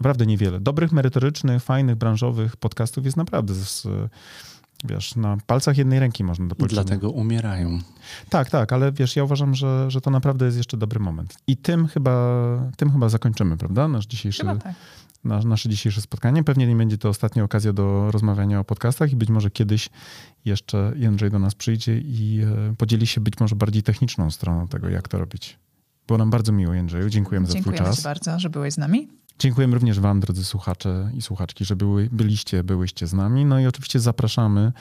Naprawdę 0.00 0.26
niewiele. 0.26 0.60
Dobrych, 0.60 0.92
merytorycznych, 0.92 1.62
fajnych, 1.62 1.96
branżowych 1.96 2.56
podcastów 2.56 3.04
jest 3.04 3.16
naprawdę 3.16 3.54
z, 3.54 3.86
wiesz, 4.84 5.16
na 5.16 5.36
palcach 5.46 5.78
jednej 5.78 5.98
ręki 6.00 6.24
można 6.24 6.46
dopoliczyć. 6.46 6.74
Dlatego 6.74 7.10
umierają. 7.10 7.78
Tak, 8.28 8.50
tak, 8.50 8.72
ale 8.72 8.92
wiesz, 8.92 9.16
ja 9.16 9.24
uważam, 9.24 9.54
że, 9.54 9.90
że 9.90 10.00
to 10.00 10.10
naprawdę 10.10 10.44
jest 10.44 10.56
jeszcze 10.58 10.76
dobry 10.76 11.00
moment. 11.00 11.34
I 11.46 11.56
tym 11.56 11.86
chyba, 11.86 12.38
tym 12.76 12.92
chyba 12.92 13.08
zakończymy, 13.08 13.56
prawda? 13.56 13.88
Nasz 13.88 14.06
dzisiejszy, 14.06 14.40
Chyba 14.42 14.56
tak. 14.56 14.74
nasz, 15.24 15.44
nasze 15.44 15.68
dzisiejsze 15.68 16.00
spotkanie. 16.00 16.44
Pewnie 16.44 16.66
nie 16.66 16.76
będzie 16.76 16.98
to 16.98 17.08
ostatnia 17.08 17.44
okazja 17.44 17.72
do 17.72 18.10
rozmawiania 18.10 18.60
o 18.60 18.64
podcastach 18.64 19.12
i 19.12 19.16
być 19.16 19.28
może 19.28 19.50
kiedyś 19.50 19.90
jeszcze 20.44 20.92
Jędrzej 20.96 21.30
do 21.30 21.38
nas 21.38 21.54
przyjdzie 21.54 21.98
i 21.98 22.40
e, 22.70 22.74
podzieli 22.76 23.06
się 23.06 23.20
być 23.20 23.40
może 23.40 23.56
bardziej 23.56 23.82
techniczną 23.82 24.30
stroną 24.30 24.68
tego, 24.68 24.88
jak 24.88 25.08
to 25.08 25.18
robić. 25.18 25.58
Było 26.06 26.18
nam 26.18 26.30
bardzo 26.30 26.52
miło, 26.52 26.74
Jędrzeju. 26.74 27.08
Dziękujemy 27.08 27.46
za 27.46 27.52
Dziękujemy 27.52 27.76
twój 27.78 27.86
Ci 27.88 27.96
czas. 27.96 28.04
bardzo, 28.04 28.38
że 28.40 28.50
byłeś 28.50 28.74
z 28.74 28.78
nami. 28.78 29.08
Dziękujemy 29.38 29.74
również 29.74 30.00
Wam, 30.00 30.20
drodzy 30.20 30.44
słuchacze 30.44 31.10
i 31.14 31.22
słuchaczki, 31.22 31.64
że 31.64 31.76
były, 31.76 32.08
byliście, 32.12 32.64
byłyście 32.64 33.06
z 33.06 33.12
nami. 33.12 33.44
No 33.44 33.60
i 33.60 33.66
oczywiście 33.66 34.00
zapraszamy 34.00 34.72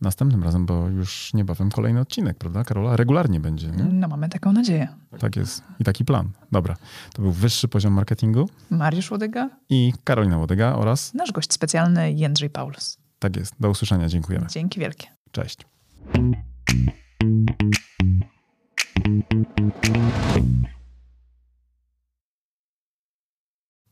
następnym 0.00 0.42
razem, 0.44 0.66
bo 0.66 0.88
już 0.88 1.34
niebawem 1.34 1.70
kolejny 1.70 2.00
odcinek, 2.00 2.38
prawda, 2.38 2.64
Karola? 2.64 2.96
Regularnie 2.96 3.40
będzie, 3.40 3.70
nie? 3.70 3.84
No 3.84 4.08
mamy 4.08 4.28
taką 4.28 4.52
nadzieję. 4.52 4.88
Tak 5.18 5.36
jest. 5.36 5.62
I 5.80 5.84
taki 5.84 6.04
plan. 6.04 6.30
Dobra. 6.52 6.76
To 7.12 7.22
był 7.22 7.32
wyższy 7.32 7.68
poziom 7.68 7.92
marketingu 7.92 8.48
Mariusz 8.70 9.10
Łodyga, 9.10 9.50
i 9.68 9.92
Karolina 10.04 10.38
Łodyga 10.38 10.74
oraz 10.74 11.14
nasz 11.14 11.32
gość 11.32 11.52
specjalny 11.52 12.12
Jędrzej 12.12 12.50
Paulus. 12.50 12.98
tak 13.18 13.36
jest. 13.36 13.54
Do 13.60 13.70
usłyszenia. 13.70 14.08
Dziękujemy. 14.08 14.46
Dzięki 14.50 14.80
wielkie. 14.80 15.06
Cześć. 15.32 15.58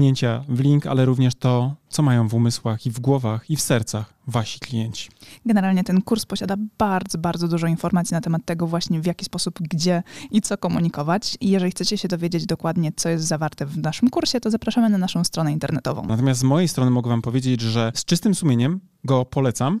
kliknięcia 0.00 0.44
w 0.48 0.60
link, 0.60 0.86
ale 0.86 1.04
również 1.04 1.34
to, 1.34 1.74
co 1.88 2.02
mają 2.02 2.28
w 2.28 2.34
umysłach 2.34 2.86
i 2.86 2.90
w 2.90 3.00
głowach 3.00 3.50
i 3.50 3.56
w 3.56 3.60
sercach 3.60 4.14
wasi 4.26 4.60
klienci. 4.60 5.10
Generalnie 5.46 5.84
ten 5.84 6.02
kurs 6.02 6.26
posiada 6.26 6.54
bardzo, 6.78 7.18
bardzo 7.18 7.48
dużo 7.48 7.66
informacji 7.66 8.14
na 8.14 8.20
temat 8.20 8.44
tego 8.44 8.66
właśnie 8.66 9.00
w 9.00 9.06
jaki 9.06 9.24
sposób, 9.24 9.58
gdzie 9.60 10.02
i 10.30 10.40
co 10.40 10.58
komunikować. 10.58 11.36
I 11.40 11.50
jeżeli 11.50 11.70
chcecie 11.70 11.98
się 11.98 12.08
dowiedzieć 12.08 12.46
dokładnie, 12.46 12.92
co 12.96 13.08
jest 13.08 13.24
zawarte 13.24 13.66
w 13.66 13.78
naszym 13.78 14.10
kursie, 14.10 14.40
to 14.40 14.50
zapraszamy 14.50 14.88
na 14.88 14.98
naszą 14.98 15.24
stronę 15.24 15.52
internetową. 15.52 16.06
Natomiast 16.06 16.40
z 16.40 16.44
mojej 16.44 16.68
strony 16.68 16.90
mogę 16.90 17.10
wam 17.10 17.22
powiedzieć, 17.22 17.60
że 17.60 17.92
z 17.94 18.04
czystym 18.04 18.34
sumieniem 18.34 18.80
go 19.04 19.24
polecam 19.24 19.80